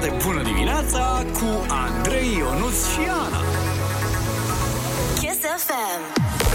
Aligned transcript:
foarte 0.00 0.24
bună 0.26 0.42
dimineața 0.42 1.24
cu 1.32 1.66
Andrei 1.68 2.36
Ionuț 2.38 2.86
și 2.92 3.00
Ana. 3.08 3.42
Kiss 5.14 5.38
FM. 5.66 6.49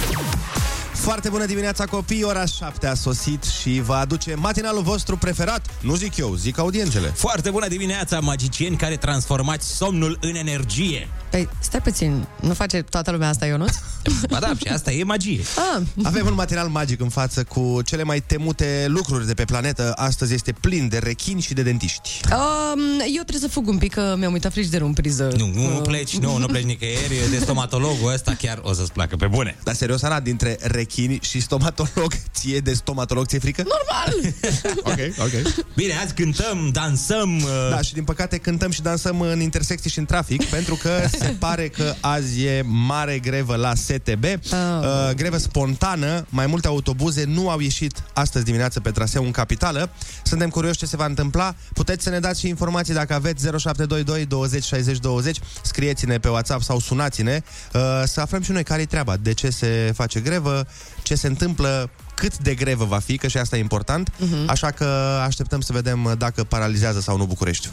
Foarte 1.05 1.29
bună 1.29 1.45
dimineața 1.45 1.85
copii, 1.85 2.23
ora 2.23 2.45
7 2.45 2.87
a 2.87 2.93
sosit 2.93 3.43
și 3.43 3.81
va 3.85 3.97
aduce 3.97 4.35
matinalul 4.35 4.81
vostru 4.81 5.17
preferat. 5.17 5.65
Nu 5.81 5.95
zic 5.95 6.17
eu, 6.17 6.35
zic 6.35 6.57
audiențele. 6.57 7.07
Foarte 7.07 7.49
bună 7.49 7.67
dimineața, 7.67 8.19
magicieni 8.19 8.75
care 8.77 8.95
transformați 8.95 9.67
somnul 9.75 10.17
în 10.21 10.35
energie. 10.35 11.07
Păi, 11.29 11.49
stai 11.59 11.81
puțin, 11.81 12.27
nu 12.41 12.53
face 12.53 12.81
toată 12.81 13.11
lumea 13.11 13.29
asta, 13.29 13.45
Ionuț? 13.45 13.75
Ba 14.29 14.39
da, 14.39 14.51
și 14.57 14.67
asta 14.67 14.91
e 14.91 15.03
magie. 15.03 15.41
Ah, 15.75 15.81
Avem 16.03 16.25
un 16.25 16.33
material 16.33 16.67
magic 16.67 17.01
în 17.01 17.09
față 17.09 17.43
cu 17.43 17.79
cele 17.85 18.03
mai 18.03 18.21
temute 18.21 18.85
lucruri 18.87 19.25
de 19.25 19.33
pe 19.33 19.45
planetă. 19.45 19.93
Astăzi 19.95 20.33
este 20.33 20.51
plin 20.51 20.87
de 20.87 20.97
rechini 20.97 21.41
și 21.41 21.53
de 21.53 21.61
dentiști. 21.61 22.19
um, 22.31 22.81
eu 22.99 23.21
trebuie 23.21 23.39
să 23.39 23.47
fug 23.47 23.67
un 23.67 23.77
pic, 23.77 23.93
că 23.93 24.15
mi-am 24.17 24.33
uitat 24.33 24.51
frigiderul 24.51 24.87
în 24.87 24.93
priză. 24.93 25.29
Nu, 25.37 25.51
nu, 25.53 25.73
nu 25.73 25.79
pleci, 25.79 26.17
nu, 26.17 26.37
nu 26.37 26.45
pleci 26.45 26.63
nicăieri, 26.63 27.29
de 27.31 27.37
stomatologul 27.37 28.13
ăsta 28.13 28.35
chiar 28.37 28.59
o 28.63 28.73
să-ți 28.73 28.91
placă 28.91 29.15
pe 29.15 29.27
bune. 29.27 29.57
Dar 29.63 29.75
serios, 29.75 30.01
Ana, 30.01 30.19
dintre 30.19 30.57
rechini 30.61 30.93
și 31.21 31.39
stomatolog, 31.39 32.13
ție 32.35 32.59
de 32.59 32.73
stomatolog 32.73 33.25
ți-e 33.25 33.39
frică? 33.39 33.63
Normal! 33.63 34.33
ok, 34.91 35.25
ok. 35.25 35.65
Bine, 35.75 35.93
azi 36.03 36.13
cântăm, 36.13 36.69
dansăm. 36.73 37.35
uh, 37.37 37.67
Da, 37.69 37.81
și 37.81 37.93
din 37.93 38.03
păcate 38.03 38.37
cântăm 38.37 38.71
și 38.71 38.81
dansăm 38.81 39.21
în 39.21 39.39
intersecții 39.41 39.89
și 39.89 39.99
în 39.99 40.05
trafic, 40.05 40.43
pentru 40.57 40.75
că 40.75 40.89
se 41.19 41.35
pare 41.39 41.67
că 41.67 41.93
azi 41.99 42.43
e 42.43 42.63
mare 42.65 43.19
grevă 43.19 43.55
la 43.55 43.73
STB. 43.75 44.23
Uh, 44.23 45.11
grevă 45.15 45.37
spontană, 45.37 46.25
mai 46.29 46.45
multe 46.47 46.67
autobuze 46.67 47.23
nu 47.23 47.49
au 47.49 47.59
ieșit 47.59 48.03
astăzi 48.13 48.45
dimineață 48.45 48.79
pe 48.79 48.91
traseu 48.91 49.23
în 49.23 49.31
capitală. 49.31 49.89
Suntem 50.23 50.49
curioși 50.49 50.77
ce 50.77 50.85
se 50.85 50.95
va 50.95 51.05
întâmpla. 51.05 51.55
Puteți 51.73 52.03
să 52.03 52.09
ne 52.09 52.19
dați 52.19 52.39
și 52.39 52.47
informații 52.47 52.93
dacă 52.93 53.13
aveți 53.13 53.41
0722 53.57 54.25
20 54.25 54.63
60 54.63 54.97
20. 54.97 55.39
Scrieți-ne 55.63 56.17
pe 56.17 56.27
WhatsApp 56.27 56.61
sau 56.61 56.79
sunați-ne 56.79 57.41
uh, 57.73 57.81
să 58.05 58.21
aflăm 58.21 58.41
și 58.41 58.51
noi 58.51 58.63
care 58.63 58.81
e 58.81 58.85
treaba, 58.85 59.17
de 59.17 59.33
ce 59.33 59.49
se 59.49 59.91
face 59.95 60.19
grevă, 60.19 60.67
ce 61.03 61.15
se 61.15 61.27
întâmplă, 61.27 61.89
cât 62.13 62.37
de 62.37 62.53
grevă 62.53 62.85
va 62.85 62.99
fi, 62.99 63.17
că 63.17 63.27
și 63.27 63.37
asta 63.37 63.57
e 63.57 63.59
important. 63.59 64.09
Uh-huh. 64.09 64.45
Așa 64.47 64.71
că 64.71 64.85
așteptăm 65.25 65.61
să 65.61 65.73
vedem 65.73 66.15
dacă 66.17 66.43
paralizează 66.43 66.99
sau 66.99 67.17
nu 67.17 67.25
București. 67.25 67.69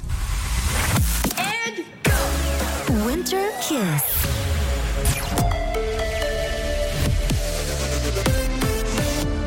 Winter 3.07 3.39
Kiss. 3.61 4.22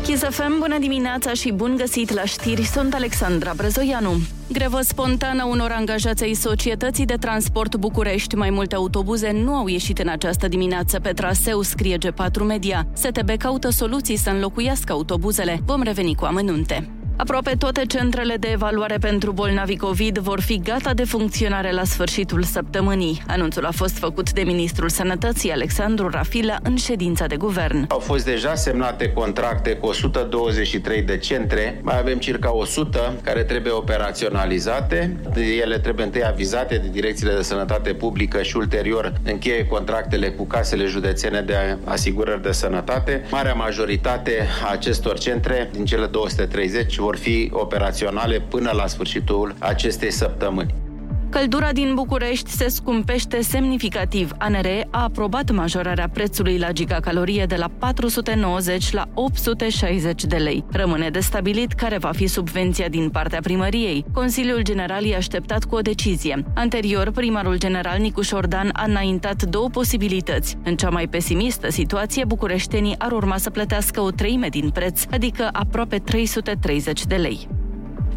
Kiss 0.06 0.24
FM, 0.24 0.60
bună 0.60 0.80
dimineața 0.80 1.34
și 1.34 1.52
bun 1.52 1.76
găsit 1.78 2.14
la 2.14 2.24
știri, 2.24 2.64
sunt 2.64 2.94
Alexandra 2.94 3.54
Brezoianu. 3.56 4.12
Grevă 4.52 4.82
spontană 4.82 5.46
unor 5.46 5.72
angajați 5.72 6.24
ai 6.24 6.34
Societății 6.34 7.06
de 7.06 7.16
Transport 7.20 7.76
București. 7.76 8.36
Mai 8.36 8.50
multe 8.50 8.76
autobuze 8.76 9.32
nu 9.32 9.54
au 9.54 9.68
ieșit 9.68 10.00
în 10.00 10.08
această 10.08 10.48
dimineață 10.48 11.00
pe 11.00 11.10
traseu, 11.10 11.62
scrie 11.62 11.98
G4 11.98 12.46
Media. 12.46 12.88
STB 12.94 13.30
caută 13.38 13.70
soluții 13.70 14.16
să 14.16 14.30
înlocuiască 14.30 14.92
autobuzele. 14.92 15.60
Vom 15.66 15.82
reveni 15.82 16.16
cu 16.16 16.26
amănunte. 16.26 16.90
Aproape 17.18 17.56
toate 17.58 17.86
centrele 17.86 18.36
de 18.36 18.48
evaluare 18.52 18.98
pentru 18.98 19.32
bolnavi 19.32 19.78
COVID 19.78 20.18
vor 20.18 20.42
fi 20.42 20.60
gata 20.60 20.94
de 20.94 21.04
funcționare 21.04 21.72
la 21.72 21.84
sfârșitul 21.84 22.44
săptămânii. 22.44 23.22
Anunțul 23.28 23.66
a 23.66 23.72
fost 23.72 23.98
făcut 23.98 24.32
de 24.34 24.42
Ministrul 24.42 24.90
Sănătății 24.90 25.52
Alexandru 25.52 26.10
Rafila 26.10 26.56
în 26.64 26.76
ședința 26.76 27.26
de 27.26 27.36
guvern. 27.36 27.86
Au 27.90 28.00
fost 28.00 28.26
deja 28.26 28.56
semnate 28.56 29.12
contracte 29.12 29.76
cu 29.76 29.88
123 29.88 31.02
de 31.02 31.18
centre, 31.18 31.80
mai 31.82 32.00
avem 32.00 32.18
circa 32.18 32.56
100 32.56 33.14
care 33.24 33.44
trebuie 33.44 33.72
operaționalizate. 33.74 35.18
Ele 35.62 35.80
trebuie 35.80 36.06
întâi 36.06 36.26
avizate 36.26 36.78
de 36.78 36.88
direcțiile 36.92 37.34
de 37.34 37.42
sănătate 37.42 37.94
publică 37.94 38.42
și 38.42 38.58
ulterior 38.58 39.14
încheie 39.24 39.66
contractele 39.66 40.30
cu 40.30 40.46
casele 40.46 40.86
județene 40.86 41.42
de 41.42 41.78
asigurări 41.84 42.42
de 42.42 42.52
sănătate. 42.52 43.26
Marea 43.32 43.54
majoritate 43.54 44.48
a 44.66 44.72
acestor 44.72 45.18
centre, 45.18 45.70
din 45.74 45.86
cele 45.86 46.06
230, 46.06 46.98
vor 47.06 47.18
fi 47.18 47.50
operaționale 47.54 48.40
până 48.40 48.72
la 48.72 48.88
sfârșitul 48.88 49.56
acestei 49.60 50.12
săptămâni. 50.12 50.85
Căldura 51.30 51.72
din 51.72 51.94
București 51.94 52.50
se 52.50 52.68
scumpește 52.68 53.42
semnificativ. 53.42 54.32
ANRE 54.38 54.88
a 54.92 55.04
aprobat 55.04 55.52
majorarea 55.52 56.10
prețului 56.10 56.58
la 56.58 56.72
gigacalorie 56.72 57.46
de 57.46 57.56
la 57.56 57.68
490 57.80 58.92
la 58.92 59.08
860 59.14 60.24
de 60.24 60.36
lei. 60.36 60.66
Rămâne 60.72 61.10
de 61.10 61.20
stabilit 61.20 61.72
care 61.72 61.98
va 61.98 62.12
fi 62.12 62.28
subvenția 62.28 62.88
din 62.88 63.10
partea 63.10 63.40
primăriei. 63.40 64.06
Consiliul 64.14 64.62
General 64.62 65.06
e 65.06 65.16
așteptat 65.16 65.64
cu 65.64 65.76
o 65.76 65.82
decizie. 65.82 66.44
Anterior, 66.56 67.12
primarul 67.12 67.58
general 67.58 68.00
Nicu 68.00 68.22
Șordan 68.22 68.70
a 68.74 68.84
înaintat 68.88 69.44
două 69.44 69.70
posibilități. 69.70 70.58
În 70.64 70.76
cea 70.76 70.90
mai 70.90 71.08
pesimistă 71.08 71.72
situație, 71.72 72.26
bucureștenii 72.26 72.96
ar 72.98 73.12
urma 73.12 73.38
să 73.38 73.50
plătească 73.50 74.02
o 74.02 74.12
treime 74.12 74.48
din 74.48 74.70
preț, 74.70 75.04
adică 75.12 75.50
aproape 75.52 75.98
330 75.98 77.06
de 77.06 77.16
lei. 77.16 77.48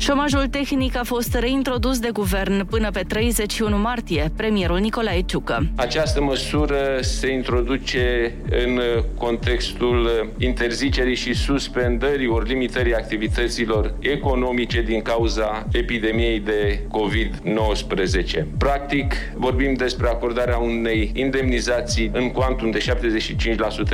Șomajul 0.00 0.46
tehnic 0.46 0.96
a 0.96 1.02
fost 1.04 1.34
reintrodus 1.34 1.98
de 1.98 2.08
guvern 2.12 2.66
până 2.66 2.90
pe 2.90 3.04
31 3.08 3.78
martie, 3.78 4.32
premierul 4.36 4.78
Nicolae 4.78 5.20
Ciucă. 5.20 5.66
Această 5.74 6.22
măsură 6.22 6.98
se 7.00 7.32
introduce 7.32 8.34
în 8.50 8.80
contextul 9.16 10.30
interzicerii 10.38 11.14
și 11.14 11.34
suspendării 11.34 12.26
ori 12.26 12.48
limitării 12.48 12.94
activităților 12.94 13.94
economice 13.98 14.82
din 14.82 15.02
cauza 15.02 15.66
epidemiei 15.72 16.40
de 16.40 16.80
COVID-19. 16.88 18.44
Practic, 18.58 19.14
vorbim 19.34 19.74
despre 19.74 20.08
acordarea 20.08 20.56
unei 20.56 21.10
indemnizații 21.14 22.10
în 22.12 22.30
cuantum 22.30 22.70
de 22.70 22.84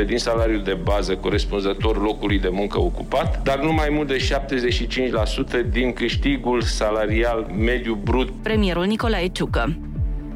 75% 0.02 0.06
din 0.06 0.18
salariul 0.18 0.62
de 0.62 0.78
bază 0.82 1.16
corespunzător 1.16 2.02
locului 2.02 2.38
de 2.38 2.48
muncă 2.48 2.80
ocupat, 2.80 3.42
dar 3.42 3.60
nu 3.60 3.72
mai 3.72 3.88
mult 3.90 4.08
de 4.08 4.28
75% 5.66 5.70
din 5.70 5.92
câștigul 5.94 6.62
salarial 6.62 7.50
mediu 7.58 7.94
brut 7.94 8.30
Premierul 8.42 8.84
Nicolae 8.84 9.26
Ciucă. 9.26 9.76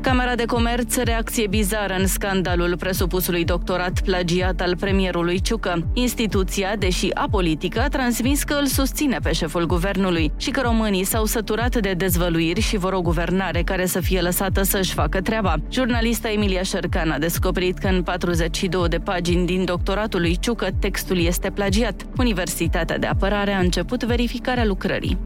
Camera 0.00 0.34
de 0.34 0.44
Comerț, 0.44 0.96
reacție 0.96 1.46
bizară 1.46 1.94
în 1.98 2.06
scandalul 2.06 2.76
presupusului 2.76 3.44
doctorat 3.44 4.00
plagiat 4.00 4.60
al 4.60 4.76
premierului 4.76 5.40
Ciucă. 5.40 5.90
Instituția, 5.94 6.76
deși 6.76 7.14
apolitică, 7.14 7.80
a 7.80 7.88
transmis 7.88 8.42
că 8.42 8.54
îl 8.60 8.66
susține 8.66 9.18
pe 9.22 9.32
șeful 9.32 9.66
guvernului 9.66 10.32
și 10.36 10.50
că 10.50 10.60
românii 10.60 11.04
s-au 11.04 11.24
săturat 11.24 11.76
de 11.76 11.92
dezvăluiri 11.92 12.60
și 12.60 12.76
vor 12.76 12.92
o 12.92 13.00
guvernare 13.00 13.62
care 13.62 13.86
să 13.86 14.00
fie 14.00 14.20
lăsată 14.20 14.62
să-și 14.62 14.92
facă 14.92 15.20
treaba. 15.20 15.54
Jurnalista 15.70 16.30
Emilia 16.30 16.62
Șercan 16.62 17.10
a 17.10 17.18
descoperit 17.18 17.78
că 17.78 17.86
în 17.86 18.02
42 18.02 18.88
de 18.88 18.98
pagini 18.98 19.46
din 19.46 19.64
doctoratul 19.64 20.20
lui 20.20 20.38
Ciucă 20.40 20.68
textul 20.78 21.18
este 21.18 21.50
plagiat. 21.50 22.06
Universitatea 22.16 22.98
de 22.98 23.06
Apărare 23.06 23.52
a 23.52 23.58
început 23.58 24.04
verificarea 24.04 24.64
lucrării. 24.64 25.18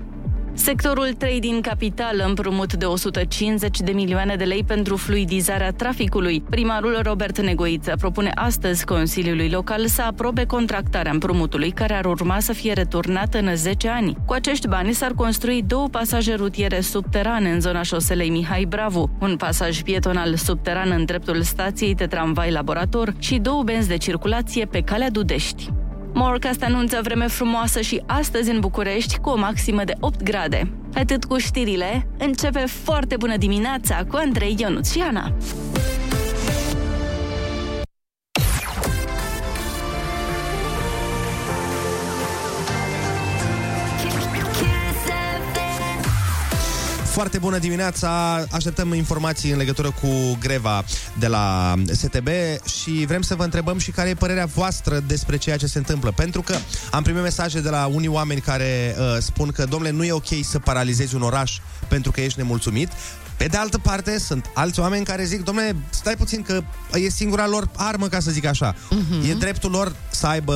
Sectorul 0.54 1.12
3 1.18 1.40
din 1.40 1.60
capitală 1.60 2.24
împrumut 2.24 2.74
de 2.74 2.84
150 2.84 3.80
de 3.80 3.92
milioane 3.92 4.36
de 4.36 4.44
lei 4.44 4.64
pentru 4.64 4.96
fluidizarea 4.96 5.72
traficului. 5.72 6.42
Primarul 6.50 6.98
Robert 7.02 7.40
Negoiță 7.40 7.94
propune 7.98 8.30
astăzi 8.34 8.84
Consiliului 8.84 9.50
Local 9.50 9.86
să 9.86 10.02
aprobe 10.02 10.44
contractarea 10.44 11.12
împrumutului 11.12 11.70
care 11.70 11.94
ar 11.94 12.04
urma 12.04 12.40
să 12.40 12.52
fie 12.52 12.72
returnată 12.72 13.38
în 13.38 13.56
10 13.56 13.88
ani. 13.88 14.16
Cu 14.26 14.32
acești 14.32 14.68
bani 14.68 14.92
s-ar 14.92 15.12
construi 15.12 15.62
două 15.66 15.88
pasaje 15.88 16.34
rutiere 16.34 16.80
subterane 16.80 17.50
în 17.50 17.60
zona 17.60 17.82
șoselei 17.82 18.30
Mihai 18.30 18.64
Bravu, 18.68 19.10
un 19.20 19.36
pasaj 19.36 19.82
pietonal 19.82 20.36
subteran 20.36 20.90
în 20.90 21.04
dreptul 21.04 21.42
stației 21.42 21.94
de 21.94 22.06
tramvai 22.06 22.50
laborator 22.50 23.14
și 23.18 23.38
două 23.38 23.62
benzi 23.62 23.88
de 23.88 23.96
circulație 23.96 24.64
pe 24.64 24.80
calea 24.80 25.10
Dudești. 25.10 25.70
Morcast 26.14 26.62
anunță 26.62 27.00
vreme 27.02 27.26
frumoasă 27.26 27.80
și 27.80 28.02
astăzi 28.06 28.50
în 28.50 28.60
București 28.60 29.18
cu 29.18 29.28
o 29.28 29.36
maximă 29.36 29.84
de 29.84 29.94
8 30.00 30.22
grade. 30.22 30.72
Atât 30.94 31.24
cu 31.24 31.38
știrile, 31.38 32.06
începe 32.18 32.64
foarte 32.66 33.16
bună 33.16 33.36
dimineața 33.36 34.04
cu 34.08 34.16
Andrei 34.16 34.56
Ionuț 34.58 34.90
și 34.90 35.00
Ana. 35.00 35.32
Foarte 47.12 47.38
bună 47.38 47.58
dimineața! 47.58 48.34
Așteptăm 48.50 48.92
informații 48.92 49.50
în 49.50 49.56
legătură 49.56 49.90
cu 49.90 50.36
greva 50.40 50.84
de 51.18 51.26
la 51.26 51.74
STB 51.92 52.28
și 52.80 53.04
vrem 53.06 53.22
să 53.22 53.34
vă 53.34 53.44
întrebăm 53.44 53.78
și 53.78 53.90
care 53.90 54.08
e 54.08 54.14
părerea 54.14 54.46
voastră 54.46 54.98
despre 55.06 55.36
ceea 55.36 55.56
ce 55.56 55.66
se 55.66 55.78
întâmplă. 55.78 56.12
Pentru 56.16 56.42
că 56.42 56.56
am 56.90 57.02
primit 57.02 57.22
mesaje 57.22 57.60
de 57.60 57.68
la 57.68 57.86
unii 57.86 58.08
oameni 58.08 58.40
care 58.40 58.96
uh, 58.98 59.16
spun 59.20 59.50
că, 59.50 59.64
domnule, 59.64 59.92
nu 59.92 60.04
e 60.04 60.12
ok 60.12 60.28
să 60.42 60.58
paralizezi 60.58 61.14
un 61.14 61.22
oraș 61.22 61.58
pentru 61.88 62.10
că 62.10 62.20
ești 62.20 62.38
nemulțumit. 62.38 62.88
Pe 63.36 63.46
de 63.46 63.56
altă 63.56 63.78
parte, 63.78 64.18
sunt 64.18 64.50
alți 64.54 64.80
oameni 64.80 65.04
care 65.04 65.24
zic, 65.24 65.42
domnule, 65.44 65.76
stai 65.90 66.16
puțin 66.16 66.42
că 66.42 66.62
e 66.94 67.08
singura 67.08 67.46
lor 67.46 67.68
armă, 67.76 68.08
ca 68.08 68.20
să 68.20 68.30
zic 68.30 68.44
așa. 68.44 68.74
Uh-huh. 68.74 69.28
E 69.28 69.34
dreptul 69.34 69.70
lor 69.70 69.96
să 70.10 70.26
aibă 70.26 70.54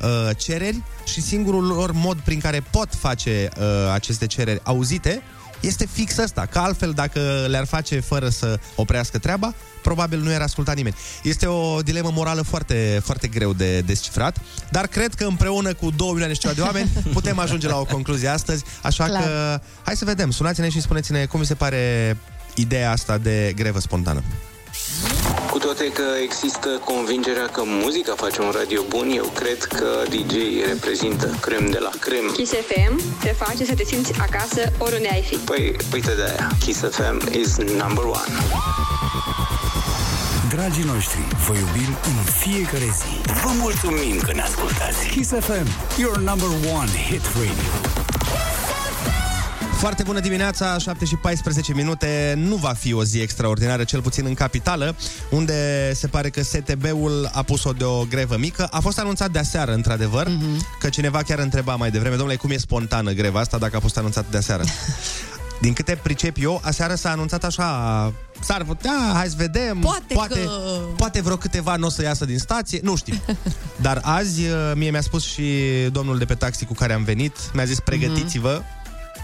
uh, 0.00 0.08
cereri 0.36 0.82
și 1.04 1.22
singurul 1.22 1.66
lor 1.66 1.92
mod 1.92 2.18
prin 2.18 2.40
care 2.40 2.64
pot 2.70 2.88
face 2.94 3.48
uh, 3.58 3.64
aceste 3.92 4.26
cereri 4.26 4.60
auzite 4.62 5.22
este 5.60 5.86
fix 5.92 6.16
ăsta, 6.16 6.46
că 6.46 6.58
altfel 6.58 6.92
dacă 6.92 7.46
le-ar 7.48 7.66
face 7.66 8.00
fără 8.00 8.28
să 8.28 8.58
oprească 8.74 9.18
treaba, 9.18 9.54
probabil 9.82 10.20
nu 10.20 10.30
era 10.30 10.44
ascultat 10.44 10.76
nimeni. 10.76 10.94
Este 11.22 11.46
o 11.46 11.82
dilemă 11.82 12.10
morală 12.12 12.42
foarte, 12.42 13.00
foarte 13.04 13.28
greu 13.28 13.52
de 13.52 13.80
descifrat, 13.80 14.36
dar 14.70 14.86
cred 14.86 15.14
că 15.14 15.24
împreună 15.24 15.74
cu 15.74 15.90
2 15.90 16.08
milioane 16.08 16.32
și 16.32 16.40
ceva 16.40 16.54
de 16.54 16.60
oameni 16.60 16.90
putem 17.12 17.38
ajunge 17.38 17.68
la 17.68 17.78
o 17.78 17.84
concluzie 17.84 18.28
astăzi, 18.28 18.64
așa 18.82 19.04
Clar. 19.04 19.22
că 19.22 19.60
hai 19.84 19.96
să 19.96 20.04
vedem, 20.04 20.30
sunați-ne 20.30 20.68
și 20.68 20.80
spuneți-ne 20.80 21.24
cum 21.24 21.40
vi 21.40 21.46
se 21.46 21.54
pare 21.54 22.16
ideea 22.54 22.90
asta 22.90 23.18
de 23.18 23.52
grevă 23.56 23.80
spontană. 23.80 24.22
Cu 25.70 25.76
toate 25.76 25.92
că 25.92 26.08
există 26.22 26.68
convingerea 26.84 27.46
că 27.46 27.62
muzica 27.64 28.14
face 28.14 28.40
un 28.42 28.50
radio 28.50 28.82
bun, 28.88 29.10
eu 29.16 29.24
cred 29.34 29.62
că 29.62 30.02
DJ 30.08 30.34
reprezintă 30.66 31.38
crem 31.40 31.70
de 31.70 31.78
la 31.78 31.90
crem. 32.00 32.30
Kiss 32.32 32.52
FM 32.52 33.02
te 33.20 33.28
face 33.28 33.64
să 33.64 33.74
te 33.74 33.84
simți 33.84 34.12
acasă 34.20 34.72
oriunde 34.78 35.08
ai 35.12 35.22
fi. 35.22 35.36
Păi, 35.36 35.76
uite 35.92 36.14
de 36.14 36.22
aia. 36.22 36.50
Kiss 36.64 36.80
FM 36.80 37.38
is 37.38 37.56
number 37.56 38.04
one. 38.04 38.32
Dragii 40.48 40.84
noștri, 40.84 41.20
vă 41.46 41.52
iubim 41.52 41.96
în 42.04 42.22
fiecare 42.42 42.88
zi. 43.00 43.30
Vă 43.42 43.50
mulțumim 43.58 44.20
că 44.20 44.32
ne 44.32 44.42
ascultați. 44.42 45.06
Kiss 45.08 45.30
FM, 45.30 45.66
your 45.98 46.16
number 46.16 46.48
one 46.78 46.90
hit 47.08 47.22
radio. 47.34 47.99
Foarte 49.80 50.02
bună 50.02 50.20
dimineața, 50.20 50.78
7 50.78 51.04
și 51.04 51.16
14 51.16 51.74
minute. 51.74 52.34
Nu 52.36 52.56
va 52.56 52.72
fi 52.72 52.92
o 52.92 53.04
zi 53.04 53.20
extraordinară, 53.20 53.84
cel 53.84 54.00
puțin 54.02 54.24
în 54.26 54.34
capitală, 54.34 54.96
unde 55.30 55.92
se 55.94 56.06
pare 56.06 56.30
că 56.30 56.42
STB-ul 56.42 57.30
a 57.32 57.42
pus-o 57.42 57.72
de 57.72 57.84
o 57.84 58.04
grevă 58.04 58.36
mică. 58.36 58.68
A 58.70 58.80
fost 58.80 58.98
anunțat 58.98 59.30
de 59.30 59.38
aseară, 59.38 59.72
într-adevăr, 59.72 60.28
mm-hmm. 60.28 60.78
că 60.80 60.88
cineva 60.88 61.22
chiar 61.22 61.38
întreba 61.38 61.74
mai 61.74 61.90
devreme, 61.90 62.16
domnule, 62.16 62.36
cum 62.36 62.50
e 62.50 62.56
spontană 62.56 63.12
greva 63.12 63.40
asta 63.40 63.58
dacă 63.58 63.76
a 63.76 63.80
fost 63.80 63.96
anunțat 63.98 64.24
de 64.30 64.36
aseară? 64.36 64.62
Din 65.60 65.72
câte 65.72 65.98
pricep 66.02 66.36
eu, 66.40 66.60
aseară 66.64 66.94
s-a 66.94 67.10
anunțat 67.10 67.44
așa, 67.44 68.12
s-ar 68.40 68.64
putea, 68.64 69.10
hai 69.14 69.28
să 69.28 69.34
vedem, 69.36 69.78
Poate 69.78 70.14
poate, 70.14 70.42
că- 70.42 70.50
poate 70.96 71.20
vreo 71.20 71.36
câteva 71.36 71.76
nu 71.76 71.86
o 71.86 71.90
să 71.90 72.02
iasă 72.02 72.24
din 72.24 72.38
stație, 72.38 72.80
nu 72.82 72.96
știu. 72.96 73.14
Dar 73.86 74.00
azi, 74.04 74.40
uh, 74.40 74.72
mie 74.74 74.90
mi-a 74.90 75.00
spus 75.00 75.24
și 75.24 75.42
domnul 75.92 76.18
de 76.18 76.24
pe 76.24 76.34
taxi 76.34 76.64
cu 76.64 76.74
care 76.74 76.92
am 76.92 77.04
venit, 77.04 77.36
mi-a 77.54 77.64
zis, 77.64 77.80
pregătiți-vă, 77.80 78.62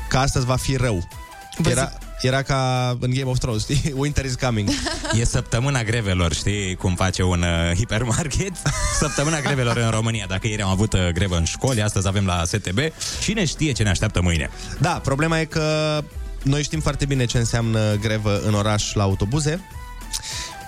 că 0.09 0.19
astăzi 0.19 0.47
va 0.47 0.57
fi 0.57 0.77
rău. 0.77 1.09
Vă 1.57 1.71
Era, 1.71 1.93
era 2.21 2.43
ca 2.43 2.91
în 3.01 3.11
Game 3.11 3.31
of 3.31 3.39
Thrones, 3.39 3.63
știi? 3.63 3.93
Winter 3.97 4.25
is 4.25 4.35
coming. 4.35 4.69
E 5.13 5.25
săptămâna 5.25 5.83
grevelor, 5.83 6.33
știi 6.33 6.75
cum 6.75 6.95
face 6.95 7.23
un 7.23 7.43
uh, 7.43 7.77
hipermarket? 7.77 8.53
Săptămâna 9.01 9.41
grevelor 9.41 9.77
în 9.77 9.91
România. 9.91 10.27
Dacă 10.29 10.47
ieri 10.47 10.63
am 10.63 10.71
avut 10.71 10.93
uh, 10.93 11.09
grevă 11.09 11.37
în 11.37 11.45
școli, 11.45 11.83
astăzi 11.83 12.07
avem 12.07 12.27
la 12.27 12.43
STB. 12.45 12.79
Cine 13.21 13.45
știe 13.45 13.73
ce 13.73 13.83
ne 13.83 13.89
așteaptă 13.89 14.21
mâine? 14.23 14.51
Da, 14.79 14.91
problema 14.91 15.41
e 15.41 15.45
că 15.45 16.01
noi 16.43 16.63
știm 16.63 16.81
foarte 16.81 17.05
bine 17.05 17.25
ce 17.25 17.39
înseamnă 17.39 17.95
grevă 17.95 18.41
în 18.47 18.55
oraș 18.55 18.95
la 18.95 19.03
autobuze 19.03 19.61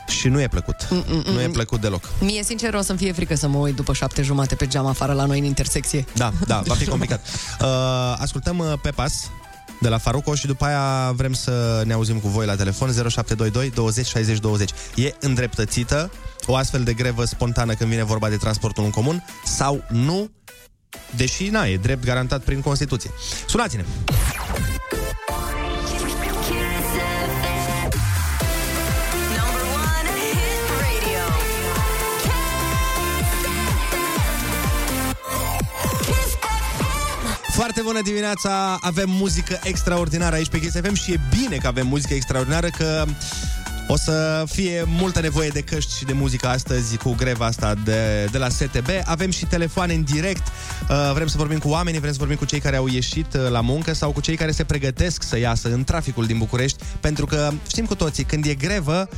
și 0.09 0.29
nu 0.29 0.41
e 0.41 0.49
plăcut. 0.49 0.77
Mm-mm-mm. 0.85 1.25
Nu 1.33 1.41
e 1.41 1.49
plăcut 1.49 1.81
deloc. 1.81 2.09
Mie, 2.21 2.43
sincer, 2.43 2.75
o 2.75 2.83
să-mi 2.83 2.99
fie 2.99 3.13
frică 3.13 3.35
să 3.35 3.49
mă 3.49 3.59
uit 3.59 3.75
după 3.75 3.93
șapte 3.93 4.23
jumate 4.23 4.55
pe 4.55 4.67
geam 4.67 4.87
afară 4.87 5.13
la 5.13 5.25
noi 5.25 5.39
în 5.39 5.45
intersecție. 5.45 6.05
Da, 6.15 6.33
da, 6.47 6.63
va 6.67 6.75
fi 6.75 6.85
complicat. 6.95 7.27
Uh, 7.61 7.67
ascultăm 8.19 8.59
uh, 8.59 8.73
Pepas 8.83 9.31
de 9.81 9.89
la 9.89 9.99
Faruco 9.99 10.35
și 10.35 10.47
după 10.47 10.65
aia 10.65 11.13
vrem 11.13 11.33
să 11.33 11.83
ne 11.87 11.93
auzim 11.93 12.19
cu 12.19 12.29
voi 12.29 12.47
la 12.47 12.55
telefon 12.57 12.93
0722 12.93 13.71
20 13.71 14.07
60 14.07 14.39
20. 14.39 14.71
E 14.95 15.15
îndreptățită 15.21 16.11
o 16.47 16.57
astfel 16.57 16.83
de 16.83 16.93
grevă 16.93 17.25
spontană 17.25 17.75
când 17.75 17.91
vine 17.91 18.05
vorba 18.05 18.29
de 18.29 18.37
transportul 18.37 18.85
în 18.85 18.91
comun 18.91 19.25
sau 19.45 19.85
nu? 19.89 20.31
Deși, 21.17 21.49
na, 21.49 21.67
e 21.67 21.77
drept 21.77 22.05
garantat 22.05 22.43
prin 22.43 22.61
Constituție. 22.61 23.11
Sunați-ne! 23.47 23.85
Foarte 37.59 37.83
bună 37.83 38.01
dimineața! 38.03 38.79
Avem 38.81 39.11
muzică 39.11 39.59
extraordinară 39.63 40.35
aici 40.35 40.49
pe 40.49 40.61
Kiss 40.61 40.77
FM 40.81 40.95
și 40.95 41.13
e 41.13 41.21
bine 41.31 41.57
că 41.57 41.67
avem 41.67 41.87
muzică 41.87 42.15
extraordinară 42.15 42.69
că 42.79 43.05
o 43.89 43.97
să 43.97 44.45
fie 44.49 44.85
multă 44.87 45.21
nevoie 45.21 45.49
de 45.49 45.61
căști 45.61 45.97
și 45.97 46.05
de 46.05 46.13
muzică 46.13 46.49
astăzi 46.49 46.97
cu 46.97 47.15
greva 47.15 47.45
asta 47.45 47.75
de, 47.85 48.29
de 48.31 48.39
la 48.39 48.49
STB. 48.49 48.89
Avem 49.05 49.31
și 49.31 49.47
telefoane 49.47 49.95
în 49.95 50.03
direct. 50.03 50.47
Uh, 50.47 51.11
vrem 51.15 51.27
să 51.27 51.37
vorbim 51.37 51.59
cu 51.59 51.69
oamenii, 51.69 52.01
vrem 52.01 52.13
să 52.13 52.19
vorbim 52.19 52.37
cu 52.37 52.45
cei 52.45 52.61
care 52.61 52.77
au 52.77 52.87
ieșit 52.87 53.35
uh, 53.35 53.49
la 53.51 53.61
muncă 53.61 53.93
sau 53.93 54.13
cu 54.13 54.21
cei 54.21 54.37
care 54.37 54.51
se 54.51 54.65
pregătesc 54.65 55.23
să 55.23 55.39
iasă 55.39 55.73
în 55.73 55.85
traficul 55.85 56.27
din 56.27 56.39
București, 56.39 56.83
pentru 57.01 57.27
că 57.27 57.51
știm 57.69 57.85
cu 57.85 57.95
toții, 57.95 58.25
când 58.25 58.45
e 58.45 58.55
grevă, 58.55 59.09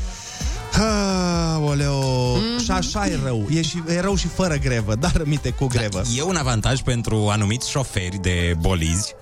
Oleo, 1.64 2.36
mm-hmm. 2.36 2.64
și 2.64 2.70
așa 2.70 3.06
e 3.06 3.18
rău. 3.24 3.46
E, 3.50 3.62
și, 3.62 3.82
e 3.88 4.00
rău 4.00 4.16
și 4.16 4.26
fără 4.26 4.54
grevă, 4.56 4.94
dar 4.94 5.12
rămite 5.16 5.50
cu 5.50 5.66
grevă. 5.66 6.02
E 6.16 6.22
un 6.22 6.36
avantaj 6.36 6.80
pentru 6.80 7.28
anumiți 7.32 7.70
șoferi 7.70 8.18
de 8.22 8.54
bolizi, 8.58 9.14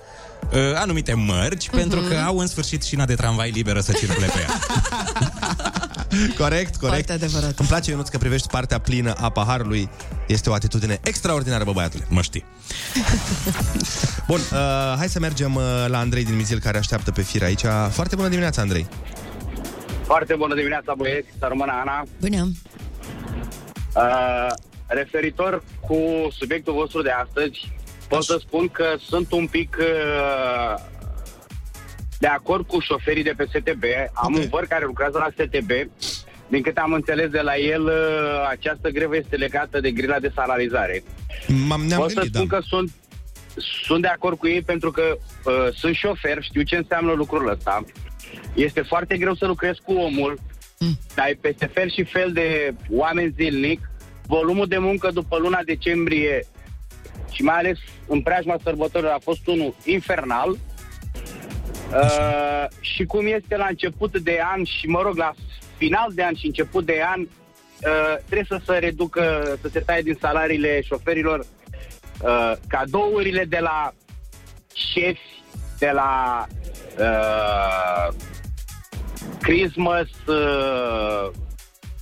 uh, 0.53 0.59
anumite 0.75 1.13
mărci, 1.13 1.67
Mhm. 1.67 1.77
pentru 1.77 1.99
că 1.99 2.15
au 2.25 2.37
în 2.37 2.47
sfârșit 2.47 2.83
șina 2.83 3.05
de 3.05 3.15
tramvai 3.15 3.49
liberă 3.51 3.79
să 3.79 3.91
circule 3.91 4.25
pe 4.25 4.39
ea. 4.39 4.59
Corect, 6.37 6.75
corect. 6.75 7.05
Foarte 7.05 7.11
adevărat. 7.13 7.59
Îmi 7.59 7.67
place, 7.67 7.89
Ionuț, 7.91 8.07
că 8.07 8.17
privești 8.17 8.47
partea 8.47 8.79
plină 8.79 9.13
a 9.13 9.29
paharului. 9.29 9.89
Este 10.27 10.49
o 10.49 10.53
atitudine 10.53 10.99
extraordinară, 11.03 11.63
bă, 11.63 11.71
băiatule. 11.71 12.05
Mă 12.09 12.21
știi. 12.21 12.45
Bun, 14.27 14.39
uh, 14.51 14.57
hai 14.97 15.09
să 15.09 15.19
mergem 15.19 15.55
uh, 15.55 15.63
la 15.87 15.97
Andrei 15.99 16.25
din 16.25 16.35
Mizil, 16.35 16.59
care 16.59 16.77
așteaptă 16.77 17.11
pe 17.11 17.21
fir 17.21 17.43
aici. 17.43 17.61
Foarte 17.91 18.15
bună 18.15 18.27
dimineața, 18.27 18.61
Andrei. 18.61 18.87
Foarte 20.11 20.35
bună 20.35 20.55
dimineața, 20.55 20.93
băieți, 20.97 21.27
să 21.39 21.45
rămână 21.49 21.71
Ana. 21.71 22.03
Bună. 22.19 22.51
Uh, 23.95 24.47
referitor 24.87 25.63
cu 25.79 25.97
subiectul 26.31 26.73
vostru 26.73 27.01
de 27.01 27.09
astăzi, 27.09 27.71
pot 28.07 28.23
să 28.23 28.37
spun 28.39 28.67
că 28.67 28.85
sunt 28.99 29.31
un 29.31 29.47
pic 29.47 29.77
uh, 29.79 30.75
de 32.19 32.27
acord 32.27 32.67
cu 32.67 32.79
șoferii 32.79 33.23
de 33.23 33.33
pe 33.37 33.45
STB. 33.45 33.83
Am 34.13 34.33
Ok. 34.33 34.39
un 34.41 34.47
văr 34.49 34.65
care 34.65 34.85
lucrează 34.85 35.17
la 35.17 35.43
STB. 35.43 35.71
Din 36.47 36.61
câte 36.61 36.79
am 36.79 36.93
înțeles 36.93 37.29
de 37.29 37.41
la 37.41 37.57
el, 37.57 37.83
uh, 37.85 38.47
această 38.49 38.89
grevă 38.89 39.15
este 39.15 39.35
legată 39.35 39.79
de 39.79 39.91
grila 39.91 40.19
de 40.19 40.31
salarizare. 40.35 41.03
M-am, 41.67 41.81
ne-am 41.81 41.99
Pot 41.99 42.09
să 42.09 42.15
gândit, 42.15 42.35
spun 42.35 42.47
da. 42.47 42.55
că 42.57 42.63
sunt, 42.67 42.91
sunt 43.85 44.01
de 44.01 44.07
acord 44.07 44.37
cu 44.37 44.47
ei 44.47 44.61
pentru 44.61 44.91
că 44.91 45.17
uh, 45.45 45.73
sunt 45.73 45.95
șofer, 45.95 46.43
știu 46.43 46.61
ce 46.61 46.75
înseamnă 46.75 47.11
lucrul 47.11 47.49
ăsta. 47.49 47.83
Este 48.53 48.81
foarte 48.81 49.17
greu 49.17 49.35
să 49.35 49.45
lucrezi 49.45 49.81
cu 49.81 49.93
omul, 49.93 50.39
mm. 50.79 50.99
ai 51.15 51.33
peste 51.33 51.65
fel 51.65 51.91
și 51.91 52.03
fel 52.03 52.31
de 52.31 52.75
oameni 52.89 53.33
zilnic. 53.35 53.89
Volumul 54.27 54.67
de 54.67 54.77
muncă 54.77 55.11
după 55.11 55.37
luna 55.37 55.59
decembrie 55.65 56.45
și 57.31 57.41
mai 57.43 57.57
ales 57.57 57.77
în 58.07 58.21
preajma 58.21 58.57
sărbătorilor 58.63 59.13
a 59.13 59.19
fost 59.23 59.47
unul 59.47 59.75
infernal. 59.85 60.49
Uh, 61.93 62.65
și 62.79 63.03
cum 63.03 63.25
este 63.25 63.57
la 63.57 63.65
început 63.69 64.19
de 64.19 64.39
an 64.53 64.63
și, 64.63 64.87
mă 64.87 65.01
rog, 65.01 65.17
la 65.17 65.33
final 65.77 66.11
de 66.13 66.23
an 66.23 66.35
și 66.35 66.45
început 66.45 66.85
de 66.85 67.01
an, 67.05 67.21
uh, 67.21 68.15
trebuie 68.25 68.59
să 68.59 68.59
se 68.65 68.77
reducă, 68.77 69.57
să 69.61 69.67
se 69.67 69.79
taie 69.79 70.01
din 70.01 70.17
salariile 70.19 70.81
șoferilor 70.81 71.39
uh, 71.39 72.51
cadourile 72.67 73.45
de 73.45 73.59
la 73.59 73.93
șefi, 74.73 75.38
de 75.79 75.91
la 75.93 76.45
uh, 76.99 78.13
Christmas, 79.41 80.07
uh, 80.27 81.29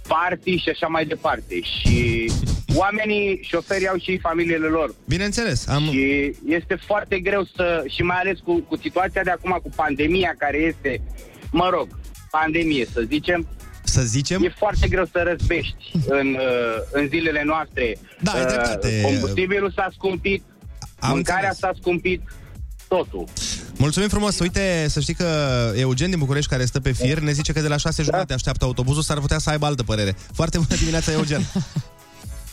party 0.08 0.56
și 0.56 0.70
așa 0.70 0.88
mai 0.88 1.06
departe. 1.06 1.62
Și 1.62 2.32
oamenii, 2.76 3.40
șoferii 3.44 3.88
au 3.88 3.98
și 3.98 4.18
familiile 4.20 4.68
lor. 4.68 4.96
Bineînțeles, 5.08 5.68
am... 5.68 5.84
Și 5.84 6.34
este 6.48 6.76
foarte 6.86 7.20
greu 7.20 7.44
să, 7.56 7.84
și 7.88 8.02
mai 8.02 8.18
ales 8.20 8.40
cu, 8.44 8.60
cu 8.62 8.76
situația 8.78 9.24
de 9.24 9.30
acum, 9.32 9.60
cu 9.64 9.70
pandemia 9.76 10.36
care 10.38 10.58
este, 10.58 11.02
mă 11.52 11.70
rog, 11.70 11.88
pandemie 12.32 12.86
să 12.94 13.02
zicem, 13.08 13.48
Să 13.84 14.02
zicem... 14.02 14.44
e 14.44 14.54
foarte 14.58 14.88
greu 14.88 15.06
să 15.06 15.24
răzbești 15.28 15.92
în, 16.08 16.28
uh, 16.34 16.76
în 16.92 17.08
zilele 17.08 17.44
noastre. 17.46 17.98
Da, 18.22 18.32
ai 18.32 18.42
Uh, 18.42 18.48
dreptate. 18.48 19.02
Combustibilul 19.02 19.72
s-a 19.76 19.88
scumpit, 19.94 20.44
Am 21.00 21.10
mâncarea 21.10 21.50
înțeles. 21.50 21.58
s-a 21.58 21.72
scumpit, 21.82 22.22
totul. 22.88 23.24
Mulțumim 23.78 24.10
frumos. 24.10 24.40
Uite, 24.40 24.86
să 24.90 25.00
știi 25.00 25.14
că 25.14 25.26
Eugen 25.76 26.10
din 26.10 26.20
București, 26.20 26.50
care 26.50 26.66
stă 26.66 26.80
pe 26.80 26.92
fir, 26.92 27.20
ne 27.20 27.32
zice 27.32 27.54
că 27.54 27.62
de 27.62 27.68
la 27.68 27.78
șase 27.78 28.04
jumate 28.04 28.34
așteaptă 28.34 28.66
autobuzul, 28.66 29.02
s-ar 29.02 29.20
putea 29.20 29.38
să 29.38 29.50
aibă 29.50 29.66
altă 29.66 29.84
părere. 29.84 30.16
Foarte 30.34 30.58
bună 30.58 30.76
dimineața, 30.80 31.12
Eugen. 31.12 31.42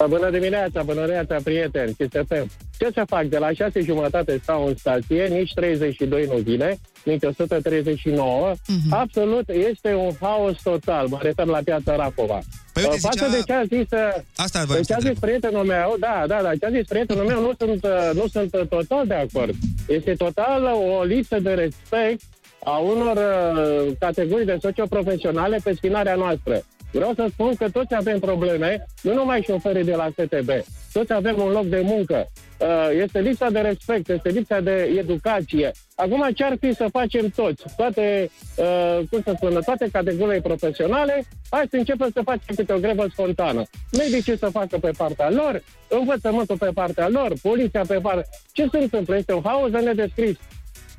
Bună 0.09 0.31
dimineața, 0.31 0.83
bună 0.83 1.01
dimineața, 1.01 1.37
prieteni, 1.45 1.93
CSFM. 1.99 2.51
Ce 2.79 2.89
să 2.95 3.03
fac? 3.07 3.25
De 3.25 3.39
la 3.39 3.53
6 3.53 3.81
jumătate 3.81 4.39
stau 4.43 4.67
în 4.67 4.77
stație, 4.77 5.27
nici 5.27 5.53
32 5.55 6.27
nu 6.27 6.37
vine, 6.37 6.77
nici 7.05 7.23
139. 7.23 8.53
Mhm. 8.67 8.93
Absolut, 8.95 9.49
este 9.49 9.95
un 9.95 10.11
haos 10.21 10.63
total. 10.63 11.07
Mă 11.09 11.19
refer 11.23 11.47
la 11.47 11.59
piața 11.65 11.97
Racova. 11.97 12.39
Păi 12.73 12.83
uite, 12.83 12.95
Uh, 12.95 13.01
Față 13.01 13.27
zicea- 13.27 13.37
de 13.37 13.43
ce 13.47 13.53
a 13.53 13.63
zis, 13.63 13.91
uh, 13.99 14.23
Asta 14.37 14.59
de 14.59 14.65
voiam 14.67 14.83
ce 14.83 14.87
să 14.89 14.93
a 14.93 14.97
întreb. 14.97 15.13
zis 15.13 15.21
prietenul 15.21 15.65
meu, 15.65 15.97
da, 15.99 16.25
da, 16.27 16.43
da, 16.43 16.51
ce 16.61 16.67
a 16.67 16.71
zis 16.71 16.87
prietenul 16.89 17.25
meu, 17.25 17.41
nu 17.41 17.53
sunt, 17.59 17.85
uh, 17.85 18.11
nu 18.15 18.27
sunt 18.33 18.55
uh, 18.55 18.67
total 18.69 19.07
de 19.07 19.15
acord. 19.15 19.55
Este 19.89 20.13
total 20.15 20.65
o 20.65 21.03
lipsă 21.03 21.39
de 21.41 21.51
respect 21.53 22.21
a 22.65 22.77
unor 22.79 23.17
uh, 23.17 23.93
categorii 23.99 24.47
de 24.47 24.59
socioprofesionale 24.61 25.59
pe 25.65 25.73
spinarea 25.75 26.15
noastră. 26.15 26.63
Vreau 26.95 27.13
să 27.15 27.27
spun 27.31 27.55
că 27.55 27.71
toți 27.71 27.95
avem 27.95 28.19
probleme, 28.19 28.85
nu 29.03 29.15
numai 29.15 29.43
șoferii 29.43 29.85
de 29.85 29.95
la 29.95 30.09
STB, 30.11 30.51
toți 30.93 31.13
avem 31.13 31.37
un 31.39 31.51
loc 31.51 31.65
de 31.65 31.81
muncă. 31.85 32.27
Uh, 32.59 32.89
Este 33.03 33.21
lipsa 33.21 33.51
de 33.51 33.61
respect, 33.61 34.09
este 34.09 34.29
lipsa 34.29 34.61
de 34.61 34.95
educație. 34.99 35.71
Acum 35.95 36.29
ce 36.35 36.45
ar 36.45 36.57
fi 36.61 36.75
să 36.75 36.87
facem 36.93 37.29
toți, 37.29 37.63
toate, 37.77 38.31
uh, 38.57 38.99
cum 39.11 39.23
să 39.25 39.33
spun, 39.37 39.61
toate 39.65 39.89
categoriile 39.93 40.41
profesionale, 40.41 41.25
hai 41.51 41.67
să 41.71 41.77
începem 41.77 42.11
să 42.13 42.21
facem 42.25 42.55
câte 42.57 42.73
o 42.73 42.79
grevă 42.79 43.07
spontană. 43.13 43.63
Medicii 43.99 44.39
să 44.39 44.49
facă 44.49 44.79
pe 44.79 44.91
partea 44.97 45.31
lor, 45.31 45.63
învățământul 45.89 46.57
pe 46.57 46.71
partea 46.75 47.09
lor, 47.09 47.33
poliția 47.43 47.85
pe 47.89 47.99
partea... 48.03 48.25
Ce 48.53 48.69
se 48.73 48.79
întâmplă? 48.79 49.17
Este 49.17 49.33
un 49.33 49.43
haos 49.45 49.71
de 49.71 49.79
nedescris. 49.79 50.37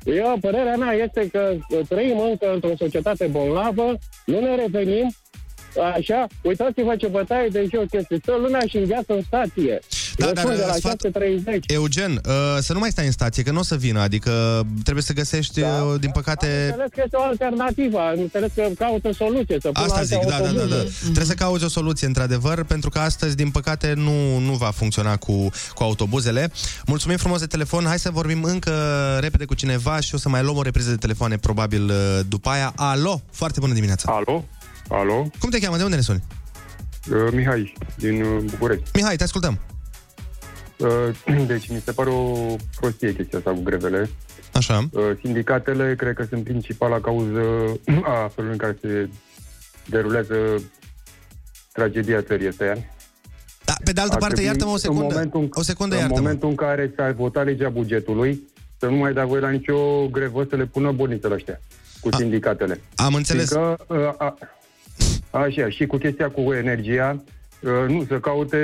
Eu, 0.04 0.36
părerea 0.40 0.76
mea 0.76 0.92
este 0.92 1.28
că 1.32 1.56
trăim 1.88 2.18
încă 2.18 2.52
într-o 2.52 2.76
societate 2.78 3.26
bolnavă, 3.26 3.98
nu 4.26 4.40
ne 4.40 4.54
revenim, 4.54 5.10
așa, 5.94 6.26
uitați-vă 6.42 6.96
ce 6.96 7.06
bătaie 7.06 7.48
de 7.48 7.68
joc 7.74 7.86
este. 7.90 8.16
Stă 8.22 8.32
lumea 8.40 8.60
și 8.68 8.76
îngheață 8.76 9.12
în 9.12 9.22
stație. 9.26 9.80
Da, 10.16 10.26
Eu 10.26 10.32
dar, 10.32 10.44
spun 10.44 10.56
de 10.56 10.64
la 10.66 10.72
sfat- 10.72 10.96
6.30. 10.96 11.64
Eugen, 11.66 12.12
uh, 12.26 12.32
să 12.60 12.72
nu 12.72 12.78
mai 12.78 12.90
stai 12.90 13.04
în 13.06 13.10
stație, 13.12 13.42
că 13.42 13.50
nu 13.50 13.58
o 13.58 13.62
să 13.62 13.76
vină, 13.76 14.00
adică 14.00 14.62
trebuie 14.82 15.02
să 15.04 15.12
găsești, 15.12 15.60
da. 15.60 15.96
din 16.00 16.10
păcate... 16.10 16.46
Am 16.46 16.52
înțeles 16.68 16.88
că 16.94 17.00
este 17.04 17.16
o 17.16 17.22
alternativă, 17.22 17.98
am 17.98 18.18
înțeles 18.20 18.50
că 18.54 18.66
caută 18.78 19.12
soluție. 19.12 19.58
Să 19.60 19.68
pună 19.68 19.84
Asta 19.86 19.98
alte 19.98 20.14
zic, 20.14 20.22
da, 20.24 20.28
da, 20.30 20.36
da, 20.38 20.46
autobuze. 20.48 20.74
da. 20.76 20.82
Trebuie 21.02 21.24
să 21.24 21.34
cauți 21.34 21.64
o 21.64 21.68
soluție, 21.68 22.06
într-adevăr, 22.06 22.64
pentru 22.64 22.90
că 22.90 22.98
astăzi, 22.98 23.36
din 23.36 23.50
păcate, 23.50 23.92
nu, 23.96 24.38
nu 24.38 24.52
va 24.52 24.70
funcționa 24.70 25.16
cu, 25.16 25.48
cu 25.74 25.82
autobuzele. 25.82 26.50
Mulțumim 26.86 27.16
frumos 27.16 27.40
de 27.40 27.46
telefon, 27.46 27.84
hai 27.84 27.98
să 27.98 28.10
vorbim 28.10 28.42
încă 28.42 28.72
repede 29.20 29.44
cu 29.44 29.54
cineva 29.54 30.00
și 30.00 30.14
o 30.14 30.18
să 30.18 30.28
mai 30.28 30.42
luăm 30.42 30.56
o 30.56 30.62
repriză 30.62 30.90
de 30.90 30.96
telefoane, 30.96 31.36
probabil, 31.36 31.84
uh, 31.84 32.20
după 32.28 32.48
aia. 32.48 32.72
Alo, 32.76 33.20
foarte 33.30 33.60
bună 33.60 33.72
dimineața! 33.72 34.12
Alo? 34.12 34.44
Alo? 34.88 35.30
Cum 35.38 35.50
te 35.50 35.58
cheamă? 35.58 35.76
De 35.76 35.82
unde 35.82 35.96
ne 35.96 36.02
suni? 36.02 36.22
Uh, 37.10 37.32
Mihai, 37.32 37.72
din 37.96 38.22
uh, 38.22 38.42
București. 38.50 38.90
Mihai, 38.94 39.16
te 39.16 39.22
ascultăm. 39.22 39.58
Uh, 40.76 41.46
deci 41.46 41.68
mi 41.68 41.82
se 41.84 41.92
pare 41.92 42.10
o 42.10 42.56
prostie 42.80 43.14
chestia 43.14 43.38
asta 43.38 43.50
cu 43.50 43.60
grevele. 43.62 44.10
Așa. 44.52 44.88
Uh, 44.92 45.02
sindicatele 45.22 45.94
cred 45.96 46.14
că 46.14 46.24
sunt 46.28 46.44
principala 46.44 47.00
cauză 47.00 47.40
a 48.14 48.30
felului 48.34 48.52
în 48.52 48.56
care 48.56 48.78
se 48.80 49.08
derulează 49.86 50.34
tragedia 51.72 52.22
țării 52.22 52.48
astea. 52.48 52.74
Da, 53.64 53.74
pe 53.84 53.92
de 53.92 54.00
altă 54.00 54.14
Ar 54.14 54.18
parte, 54.18 54.34
trebui 54.34 54.50
iartă-mă 54.50 54.70
o 54.72 54.76
secundă. 54.76 55.02
În 55.02 55.10
momentul, 55.12 55.48
o 55.52 55.62
secundă, 55.62 55.94
în 55.94 56.00
iartă-mă. 56.00 56.20
momentul 56.20 56.48
în 56.48 56.54
care 56.54 56.92
s-a 56.96 57.12
votat 57.16 57.44
legea 57.44 57.68
bugetului, 57.68 58.42
să 58.78 58.86
nu 58.86 58.96
mai 58.96 59.12
dea 59.12 59.24
voie 59.24 59.40
la 59.40 59.50
nicio 59.50 60.06
grevă 60.10 60.46
să 60.50 60.56
le 60.56 60.66
pună 60.66 60.92
bonițele 60.92 61.34
ăștia 61.34 61.60
cu 62.00 62.16
sindicatele. 62.16 62.80
Am 62.94 63.14
înțeles. 63.14 63.48
Fiindcă, 63.48 63.84
uh, 63.88 64.14
a, 64.18 64.38
așa, 65.36 65.68
și 65.68 65.86
cu 65.86 65.96
chestia 65.96 66.30
cu 66.30 66.52
energia, 66.52 67.24
uh, 67.60 67.88
nu, 67.88 68.04
să 68.08 68.18
caute 68.18 68.58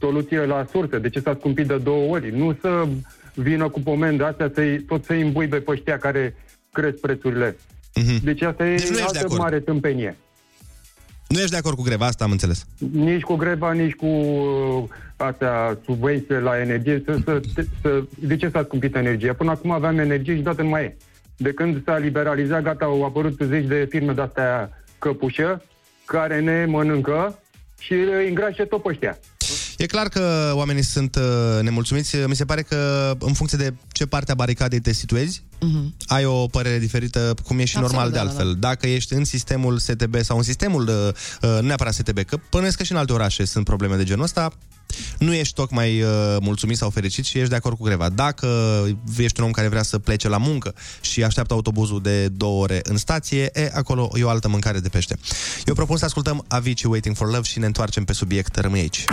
soluție 0.00 0.44
la 0.44 0.66
sursă. 0.70 0.98
De 0.98 1.08
ce 1.08 1.20
s-a 1.20 1.36
scumpit 1.38 1.66
de 1.66 1.76
două 1.76 2.10
ori? 2.10 2.36
Nu 2.38 2.56
să 2.60 2.88
vină 3.34 3.68
cu 3.68 3.80
pomen 3.80 4.16
de 4.16 4.24
astea 4.24 4.50
să 4.54 4.80
tot 4.86 5.04
să-i 5.04 5.22
îmbuibe 5.22 5.56
pe 5.60 5.70
ăștia 5.70 5.98
care 5.98 6.34
cresc 6.72 6.96
prețurile. 6.96 7.56
Deci 8.22 8.42
asta 8.42 8.66
e 8.66 8.76
Deci 8.76 8.88
nu 8.88 8.96
ești 8.96 9.12
de 9.12 9.18
altă 9.18 9.18
acord. 9.18 9.40
mare 9.40 9.60
tâmpenie. 9.60 10.16
Nu 11.28 11.38
ești 11.38 11.50
de 11.50 11.56
acord 11.56 11.76
cu 11.76 11.82
greva, 11.82 12.06
asta 12.06 12.24
am 12.24 12.30
înțeles. 12.30 12.66
Nici 12.92 13.22
cu 13.22 13.34
greva, 13.34 13.72
nici 13.72 13.94
cu 13.94 14.06
uh, 14.06 14.84
astea 15.16 15.78
subvenții 15.84 16.34
la 16.34 16.60
energie. 16.60 17.02
Să, 17.04 17.20
să, 17.24 17.64
să, 17.82 18.02
de 18.18 18.36
ce 18.36 18.48
s-a 18.48 18.62
scumpit 18.62 18.96
energia? 18.96 19.32
Până 19.32 19.50
acum 19.50 19.70
aveam 19.70 19.98
energie 19.98 20.36
și 20.36 20.42
dată 20.42 20.62
nu 20.62 20.68
mai 20.68 20.84
e. 20.84 20.96
De 21.36 21.52
când 21.52 21.84
s-a 21.84 21.98
liberalizat, 21.98 22.62
gata, 22.62 22.84
au 22.84 23.04
apărut 23.04 23.40
zeci 23.44 23.66
de 23.66 23.86
firme 23.90 24.12
de-astea 24.12 24.70
căpușă 25.02 25.62
care 26.04 26.40
ne 26.40 26.64
mănâncă 26.64 27.38
și 27.78 27.92
îi 27.92 28.28
îngrașă 28.28 28.64
tot 28.64 28.82
pe 28.82 28.88
ăștia. 28.88 29.18
E 29.76 29.86
clar 29.86 30.08
că 30.08 30.52
oamenii 30.54 30.82
sunt 30.82 31.16
uh, 31.16 31.62
nemulțumiți. 31.62 32.16
Mi 32.16 32.34
se 32.34 32.44
pare 32.44 32.62
că 32.62 33.12
în 33.18 33.32
funcție 33.32 33.58
de 33.58 33.74
ce 33.92 34.06
parte 34.06 34.32
a 34.32 34.34
baricadei 34.34 34.80
te 34.80 34.92
situezi, 34.92 35.42
ai 36.06 36.24
o 36.24 36.46
părere 36.46 36.78
diferită, 36.78 37.34
cum 37.46 37.58
e 37.58 37.64
și 37.64 37.76
Absolut, 37.76 37.90
normal 37.90 38.10
de 38.10 38.16
da, 38.16 38.22
da, 38.22 38.28
altfel. 38.28 38.56
Dacă 38.58 38.86
ești 38.86 39.14
în 39.14 39.24
sistemul 39.24 39.78
STB 39.78 40.16
sau 40.16 40.36
în 40.36 40.42
sistemul, 40.42 40.88
uh, 40.88 40.94
uh, 41.42 41.60
nu 41.60 41.66
neapărat 41.66 41.92
STB, 41.92 42.18
că 42.18 42.36
pănuiesc 42.50 42.76
că 42.76 42.82
și 42.82 42.92
în 42.92 42.98
alte 42.98 43.12
orașe 43.12 43.44
sunt 43.44 43.64
probleme 43.64 43.96
de 43.96 44.04
genul 44.04 44.24
ăsta, 44.24 44.52
nu 45.18 45.34
ești 45.34 45.54
tocmai 45.54 46.02
uh, 46.02 46.08
mulțumit 46.40 46.76
sau 46.76 46.90
fericit 46.90 47.24
și 47.24 47.38
ești 47.38 47.50
de 47.50 47.56
acord 47.56 47.76
cu 47.76 47.82
greva. 47.82 48.08
Dacă 48.08 48.48
ești 49.18 49.40
un 49.40 49.46
om 49.46 49.52
care 49.52 49.68
vrea 49.68 49.82
să 49.82 49.98
plece 49.98 50.28
la 50.28 50.38
muncă 50.38 50.74
și 51.00 51.24
așteaptă 51.24 51.54
autobuzul 51.54 52.02
de 52.02 52.28
două 52.28 52.62
ore 52.62 52.80
în 52.82 52.96
stație, 52.96 53.50
e, 53.52 53.70
acolo 53.74 54.10
e 54.14 54.22
o 54.22 54.28
altă 54.28 54.48
mâncare 54.48 54.78
de 54.78 54.88
pește. 54.88 55.18
Eu 55.64 55.74
propun 55.74 55.96
să 55.96 56.04
ascultăm 56.04 56.44
Avicii 56.48 56.88
Waiting 56.88 57.16
for 57.16 57.26
Love 57.26 57.42
și 57.42 57.58
ne 57.58 57.66
întoarcem 57.66 58.04
pe 58.04 58.12
subiect. 58.12 58.56
Rămâi 58.56 58.80
aici. 58.80 59.04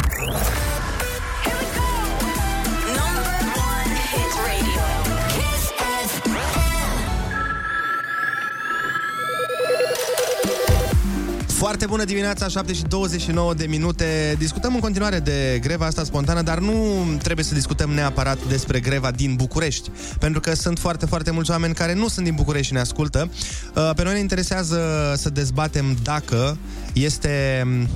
Foarte 11.59 11.85
bună 11.85 12.03
dimineața, 12.03 12.47
7 12.47 12.73
și 12.73 12.81
29 12.83 13.53
de 13.53 13.65
minute. 13.65 14.35
Discutăm 14.37 14.73
în 14.73 14.79
continuare 14.79 15.19
de 15.19 15.59
greva 15.61 15.85
asta 15.85 16.03
spontană, 16.03 16.41
dar 16.41 16.59
nu 16.59 17.05
trebuie 17.23 17.45
să 17.45 17.53
discutăm 17.53 17.89
neapărat 17.89 18.37
despre 18.47 18.79
greva 18.79 19.11
din 19.11 19.35
București, 19.35 19.91
pentru 20.19 20.39
că 20.39 20.55
sunt 20.55 20.79
foarte, 20.79 21.05
foarte 21.05 21.31
mulți 21.31 21.51
oameni 21.51 21.73
care 21.73 21.93
nu 21.93 22.07
sunt 22.07 22.25
din 22.25 22.35
București 22.35 22.67
și 22.67 22.73
ne 22.73 22.79
ascultă. 22.79 23.29
Uh, 23.75 23.91
Pe 23.95 24.03
noi 24.03 24.13
ne 24.13 24.19
interesează 24.19 24.79
să 25.17 25.29
dezbatem 25.29 25.97
dacă 26.03 26.57
este 26.93 27.63
mm, 27.65 27.87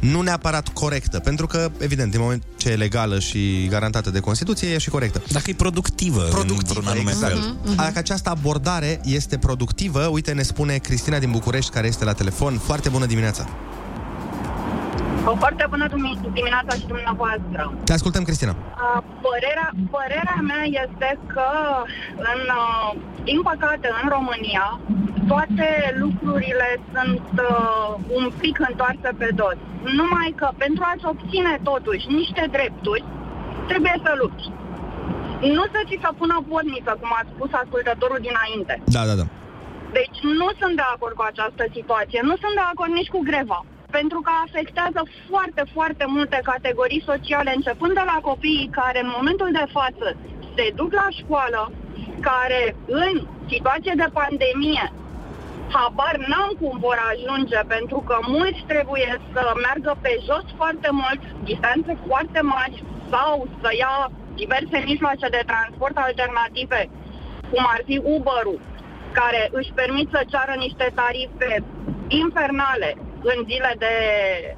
nu 0.00 0.20
neapărat 0.20 0.68
corectă, 0.68 1.18
pentru 1.18 1.46
că, 1.46 1.70
evident, 1.78 2.14
în 2.14 2.20
moment 2.20 2.42
ce 2.56 2.68
e 2.70 2.74
legală 2.74 3.18
și 3.18 3.66
garantată 3.70 4.10
de 4.10 4.20
Constituție, 4.20 4.68
e 4.68 4.78
și 4.78 4.90
corectă. 4.90 5.22
Dacă 5.28 5.50
e 5.50 5.54
productivă, 5.54 6.22
productivă 6.22 6.58
într-un 6.58 6.86
anume 6.86 7.10
exact. 7.10 7.32
fel. 7.32 7.56
Dacă 7.76 7.98
această 7.98 8.30
abordare 8.30 9.00
este 9.04 9.38
productivă, 9.38 10.06
uite, 10.06 10.32
ne 10.32 10.42
spune 10.42 10.76
Cristina 10.76 11.18
din 11.18 11.30
București, 11.30 11.70
care 11.70 11.86
este 11.86 12.04
la 12.04 12.12
telefon. 12.12 12.58
Foarte 12.58 12.88
bună 12.88 13.06
dimineața! 13.06 13.48
O 15.24 15.34
foarte 15.36 15.66
bună 15.72 15.86
dumi- 15.94 16.20
dimineața 16.32 16.72
și 16.80 16.86
dumneavoastră. 16.86 17.62
Te 17.84 17.92
ascultăm, 17.92 18.22
Cristina. 18.22 18.54
Uh, 18.56 19.02
Părerea, 19.26 19.70
părerea 19.96 20.38
mea 20.50 20.64
este 20.84 21.08
că, 21.34 21.48
în, 22.32 22.40
uh, 22.62 22.88
din 23.28 23.40
păcate, 23.50 23.88
în 24.02 24.06
România, 24.16 24.66
toate 25.32 25.68
lucrurile 26.02 26.68
sunt 26.94 27.26
uh, 27.50 27.88
un 28.18 28.24
pic 28.40 28.56
întoarse 28.68 29.08
pe 29.20 29.28
dos. 29.40 29.56
Numai 29.98 30.28
că 30.40 30.48
pentru 30.64 30.82
a-ți 30.86 31.06
obține 31.12 31.52
totuși 31.70 32.04
niște 32.20 32.44
drepturi, 32.56 33.04
trebuie 33.70 33.96
să 34.04 34.12
lupți. 34.22 34.46
Nu 35.56 35.64
să 35.74 35.80
ți 35.88 36.02
se 36.02 36.10
pună 36.20 36.36
porniță, 36.48 36.92
cum 37.00 37.10
a 37.20 37.22
spus 37.32 37.50
ascultătorul 37.62 38.20
dinainte. 38.28 38.74
Da, 38.96 39.02
da, 39.08 39.14
da. 39.20 39.26
Deci 39.98 40.18
nu 40.40 40.48
sunt 40.60 40.74
de 40.80 40.86
acord 40.94 41.14
cu 41.16 41.24
această 41.32 41.64
situație, 41.76 42.20
nu 42.30 42.34
sunt 42.42 42.54
de 42.60 42.64
acord 42.72 42.92
nici 43.00 43.14
cu 43.14 43.20
greva, 43.30 43.60
pentru 43.90 44.20
că 44.20 44.32
afectează 44.46 45.00
foarte, 45.28 45.62
foarte 45.74 46.04
multe 46.06 46.40
categorii 46.42 47.06
sociale, 47.10 47.52
începând 47.54 47.92
de 47.94 48.04
la 48.12 48.18
copiii 48.30 48.70
care 48.80 49.00
în 49.02 49.10
momentul 49.16 49.50
de 49.52 49.66
față 49.76 50.16
se 50.56 50.72
duc 50.74 50.92
la 50.92 51.08
școală, 51.20 51.72
care 52.20 52.76
în 52.86 53.14
situație 53.48 53.92
de 53.96 54.08
pandemie 54.12 54.92
habar 55.72 56.16
n-am 56.30 56.52
cum 56.60 56.78
vor 56.86 56.98
ajunge, 57.12 57.60
pentru 57.74 57.98
că 58.08 58.16
mulți 58.36 58.64
trebuie 58.66 59.20
să 59.32 59.42
meargă 59.64 59.92
pe 60.00 60.12
jos 60.26 60.46
foarte 60.56 60.88
mult, 61.00 61.20
distanțe 61.44 61.98
foarte 62.06 62.40
mari, 62.40 62.84
sau 63.10 63.48
să 63.60 63.70
ia 63.82 64.10
diverse 64.34 64.82
mijloace 64.90 65.28
de 65.36 65.42
transport 65.46 65.96
alternative, 65.96 66.80
cum 67.50 67.64
ar 67.74 67.80
fi 67.84 67.96
Uber-ul, 68.14 68.60
care 69.12 69.48
își 69.52 69.72
permit 69.80 70.08
să 70.10 70.20
ceară 70.32 70.54
niște 70.58 70.86
tarife 70.94 71.62
infernale 72.08 72.90
în 73.22 73.38
zile 73.50 73.72
de 73.78 73.94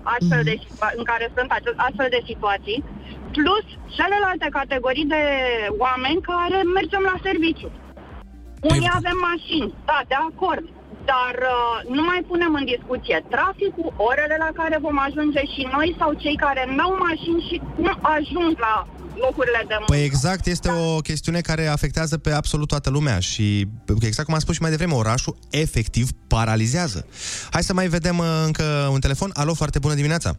astfel 0.03 0.43
de, 0.43 0.55
situa- 0.63 0.97
în 0.97 1.05
care 1.05 1.33
sunt 1.37 1.51
ace- 1.51 1.75
astfel 1.77 2.09
de 2.11 2.23
situații, 2.31 2.85
plus 3.33 3.65
celelalte 3.97 4.47
categorii 4.59 5.13
de 5.15 5.25
oameni 5.85 6.21
care 6.21 6.63
mergem 6.63 7.03
la 7.11 7.17
serviciu. 7.23 7.71
Unii 8.73 8.97
avem 8.99 9.19
mașini, 9.31 9.75
da, 9.85 9.99
de 10.09 10.17
acord, 10.31 10.65
dar 11.05 11.35
uh, 11.55 11.77
nu 11.97 12.03
mai 12.03 12.21
punem 12.31 12.55
în 12.55 12.65
discuție 12.65 13.25
traficul, 13.31 13.93
orele 13.97 14.37
la 14.39 14.51
care 14.61 14.77
vom 14.87 14.99
ajunge 14.99 15.43
și 15.55 15.69
noi 15.77 15.97
sau 15.99 16.13
cei 16.13 16.37
care 16.37 16.63
n-au 16.77 16.97
mașini 17.09 17.47
și 17.49 17.57
nu 17.77 17.93
ajung 18.17 18.59
la 18.59 18.87
locurile 19.27 19.65
de 19.67 19.75
muncă. 19.79 19.93
Păi 19.93 20.05
exact, 20.05 20.47
este 20.47 20.69
o 20.71 20.97
chestiune 20.99 21.41
care 21.41 21.67
afectează 21.67 22.19
pe 22.19 22.31
absolut 22.33 22.69
toată 22.69 22.91
lumea 22.91 23.19
și 23.19 23.67
exact 24.01 24.25
cum 24.25 24.35
am 24.35 24.41
spus 24.41 24.55
și 24.55 24.61
mai 24.61 24.71
devreme, 24.71 24.93
orașul 24.95 25.37
efectiv 25.51 26.09
paralizează. 26.27 27.07
Hai 27.51 27.63
să 27.63 27.73
mai 27.75 27.87
vedem 27.89 28.19
uh, 28.19 28.43
încă 28.45 28.89
un 28.93 29.01
telefon. 29.01 29.31
Alo, 29.35 29.55
foarte 29.55 29.79
bună 29.79 29.95
dimineața! 29.95 30.37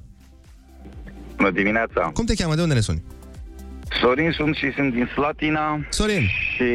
Bună 1.35 1.51
dimineața! 1.51 2.01
Cum 2.13 2.25
te 2.25 2.33
cheamă? 2.35 2.55
De 2.55 2.61
unde 2.61 2.73
ne 2.73 2.79
suni? 2.79 3.03
Sorin 4.01 4.31
sunt 4.31 4.55
și 4.55 4.71
sunt 4.75 4.93
din 4.93 5.09
Slatina. 5.13 5.85
Sorin! 5.89 6.21
Și 6.55 6.69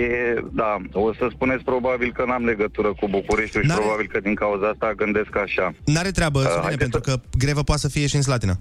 da, 0.52 0.76
o 0.92 1.14
să 1.14 1.28
spuneți 1.34 1.64
probabil 1.64 2.12
că 2.12 2.24
n-am 2.26 2.44
legătură 2.44 2.88
cu 3.00 3.08
Bucureștiul 3.08 3.62
și 3.62 3.70
probabil 3.70 4.08
că 4.12 4.20
din 4.20 4.34
cauza 4.34 4.68
asta 4.68 4.92
gândesc 4.96 5.36
așa. 5.36 5.74
N-are 5.84 6.10
treabă, 6.10 6.38
Uh, 6.38 6.44
Sorine, 6.44 6.62
haideți 6.62 6.90
pentru 6.90 7.00
că 7.00 7.20
grevă 7.38 7.62
poate 7.62 7.80
să 7.80 7.88
fie 7.88 8.06
și 8.06 8.16
în 8.16 8.22
Slatina. 8.22 8.58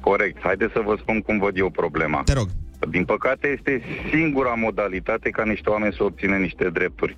Corect. 0.00 0.38
Haideți 0.42 0.72
să 0.72 0.80
vă 0.84 0.96
spun 1.00 1.20
cum 1.20 1.38
văd 1.38 1.56
eu 1.58 1.70
problema. 1.70 2.22
Te 2.22 2.32
rog. 2.32 2.48
Din 2.90 3.04
păcate 3.04 3.48
este 3.48 3.82
singura 4.10 4.54
modalitate 4.54 5.30
ca 5.30 5.44
niște 5.44 5.70
oameni 5.70 5.94
să 5.96 6.02
obțină 6.04 6.36
niște 6.36 6.68
drepturi. 6.70 7.16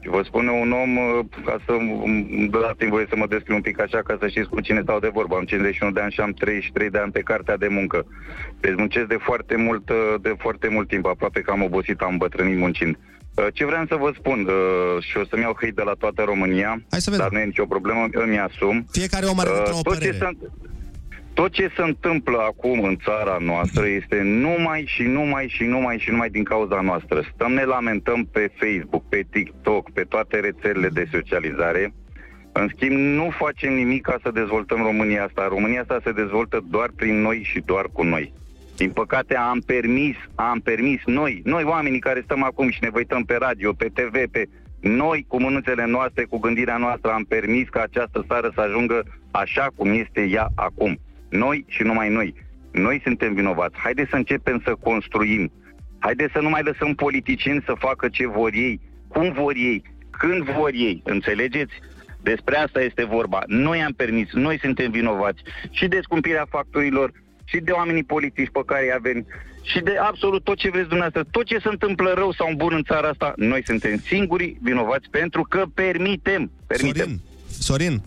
Și 0.00 0.08
vă 0.08 0.22
spune 0.24 0.50
un 0.50 0.72
om, 0.72 0.96
uh, 0.96 1.24
ca 1.44 1.56
să 1.66 1.72
îmi 2.04 2.48
dați 2.50 2.86
voie 2.86 3.06
să 3.08 3.16
mă 3.16 3.26
descriu 3.26 3.54
un 3.54 3.60
pic 3.60 3.80
așa, 3.80 3.98
ca 4.02 4.16
să 4.20 4.28
știți 4.28 4.48
cu 4.48 4.60
cine 4.60 4.80
stau 4.82 4.98
de 4.98 5.10
vorbă. 5.12 5.36
Am 5.36 5.44
51 5.44 5.92
de 5.92 6.00
ani 6.00 6.12
și 6.12 6.20
am 6.20 6.32
33 6.32 6.90
de 6.90 6.98
ani 6.98 7.12
pe 7.12 7.20
cartea 7.20 7.56
de 7.56 7.68
muncă. 7.68 8.06
Deci 8.60 8.74
muncesc 8.76 9.06
de 9.06 9.16
foarte 9.20 9.56
mult, 9.56 9.88
uh, 9.90 10.14
de 10.22 10.34
foarte 10.38 10.68
mult 10.68 10.88
timp, 10.88 11.06
aproape 11.06 11.40
că 11.40 11.50
am 11.50 11.62
obosit, 11.62 12.00
am 12.00 12.16
bătrânit 12.16 12.58
muncind. 12.58 12.96
Uh, 13.34 13.46
Ce 13.52 13.64
vreau 13.64 13.84
să 13.88 13.94
vă 13.94 14.12
spun, 14.18 14.38
uh, 14.48 15.02
și 15.02 15.16
o 15.16 15.24
să-mi 15.24 15.42
iau 15.42 15.52
hate 15.60 15.72
de 15.74 15.82
la 15.82 15.92
toată 15.98 16.22
România, 16.22 16.82
Hai 16.90 17.00
să 17.00 17.10
vedem. 17.10 17.24
dar 17.24 17.32
nu 17.34 17.38
e 17.38 17.44
nicio 17.44 17.66
problemă, 17.66 18.08
îmi 18.12 18.38
asum. 18.38 18.86
Fiecare 18.90 19.26
om 19.26 19.38
are 19.38 19.48
Uh, 19.50 19.54
dintr-o 19.56 19.76
o 19.78 19.82
tot 19.82 20.00
ce 20.00 20.08
părere. 20.08 20.38
Se, 21.34 21.40
tot 21.40 21.52
ce 21.52 21.70
se 21.76 21.82
întâmplă 21.82 22.38
acum 22.38 22.82
în 22.82 22.96
țara 22.96 23.36
noastră 23.40 23.86
este 23.86 24.20
numai 24.22 24.84
și 24.86 25.02
numai 25.02 25.48
și 25.48 25.64
numai 25.64 25.98
și 25.98 26.10
numai 26.10 26.30
din 26.30 26.44
cauza 26.44 26.80
noastră. 26.80 27.22
Stăm, 27.34 27.52
ne 27.52 27.64
lamentăm 27.64 28.24
pe 28.24 28.50
Facebook, 28.54 29.08
pe 29.08 29.24
TikTok, 29.30 29.90
pe 29.90 30.02
toate 30.02 30.40
rețelele 30.40 30.88
de 30.88 31.08
socializare. 31.12 31.94
În 32.52 32.68
schimb, 32.74 32.96
nu 32.96 33.30
facem 33.38 33.74
nimic 33.74 34.02
ca 34.02 34.18
să 34.22 34.30
dezvoltăm 34.30 34.82
România 34.82 35.24
asta. 35.24 35.48
România 35.48 35.80
asta 35.80 36.00
se 36.04 36.12
dezvoltă 36.12 36.64
doar 36.70 36.90
prin 36.96 37.20
noi 37.20 37.42
și 37.42 37.60
doar 37.60 37.84
cu 37.92 38.02
noi. 38.02 38.32
Din 38.76 38.90
păcate 38.90 39.36
am 39.36 39.60
permis, 39.66 40.16
am 40.34 40.60
permis 40.60 41.00
noi, 41.04 41.40
noi 41.44 41.62
oamenii 41.64 41.98
care 41.98 42.20
stăm 42.24 42.42
acum 42.42 42.70
și 42.70 42.78
ne 42.82 42.90
uităm 42.94 43.24
pe 43.24 43.36
radio, 43.36 43.72
pe 43.72 43.88
TV, 43.94 44.30
pe 44.30 44.48
noi 44.80 45.24
cu 45.28 45.40
mânuțele 45.40 45.86
noastre, 45.86 46.24
cu 46.24 46.38
gândirea 46.38 46.76
noastră, 46.76 47.10
am 47.10 47.24
permis 47.24 47.68
ca 47.68 47.80
această 47.82 48.24
țară 48.28 48.50
să 48.54 48.60
ajungă 48.60 49.02
așa 49.30 49.66
cum 49.76 49.90
este 49.90 50.20
ea 50.30 50.48
acum. 50.54 50.98
Noi 51.32 51.64
și 51.68 51.82
numai 51.82 52.08
noi. 52.08 52.34
Noi 52.72 53.00
suntem 53.04 53.34
vinovați. 53.34 53.78
Haideți 53.78 54.10
să 54.10 54.16
începem 54.16 54.60
să 54.64 54.74
construim. 54.80 55.52
Haideți 55.98 56.32
să 56.32 56.38
nu 56.40 56.48
mai 56.48 56.62
lăsăm 56.62 56.94
politicieni 56.94 57.62
să 57.66 57.74
facă 57.78 58.08
ce 58.08 58.26
vor 58.26 58.50
ei, 58.52 58.80
cum 59.08 59.32
vor 59.32 59.52
ei, 59.54 59.82
când 60.10 60.44
vor 60.58 60.70
ei. 60.72 61.02
Înțelegeți? 61.04 61.72
Despre 62.22 62.56
asta 62.56 62.80
este 62.80 63.04
vorba. 63.04 63.40
Noi 63.46 63.82
am 63.82 63.92
permis, 63.92 64.32
noi 64.32 64.58
suntem 64.60 64.90
vinovați 64.90 65.42
și 65.70 65.86
de 65.88 65.98
scumpirea 66.02 66.46
facturilor, 66.50 67.12
și 67.44 67.58
de 67.58 67.70
oamenii 67.70 68.04
politici 68.04 68.50
pe 68.52 68.60
care 68.66 68.84
îi 68.84 68.92
avem, 68.92 69.26
și 69.62 69.80
de 69.80 69.96
absolut 69.96 70.44
tot 70.44 70.56
ce 70.56 70.70
vreți 70.70 70.88
dumneavoastră. 70.88 71.30
Tot 71.30 71.44
ce 71.46 71.58
se 71.58 71.68
întâmplă 71.68 72.12
rău 72.16 72.32
sau 72.32 72.52
bun 72.56 72.72
în 72.74 72.82
țara 72.82 73.08
asta, 73.08 73.32
noi 73.36 73.62
suntem 73.64 73.98
singurii 73.98 74.58
vinovați 74.62 75.08
pentru 75.10 75.42
că 75.48 75.64
permitem. 75.74 76.50
permitem. 76.66 77.04
Sorin, 77.06 77.20
Sorin, 77.48 78.02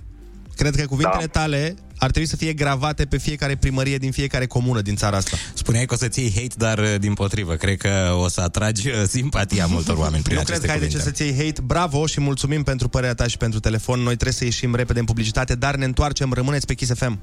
cred 0.56 0.76
că 0.76 0.86
cuvintele 0.86 1.26
Da. 1.32 1.40
tale 1.40 1.76
ar 1.98 2.10
trebui 2.12 2.30
să 2.30 2.36
fie 2.36 2.54
gravate 2.54 3.06
pe 3.06 3.18
fiecare 3.18 3.56
primărie 3.56 3.98
din 3.98 4.12
fiecare 4.12 4.46
comună 4.46 4.82
din 4.82 4.96
țara 4.96 5.18
asta. 5.18 5.38
Spuneai 5.54 5.86
că 5.86 5.94
o 5.94 5.98
să-ți 5.98 6.20
iei 6.20 6.32
hate, 6.36 6.54
dar 6.58 6.78
uh, 6.78 6.96
din 7.00 7.14
potrivă, 7.14 7.54
cred 7.54 7.78
că 7.78 8.16
o 8.18 8.28
să 8.28 8.42
atragi 8.42 8.88
uh, 8.88 8.94
simpatia 9.08 9.66
multor 9.66 9.98
oameni 9.98 10.24
prin 10.24 10.36
Nu 10.36 10.44
cred 10.44 10.56
aceste 10.58 10.66
că 10.68 10.72
ai 10.74 10.80
de 10.80 10.86
ce 10.88 10.98
cuvinte. 10.98 11.18
să-ți 11.18 11.32
iei 11.32 11.46
hate. 11.46 11.62
Bravo 11.62 12.06
și 12.06 12.20
mulțumim 12.22 12.64
pentru 12.64 12.88
părerea 12.88 13.14
ta 13.16 13.28
și 13.28 13.38
pentru 13.38 13.60
telefon. 13.60 13.98
Noi 14.00 14.14
trebuie 14.14 14.34
să 14.34 14.44
ieșim 14.44 14.76
repede 14.76 15.00
în 15.00 15.06
publicitate, 15.06 15.56
dar 15.56 15.76
ne 15.76 15.86
întoarcem. 15.86 16.34
Rămâneți 16.34 16.66
pe 16.66 16.74
Kiss 16.74 16.92
FM. 16.94 17.20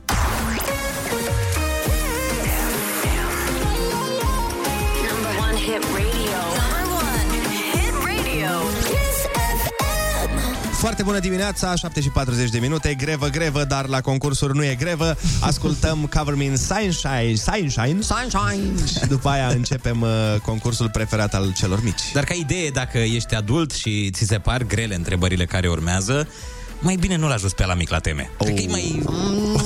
Foarte 10.82 11.02
bună 11.02 11.18
dimineața, 11.18 11.74
7 11.74 12.00
și 12.00 12.08
40 12.08 12.50
de 12.50 12.58
minute, 12.58 12.94
grevă, 12.94 13.28
grevă, 13.28 13.64
dar 13.64 13.86
la 13.86 14.00
concursuri 14.00 14.56
nu 14.56 14.64
e 14.64 14.74
grevă. 14.74 15.16
Ascultăm 15.40 16.10
Cover 16.16 16.34
Me 16.34 16.44
in 16.44 16.56
Sunshine, 16.56 17.34
Sunshine, 17.34 18.00
Sunshine. 18.00 18.86
și 18.86 19.06
după 19.08 19.28
aia 19.28 19.46
începem 19.46 20.00
uh, 20.00 20.08
concursul 20.44 20.90
preferat 20.90 21.34
al 21.34 21.52
celor 21.52 21.82
mici. 21.82 22.00
Dar 22.12 22.24
ca 22.24 22.34
idee, 22.34 22.68
dacă 22.70 22.98
ești 22.98 23.34
adult 23.34 23.72
și 23.72 24.10
ți 24.10 24.24
se 24.24 24.38
par 24.38 24.62
grele 24.62 24.94
întrebările 24.94 25.44
care 25.44 25.68
urmează, 25.68 26.28
mai 26.80 26.96
bine 26.96 27.16
nu-l 27.16 27.30
ajuți 27.30 27.54
pe 27.54 27.66
la 27.66 27.74
mic 27.74 27.90
la 27.90 27.98
teme. 27.98 28.30
Oh. 28.38 28.46
Cred 28.46 28.56
că 28.58 28.62
e 28.62 28.68
mai... 28.70 29.02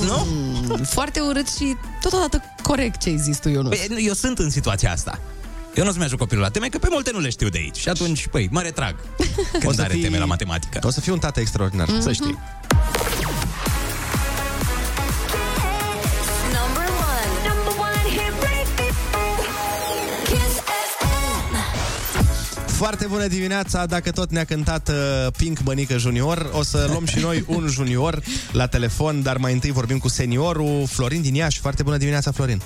Nu? 0.05 0.25
Mm, 0.27 0.83
Foarte 0.83 1.19
urât 1.19 1.47
și 1.47 1.75
totodată 2.01 2.41
corect 2.61 3.01
ce 3.01 3.09
ai 3.09 3.17
zis 3.17 3.37
tu, 3.37 3.49
Ionus. 3.49 3.77
Păi, 3.77 4.05
eu 4.05 4.13
sunt 4.13 4.39
în 4.39 4.49
situația 4.49 4.91
asta. 4.91 5.19
Eu 5.77 5.83
nu 5.83 5.89
o 5.89 5.93
să-mi 5.93 6.05
ajut 6.05 6.17
copilul 6.17 6.43
la 6.43 6.49
teme, 6.49 6.67
că 6.67 6.77
pe 6.77 6.87
multe 6.89 7.11
nu 7.13 7.19
le 7.19 7.29
știu 7.29 7.49
de 7.49 7.57
aici. 7.57 7.77
Și 7.77 7.89
atunci, 7.89 8.27
păi, 8.27 8.47
mă 8.51 8.61
retrag 8.61 8.95
când 9.61 9.73
să 9.75 9.81
are 9.81 9.93
fii- 9.93 10.01
teme 10.01 10.17
la 10.17 10.25
matematică. 10.25 10.79
O 10.83 10.89
să 10.89 11.01
fii 11.01 11.11
un 11.11 11.19
tată 11.19 11.39
extraordinar, 11.39 11.87
Mhm. 11.87 11.99
să 12.01 12.11
știi. 12.11 12.37
Number 16.57 16.87
one. 17.11 17.29
Number 17.47 17.73
one 17.87 18.01
hit 18.15 18.33
radio. 18.43 18.85
Kiss 20.23 20.55
FM. 20.97 21.55
Foarte 22.71 23.05
bună 23.05 23.27
dimineața, 23.27 23.85
dacă 23.85 24.11
tot 24.11 24.31
ne-a 24.31 24.43
cântat 24.43 24.89
uh, 24.89 24.95
Pink 25.37 25.59
Bănică 25.61 25.97
Junior, 25.97 26.49
o 26.53 26.63
să 26.63 26.85
luăm 26.89 27.05
și 27.05 27.19
noi 27.19 27.43
un 27.47 27.67
junior 27.67 28.19
la 28.51 28.67
telefon, 28.67 29.21
dar 29.21 29.37
mai 29.37 29.53
întâi 29.53 29.71
vorbim 29.71 29.97
cu 29.97 30.07
seniorul 30.07 30.85
Florin 30.87 31.21
din 31.21 31.35
Iași. 31.35 31.59
Foarte 31.59 31.83
bună 31.83 31.97
dimineața, 31.97 32.31
Florin. 32.31 32.61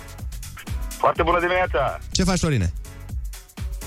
Foarte 0.98 1.24
bună 1.24 1.40
dimineața! 1.40 2.00
Ce 2.12 2.24
faci, 2.24 2.40
Florine? 2.40 2.74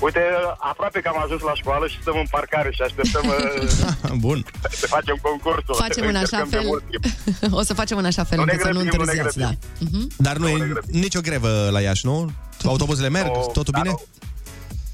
Uite, 0.04 0.20
aproape 0.58 1.00
că 1.00 1.08
am 1.08 1.22
ajuns 1.24 1.40
la 1.42 1.54
școală 1.54 1.86
și 1.86 1.96
stăm 2.00 2.16
în 2.16 2.26
parcare 2.30 2.70
și 2.72 2.82
așteptăm 2.82 3.24
uh, 3.34 4.12
Bun. 4.26 4.44
să 4.70 4.86
facem 4.86 5.16
concursul. 5.22 5.74
Facem 5.86 6.06
în 6.06 6.16
așa 6.16 6.36
Încercăm 6.38 6.48
de 6.50 6.56
fel. 6.56 6.66
mult 6.66 6.82
timp. 6.90 7.04
O 7.60 7.62
să 7.62 7.74
facem 7.74 7.96
în 7.98 8.04
așa 8.04 8.24
fel 8.24 8.38
Nu 8.38 8.44
ne 8.44 8.52
încât 8.52 8.66
să 8.66 8.72
nu 8.72 8.80
grăbim, 8.80 8.98
nu 8.98 9.04
ne 9.04 9.10
întârziați, 9.18 9.38
da. 9.38 9.50
grăbim. 9.78 10.08
Dar 10.16 10.36
nu 10.36 10.48
e 10.48 10.72
nicio 10.86 11.20
grevă 11.20 11.68
la 11.70 11.80
Iași, 11.80 12.06
nu? 12.06 12.30
Autobuzele 12.64 13.08
merg? 13.08 13.26
Nu, 13.26 13.50
Totul 13.52 13.72
da, 13.76 13.80
bine? 13.80 13.90
nu. 13.90 14.02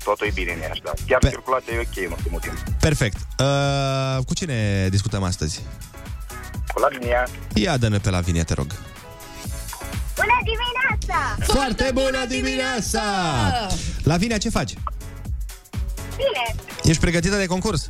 Totul 0.05 0.27
e 0.27 0.31
bine 0.35 0.53
în 0.53 0.59
Iași, 0.61 0.81
da. 0.83 0.93
Chiar 1.07 1.19
Pe- 1.19 1.29
circulația 1.29 1.73
e 1.75 1.79
ok 1.79 2.05
în 2.07 2.13
ultimul 2.17 2.41
timp. 2.41 2.55
Perfect. 2.81 3.17
Uh, 3.39 4.25
cu 4.27 4.35
cine 4.35 4.89
discutăm 4.91 5.23
astăzi? 5.23 5.61
Cu 6.75 6.81
Lavinia. 6.81 7.29
Ia 7.55 7.77
dă-ne 7.77 7.99
pe 7.99 8.11
Lavinia, 8.11 8.45
te 8.45 8.55
rog. 8.55 8.67
Bună 10.15 10.39
dimineața! 10.51 11.53
Foarte 11.53 11.91
bună 11.95 12.25
dimineața! 12.29 13.01
Lavinia, 14.03 14.39
ce 14.39 14.51
faci? 14.51 14.75
Bine! 16.21 16.63
Ești 16.83 17.01
pregătită 17.01 17.37
de 17.37 17.47
concurs? 17.47 17.89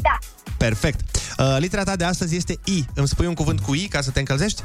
Da. 0.00 0.18
Perfect. 0.56 1.16
Uh, 1.38 1.56
litera 1.58 1.82
ta 1.82 1.96
de 1.96 2.04
astăzi 2.04 2.36
este 2.36 2.58
I. 2.64 2.84
Îmi 2.94 3.08
spui 3.08 3.26
un 3.26 3.34
cuvânt 3.34 3.60
cu 3.60 3.74
I 3.74 3.88
ca 3.88 4.00
să 4.00 4.10
te 4.10 4.18
încălzești? 4.18 4.62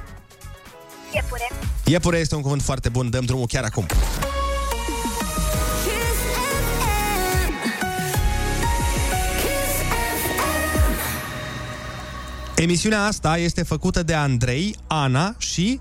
Iepure. 1.13 1.49
Iepure 1.85 2.17
este 2.17 2.35
un 2.35 2.41
cuvânt 2.41 2.61
foarte 2.61 2.89
bun. 2.89 3.09
Dăm 3.09 3.25
drumul 3.25 3.45
chiar 3.45 3.63
acum. 3.63 3.85
Emisiunea 12.55 13.03
asta 13.03 13.37
este 13.37 13.63
făcută 13.63 14.03
de 14.03 14.13
Andrei, 14.13 14.75
Ana 14.87 15.35
și... 15.37 15.79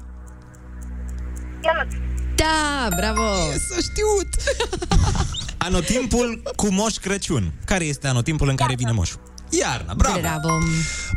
Ionuț. 1.64 1.94
Da, 2.34 2.88
bravo! 2.96 3.34
S-a 3.68 3.76
știut! 3.80 4.28
Anotimpul 5.70 6.42
cu 6.56 6.72
Moș 6.72 6.94
Crăciun. 6.94 7.52
Care 7.64 7.85
este 7.85 8.06
anotimpul 8.09 8.48
în 8.48 8.56
care 8.56 8.74
vine 8.74 8.90
moșul? 8.92 9.20
Iarna, 9.61 9.94
bravo! 9.94 10.20
Bravo! 10.20 10.48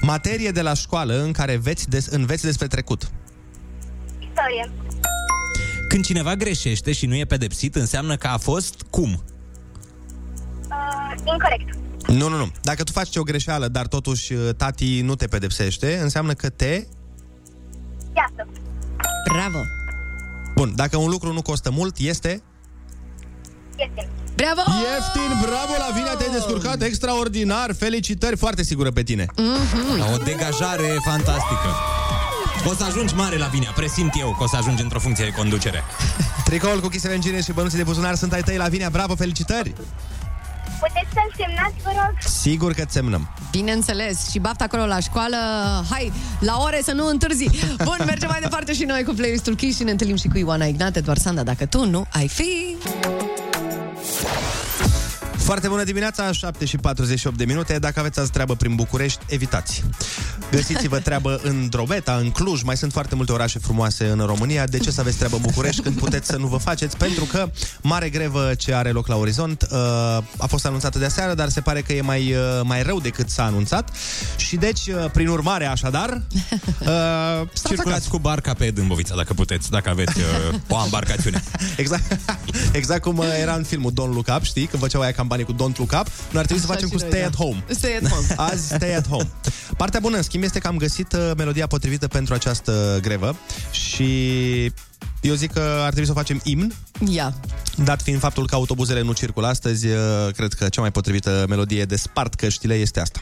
Materie 0.02 0.52
de 0.52 0.62
la 0.62 0.74
școală 0.74 1.22
în 1.22 1.32
care 1.32 1.56
veți 1.56 1.90
des- 1.90 2.06
înveți 2.06 2.44
despre 2.44 2.68
trecut. 2.68 3.12
Istorie. 4.20 4.72
Când 5.88 6.06
cineva 6.06 6.36
greșește 6.36 6.92
și 6.92 7.06
nu 7.06 7.16
e 7.16 7.26
pedepsit, 7.26 7.76
înseamnă 7.76 8.16
că 8.16 8.28
a 8.28 8.38
fost 8.38 8.82
cum? 8.90 9.24
Uh, 10.70 11.14
incorrect. 11.26 11.76
Nu, 12.08 12.30
nu, 12.30 12.38
nu. 12.38 12.52
Dacă 12.62 12.84
tu 12.84 12.92
faci 12.92 13.16
o 13.16 13.24
greșeală, 13.24 13.68
dar 13.68 13.88
totuși 13.88 14.34
uh, 14.34 14.50
tati 14.58 15.02
nu 15.02 15.16
te 15.16 15.28
pedepsește, 15.28 15.98
înseamnă 15.98 16.34
că 16.34 16.50
te... 16.50 16.88
Iasă. 18.16 18.48
Bravo! 19.32 19.60
Bun, 20.56 20.74
dacă 20.76 20.98
un 20.98 21.10
lucru 21.10 21.34
nu 21.34 21.42
costă 21.42 21.72
mult, 21.72 21.98
este... 21.98 22.44
Ieftin. 23.78 24.08
Bravo! 24.36 24.62
Ieftin, 24.94 25.32
bravo, 25.42 25.74
Lavinia, 25.88 26.16
te-ai 26.16 26.32
descurcat 26.32 26.82
extraordinar. 26.82 27.74
Felicitări, 27.78 28.38
foarte 28.38 28.64
sigură 28.64 28.92
pe 28.92 29.04
tine. 29.04 29.26
Mhm. 29.36 30.14
O 30.14 30.18
degajare 30.18 30.98
fantastică. 31.06 31.70
O 32.66 32.74
să 32.74 32.84
ajungi 32.84 33.16
mare 33.16 33.38
la 33.38 33.46
Vinia, 33.48 33.72
presimt 33.76 34.14
eu 34.20 34.36
că 34.38 34.44
o 34.44 34.48
să 34.48 34.56
ajungi 34.56 34.82
într-o 34.82 35.00
funcție 35.00 35.26
de 35.26 35.32
conducere. 35.32 35.84
Tricoul 36.46 36.80
cu 36.80 36.88
Kiss 36.88 37.06
Avengine 37.06 37.42
și 37.42 37.52
bănuții 37.52 37.78
de 37.78 37.84
buzunar 37.84 38.16
sunt 38.16 38.34
ai 38.34 38.42
tăi, 38.42 38.58
Lavinia. 38.58 38.90
Bravo, 38.90 39.16
felicitări! 39.16 39.74
Puteți 40.80 41.08
să-l 41.14 41.34
semnați, 41.38 41.76
vă 41.84 41.90
rog? 41.90 42.14
Sigur 42.42 42.74
că 42.74 42.84
semnăm. 42.88 43.30
Bineînțeles, 43.52 44.30
și 44.30 44.40
baftă 44.40 44.64
acolo 44.64 44.86
la 44.86 45.00
școală 45.00 45.38
Hai, 45.90 46.12
la 46.40 46.58
ore 46.62 46.80
să 46.84 46.92
nu 46.92 47.08
întârzi 47.08 47.50
Bun, 47.84 47.98
mergem 48.06 48.30
mai 48.30 48.40
departe 48.42 48.74
și 48.74 48.84
noi 48.84 49.04
cu 49.04 49.14
playlistul 49.14 49.56
Kiss 49.56 49.78
Și 49.78 49.84
ne 49.84 49.92
întâlnim 49.92 50.16
și 50.18 50.28
cu 50.28 50.38
Ioana 50.38 50.66
Ignate, 50.66 51.00
doar 51.00 51.18
Sanda 51.18 51.44
Dacă 51.44 51.66
tu 51.66 51.86
nu 51.86 52.06
ai 52.12 52.28
fi 52.28 52.76
Thank 54.16 54.88
you. 54.88 54.93
Foarte 55.44 55.68
bună 55.68 55.84
dimineața, 55.84 56.32
7 56.32 56.66
și 56.66 56.78
48 56.78 57.38
de 57.38 57.46
minute. 57.46 57.80
Dacă 57.80 58.00
aveți 58.00 58.20
azi 58.20 58.32
treabă 58.32 58.56
prin 58.56 58.76
București, 58.76 59.20
evitați. 59.28 59.84
Găsiți-vă 60.52 61.00
treabă 61.00 61.40
în 61.44 61.70
Drobeta, 61.70 62.16
în 62.16 62.32
Cluj, 62.32 62.62
mai 62.62 62.78
sunt 62.78 62.92
foarte 62.92 63.16
multe 63.16 63.32
orașe 63.32 63.60
frumoase 63.60 64.06
în 64.06 64.20
România. 64.20 64.66
De 64.66 64.78
ce 64.78 64.92
să 64.92 65.02
aveți 65.02 65.18
treabă 65.18 65.36
în 65.36 65.42
București 65.42 65.82
când 65.82 65.98
puteți 65.98 66.28
să 66.28 66.38
nu 66.38 66.48
vă 66.48 66.58
faceți? 66.58 66.98
Pentru 66.98 67.24
că 67.24 67.50
mare 67.82 68.10
grevă 68.10 68.54
ce 68.58 68.74
are 68.74 68.92
loc 68.92 69.08
la 69.08 69.16
orizont 69.16 69.68
uh, 69.72 69.78
a 70.38 70.48
fost 70.48 70.66
anunțată 70.66 71.00
de 71.00 71.06
aseară, 71.06 71.34
dar 71.34 71.50
se 71.50 71.62
pare 71.62 71.82
că 71.82 71.94
e 71.94 72.02
mai, 72.02 72.34
uh, 72.34 72.62
mai 72.64 72.84
rău 72.84 73.00
decât 73.00 73.30
s-a 73.30 73.44
anunțat. 73.44 73.90
Și 74.38 74.56
deci, 74.56 74.88
uh, 74.88 75.06
prin 75.14 75.28
urmare, 75.28 75.66
așadar, 75.66 76.22
uh, 76.80 77.48
Circulați 77.68 78.10
cu 78.10 78.20
barca 78.20 78.54
pe 78.54 78.72
Dâmbovița, 78.72 79.16
dacă 79.16 79.34
puteți, 79.34 79.70
dacă 79.70 79.90
aveți 79.90 80.20
uh, 80.20 80.60
o 80.68 80.84
embarcațiune. 80.84 81.44
Exact, 81.78 82.20
exact 82.72 83.02
cum 83.02 83.18
uh, 83.18 83.26
era 83.42 83.54
în 83.54 83.64
filmul 83.64 83.92
Don't 83.92 84.14
Look 84.14 84.28
Up, 84.36 84.44
știi? 84.44 84.66
Când 84.66 84.82
făceau 84.82 85.02
aia 85.02 85.12
campanii 85.34 85.46
cu 85.46 85.54
Don't 85.54 85.78
Look 85.78 85.92
Up, 86.02 86.08
noi 86.32 86.42
ar 86.42 86.46
trebui 86.46 86.64
să 86.64 86.72
Așa 86.72 86.74
facem 86.74 86.88
și 86.88 86.94
cu 86.94 87.00
noi, 87.00 87.10
Stay 87.10 87.22
da. 87.22 87.28
at 87.28 87.36
Home. 87.36 87.64
Stay 87.68 87.96
at 87.96 88.10
home. 88.12 88.26
Azi 88.52 88.66
Stay 88.66 88.96
at 88.96 89.08
Home. 89.08 89.30
Partea 89.78 90.00
bună, 90.00 90.16
în 90.16 90.24
schimb, 90.24 90.44
este 90.44 90.60
că 90.60 90.68
am 90.68 90.78
găsit 90.78 91.14
uh, 91.14 91.32
melodia 91.38 91.68
potrivită 91.68 92.08
pentru 92.08 92.34
această 92.34 93.00
grevă 93.02 93.36
și 93.72 94.12
eu 95.22 95.34
zic 95.34 95.52
că 95.52 95.60
ar 95.60 95.90
trebui 95.90 96.06
să 96.06 96.12
o 96.12 96.16
facem 96.16 96.40
imn, 96.44 96.74
Ia. 97.10 97.34
dat 97.76 98.02
fiind 98.02 98.20
faptul 98.20 98.48
că 98.48 98.56
autobuzele 98.56 99.02
nu 99.02 99.14
circulă 99.14 99.48
astăzi, 99.48 99.88
uh, 99.88 99.98
cred 100.36 100.54
că 100.54 100.70
cea 100.70 100.82
mai 100.82 100.92
potrivită 100.92 101.46
melodie 101.50 101.86
de 101.86 101.96
spart 101.96 102.34
căștile 102.34 102.74
este 102.74 103.00
asta. 103.00 103.20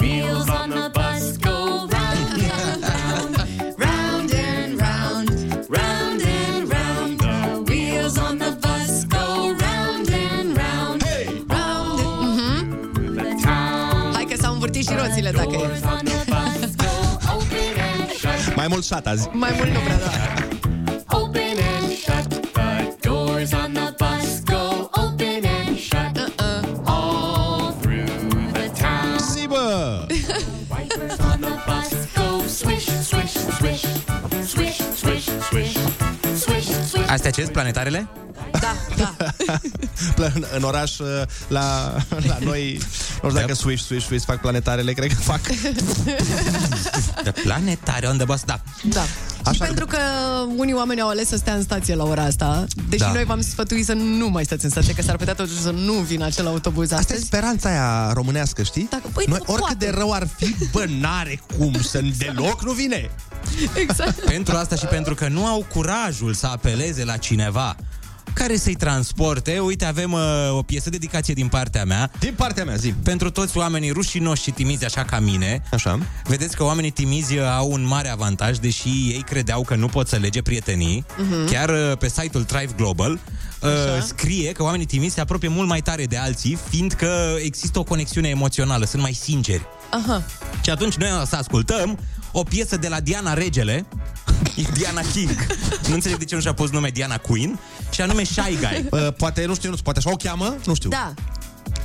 Wheels 0.00 0.44
învârtit 14.56 14.86
și 14.88 14.94
roțile 15.06 15.30
dacă 15.30 15.48
e. 15.52 15.56
On 15.56 16.04
the 16.04 16.24
bus 16.32 16.74
go 16.82 16.92
open 17.34 17.76
and 17.88 18.10
shut, 18.18 18.56
Mai 18.56 18.66
mult 18.68 18.84
șat 18.84 19.06
azi. 19.06 19.28
Mai 19.32 19.52
mult 19.56 19.70
nu 19.70 19.78
prea, 19.78 19.98
da. 19.98 20.10
open 21.18 21.56
and 21.74 21.90
shut. 22.02 22.28
The 22.52 23.08
doors 23.08 23.52
on 23.52 23.72
the 23.72 23.88
bus 24.00 24.28
go 24.52 24.90
open 25.04 25.42
and 25.58 25.76
shut, 25.88 26.16
all 26.84 27.72
through 27.80 28.08
the 28.52 28.66
town. 28.82 29.18
Si, 29.30 29.46
bă! 29.46 30.06
Wipers 30.70 31.18
on 31.32 31.40
the 31.40 31.54
bus 31.66 31.90
go 32.16 32.26
swish, 32.58 32.86
swish, 33.10 33.34
swish, 33.58 33.84
swish, 34.52 34.78
swish, 35.00 35.26
swish, 35.50 35.78
swish, 36.40 36.68
swish. 36.90 37.10
Astea 37.10 37.30
ce 37.30 37.42
planetarele? 37.42 38.08
Da, 38.60 38.74
da. 38.96 39.14
în, 40.16 40.44
în 40.56 40.62
oraș, 40.62 40.98
uh, 40.98 41.22
la, 41.48 41.94
la 42.26 42.38
noi, 42.44 42.78
nu 43.22 43.28
știu 43.28 43.40
dacă 43.40 43.54
Swish, 43.54 43.84
Swish, 43.84 44.06
Swish 44.06 44.24
fac 44.24 44.40
planetarele, 44.40 44.92
cred 44.92 45.08
că 45.14 45.20
fac. 45.20 45.40
De 47.24 47.30
planetare 47.44 48.06
on 48.06 48.16
the 48.16 48.24
bus, 48.24 48.42
da. 48.44 48.60
Da. 48.84 49.02
Așa 49.42 49.52
și 49.52 49.58
pentru 49.60 49.86
că 49.86 49.98
unii 50.56 50.72
oameni 50.74 51.00
au 51.00 51.08
ales 51.08 51.28
să 51.28 51.36
stea 51.36 51.54
în 51.54 51.62
stație 51.62 51.94
la 51.94 52.04
ora 52.04 52.22
asta, 52.22 52.64
deși 52.88 53.02
Da. 53.02 53.12
noi 53.12 53.24
v-am 53.24 53.40
sfătuit 53.40 53.84
să 53.84 53.92
nu 53.92 54.28
mai 54.28 54.44
stați 54.44 54.64
în 54.64 54.70
stație, 54.70 54.92
că 54.94 55.02
s-ar 55.02 55.16
putea 55.16 55.34
totuși 55.34 55.60
să 55.60 55.70
nu 55.70 55.92
vină 55.92 56.24
acel 56.24 56.46
autobuz 56.46 56.84
Asta 56.84 56.94
e 56.96 56.98
astăzi. 56.98 57.24
speranța 57.24 57.68
aia 57.68 58.12
românească, 58.12 58.62
știi? 58.62 58.86
Dacă, 58.90 59.02
păi, 59.12 59.24
Noi, 59.28 59.38
nu 59.46 59.52
oricât 59.52 59.76
poate. 59.76 59.84
de 59.84 59.90
rău 59.98 60.12
ar 60.12 60.28
fi, 60.36 60.54
bă, 60.72 60.84
n-are 61.00 61.40
cum 61.58 61.72
să 61.82 62.02
deloc 62.18 62.62
nu 62.64 62.72
vine. 62.72 63.10
Exact. 63.74 64.18
Pentru 64.24 64.56
asta 64.56 64.76
și 64.76 64.84
pentru 64.86 65.14
că 65.14 65.28
nu 65.28 65.46
au 65.46 65.66
curajul 65.72 66.34
să 66.34 66.46
apeleze 66.46 67.04
la 67.04 67.16
cineva 67.16 67.76
care 68.34 68.56
să-i 68.56 68.74
transporte. 68.74 69.58
Uite, 69.58 69.84
avem 69.84 70.12
uh, 70.12 70.20
o 70.50 70.62
piesă 70.62 70.90
dedicație 70.90 71.34
din 71.34 71.48
partea 71.48 71.84
mea. 71.84 72.10
Din 72.18 72.34
partea 72.36 72.64
mea, 72.64 72.74
zi. 72.74 72.92
Pentru 73.02 73.30
toți 73.30 73.56
oamenii 73.56 73.90
rușinoși 73.90 74.42
și 74.42 74.50
timizi, 74.50 74.84
așa 74.84 75.04
ca 75.04 75.18
mine. 75.18 75.62
Așa. 75.72 75.98
Vedeți 76.24 76.56
că 76.56 76.64
oamenii 76.64 76.90
timizi 76.90 77.36
uh, 77.36 77.44
au 77.56 77.70
un 77.70 77.86
mare 77.86 78.08
avantaj, 78.08 78.56
deși 78.56 78.88
ei 78.88 79.24
credeau 79.26 79.62
că 79.62 79.74
nu 79.74 79.86
pot 79.86 80.08
să 80.08 80.16
lege 80.16 80.42
prietenii. 80.42 81.04
Mhm. 81.16 81.50
Chiar 81.50 81.68
uh, 81.68 81.96
pe 81.98 82.08
site-ul 82.08 82.44
Thrive 82.44 82.72
Global 82.76 83.18
uh, 83.66 84.02
scrie 84.06 84.52
că 84.52 84.62
oamenii 84.62 84.86
timizi 84.86 85.14
se 85.14 85.20
apropie 85.20 85.48
mult 85.48 85.68
mai 85.68 85.80
tare 85.80 86.04
de 86.04 86.16
alții, 86.16 86.58
fiindcă 86.68 87.36
există 87.42 87.78
o 87.78 87.82
conexiune 87.82 88.28
emoțională, 88.28 88.84
sunt 88.84 89.02
mai 89.02 89.12
sinceri. 89.12 89.62
Aha. 89.90 90.22
Și 90.62 90.70
atunci 90.70 90.94
noi 90.94 91.08
o 91.22 91.24
să 91.24 91.36
ascultăm 91.36 91.98
o 92.32 92.42
piesă 92.42 92.76
de 92.76 92.88
la 92.88 93.00
Diana 93.00 93.34
Regele, 93.34 93.86
e 94.56 94.62
Diana 94.72 95.00
King. 95.12 95.46
nu 95.88 95.94
înțeleg 95.94 96.18
de 96.18 96.24
ce 96.24 96.34
nu 96.34 96.40
și-a 96.40 96.54
pus 96.54 96.70
nume 96.70 96.88
Diana 96.88 97.16
Queen, 97.16 97.58
și 97.90 98.00
anume 98.00 98.24
Shy 98.24 98.58
Guy. 98.60 98.84
Uh, 98.96 99.12
poate, 99.16 99.44
nu 99.46 99.54
știu, 99.54 99.70
nu, 99.70 99.76
poate 99.82 99.98
așa 99.98 100.10
o 100.10 100.16
cheamă? 100.16 100.56
Nu 100.64 100.74
știu. 100.74 100.88
Da. 100.88 101.14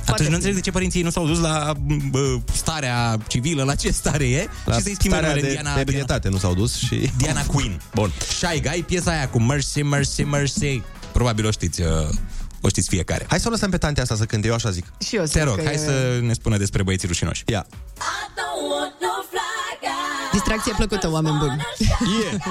Atunci 0.06 0.28
nu 0.28 0.34
înțeleg 0.34 0.54
de 0.54 0.60
ce 0.60 0.70
părinții 0.70 0.98
ei 0.98 1.04
nu 1.04 1.10
s-au 1.10 1.26
dus 1.26 1.38
la 1.38 1.72
bă, 2.10 2.38
starea 2.52 3.18
civilă, 3.26 3.62
la 3.62 3.74
ce 3.74 3.90
stare 3.90 4.28
e, 4.28 4.48
La 4.64 4.74
și 4.74 4.80
să-i 4.80 4.94
schimbe 4.94 5.16
starea 5.16 5.34
numele 5.34 5.40
de 5.40 5.46
în 5.46 5.52
Diana, 5.52 5.68
Diana, 5.68 5.80
ebrietate 5.80 6.28
nu 6.28 6.38
s-au 6.38 6.54
dus 6.54 6.76
și... 6.76 7.10
Diana 7.16 7.42
Queen. 7.42 7.80
Bun. 7.94 8.12
Shy 8.28 8.60
Guy, 8.60 8.84
piesa 8.86 9.10
aia 9.10 9.28
cu 9.28 9.40
Mercy, 9.40 9.82
Mercy, 9.82 10.22
Mercy. 10.22 10.82
Probabil 11.12 11.46
o 11.46 11.50
știți, 11.50 11.80
uh, 11.80 11.88
o 12.60 12.68
știți 12.68 12.88
fiecare. 12.88 13.26
Hai 13.28 13.40
să 13.40 13.48
o 13.48 13.50
lăsăm 13.50 13.70
pe 13.70 13.78
tantea 13.78 14.02
asta 14.02 14.14
să 14.16 14.24
cânte, 14.24 14.46
eu 14.48 14.54
așa 14.54 14.70
zic. 14.70 14.92
Și 14.98 15.16
eu 15.16 15.22
Te 15.22 15.28
zic 15.28 15.42
rog, 15.42 15.56
că 15.56 15.62
hai 15.64 15.74
e 15.74 15.76
să 15.78 16.18
ne 16.22 16.32
spună 16.32 16.56
despre 16.56 16.82
băieții 16.82 17.08
rușinoși. 17.08 17.42
Ia. 17.46 17.66
Distracție 20.32 20.72
plăcută, 20.76 21.10
oameni 21.10 21.36
buni. 21.38 21.66
Yeah. 22.20 22.42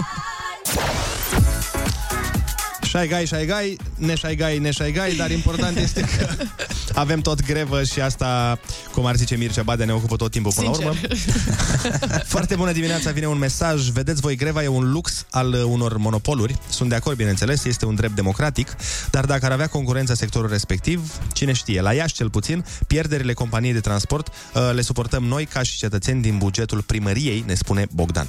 Shy 2.81 3.07
guy, 3.07 3.25
shy 3.25 3.45
guy, 3.45 3.77
ne 3.95 4.15
shy 4.15 4.35
guy, 4.35 4.57
ne 4.59 4.71
shy 4.71 4.91
guy, 4.91 5.15
dar 5.17 5.31
important 5.31 5.77
este 5.77 6.01
că 6.01 6.27
avem 6.93 7.19
tot 7.19 7.45
grevă 7.45 7.83
și 7.83 8.01
asta, 8.01 8.59
cum 8.93 9.05
ar 9.05 9.15
zice 9.15 9.35
Mircea 9.35 9.63
Badea, 9.63 9.85
ne 9.85 9.93
ocupă 9.93 10.15
tot 10.15 10.31
timpul 10.31 10.51
până 10.55 10.69
la 10.69 10.77
urmă. 10.77 10.93
Foarte 12.33 12.55
bună 12.55 12.71
dimineața, 12.71 13.11
vine 13.11 13.25
un 13.25 13.37
mesaj. 13.37 13.89
Vedeți 13.89 14.21
voi, 14.21 14.35
greva 14.35 14.63
e 14.63 14.67
un 14.67 14.91
lux 14.91 15.25
al 15.29 15.53
uh, 15.53 15.63
unor 15.63 15.97
monopoluri. 15.97 16.55
Sunt 16.69 16.89
de 16.89 16.95
acord, 16.95 17.17
bineînțeles, 17.17 17.65
este 17.65 17.85
un 17.85 17.95
drept 17.95 18.15
democratic, 18.15 18.75
dar 19.11 19.25
dacă 19.25 19.45
ar 19.45 19.51
avea 19.51 19.67
concurența 19.67 20.13
sectorul 20.13 20.49
respectiv, 20.49 21.19
cine 21.33 21.53
știe, 21.53 21.81
la 21.81 21.93
Iași 21.93 22.13
cel 22.13 22.29
puțin, 22.29 22.65
pierderile 22.87 23.33
companiei 23.33 23.73
de 23.73 23.79
transport 23.79 24.27
uh, 24.27 24.71
le 24.73 24.81
suportăm 24.81 25.23
noi 25.23 25.45
ca 25.45 25.63
și 25.63 25.77
cetățeni 25.77 26.21
din 26.21 26.37
bugetul 26.37 26.81
primăriei, 26.81 27.43
ne 27.47 27.53
spune 27.53 27.87
Bogdan. 27.93 28.27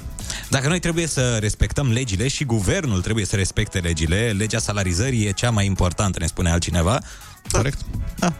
Dacă 0.49 0.67
noi 0.67 0.79
trebuie 0.79 1.07
să 1.07 1.37
respectăm 1.39 1.91
legile 1.91 2.27
și 2.27 2.45
guvernul 2.45 3.01
trebuie 3.01 3.25
să 3.25 3.35
respecte 3.35 3.79
legile, 3.79 4.33
legea 4.37 4.59
salarizării 4.59 5.25
e 5.25 5.31
cea 5.31 5.49
mai 5.49 5.65
importantă, 5.65 6.19
ne 6.19 6.25
spune 6.25 6.51
altcineva. 6.51 6.99
Corect. 7.51 7.79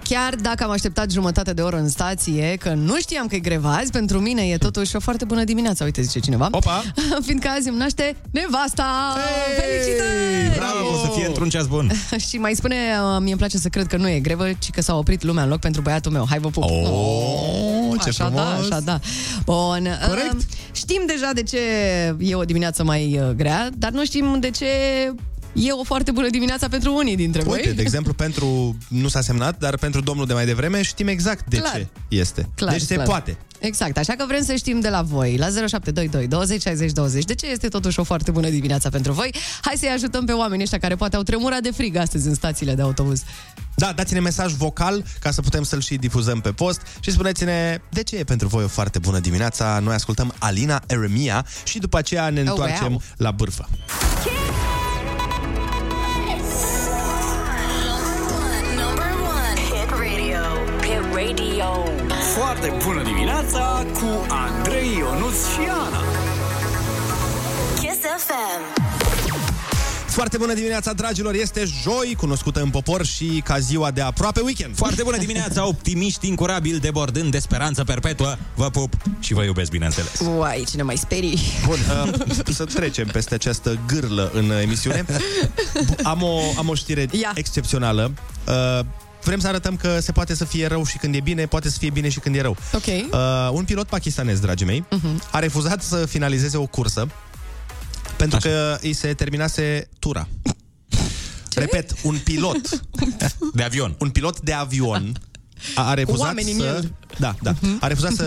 Chiar 0.03 0.35
dacă 0.35 0.63
am 0.63 0.69
așteptat 0.69 1.11
jumătate 1.11 1.53
de 1.53 1.61
oră 1.61 1.77
în 1.77 1.89
stație, 1.89 2.55
că 2.59 2.73
nu 2.73 2.97
știam 2.97 3.27
că 3.27 3.35
e 3.35 3.39
greva 3.39 3.75
azi, 3.75 3.91
pentru 3.91 4.19
mine 4.19 4.41
e 4.41 4.57
totuși 4.57 4.95
o 4.95 4.99
foarte 4.99 5.25
bună 5.25 5.43
dimineață, 5.43 5.83
uite, 5.83 6.01
zice 6.01 6.19
cineva. 6.19 6.47
Opa! 6.51 6.83
Fiindcă 7.25 7.47
azi 7.57 7.69
îmi 7.69 7.77
naște 7.77 8.15
nevasta! 8.31 9.15
Felicitări! 9.59 10.57
Bravo, 10.57 10.93
o 10.93 11.05
să 11.05 11.11
fie 11.15 11.25
într-un 11.25 11.49
ceas 11.49 11.67
bun. 11.67 11.91
și 12.29 12.37
mai 12.37 12.53
spune, 12.53 12.75
uh, 12.75 13.17
mie 13.19 13.29
îmi 13.29 13.39
place 13.39 13.57
să 13.57 13.69
cred 13.69 13.87
că 13.87 13.97
nu 13.97 14.09
e 14.09 14.19
grevă, 14.19 14.51
ci 14.59 14.69
că 14.69 14.81
s-a 14.81 14.95
oprit 14.95 15.23
lumea 15.23 15.43
în 15.43 15.49
loc 15.49 15.59
pentru 15.59 15.81
băiatul 15.81 16.11
meu. 16.11 16.25
Hai 16.29 16.39
vă 16.39 16.49
pup! 16.49 16.63
Oh, 16.63 18.01
ce 18.01 18.09
așa 18.09 18.29
da, 18.29 18.41
frumos! 18.41 18.71
așa 18.71 18.79
da. 18.79 18.99
Bun. 19.45 19.87
Corect. 20.07 20.33
Uh, 20.33 20.41
știm 20.71 21.03
deja 21.07 21.31
de 21.33 21.43
ce 21.43 21.57
e 22.19 22.35
o 22.35 22.43
dimineață 22.43 22.83
mai 22.83 23.19
uh, 23.19 23.29
grea, 23.35 23.69
dar 23.77 23.91
nu 23.91 24.05
știm 24.05 24.39
de 24.39 24.49
ce 24.49 24.65
e 25.53 25.71
o 25.71 25.83
foarte 25.83 26.11
bună 26.11 26.29
dimineața 26.29 26.67
pentru 26.67 26.95
unii 26.95 27.15
dintre 27.15 27.41
Uite, 27.45 27.61
voi. 27.65 27.73
de 27.75 27.81
exemplu, 27.81 28.13
pentru, 28.13 28.77
nu 28.87 29.07
s-a 29.07 29.21
semnat, 29.21 29.57
dar 29.59 29.77
pentru 29.77 30.01
domnul 30.01 30.25
de 30.25 30.33
mai 30.33 30.45
devreme 30.45 30.81
știm 30.81 31.07
exact 31.07 31.49
de 31.49 31.57
Clar. 31.57 31.73
ce 31.73 31.87
este. 32.07 32.49
Clar, 32.55 32.71
deci 32.71 32.81
se 32.81 32.93
clar. 32.93 33.05
poate. 33.07 33.37
Exact, 33.59 33.97
așa 33.97 34.13
că 34.13 34.25
vrem 34.27 34.43
să 34.43 34.55
știm 34.55 34.79
de 34.79 34.89
la 34.89 35.01
voi, 35.01 35.37
la 35.37 35.45
0722 35.45 36.27
20 36.27 36.61
60 36.61 36.91
20, 36.91 37.23
de 37.23 37.35
ce 37.35 37.47
este 37.47 37.67
totuși 37.67 37.99
o 37.99 38.03
foarte 38.03 38.31
bună 38.31 38.49
dimineața 38.49 38.89
pentru 38.89 39.11
voi. 39.11 39.35
Hai 39.61 39.75
să-i 39.77 39.89
ajutăm 39.89 40.25
pe 40.25 40.31
oamenii 40.31 40.63
ăștia 40.63 40.77
care 40.77 40.95
poate 40.95 41.15
au 41.15 41.21
tremurat 41.23 41.61
de 41.61 41.71
frig 41.71 41.95
astăzi 41.95 42.27
în 42.27 42.33
stațiile 42.33 42.73
de 42.75 42.81
autobuz. 42.81 43.21
Da, 43.75 43.91
dați-ne 43.95 44.19
mesaj 44.19 44.53
vocal 44.53 45.03
ca 45.19 45.31
să 45.31 45.41
putem 45.41 45.63
să-l 45.63 45.81
și 45.81 45.95
difuzăm 45.95 46.41
pe 46.41 46.49
post 46.51 46.81
și 46.99 47.11
spuneți-ne 47.11 47.79
de 47.89 48.03
ce 48.03 48.15
e 48.15 48.23
pentru 48.23 48.47
voi 48.47 48.63
o 48.63 48.67
foarte 48.67 48.99
bună 48.99 49.19
dimineața. 49.19 49.79
Noi 49.83 49.93
ascultăm 49.93 50.33
Alina 50.37 50.83
Eremia 50.87 51.45
și 51.63 51.79
după 51.79 51.97
aceea 51.97 52.29
ne 52.29 52.41
Oh, 52.41 52.47
întoarcem 52.47 52.89
wow. 52.91 53.01
la 53.17 53.31
bârfă. 53.31 53.69
Number 53.69 54.72
Foarte 62.55 62.77
bună 62.85 63.03
dimineața 63.03 63.85
cu 63.93 64.25
Andrei 64.29 64.87
Ionuț 64.97 65.33
și 65.35 65.59
Ana. 65.69 66.01
Kiss 67.79 67.99
FM. 68.25 68.81
Foarte 70.07 70.37
bună 70.37 70.53
dimineața, 70.53 70.93
dragilor! 70.93 71.33
Este 71.33 71.63
joi, 71.83 72.15
cunoscută 72.17 72.61
în 72.61 72.69
popor 72.69 73.05
și 73.05 73.41
ca 73.45 73.59
ziua 73.59 73.91
de 73.91 74.01
aproape 74.01 74.39
weekend. 74.39 74.75
Foarte 74.75 75.03
bună 75.03 75.17
dimineața, 75.17 75.67
optimiști 75.67 76.27
incurabili, 76.27 76.79
debordând 76.79 77.31
de 77.31 77.39
speranță 77.39 77.83
perpetuă. 77.83 78.35
Vă 78.55 78.69
pup 78.69 78.93
și 79.19 79.33
vă 79.33 79.43
iubesc, 79.43 79.71
bineînțeles. 79.71 80.19
Uai, 80.37 80.63
cine 80.69 80.81
mai 80.83 80.97
sperii? 80.97 81.39
Bun, 81.65 81.77
uh, 82.05 82.13
să 82.53 82.65
trecem 82.65 83.07
peste 83.07 83.33
această 83.33 83.79
gârlă 83.87 84.31
în 84.33 84.51
emisiune. 84.61 85.05
Bu- 85.07 85.13
Am 86.03 86.21
o, 86.23 86.39
am 86.57 86.69
o 86.69 86.73
știre 86.73 87.07
Ia. 87.11 87.31
excepțională. 87.35 88.11
Uh, 88.47 88.85
vrem 89.23 89.39
să 89.39 89.47
arătăm 89.47 89.75
că 89.75 89.99
se 89.99 90.11
poate 90.11 90.35
să 90.35 90.45
fie 90.45 90.67
rău 90.67 90.85
și 90.85 90.97
când 90.97 91.15
e 91.15 91.19
bine, 91.19 91.45
poate 91.45 91.69
să 91.69 91.77
fie 91.77 91.89
bine 91.89 92.09
și 92.09 92.19
când 92.19 92.35
e 92.35 92.41
rău. 92.41 92.57
Ok. 92.73 92.85
Uh, 92.85 93.49
un 93.51 93.63
pilot 93.63 93.87
pakistanez, 93.87 94.39
dragii 94.39 94.65
mei, 94.65 94.85
uh-huh. 94.85 95.31
a 95.31 95.39
refuzat 95.39 95.81
să 95.81 96.05
finalizeze 96.05 96.57
o 96.57 96.65
cursă 96.65 97.07
pentru 98.17 98.37
Așa. 98.37 98.49
că 98.49 98.77
îi 98.81 98.93
se 98.93 99.13
terminase 99.13 99.89
tura. 99.99 100.27
Ce? 101.49 101.59
Repet, 101.59 101.93
un 102.03 102.17
pilot 102.23 102.69
de 103.53 103.63
avion. 103.63 103.95
Un 103.99 104.09
pilot 104.09 104.39
de 104.39 104.53
avion 104.53 105.11
a, 105.75 105.89
a 105.89 105.93
refuzat 105.93 106.25
oameni 106.27 106.51
în 106.51 106.59
să... 106.59 106.65
el. 106.65 106.91
Da, 107.19 107.35
da. 107.41 107.53
Uh-huh. 107.53 107.79
A 107.79 107.87
refuzat 107.87 108.11
să... 108.11 108.23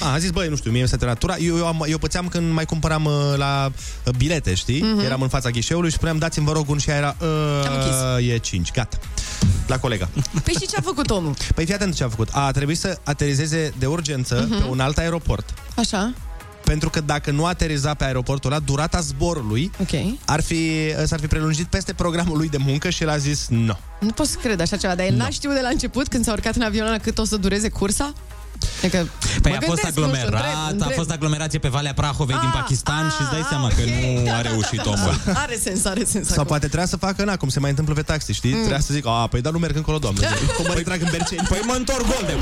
A, 0.00 0.12
a 0.12 0.18
zis, 0.18 0.30
băi, 0.30 0.48
nu 0.48 0.56
știu, 0.56 0.70
mie 0.70 0.82
mi 0.82 0.88
s-a 0.88 0.96
terminat 0.96 1.18
tura. 1.20 1.36
Eu, 1.36 1.56
eu, 1.56 1.66
am, 1.66 1.84
eu 1.88 1.98
pățeam 1.98 2.28
când 2.28 2.52
mai 2.52 2.64
cumpăram 2.64 3.04
uh, 3.04 3.12
la 3.36 3.72
uh, 4.04 4.14
bilete, 4.16 4.54
știi? 4.54 4.82
Mhm. 4.82 5.00
Eram 5.00 5.22
în 5.22 5.28
fața 5.28 5.50
ghișeului 5.50 5.90
și 5.90 5.96
spuneam, 5.96 6.18
dați-mi, 6.18 6.46
vă 6.46 6.52
rog, 6.52 6.68
un 6.68 6.78
și 6.78 6.90
aia 6.90 6.98
era... 6.98 7.16
Uh, 8.18 8.28
e 8.28 8.36
5, 8.38 8.70
gata. 8.72 8.98
La 9.66 9.78
colega. 9.78 10.08
Păi 10.44 10.54
și 10.60 10.66
ce 10.66 10.76
a 10.76 10.80
făcut 10.80 11.10
omul? 11.10 11.34
Păi 11.54 11.64
fii 11.64 11.74
atent 11.74 11.94
ce 11.94 12.04
a 12.04 12.08
făcut. 12.08 12.28
A 12.32 12.50
trebuit 12.50 12.78
să 12.78 12.98
aterizeze 13.04 13.72
de 13.78 13.86
urgență 13.86 14.46
Mhm. 14.50 14.58
pe 14.60 14.64
un 14.68 14.80
alt 14.80 14.98
aeroport. 14.98 15.54
Așa. 15.76 16.12
Pentru 16.64 16.90
că 16.90 17.00
dacă 17.00 17.30
nu 17.30 17.44
ateriza 17.46 17.94
pe 17.94 18.04
aeroportul 18.04 18.50
ăla, 18.52 18.60
durata 18.60 19.00
zborului 19.00 19.70
Ok. 19.80 20.16
ar 20.24 20.42
fi, 20.42 20.70
s-ar 21.04 21.20
fi 21.20 21.26
prelungit 21.26 21.66
peste 21.66 21.92
programul 21.92 22.36
lui 22.36 22.48
de 22.48 22.56
muncă 22.56 22.90
și 22.90 23.02
el 23.02 23.08
a 23.08 23.16
zis 23.16 23.46
nu. 23.48 23.78
Nu 24.00 24.08
pot 24.10 24.26
să 24.26 24.36
cred 24.42 24.60
așa 24.60 24.76
ceva, 24.76 24.94
dar 24.94 25.06
el 25.06 25.14
n-a 25.14 25.28
știut 25.28 25.54
de 25.54 25.60
la 25.62 25.68
început 25.68 26.08
când 26.08 26.24
s-a 26.24 26.32
urcat 26.32 26.54
în 26.56 26.62
avion 26.62 26.86
ăla 26.86 26.98
cât 26.98 27.18
o 27.18 27.24
să 27.24 27.36
dureze 27.36 27.68
cursa? 27.68 28.12
Adică, 28.82 29.08
Păi 29.42 29.50
mă 29.50 29.56
a 29.56 29.60
fost 29.66 29.82
gândesc, 29.82 29.84
nu 29.84 29.90
știu, 29.90 30.02
aglomerat, 30.04 30.32
întreb, 30.34 30.64
a 30.66 30.68
întreb. 30.70 30.92
fost 30.92 31.10
aglomerație 31.10 31.58
pe 31.58 31.68
Valea 31.68 31.94
Prahovei 31.94 32.36
din 32.38 32.48
Ah, 32.48 32.54
Pakistan 32.60 33.08
și 33.08 33.16
îți 33.20 33.30
dai 33.30 33.40
ah, 33.40 33.46
seama 33.48 33.64
ok. 33.64 33.74
că 33.74 33.80
nu 33.84 34.22
Da, 34.24 34.36
a 34.38 34.42
da, 34.42 34.48
reușit 34.48 34.80
da. 34.82 34.90
omul. 34.90 35.20
Are 35.34 35.56
sens, 35.62 35.84
are 35.84 36.04
sens. 36.04 36.26
Sau 36.26 36.34
acum. 36.34 36.46
poate 36.46 36.66
trebuia 36.66 36.86
să 36.86 36.96
facă, 36.96 37.24
na, 37.24 37.36
cum 37.36 37.48
se 37.48 37.60
mai 37.60 37.70
întâmplă 37.70 37.94
pe 37.94 38.02
taxi, 38.02 38.32
știi? 38.32 38.50
Mm. 38.50 38.56
Trebuia 38.58 38.80
să 38.80 38.92
zic, 38.94 39.06
a, 39.06 39.26
păi 39.30 39.40
dar 39.40 39.52
nu 39.52 39.58
merg 39.58 39.76
încolo, 39.76 39.98
doamne. 39.98 40.26
Cum 40.56 40.64
mă 40.68 40.74
retrag 40.74 41.00
în 41.02 41.08
Berceni? 41.10 41.46
Păi 41.48 41.60
mă 41.66 41.74
întorc 41.74 42.04
gol 42.06 42.22
de 42.26 42.34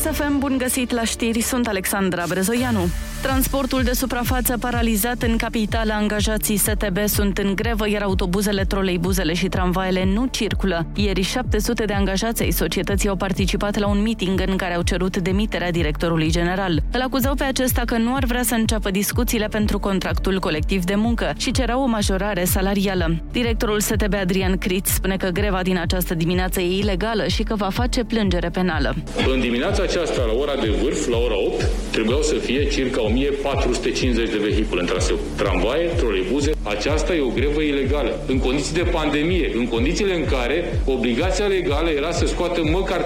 Kiss. 0.00 0.08
Kiss 0.08 0.18
FM, 0.18 0.38
bun 0.38 0.58
găsit 0.58 0.90
la 0.90 1.04
știri, 1.04 1.40
sunt 1.40 1.66
Alexandra 1.66 2.24
Brezoianu. 2.28 2.88
Transportul 3.22 3.82
de 3.82 3.92
suprafață 3.92 4.58
paralizat 4.58 5.22
în 5.22 5.36
capitală, 5.36 5.92
angajații 5.92 6.56
STB 6.56 6.98
sunt 7.04 7.38
în 7.38 7.54
grevă, 7.54 7.88
iar 7.88 8.02
autobuzele, 8.02 8.64
troleibuzele 8.64 9.34
și 9.34 9.48
tramvaele 9.48 10.04
nu 10.04 10.26
circulă. 10.26 10.86
Ieri 10.94 11.22
700 11.22 11.84
de 11.84 11.92
angajați 11.92 12.42
ai 12.42 12.50
societății 12.50 13.08
au 13.08 13.16
participat 13.16 13.78
la 13.78 13.86
un 13.86 14.02
meeting 14.02 14.42
în 14.46 14.56
care 14.56 14.74
au 14.74 14.82
cerut 14.82 15.16
demiterea 15.16 15.70
directorului 15.70 16.30
general. 16.30 16.82
Îl 16.92 17.00
acuzau 17.00 17.34
pe 17.34 17.44
acesta 17.44 17.82
că 17.84 17.96
nu 17.96 18.14
ar 18.14 18.24
vrea 18.24 18.42
să 18.42 18.54
înceapă 18.54 18.90
discuțiile 18.90 19.46
pentru 19.46 19.78
contractul 19.78 20.38
colectiv 20.38 20.84
de 20.84 20.94
muncă 20.94 21.32
și 21.36 21.50
cereau 21.50 21.82
o 21.82 21.86
majorare 21.86 22.44
salarială. 22.44 23.22
Directorul 23.32 23.80
STB 23.80 24.14
Adrian 24.14 24.56
Crit 24.56 24.86
spune 24.86 25.16
că 25.16 25.28
greva 25.28 25.62
din 25.62 25.78
această 25.78 26.14
dimineață 26.14 26.60
e 26.60 26.78
ilegală 26.78 27.26
și 27.26 27.42
că 27.42 27.54
va 27.54 27.68
face 27.70 28.04
plângere 28.04 28.48
penală. 28.48 28.94
În 29.34 29.40
dimineața 29.40 29.86
aceasta, 29.90 30.24
la 30.24 30.32
ora 30.32 30.54
de 30.60 30.70
vârf, 30.82 31.08
la 31.08 31.16
ora 31.16 31.38
8, 31.38 31.68
trebuiau 31.90 32.22
să 32.22 32.34
fie 32.34 32.68
circa 32.68 33.02
1450 33.02 34.30
de 34.30 34.36
vehicule 34.36 34.80
în 34.80 34.86
traseu. 34.86 35.18
Tramvaie, 35.36 35.86
troleibuze. 35.86 36.50
Aceasta 36.62 37.14
e 37.14 37.20
o 37.20 37.28
grevă 37.28 37.60
ilegală. 37.60 38.18
În 38.26 38.38
condiții 38.38 38.74
de 38.74 38.82
pandemie, 38.82 39.50
în 39.54 39.66
condițiile 39.66 40.14
în 40.14 40.24
care 40.24 40.80
obligația 40.84 41.46
legală 41.46 41.88
era 41.88 42.10
să 42.10 42.26
scoată 42.26 42.60
măcar 42.72 43.04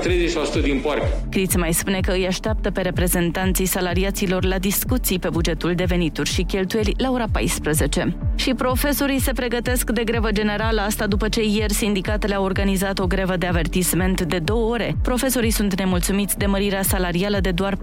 30% 0.58 0.62
din 0.62 0.80
parc. 0.80 1.02
Criț 1.30 1.54
mai 1.54 1.72
spune 1.72 2.00
că 2.00 2.12
îi 2.12 2.26
așteaptă 2.26 2.70
pe 2.70 2.80
reprezentanții 2.80 3.66
salariaților 3.66 4.44
la 4.44 4.58
discuții 4.58 5.18
pe 5.18 5.28
bugetul 5.28 5.74
de 5.74 5.84
venituri 5.84 6.30
și 6.30 6.42
cheltuieli 6.42 6.94
la 6.98 7.10
ora 7.10 7.26
14. 7.32 8.16
Și 8.34 8.54
profesorii 8.54 9.20
se 9.20 9.32
pregătesc 9.32 9.90
de 9.90 10.04
grevă 10.04 10.30
generală, 10.30 10.80
asta 10.80 11.06
după 11.06 11.28
ce 11.28 11.42
ieri 11.42 11.72
sindicatele 11.72 12.34
au 12.34 12.44
organizat 12.44 12.98
o 12.98 13.06
grevă 13.06 13.36
de 13.36 13.46
avertisment 13.46 14.20
de 14.20 14.38
două 14.38 14.70
ore. 14.70 14.96
Profesorii 15.02 15.50
sunt 15.50 15.78
nemulțumiți 15.78 16.38
de 16.38 16.46
mărirea 16.46 16.73
salarială 16.82 17.38
de 17.40 17.50
doar 17.50 17.76
4% 17.76 17.78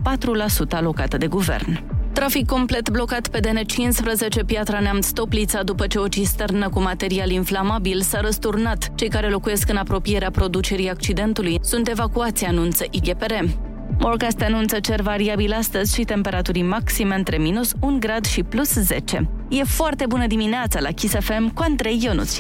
alocată 0.69 1.17
de 1.17 1.27
guvern. 1.27 1.84
Trafic 2.13 2.45
complet 2.45 2.89
blocat 2.89 3.27
pe 3.27 3.39
DN15 3.39 4.45
Piatra 4.45 4.80
Neamț 4.80 5.10
Toplița 5.10 5.63
după 5.63 5.88
ce 5.88 5.99
o 5.99 6.08
cisternă 6.08 6.69
cu 6.69 6.82
material 6.82 7.30
inflamabil 7.30 8.01
s-a 8.01 8.19
răsturnat. 8.19 8.91
Cei 8.95 9.10
care 9.10 9.30
locuiesc 9.30 9.69
în 9.69 9.75
apropierea 9.75 10.32
producerii 10.32 10.89
accidentului 10.89 11.60
sunt 11.62 11.88
evacuați, 11.88 12.45
anunță 12.45 12.86
IGPR. 12.89 13.34
Morcast 13.99 14.41
anunță 14.41 14.80
cer 14.80 15.01
variabil 15.01 15.54
astăzi 15.54 15.95
și 15.95 16.04
temperaturi 16.04 16.62
maxime 16.62 17.15
între 17.15 17.38
minus 17.38 17.71
1 17.80 17.97
grad 17.99 18.25
și 18.25 18.43
plus 18.43 18.73
10. 18.73 19.30
E 19.49 19.63
foarte 19.63 20.06
bună 20.08 20.27
dimineața 20.27 20.80
la 20.80 20.89
Kiss 20.89 21.13
FM 21.19 21.54
cu 21.54 21.63
Andrei 21.67 21.99
Ionuț 22.04 22.38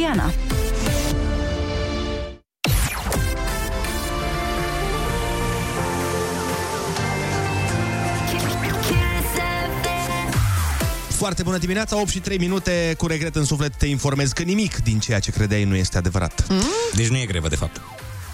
Foarte 11.21 11.43
bună 11.43 11.57
dimineața, 11.57 11.99
8 11.99 12.09
și 12.09 12.19
3 12.19 12.37
minute, 12.37 12.93
cu 12.97 13.07
regret 13.07 13.35
în 13.35 13.45
suflet 13.45 13.75
te 13.75 13.85
informez 13.85 14.31
că 14.31 14.43
nimic 14.43 14.77
din 14.83 14.99
ceea 14.99 15.19
ce 15.19 15.31
credeai 15.31 15.63
nu 15.63 15.75
este 15.75 15.97
adevărat. 15.97 16.45
Mm? 16.49 16.61
Deci 16.95 17.07
nu 17.07 17.17
e 17.17 17.25
grevă, 17.25 17.47
de 17.47 17.55
fapt. 17.55 17.81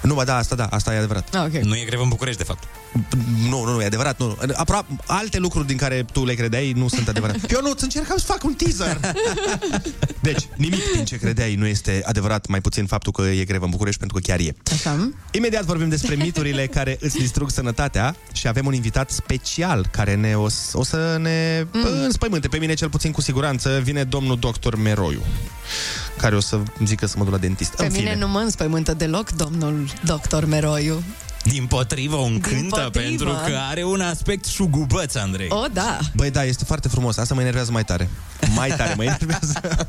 Nu, 0.08 0.14
ba 0.14 0.24
da, 0.24 0.36
asta 0.36 0.56
da, 0.56 0.66
asta 0.66 0.94
e 0.94 0.98
adevărat. 0.98 1.36
Ah, 1.36 1.42
ok. 1.46 1.64
Nu 1.64 1.76
e 1.76 1.84
grevă 1.86 2.04
în 2.04 2.10
București, 2.10 2.38
de 2.38 2.44
fapt. 2.44 2.64
Nu, 3.50 3.64
nu, 3.64 3.74
nu, 3.74 3.82
e 3.82 3.86
adevărat. 3.86 4.20
Nu. 4.20 4.38
Aproape, 4.54 4.96
alte 5.06 5.38
lucruri 5.38 5.68
din 5.68 5.78
care 5.78 6.06
tu 6.12 6.26
le 6.26 6.34
credeai 6.34 6.72
nu 6.72 6.88
sunt 6.88 7.08
adevărate. 7.08 7.40
Eu 7.50 7.60
nu, 7.66 7.70
îți 7.74 7.84
încercam 7.84 8.18
să 8.18 8.26
fac 8.26 8.44
un 8.44 8.54
teaser. 8.54 9.00
Deci, 10.28 10.48
nimic 10.56 10.92
din 10.94 11.06
ce 11.06 11.18
credeai 11.18 11.56
nu 11.56 11.66
este 11.66 12.02
adevărat, 12.06 12.48
mai 12.48 12.62
puțin 12.62 12.86
faptul 12.86 13.12
că 13.12 13.22
e 13.22 13.44
grevă 13.44 13.64
în 13.66 13.70
București, 13.70 14.00
pentru 14.00 14.18
că 14.18 14.24
chiar 14.28 14.40
e. 14.40 14.56
Așa. 14.72 15.10
Imediat 15.32 15.64
vorbim 15.64 15.90
despre 15.90 16.16
miturile 16.26 16.68
care 16.68 16.98
îți 17.00 17.18
distrug 17.18 17.50
sănătatea 17.50 18.16
și 18.34 18.48
avem 18.48 18.66
un 18.66 18.74
invitat 18.74 19.10
special 19.10 19.88
care 19.92 20.16
ne 20.16 20.36
o, 20.38 20.48
s- 20.50 20.74
o 20.74 20.84
să 20.84 21.18
ne 21.20 21.66
mm. 21.72 21.84
înspăimânte. 22.04 22.48
Pe 22.48 22.58
mine 22.58 22.74
cel 22.74 22.90
puțin 22.90 23.12
cu 23.12 23.22
siguranță 23.22 23.80
vine 23.84 24.04
domnul 24.04 24.40
doctor 24.40 24.76
Meroiu, 24.76 25.22
care 26.18 26.36
o 26.36 26.40
să 26.40 26.60
zică 26.86 27.06
să 27.06 27.16
mă 27.18 27.24
duc 27.24 27.34
la 27.34 27.40
dentist. 27.40 27.76
Pe 27.76 27.86
În 27.86 27.92
mine 27.92 28.10
fine. 28.10 28.20
nu 28.20 28.28
mă 28.28 28.40
înspăimântă 28.40 28.94
deloc 28.94 29.30
domnul 29.30 29.88
doctor 30.06 30.46
Meroiu. 30.46 31.04
Din 31.44 31.66
potrivă, 31.66 32.16
un 32.16 32.32
Din 32.32 32.42
cântă 32.42 32.76
potrivă. 32.84 33.00
pentru 33.08 33.28
că 33.28 33.58
are 33.70 33.84
un 33.84 34.02
aspect 34.02 34.46
șugubăț, 34.46 35.16
Andrei. 35.16 35.48
O, 35.50 35.66
da. 35.74 36.00
Băi, 36.16 36.32
da, 36.32 36.44
este 36.44 36.64
foarte 36.66 36.88
frumos. 36.88 37.18
Asta 37.18 37.34
mă 37.34 37.40
enervează 37.42 37.72
mai 37.72 37.84
tare. 37.84 38.10
Mai 38.56 38.70
tare 38.70 38.94
mă 38.98 39.04
enervează. 39.04 39.62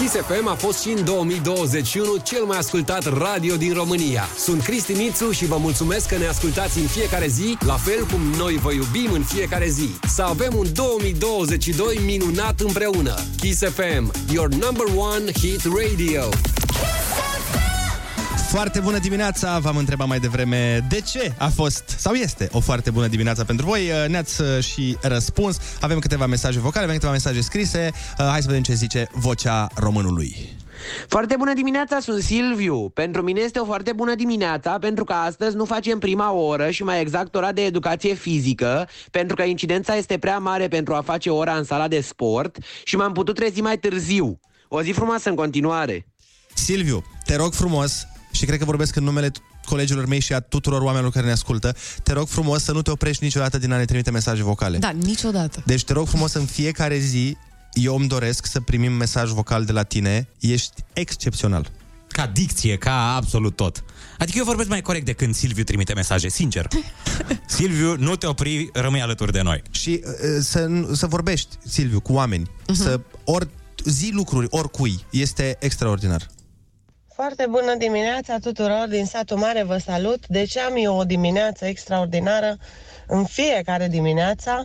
Kiss 0.00 0.14
FM 0.14 0.46
a 0.46 0.54
fost 0.54 0.80
și 0.80 0.88
în 0.88 1.04
2021 1.04 2.16
cel 2.22 2.44
mai 2.44 2.58
ascultat 2.58 3.18
radio 3.18 3.56
din 3.56 3.72
România. 3.72 4.22
Sunt 4.36 4.62
Cristi 4.62 4.92
Mițu 4.92 5.30
și 5.30 5.46
vă 5.46 5.56
mulțumesc 5.56 6.08
că 6.08 6.16
ne 6.16 6.26
ascultați 6.26 6.78
în 6.78 6.86
fiecare 6.86 7.26
zi, 7.26 7.56
la 7.66 7.74
fel 7.74 8.06
cum 8.06 8.20
noi 8.38 8.54
vă 8.54 8.72
iubim 8.72 9.12
în 9.12 9.22
fiecare 9.22 9.68
zi. 9.68 9.88
Să 10.08 10.22
avem 10.22 10.52
un 10.56 10.66
2022 10.72 12.00
minunat 12.04 12.60
împreună. 12.60 13.14
Kiss 13.40 13.62
FM, 13.62 14.12
your 14.32 14.48
number 14.48 14.86
one 14.96 15.32
hit 15.32 15.62
radio. 15.64 16.28
Foarte 18.50 18.80
bună 18.80 18.98
dimineața! 18.98 19.58
V-am 19.58 19.76
întrebat 19.76 20.06
mai 20.06 20.18
devreme 20.18 20.86
de 20.88 21.00
ce 21.00 21.32
a 21.38 21.48
fost 21.48 21.84
sau 21.98 22.14
este 22.14 22.48
o 22.52 22.60
foarte 22.60 22.90
bună 22.90 23.06
dimineața 23.06 23.44
pentru 23.44 23.66
voi. 23.66 23.90
Ne-ați 24.08 24.40
uh, 24.40 24.62
și 24.62 24.96
răspuns. 25.00 25.58
Avem 25.80 25.98
câteva 25.98 26.26
mesaje 26.26 26.58
vocale, 26.58 26.84
avem 26.84 26.94
câteva 26.94 27.12
mesaje 27.12 27.40
scrise. 27.40 27.90
Uh, 27.92 28.26
Hai 28.30 28.40
să 28.40 28.46
vedem 28.46 28.62
ce 28.62 28.74
zice 28.74 29.08
vocea 29.12 29.68
românului. 29.74 30.56
Foarte 31.08 31.34
bună 31.38 31.52
dimineața, 31.52 32.00
sunt 32.00 32.22
Silviu. 32.22 32.88
Pentru 32.88 33.22
mine 33.22 33.40
este 33.40 33.58
o 33.58 33.64
foarte 33.64 33.92
bună 33.92 34.14
dimineața 34.14 34.78
pentru 34.78 35.04
că 35.04 35.12
astăzi 35.12 35.56
nu 35.56 35.64
facem 35.64 35.98
prima 35.98 36.32
oră 36.32 36.70
și 36.70 36.82
mai 36.82 37.00
exact 37.00 37.34
ora 37.34 37.52
de 37.52 37.64
educație 37.64 38.14
fizică 38.14 38.88
pentru 39.10 39.36
că 39.36 39.42
incidența 39.42 39.94
este 39.94 40.18
prea 40.18 40.38
mare 40.38 40.68
pentru 40.68 40.94
a 40.94 41.02
face 41.02 41.30
ora 41.30 41.52
în 41.52 41.64
sala 41.64 41.88
de 41.88 42.00
sport 42.00 42.56
și 42.84 42.96
m-am 42.96 43.12
putut 43.12 43.34
trezi 43.34 43.60
mai 43.60 43.78
târziu. 43.78 44.40
O 44.68 44.82
zi 44.82 44.90
frumoasă 44.90 45.28
în 45.28 45.34
continuare. 45.34 46.06
Silviu, 46.54 47.04
te 47.24 47.36
rog 47.36 47.52
frumos, 47.52 48.06
și 48.40 48.46
cred 48.46 48.58
că 48.58 48.64
vorbesc 48.64 48.96
în 48.96 49.04
numele 49.04 49.30
t- 49.30 49.64
colegilor 49.64 50.06
mei 50.06 50.20
și 50.20 50.32
a 50.32 50.40
tuturor 50.40 50.82
oamenilor 50.82 51.12
care 51.12 51.26
ne 51.26 51.32
ascultă, 51.32 51.76
te 52.02 52.12
rog 52.12 52.28
frumos 52.28 52.62
să 52.62 52.72
nu 52.72 52.82
te 52.82 52.90
oprești 52.90 53.24
niciodată 53.24 53.58
din 53.58 53.72
a 53.72 53.76
ne 53.76 53.84
trimite 53.84 54.10
mesaje 54.10 54.42
vocale. 54.42 54.78
Da, 54.78 54.90
niciodată. 54.90 55.62
Deci 55.66 55.84
te 55.84 55.92
rog 55.92 56.06
frumos 56.08 56.32
în 56.32 56.44
fiecare 56.44 56.98
zi 56.98 57.36
eu 57.72 57.96
îmi 57.96 58.08
doresc 58.08 58.46
să 58.46 58.60
primim 58.60 58.92
mesaj 58.92 59.30
vocal 59.30 59.64
de 59.64 59.72
la 59.72 59.82
tine. 59.82 60.28
Ești 60.38 60.84
excepțional. 60.92 61.70
Ca 62.08 62.26
dicție, 62.26 62.76
ca 62.76 63.14
absolut 63.14 63.56
tot. 63.56 63.84
Adică 64.18 64.38
eu 64.38 64.44
vorbesc 64.44 64.68
mai 64.68 64.80
corect 64.80 65.04
de 65.04 65.12
când 65.12 65.34
Silviu 65.34 65.64
trimite 65.64 65.94
mesaje, 65.94 66.28
sincer. 66.28 66.68
Silviu, 67.56 67.96
nu 67.96 68.16
te 68.16 68.26
opri, 68.26 68.70
rămâi 68.72 69.00
alături 69.00 69.32
de 69.32 69.42
noi. 69.42 69.62
Și 69.70 70.02
uh, 70.04 70.12
să, 70.40 70.68
să 70.92 71.06
vorbești, 71.06 71.56
Silviu, 71.66 72.00
cu 72.00 72.12
oameni. 72.12 72.46
Uh-huh. 72.46 72.74
Să 72.74 73.00
ori 73.24 73.48
zi 73.84 74.10
lucruri 74.12 74.46
oricui. 74.50 75.04
Este 75.10 75.56
extraordinar. 75.58 76.26
Foarte 77.20 77.46
bună 77.50 77.74
dimineața 77.74 78.38
tuturor 78.38 78.86
din 78.88 79.04
satul 79.04 79.36
mare, 79.36 79.62
vă 79.62 79.78
salut. 79.78 80.26
Deci 80.26 80.56
am 80.56 80.74
eu 80.76 80.96
o 80.96 81.04
dimineață 81.04 81.64
extraordinară 81.66 82.56
în 83.06 83.24
fiecare 83.24 83.88
dimineața. 83.88 84.62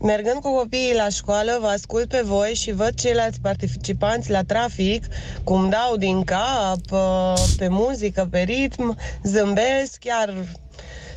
Mergând 0.00 0.40
cu 0.40 0.54
copiii 0.54 0.94
la 0.94 1.08
școală, 1.08 1.58
vă 1.60 1.66
ascult 1.66 2.08
pe 2.08 2.22
voi 2.24 2.54
și 2.54 2.72
văd 2.72 2.94
ceilalți 2.94 3.40
participanți 3.40 4.30
la 4.30 4.42
trafic 4.42 5.04
cum 5.44 5.68
dau 5.68 5.96
din 5.96 6.24
cap, 6.24 6.90
uh, 6.90 7.34
pe 7.58 7.68
muzică, 7.68 8.28
pe 8.30 8.40
ritm, 8.40 8.96
zâmbesc, 9.22 9.98
chiar 10.00 10.34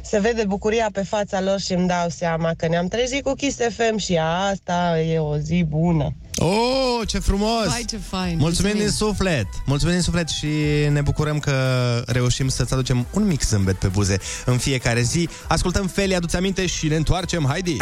se 0.03 0.19
vede 0.19 0.43
bucuria 0.47 0.89
pe 0.91 1.03
fața 1.03 1.41
lor 1.41 1.59
și 1.59 1.73
îmi 1.73 1.87
dau 1.87 2.09
seama 2.09 2.51
că 2.57 2.67
ne-am 2.67 2.87
trezit 2.87 3.23
cu 3.23 3.33
Kiss 3.33 3.57
FM 3.57 3.97
și 3.97 4.19
asta 4.51 4.99
e 4.99 5.19
o 5.19 5.37
zi 5.37 5.65
bună. 5.67 6.13
Oh, 6.35 7.07
ce 7.07 7.19
frumos! 7.19 7.65
Vai, 7.65 7.85
ce 7.89 7.97
fain! 7.97 8.37
Mulțumim 8.37 8.77
din 8.77 8.89
suflet! 8.89 9.45
Mulțumim 9.65 9.93
din 9.93 10.03
suflet 10.03 10.29
și 10.29 10.47
ne 10.89 11.01
bucurăm 11.01 11.39
că 11.39 11.53
reușim 12.07 12.47
să-ți 12.47 12.73
aducem 12.73 13.05
un 13.13 13.27
mic 13.27 13.43
zâmbet 13.43 13.75
pe 13.75 13.87
buze 13.87 14.17
în 14.45 14.57
fiecare 14.57 15.01
zi. 15.01 15.29
Ascultăm 15.47 15.87
Feli, 15.87 16.15
aduți 16.15 16.35
aminte 16.35 16.65
și 16.65 16.87
ne 16.87 16.95
întoarcem. 16.95 17.45
Haide! 17.47 17.75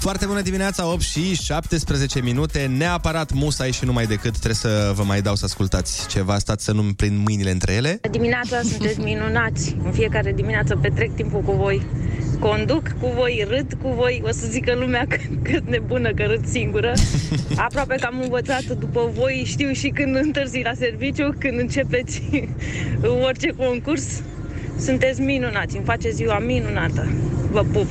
Foarte 0.00 0.26
bună 0.26 0.40
dimineața, 0.40 0.86
8 0.86 1.00
și 1.00 1.34
17 1.34 2.20
minute. 2.20 2.70
Neapărat 2.76 3.32
musai 3.32 3.72
și 3.72 3.84
numai 3.84 4.06
decât 4.06 4.30
trebuie 4.30 4.54
să 4.54 4.92
vă 4.94 5.02
mai 5.02 5.22
dau 5.22 5.34
să 5.34 5.44
ascultați 5.44 6.08
ceva. 6.08 6.38
Stați 6.38 6.64
să 6.64 6.72
nu-mi 6.72 6.92
prind 6.94 7.18
mâinile 7.26 7.50
între 7.50 7.72
ele. 7.72 8.00
Dimineața 8.10 8.60
sunteți 8.62 9.00
minunați. 9.00 9.76
În 9.84 9.92
fiecare 9.92 10.32
dimineață 10.32 10.76
petrec 10.76 11.14
timpul 11.14 11.40
cu 11.40 11.52
voi. 11.52 11.82
Conduc 12.38 12.88
cu 13.00 13.12
voi, 13.14 13.44
râd 13.48 13.76
cu 13.82 13.88
voi. 13.88 14.22
O 14.24 14.30
să 14.30 14.46
zică 14.50 14.74
lumea 14.74 15.06
că, 15.10 15.16
cât 15.42 15.68
nebună 15.68 16.12
că 16.14 16.22
râd 16.22 16.46
singură. 16.48 16.92
Aproape 17.66 17.94
că 17.94 18.06
am 18.06 18.20
învățat 18.22 18.64
după 18.64 19.10
voi. 19.14 19.42
Știu 19.46 19.72
și 19.72 19.88
când 19.88 20.16
întârzi 20.16 20.60
la 20.64 20.72
serviciu, 20.74 21.34
când 21.38 21.58
începeți 21.58 22.22
orice 23.26 23.50
concurs. 23.56 24.22
Sunteți 24.78 25.20
minunați. 25.20 25.76
Îmi 25.76 25.84
face 25.84 26.10
ziua 26.10 26.38
minunată. 26.38 27.08
Vă 27.50 27.62
pup! 27.72 27.88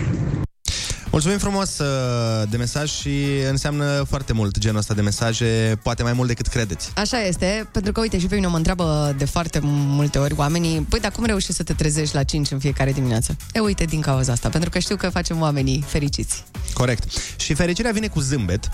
Mulțumim 1.12 1.38
frumos 1.38 1.78
uh, 1.78 2.50
de 2.50 2.58
mesaj 2.58 2.92
și 2.92 3.10
înseamnă 3.50 4.04
foarte 4.08 4.34
mult 4.34 4.58
genul 4.58 4.78
ăsta 4.78 4.94
de 4.94 5.02
mesaje, 5.02 5.80
poate 5.84 6.04
mai 6.04 6.14
mult 6.14 6.28
decât 6.28 6.48
credeți. 6.48 6.92
Așa 6.96 7.22
este, 7.22 7.70
pentru 7.72 7.92
că, 7.92 8.00
uite, 8.00 8.20
și 8.20 8.26
pe 8.26 8.36
mine 8.36 8.48
mă 8.48 8.58
întreabă 8.58 9.16
de 9.18 9.26
foarte 9.26 9.60
multe 9.64 10.18
ori 10.18 10.34
oamenii, 10.38 10.86
păi, 10.90 11.00
dar 11.00 11.12
cum 11.12 11.26
reușești 11.26 11.54
să 11.54 11.64
te 11.64 11.74
trezești 11.74 12.16
la 12.16 12.24
5 12.24 12.52
în 12.52 12.60
fiecare 12.60 12.92
dimineață? 12.92 13.36
E, 13.54 13.60
uite, 13.60 13.84
din 13.84 14.02
cauza 14.02 14.32
asta, 14.32 14.50
pentru 14.50 14.70
că 14.70 14.80
știu 14.80 14.96
că 14.96 15.10
facem 15.10 15.42
oamenii 15.42 15.84
fericiți. 15.88 16.44
Corect. 16.74 17.04
Și 17.38 17.54
fericirea 17.54 17.92
vine 17.92 18.08
cu 18.08 18.20
zâmbet, 18.20 18.70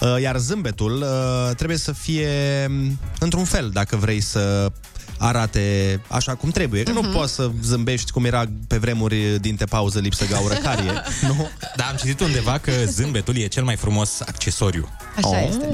uh, 0.00 0.20
iar 0.20 0.36
zâmbetul 0.38 1.02
uh, 1.02 1.54
trebuie 1.56 1.78
să 1.78 1.92
fie 1.92 2.66
mm, 2.68 2.98
într-un 3.18 3.44
fel, 3.44 3.70
dacă 3.72 3.96
vrei 3.96 4.20
să 4.20 4.72
arate 5.18 6.00
așa 6.08 6.34
cum 6.34 6.50
trebuie. 6.50 6.82
Uh-huh. 6.82 6.92
Nu 6.92 7.00
poți 7.00 7.34
să 7.34 7.50
zâmbești 7.62 8.10
cum 8.10 8.24
era 8.24 8.44
pe 8.68 8.76
vremuri 8.76 9.40
din 9.40 9.56
te 9.56 9.64
pauză 9.64 9.98
lipsă 9.98 10.26
gaură 10.26 10.54
carie. 10.54 10.92
nu? 11.28 11.48
Dar 11.76 11.86
am 11.90 11.96
citit 11.96 12.20
undeva 12.20 12.58
că 12.58 12.72
zâmbetul 12.86 13.36
e 13.36 13.46
cel 13.46 13.64
mai 13.64 13.76
frumos 13.76 14.20
accesoriu. 14.20 14.88
Așa 15.16 15.28
oh. 15.28 15.46
este. 15.48 15.66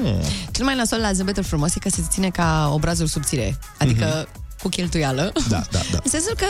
Cel 0.51 0.65
mai 0.65 0.75
nasol 0.75 0.99
la 0.99 1.11
zâmbetul 1.13 1.43
frumos 1.43 1.75
e 1.75 1.79
că 1.79 1.89
se 1.89 2.03
ține 2.09 2.29
ca 2.29 2.69
obrazul 2.73 3.07
subțire, 3.07 3.57
adică 3.77 4.27
Mhm. 4.31 4.43
Cu 4.65 4.71
cheltuială. 4.71 5.31
Da, 5.49 5.63
da, 5.71 5.79
da. 5.91 5.99
În 6.03 6.09
sensul 6.09 6.33
că 6.37 6.45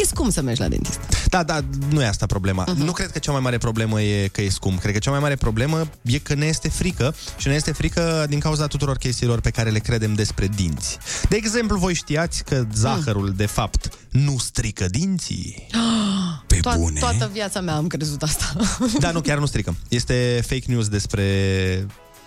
e 0.00 0.04
scump 0.04 0.32
să 0.32 0.42
mergi 0.42 0.60
la 0.60 0.68
dentist. 0.68 0.98
Da, 1.26 1.42
da, 1.42 1.60
nu 1.90 2.02
e 2.02 2.06
asta 2.06 2.26
problema. 2.26 2.64
Uh-huh. 2.64 2.76
Nu 2.76 2.92
cred 2.92 3.10
că 3.10 3.18
cea 3.18 3.32
mai 3.32 3.40
mare 3.40 3.58
problemă 3.58 4.02
e 4.02 4.28
că 4.28 4.42
e 4.42 4.48
scump. 4.48 4.80
Cred 4.80 4.92
că 4.92 4.98
cea 4.98 5.10
mai 5.10 5.18
mare 5.20 5.36
problemă 5.36 5.88
e 6.02 6.18
că 6.18 6.34
ne 6.34 6.46
este 6.46 6.68
frică 6.68 7.14
și 7.36 7.48
ne 7.48 7.54
este 7.54 7.72
frică 7.72 8.26
din 8.28 8.38
cauza 8.38 8.66
tuturor 8.66 8.96
chestiilor 8.96 9.40
pe 9.40 9.50
care 9.50 9.70
le 9.70 9.78
credem 9.78 10.14
despre 10.14 10.48
dinți. 10.56 10.98
De 11.28 11.36
exemplu, 11.36 11.76
voi 11.78 11.94
știați 11.94 12.44
că 12.44 12.66
zahărul, 12.74 13.32
de 13.36 13.46
fapt, 13.46 13.88
nu 14.10 14.38
strică 14.38 14.86
dinții? 14.86 15.66
Pe 16.46 16.56
To- 16.56 16.74
bune? 16.76 17.00
Toată 17.00 17.30
viața 17.32 17.60
mea 17.60 17.74
am 17.74 17.86
crezut 17.86 18.22
asta. 18.22 18.52
Da, 18.98 19.10
nu, 19.10 19.20
chiar 19.20 19.38
nu 19.38 19.46
strică. 19.46 19.74
Este 19.88 20.42
fake 20.46 20.64
news 20.66 20.88
despre 20.88 21.26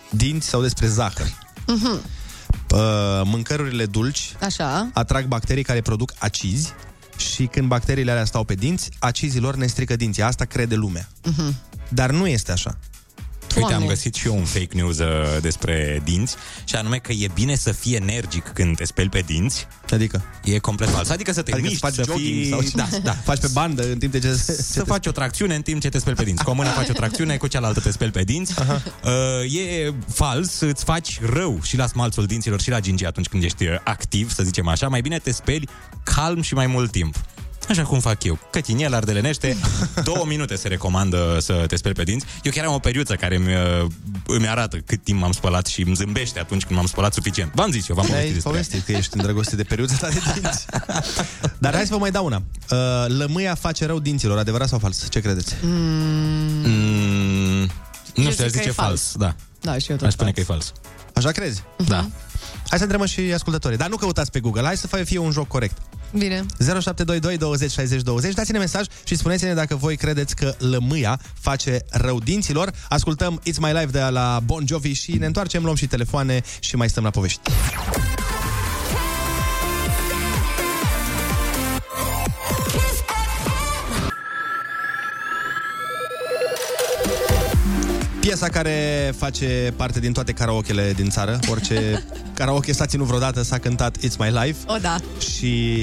dinți 0.10 0.48
sau 0.48 0.62
despre 0.62 0.88
zahăr. 0.88 1.28
Mhm. 1.68 2.00
Uh, 2.72 3.22
mâncărurile 3.24 3.86
dulci 3.86 4.36
Așa. 4.42 4.90
atrag 4.94 5.26
bacterii 5.26 5.64
care 5.64 5.82
produc 5.82 6.14
acizi 6.18 6.74
și 7.18 7.46
când 7.46 7.68
bacteriile 7.68 8.12
alea 8.12 8.26
stau 8.26 8.44
pe 8.44 8.54
dinți, 8.54 8.90
acizii 9.00 9.40
lor 9.40 9.56
ne 9.56 9.66
strică 9.68 9.96
dinții. 9.96 10.24
Asta 10.24 10.46
crede 10.46 10.76
lumea. 10.76 11.08
Mhm. 11.24 11.56
Dar 11.90 12.12
nu 12.12 12.28
este 12.28 12.52
așa. 12.52 12.78
Uite, 13.56 13.74
am 13.74 13.86
găsit 13.86 14.16
și 14.16 14.28
eu 14.28 14.36
un 14.36 14.44
fake 14.44 14.70
news 14.72 15.00
uh, 15.00 15.08
despre 15.42 16.02
dinți 16.04 16.36
și 16.64 16.76
anume 16.76 16.98
că 16.98 17.12
e 17.12 17.28
bine 17.34 17.56
să 17.56 17.72
fii 17.72 17.96
energic 17.96 18.52
când 18.54 18.76
te 18.76 18.86
speli 18.86 19.10
pe 19.10 19.20
dinți. 19.20 19.68
Adică? 19.94 20.24
E 20.44 20.58
complet 20.58 20.90
fals. 20.90 21.10
Adică 21.10 21.34
să 21.34 21.42
te 21.42 21.52
Adică 21.52 21.68
miști, 21.68 21.80
să 21.80 21.86
faci 21.86 22.06
să 22.06 22.12
jogging 22.12 22.42
fii... 22.42 22.50
sau 22.50 22.62
ce? 22.62 22.70
da, 22.76 22.88
da. 23.04 23.12
Faci 23.30 23.40
pe 23.40 23.48
bandă 23.54 23.92
în 23.92 23.98
timp 23.98 24.12
de 24.12 24.20
ce... 24.20 24.34
Să 24.62 24.84
faci 24.84 25.08
o 25.08 25.12
tracțiune 25.12 25.56
în 25.56 25.62
timp 25.62 25.82
ce 25.82 25.90
te 25.90 26.00
speli 26.00 26.16
pe 26.16 26.24
dinți. 26.24 26.44
Cu 26.44 26.50
o 26.50 26.54
mână 26.54 26.70
faci 26.70 26.90
o 26.90 26.94
tracțiune, 26.94 27.38
cu 27.38 27.48
cealaltă 27.48 27.80
te 27.80 27.92
speli 27.92 28.12
pe 28.12 28.24
dinți. 28.24 28.54
Uh, 28.60 29.56
e 29.56 29.94
fals, 30.14 30.60
îți 30.60 30.84
faci 30.84 31.20
rău 31.22 31.60
și 31.64 31.78
la 31.78 31.88
smalțul 31.88 32.26
dinților 32.26 32.62
și 32.62 32.70
la 32.70 32.80
gingi 32.80 33.06
atunci 33.06 33.28
când 33.28 33.44
ești 33.44 33.68
uh, 33.68 33.76
activ, 33.84 34.34
să 34.34 34.44
zicem 34.44 34.68
așa. 34.68 34.88
Mai 34.88 35.02
bine 35.02 35.20
te 35.20 35.32
speli 35.32 35.70
calm 36.04 36.42
și 36.42 36.54
mai 36.54 36.68
mult 36.68 36.92
timp. 36.92 37.16
Așa 37.70 37.84
cum 37.84 38.00
fac 38.00 38.24
eu. 38.24 38.40
Cătinel, 38.52 38.94
ardelenește, 38.94 39.58
două 40.04 40.24
minute 40.28 40.56
se 40.56 40.68
recomandă 40.68 41.38
să 41.42 41.54
te 41.68 41.76
speli 41.76 41.94
pe 41.94 42.04
dinți. 42.04 42.26
Eu 42.44 42.52
chiar 42.52 42.66
am 42.66 42.74
o 42.74 42.80
periuță 42.80 43.16
care 43.16 43.36
îmi, 43.36 43.54
uh, 43.54 43.86
îmi 44.28 44.48
arată 44.48 44.78
cât 44.78 45.04
timp 45.04 45.20
m-am 45.20 45.32
spălat 45.32 45.66
și 45.66 45.82
îmi 45.82 45.96
zâmbește 45.96 46.40
atunci 46.40 46.64
când 46.64 46.76
m-am 46.78 46.88
spălat 46.88 47.14
suficient. 47.14 47.52
V-am 47.54 47.72
zis 47.72 47.88
eu, 47.88 47.96
v-am 47.96 48.06
povestit 48.06 48.28
Ai 48.28 48.34
despre 48.34 48.52
povestit 48.52 48.86
că 48.86 48.92
ești 48.92 49.18
îndrăgostit 49.18 49.58
de 49.58 49.64
periuța 49.64 49.96
ta 49.96 50.10
de 50.10 50.20
dinți. 50.40 50.66
Dar 51.58 51.74
hai 51.74 51.84
să 51.86 51.94
vă 51.94 51.98
mai 51.98 52.12
dau 52.12 52.26
una. 52.26 52.42
Uh, 52.70 52.78
lămâia 53.08 53.56
face 53.56 53.86
rău 53.86 54.00
dinților, 54.00 54.38
adevărat 54.38 54.68
sau 54.68 54.80
fals? 54.80 55.10
Ce 55.10 55.20
credeți? 55.20 55.56
Mm, 55.62 55.70
nu 58.16 58.24
Eu 58.24 58.32
știu, 58.32 58.32
aș 58.32 58.34
zic 58.34 58.42
că 58.42 58.48
zice 58.58 58.70
e 58.70 58.72
fals. 58.72 58.88
fals. 58.88 59.14
Da. 59.16 59.36
Da, 59.72 59.78
și 59.78 59.92
eu 59.92 59.98
tot 59.98 60.08
Aș 60.08 60.14
spune 60.14 60.32
fals. 60.32 60.46
că 60.48 60.52
e 60.52 60.56
fals. 60.56 60.72
Așa 61.14 61.32
crezi? 61.32 61.64
Da. 61.88 62.08
Hai 62.68 62.78
să 62.78 62.84
întrebăm 62.84 63.08
și 63.08 63.20
ascultătorii. 63.20 63.78
Dar 63.78 63.90
nu 63.90 63.96
căutați 63.96 64.32
pe 64.32 64.40
Google, 64.40 64.64
hai 64.66 64.78
să 64.78 64.88
fie- 64.88 65.04
fie 65.04 65.18
un 65.18 65.32
joc 65.32 65.48
corect. 65.48 65.78
Bine. 66.18 66.46
0722 66.60 67.38
20 67.38 67.72
60 67.72 68.02
20 68.02 68.34
Dați-ne 68.34 68.58
mesaj 68.58 68.86
și 69.04 69.16
spuneți-ne 69.16 69.54
dacă 69.54 69.76
voi 69.76 69.98
credeți 69.98 70.36
că 70.36 70.56
lămâia 70.58 71.20
face 71.40 71.86
rău 71.90 72.20
dinților. 72.20 72.72
Ascultăm 72.90 73.42
It's 73.50 73.60
My 73.60 73.72
Life 73.72 73.86
de 73.92 74.02
la 74.10 74.42
Bon 74.46 74.64
Jovi 74.68 74.94
Și 74.94 75.12
ne 75.12 75.26
întoarcem, 75.26 75.64
luăm 75.64 75.76
și 75.76 75.88
telefoane 75.88 76.42
Și 76.60 76.76
mai 76.76 76.90
stăm 76.90 77.04
la 77.04 77.10
povești 77.10 77.40
Piesa 88.26 88.50
care 88.50 89.14
face 89.18 89.74
parte 89.76 90.00
din 90.00 90.14
toate 90.14 90.32
karaokele 90.32 90.94
din 90.96 91.10
țară 91.10 91.40
Orice 91.50 92.04
karaoke 92.38 92.74
s-a 92.74 92.86
ținut 92.86 93.06
vreodată 93.06 93.42
S-a 93.42 93.58
cântat 93.58 93.98
It's 93.98 94.18
My 94.18 94.30
Life 94.44 94.58
O, 94.68 94.78
da. 94.78 94.98
și 95.20 95.74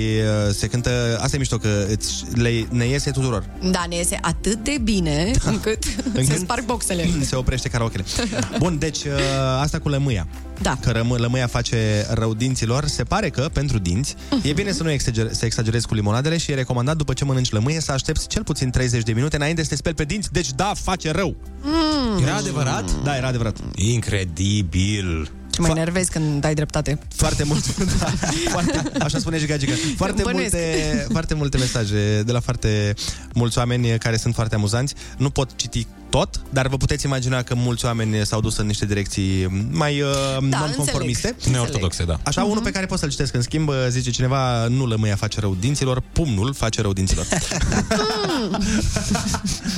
uh, 0.47 0.55
se 0.55 0.67
cântă, 0.67 1.19
asta 1.21 1.37
e 1.37 1.39
mișto, 1.39 1.57
că 1.57 1.87
îți, 1.89 2.25
le, 2.35 2.67
ne 2.71 2.87
iese 2.87 3.11
tuturor. 3.11 3.45
Da, 3.71 3.85
ne 3.89 3.97
iese 3.97 4.19
atât 4.23 4.65
de 4.65 4.79
bine 4.83 5.31
încât, 5.45 5.85
se 6.25 6.37
sparg 6.37 6.65
boxele. 6.65 7.09
Se 7.21 7.37
oprește 7.37 7.69
karaokele. 7.69 8.05
Bun, 8.59 8.79
deci 8.79 9.05
uh, 9.05 9.13
asta 9.61 9.79
cu 9.79 9.89
lămâia. 9.89 10.27
Da. 10.63 10.77
Că 10.81 10.91
rămâ, 10.91 11.17
lămâia 11.17 11.47
face 11.47 12.07
rău 12.11 12.35
dinților. 12.35 12.87
Se 12.87 13.05
pare 13.05 13.29
că, 13.29 13.49
pentru 13.53 13.79
dinți, 13.79 14.15
e 14.43 14.53
bine 14.53 14.73
să 14.73 14.83
nu 14.83 14.91
exager, 14.91 15.33
să 15.33 15.45
exagerezi 15.45 15.87
cu 15.87 15.95
limonadele 15.95 16.37
și 16.37 16.51
e 16.51 16.55
recomandat 16.55 16.97
după 16.97 17.13
ce 17.13 17.25
mănânci 17.25 17.51
lămâie 17.51 17.81
să 17.81 17.93
aștepți 17.93 18.29
cel 18.29 18.45
puțin 18.45 18.71
30 18.71 19.03
de 19.03 19.13
minute 19.13 19.37
înainte 19.37 19.63
să 19.63 19.69
te 19.69 19.77
speli 19.77 19.95
pe 19.95 20.05
dinți. 20.05 20.33
Deci 20.33 20.53
da, 20.53 20.73
face 20.75 21.11
rău. 21.11 21.37
Mm. 21.63 22.23
Era 22.23 22.35
adevărat? 22.35 23.03
Da, 23.03 23.17
era 23.17 23.27
adevărat. 23.27 23.57
Incredibil. 23.75 25.31
Și 25.55 25.61
mă 25.61 25.69
enervezi 25.69 26.11
când 26.11 26.45
ai 26.45 26.55
dreptate. 26.55 26.99
Foarte 27.15 27.45
mult. 27.45 27.77
da, 28.01 28.13
foarte, 28.51 28.83
așa 29.01 29.19
spune 29.19 29.39
și 29.39 29.47
Gagica. 29.47 29.73
Foarte 29.97 30.23
Bănuiesc. 30.23 30.53
multe, 30.53 31.07
foarte 31.11 31.35
multe 31.35 31.57
mesaje 31.57 32.23
de 32.23 32.33
la 32.33 32.41
foarte 32.41 32.95
mulți 33.35 33.59
oameni 33.59 33.99
care 33.99 34.17
sunt 34.17 34.35
foarte 34.35 34.55
amuzanți. 34.55 34.95
Nu 35.17 35.31
pot 35.31 35.51
citi 35.57 35.87
tot, 36.11 36.41
dar 36.51 36.69
vă 36.69 36.77
puteți 36.77 37.07
imagina 37.07 37.43
că 37.43 37.55
mulți 37.55 37.85
oameni 37.85 38.27
s-au 38.27 38.41
dus 38.41 38.57
în 38.57 38.67
niște 38.67 38.87
direcții 38.87 39.47
mai 39.71 40.01
uh, 40.01 40.09
Da, 40.49 40.59
non-conformiste. 40.59 41.29
înțeleg. 41.29 41.55
Neortodoxe, 41.57 42.05
da. 42.05 42.19
Așa, 42.25 42.45
unul 42.45 42.63
pe 42.63 42.71
care 42.71 42.87
pot 42.87 42.99
să-l 42.99 43.11
citesc 43.11 43.35
în 43.35 43.43
schimb, 43.43 43.71
zice 43.89 44.11
cineva, 44.11 44.67
nu 44.67 44.87
lămâia 44.87 45.17
face 45.17 45.41
rău 45.41 45.57
dinților, 45.61 46.03
pumnul 46.13 46.55
face 46.55 46.81
rău 46.81 46.93
dinților. 46.93 47.27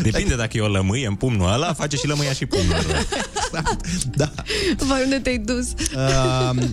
Depinde 0.02 0.34
dacă 0.36 0.56
e 0.56 0.60
o 0.60 0.68
lămâie 0.68 1.06
în 1.06 1.14
pumnul 1.14 1.52
ăla, 1.52 1.72
face 1.72 1.96
și 1.96 2.06
lămâia 2.06 2.32
și 2.32 2.46
pumnul 2.46 2.76
ăla. 3.54 3.76
da. 4.20 4.32
Vai, 4.76 5.02
unde 5.02 5.18
te-ai 5.18 5.38
dus? 5.38 5.72
Uh, 5.94 6.64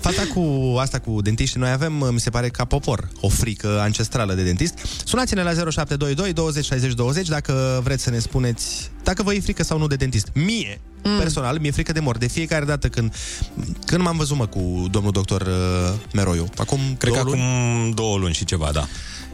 Fata 0.00 0.22
cu 0.34 0.76
asta 0.78 0.98
cu 0.98 1.20
dentiști, 1.22 1.58
noi 1.58 1.70
avem, 1.70 1.92
mi 2.12 2.20
se 2.20 2.30
pare, 2.30 2.48
ca 2.48 2.64
popor, 2.64 3.08
o 3.20 3.28
frică 3.28 3.80
ancestrală 3.80 4.34
de 4.34 4.42
dentist. 4.42 4.74
Sunați-ne 5.04 5.42
la 5.42 5.50
0722 5.50 6.32
20 6.32 6.64
60 6.64 6.92
20 6.94 7.28
dacă 7.28 7.80
vreți 7.84 8.02
să 8.02 8.10
ne 8.10 8.18
spuneți 8.18 8.90
dacă 9.02 9.22
vă 9.22 9.34
e 9.34 9.40
frică 9.40 9.62
sau 9.62 9.78
nu 9.78 9.86
de 9.86 9.96
dentist. 9.96 10.28
Mie, 10.34 10.80
mm. 11.04 11.18
personal, 11.18 11.58
mi-e 11.58 11.70
frică 11.70 11.92
de 11.92 12.00
mor. 12.00 12.18
De 12.18 12.26
fiecare 12.26 12.64
dată 12.64 12.88
când, 12.88 13.14
când 13.86 14.02
m-am 14.02 14.16
văzut, 14.16 14.36
mă, 14.36 14.46
cu 14.46 14.86
domnul 14.90 15.12
doctor 15.12 15.40
uh, 15.40 15.94
Meroiu. 16.12 16.48
Acum 16.56 16.78
Cred 16.98 17.12
că 17.12 17.22
două 17.22 17.34
luni. 17.34 17.42
acum 17.42 17.90
două 17.90 18.18
luni 18.18 18.34
și 18.34 18.44
ceva, 18.44 18.70
da. 18.72 18.86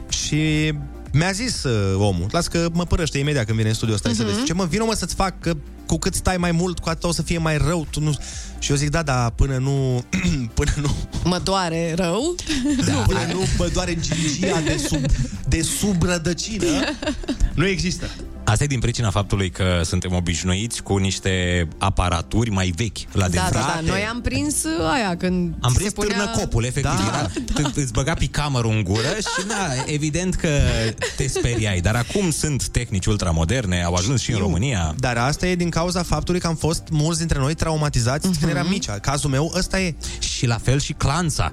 Și 0.09 0.73
mi-a 1.15 1.31
zis 1.33 1.63
uh, 1.63 1.95
omul, 1.99 2.27
las 2.31 2.47
că 2.47 2.69
mă 2.73 2.85
părăște 2.85 3.19
imediat 3.19 3.45
când 3.45 3.57
vine 3.57 3.69
în 3.69 3.75
studio 3.75 3.95
ăsta 3.95 4.11
uh-huh. 4.11 4.17
să 4.17 4.23
Mhm. 4.23 4.33
vezi. 4.33 4.45
Ce 4.45 4.53
mă, 4.53 4.65
vină 4.65 4.85
mă 4.85 4.95
să-ți 4.95 5.15
fac, 5.15 5.41
că 5.41 5.57
cu 5.87 5.99
cât 5.99 6.15
stai 6.15 6.37
mai 6.37 6.53
mult, 6.53 6.79
cu 6.79 6.89
atât 6.89 7.05
o 7.05 7.13
să 7.13 7.23
fie 7.23 7.39
mai 7.39 7.57
rău. 7.57 7.87
Tu 7.91 8.01
nu... 8.01 8.13
Și 8.59 8.71
eu 8.71 8.77
zic, 8.77 8.91
da, 8.91 9.03
da, 9.03 9.33
până 9.37 9.57
nu... 9.57 10.05
până 10.55 10.73
nu... 10.81 10.95
Mă 11.31 11.39
doare 11.39 11.95
rău? 11.97 12.35
Da, 12.87 12.93
până 13.09 13.21
nu 13.33 13.41
mă 13.59 13.71
doare 13.73 13.99
gingia 14.01 14.61
de 14.61 14.77
sub, 14.89 15.05
de 15.49 15.63
sub 15.63 16.03
rădăcină, 16.03 16.67
nu 17.55 17.67
există. 17.67 18.11
Asta 18.45 18.65
e 18.65 18.67
din 18.67 18.79
pricina 18.81 19.11
faptului 19.11 19.51
că 19.51 19.81
suntem 19.85 20.13
obișnuiți 20.15 20.83
cu 20.83 20.97
niște 20.97 21.69
aparaturi 21.79 22.51
mai 22.51 22.73
vechi 22.77 22.97
la 23.13 23.29
Da, 23.29 23.35
da, 23.35 23.41
dentist. 23.51 23.53
da. 23.67 23.81
Noi 23.87 24.01
am 24.11 24.21
prins 24.21 24.65
uh, 24.65 24.91
aia 24.93 25.17
când 25.17 25.55
Am 25.61 25.71
se 25.73 25.79
prins 25.79 25.93
punea... 25.93 26.17
târnăcopul, 26.17 26.65
efectiv. 26.65 26.99
Da. 26.99 27.07
Era, 27.07 27.29
t- 27.71 27.75
îți 27.75 27.93
băga 27.93 28.15
picamărul 28.15 28.71
în 28.71 28.83
gură 28.83 29.09
și, 29.19 29.47
da, 29.47 29.83
evident 29.87 30.35
că 30.35 30.49
te 31.17 31.27
speriai. 31.29 31.81
Dar 31.81 31.95
acum 31.95 32.31
sunt 32.31 32.69
tehnici 32.69 33.07
ultramoderne, 33.07 33.83
au 33.83 33.95
ajuns 33.95 34.21
și 34.21 34.33
în 34.33 34.39
România. 34.39 34.95
Dar 34.99 35.17
asta 35.17 35.47
e 35.47 35.55
din 35.55 35.71
cauza 35.71 36.03
faptului 36.03 36.41
că 36.41 36.47
am 36.47 36.57
fost 36.57 36.83
mulți 36.91 37.19
dintre 37.19 37.39
noi 37.39 37.55
traumatizați 37.55 38.29
uh-huh. 38.29 38.39
când 38.41 38.51
eram 38.51 38.67
mici. 38.69 38.89
Cazul 39.01 39.31
meu, 39.31 39.53
ăsta 39.57 39.81
e. 39.81 39.95
Și 40.19 40.47
la 40.47 40.59
fel 40.59 40.81
și 40.81 40.93
clanța. 40.93 41.53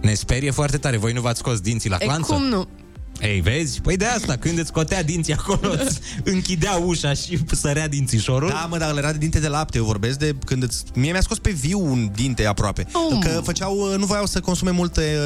Ne 0.00 0.14
sperie 0.14 0.50
foarte 0.50 0.76
tare. 0.76 0.96
Voi 0.96 1.12
nu 1.12 1.20
v-ați 1.20 1.38
scos 1.38 1.60
dinții 1.60 1.90
la 1.90 1.96
E, 2.00 2.04
clanță? 2.04 2.32
cum 2.32 2.42
nu? 2.42 2.68
Ei, 3.20 3.40
vezi? 3.40 3.80
Păi 3.80 3.96
de 3.96 4.04
asta, 4.04 4.36
când 4.36 4.58
îți 4.58 4.68
scotea 4.68 5.02
dinții 5.02 5.32
acolo, 5.32 5.72
îți 5.84 6.00
închidea 6.24 6.72
ușa 6.74 7.12
și 7.14 7.38
sărea 7.52 7.88
dințișorul. 7.88 8.48
Da, 8.48 8.66
mă, 8.70 8.78
dar 8.78 8.96
era 8.98 9.12
de 9.12 9.18
dinte 9.18 9.38
de 9.40 9.48
lapte. 9.48 9.78
Eu 9.78 9.84
vorbesc 9.84 10.18
de 10.18 10.34
când 10.44 10.62
îți... 10.62 10.82
Mie 10.94 11.10
mi-a 11.12 11.20
scos 11.20 11.38
pe 11.38 11.50
viu 11.50 11.80
un 11.84 12.10
dinte 12.14 12.46
aproape. 12.46 12.86
Oh. 12.92 13.18
Că 13.20 13.40
făceau, 13.44 13.96
nu 13.98 14.06
voiau 14.06 14.26
să 14.26 14.40
consume 14.40 14.70
multe 14.70 15.16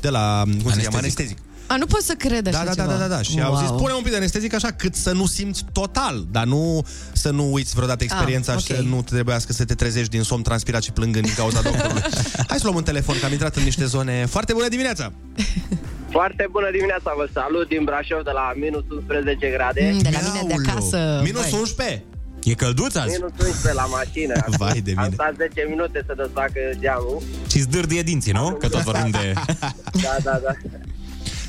de 0.00 0.08
la, 0.08 0.42
cum 0.46 0.52
se 0.52 0.60
cheamă, 0.62 0.70
Anestezic. 0.70 0.98
anestezic. 0.98 1.38
A, 1.66 1.76
nu 1.76 1.86
pot 1.86 2.02
să 2.02 2.14
cred 2.18 2.46
așa 2.46 2.64
Da, 2.64 2.64
da, 2.64 2.74
da, 2.74 2.82
ceva. 2.82 2.92
da, 2.92 2.98
da, 3.06 3.14
da. 3.14 3.22
Și 3.22 3.40
au 3.40 3.56
zis, 3.58 3.68
pune 3.68 3.92
un 3.92 4.02
pic 4.02 4.10
de 4.10 4.16
anestezic 4.16 4.54
așa 4.54 4.70
cât 4.70 4.94
să 4.94 5.12
nu 5.12 5.26
simți 5.26 5.64
total, 5.72 6.26
dar 6.30 6.44
nu 6.44 6.86
să 7.12 7.30
nu 7.30 7.52
uiți 7.52 7.74
vreodată 7.74 8.04
experiența 8.04 8.52
Ah, 8.52 8.58
și 8.62 8.66
ok. 8.72 8.76
să 8.76 8.82
nu 8.82 9.02
trebuiască 9.02 9.52
să 9.52 9.64
te 9.64 9.74
trezești 9.74 10.10
din 10.10 10.22
somn 10.22 10.42
transpirat 10.42 10.82
și 10.82 10.92
plângând 10.92 11.24
din 11.24 11.34
cauza 11.34 11.60
doctorului. 11.70 12.02
Hai 12.48 12.56
să 12.58 12.62
luăm 12.64 12.76
un 12.76 12.82
telefon, 12.82 13.16
că 13.20 13.24
am 13.26 13.32
intrat 13.32 13.56
în 13.56 13.62
niște 13.62 13.84
zone. 13.84 14.26
Foarte 14.26 14.52
bună 14.52 14.68
dimineața! 14.68 15.12
Foarte 16.18 16.44
bună 16.50 16.68
dimineața, 16.76 17.10
vă 17.16 17.26
salut 17.38 17.66
din 17.68 17.82
Brașov 17.84 18.22
de 18.30 18.34
la 18.40 18.46
minus 18.64 18.84
11 18.90 19.48
grade. 19.56 19.82
Mm, 19.92 19.98
de 20.06 20.10
la 20.16 20.20
mine 20.26 20.42
de 20.52 20.56
acasă. 20.60 20.98
Minus 21.24 21.52
11? 21.52 22.02
E 22.50 22.54
călduț 22.54 22.94
azi? 22.94 23.14
Minus 23.16 23.30
11 23.38 23.72
la 23.82 23.86
mașină. 23.98 24.34
Vai 24.60 24.80
de 24.88 24.92
Am 24.96 25.02
mine. 25.02 25.14
stat 25.18 25.34
10 25.36 25.66
minute 25.68 25.98
să 26.06 26.12
desfacă 26.22 26.60
geamul. 26.82 27.18
Și 27.50 27.58
zdârdie 27.66 28.02
dinții, 28.02 28.32
nu? 28.32 28.46
Că 28.60 28.68
tot 28.68 28.82
vorbim 28.90 29.10
de... 29.10 29.24
Da, 30.06 30.14
da, 30.26 30.34
da. 30.44 30.52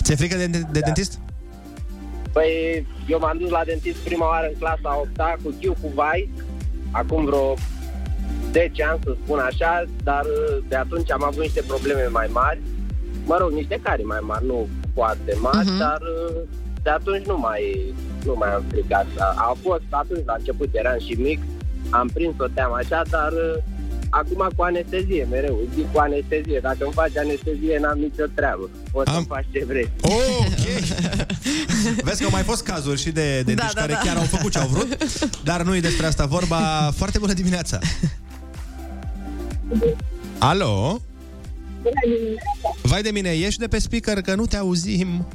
Ți-e 0.03 0.16
frică 0.16 0.36
de, 0.38 0.45
de, 0.45 0.57
de 0.57 0.80
Da. 0.80 0.86
dentist? 0.89 1.13
Păi, 2.36 2.49
eu 3.07 3.20
m-am 3.20 3.38
dus 3.38 3.49
la 3.49 3.61
dentist 3.66 3.97
prima 3.97 4.28
oară 4.28 4.47
în 4.51 4.57
clasa 4.59 4.89
8 4.99 5.41
cu 5.43 5.49
chiu 5.61 5.74
cu 5.82 5.88
vai, 5.95 6.30
acum 6.91 7.26
vreo 7.26 7.53
10 8.51 8.84
ani, 8.84 8.99
să 9.03 9.16
spun 9.24 9.39
așa, 9.39 9.84
dar 10.03 10.24
de 10.70 10.76
atunci 10.76 11.11
am 11.11 11.24
avut 11.24 11.41
niște 11.41 11.61
probleme 11.68 12.07
mai 12.11 12.28
mari. 12.32 12.59
Mă 13.26 13.38
rog, 13.39 13.51
niște 13.51 13.80
care 13.84 14.01
mai 14.03 14.19
mari, 14.21 14.45
nu 14.45 14.67
foarte 14.93 15.34
mari, 15.41 15.67
Mhm. 15.69 15.78
dar 15.78 15.99
de 16.84 16.89
atunci 16.89 17.26
nu 17.26 17.38
mai, 17.38 17.93
nu 18.26 18.36
mai 18.39 18.53
am 18.53 18.63
fricat. 18.71 19.05
A 19.36 19.55
fost 19.63 19.82
atunci, 19.89 20.26
la 20.26 20.36
început 20.38 20.69
eram 20.71 20.97
și 21.05 21.13
mic, 21.13 21.39
am 21.89 22.07
prins 22.13 22.34
o 22.38 22.47
teamă 22.53 22.76
așa, 22.76 23.01
dar 23.09 23.32
acum 24.09 24.47
cu 24.55 24.63
anestezie, 24.63 25.28
mereu, 25.32 25.59
zic 25.76 25.91
cu 25.91 25.99
anestezie. 25.99 26.59
Dacă 26.61 26.78
îmi 26.80 26.93
faci 26.93 27.17
anestezie, 27.17 27.78
n-am 27.82 27.97
nicio 27.97 28.23
treabă. 28.36 28.69
Poți 28.91 29.11
să 29.11 29.19
faci 29.28 29.45
ce 29.51 29.63
vrei. 29.67 29.89
Oh, 30.01 30.38
ok. 30.39 30.65
Vezi 32.07 32.19
că 32.19 32.26
au 32.26 32.32
mai 32.32 32.41
fost 32.43 32.63
cazuri 32.63 32.99
și 33.01 33.11
de 33.11 33.41
dentiști 33.45 33.73
Da, 33.73 33.80
da, 33.80 33.80
care 33.82 33.93
da. 33.93 33.99
chiar 33.99 34.17
au 34.17 34.23
făcut 34.23 34.51
ce 34.51 34.59
au 34.59 34.67
vrut, 34.67 34.97
dar 35.43 35.61
nu 35.61 35.76
e 35.76 35.80
despre 35.80 36.05
asta 36.05 36.26
vorba. 36.26 36.91
Foarte 36.95 37.17
bună 37.19 37.34
dimineața! 37.34 37.80
Alo? 40.39 40.99
Vai 42.96 43.04
de 43.04 43.12
mine, 43.12 43.30
ieși 43.36 43.58
de 43.58 43.68
pe 43.68 43.80
speaker 43.80 44.22
că 44.22 44.36
nu 44.36 44.46
te 44.46 44.58
auzim. 44.58 45.28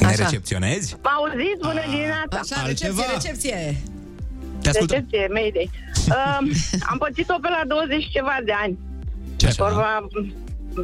Ne 0.00 0.14
recepționezi? 0.14 0.96
Mă 1.02 1.10
auziți? 1.18 1.60
Bună 1.68 1.82
dimineața! 1.90 2.36
Așa, 2.42 2.66
recepție, 2.66 3.04
recepție. 3.16 3.60
Te 4.62 4.68
ascultăm. 4.68 4.96
Recepție, 4.96 5.26
Mayday. 5.36 5.70
Um, 6.16 6.44
am 6.90 6.98
pățit-o 6.98 7.36
pe 7.44 7.48
la 7.48 7.62
20 7.66 8.02
și 8.02 8.10
ceva 8.10 8.36
de 8.44 8.52
ani. 8.62 8.78
Ce 9.36 9.48
Vorba 9.56 10.06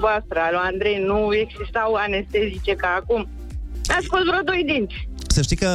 voastră, 0.05 0.39
al 0.47 0.53
lui 0.55 0.64
Andrei, 0.70 0.99
nu 1.11 1.18
existau 1.45 1.91
anestezice 1.95 2.73
ca 2.83 2.91
acum. 3.01 3.29
Mi-a 3.89 4.01
scos 4.07 4.23
vreo 4.31 4.43
doi 4.51 4.62
dinți. 4.70 4.99
Să 5.35 5.41
știi 5.43 5.57
că... 5.57 5.70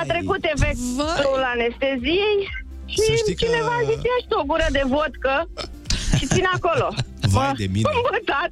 A 0.00 0.04
trecut 0.12 0.42
efectul 0.54 1.42
anesteziei 1.54 2.38
și 2.92 3.00
Să 3.08 3.12
știi 3.22 3.36
că- 3.36 3.44
cineva 3.44 3.74
a 3.80 3.84
zis, 3.90 3.98
ia 4.08 4.16
și 4.22 4.28
tu 4.28 4.36
o 4.42 4.44
gură 4.50 4.68
de 4.78 4.82
vodcă 4.94 5.34
și 6.18 6.26
ține 6.26 6.50
acolo. 6.58 6.88
Vai 7.30 7.52
de 7.56 7.66
mine. 7.72 7.82
M-am 7.88 8.00
învățat. 8.04 8.50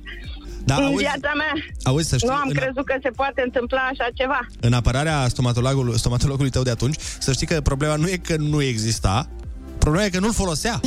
Da, 0.65 0.75
în 0.77 0.83
auzi- 0.85 0.97
viața 1.05 1.31
mea 1.37 1.53
auzi, 1.83 2.09
să 2.09 2.17
știi, 2.17 2.29
nu 2.29 2.35
am 2.35 2.49
în- 2.49 2.55
crezut 2.55 2.85
că 2.85 2.95
se 3.03 3.09
poate 3.11 3.43
întâmpla 3.45 3.81
așa 3.93 4.07
ceva. 4.15 4.41
În 4.61 4.73
apărarea 4.73 5.29
stomatologului, 5.29 5.99
stomatologului 5.99 6.51
tău 6.51 6.63
de 6.63 6.71
atunci, 6.71 6.97
să 7.19 7.33
știi 7.33 7.47
că 7.47 7.61
problema 7.61 7.97
nu 7.97 8.09
e 8.09 8.17
că 8.17 8.37
nu 8.37 8.63
exista, 8.63 9.29
problema 9.79 10.05
e 10.05 10.11
că 10.11 10.19
nu-l 10.21 10.33
folosea. 10.33 10.81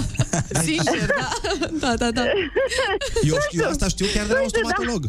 Sincer, 0.66 1.06
da. 1.18 1.28
Da, 1.80 1.92
da, 2.02 2.10
da. 2.10 2.24
Eu, 3.30 3.36
eu 3.50 3.68
asta 3.68 3.88
știu 3.88 4.06
chiar 4.14 4.26
de 4.26 4.32
la 4.32 4.38
un 4.38 4.44
Nu 4.44 4.48
știu, 4.52 4.62
da. 4.62 4.68
stomatolog. 4.68 5.02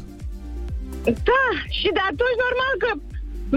Da, 1.32 1.43
și 1.80 1.88
de 1.97 2.01
atunci 2.11 2.38
normal 2.45 2.73
că 2.84 2.89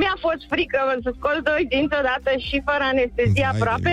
mi-a 0.00 0.16
fost 0.26 0.42
frică 0.52 0.78
să 1.04 1.10
scot 1.18 1.38
doi 1.50 1.62
dinți 1.72 1.94
odată 2.00 2.30
și 2.46 2.56
fără 2.68 2.84
anestezie 2.92 3.44
Vai 3.46 3.52
de 3.52 3.60
aproape. 3.62 3.92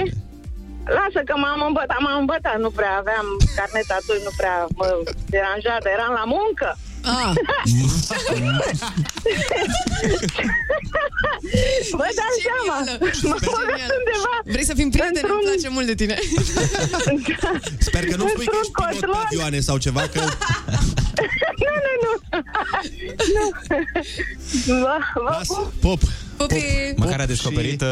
Lasă 0.86 1.22
că 1.26 1.36
m-am 1.38 1.62
îmbătat, 1.68 2.00
m-am 2.00 2.20
îmbătat, 2.20 2.58
nu 2.60 2.70
prea 2.70 2.98
aveam 2.98 3.26
carnet 3.56 3.90
atunci, 4.00 4.24
nu 4.28 4.34
prea 4.38 4.68
mă 4.76 5.04
deranja, 5.30 5.78
dar 5.84 5.94
eram 5.98 6.14
la 6.14 6.24
muncă. 6.36 6.76
Ah. 7.06 7.34
Vă 11.92 12.08
dați 12.20 12.38
seama, 12.46 12.78
mă 13.22 13.36
băgat 13.46 13.90
undeva. 14.00 14.34
Vrei 14.46 14.66
să 14.66 14.74
fim 14.74 14.90
prieteni? 14.90 15.28
Îmi 15.30 15.42
place 15.44 15.70
mult 15.70 15.86
de 15.86 15.96
tine. 15.96 16.16
Sper 17.88 18.06
că 18.06 18.16
nu 18.16 18.28
spui 18.28 18.46
că 18.46 18.58
ești 18.62 18.72
pilot 18.72 19.12
pe 19.12 19.18
avioane 19.26 19.60
sau 19.60 19.78
ceva, 19.78 20.02
că... 20.02 20.20
nu, 21.66 21.76
nu, 21.86 21.94
nu. 22.04 22.12
nu. 23.36 23.46
Vă, 24.80 24.98
vă 25.14 25.42
pup. 25.48 25.72
Pop! 25.82 26.02
Măcar 26.96 27.20
a 27.20 27.26
descoperit 27.26 27.82
uh, 27.82 27.88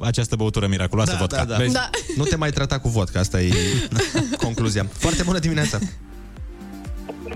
această 0.00 0.36
băutură 0.36 0.66
miraculoasă, 0.66 1.12
Da, 1.12 1.18
vodka. 1.18 1.36
da, 1.44 1.44
da. 1.44 1.56
Vezi? 1.56 1.72
Da. 1.72 1.90
Nu 2.16 2.24
te 2.24 2.36
mai 2.36 2.50
trata 2.50 2.78
cu 2.78 2.88
vodka, 2.88 3.20
asta 3.20 3.40
e 3.40 3.52
concluzia. 4.44 4.86
Foarte 4.92 5.22
bună 5.22 5.38
dimineața! 5.38 5.78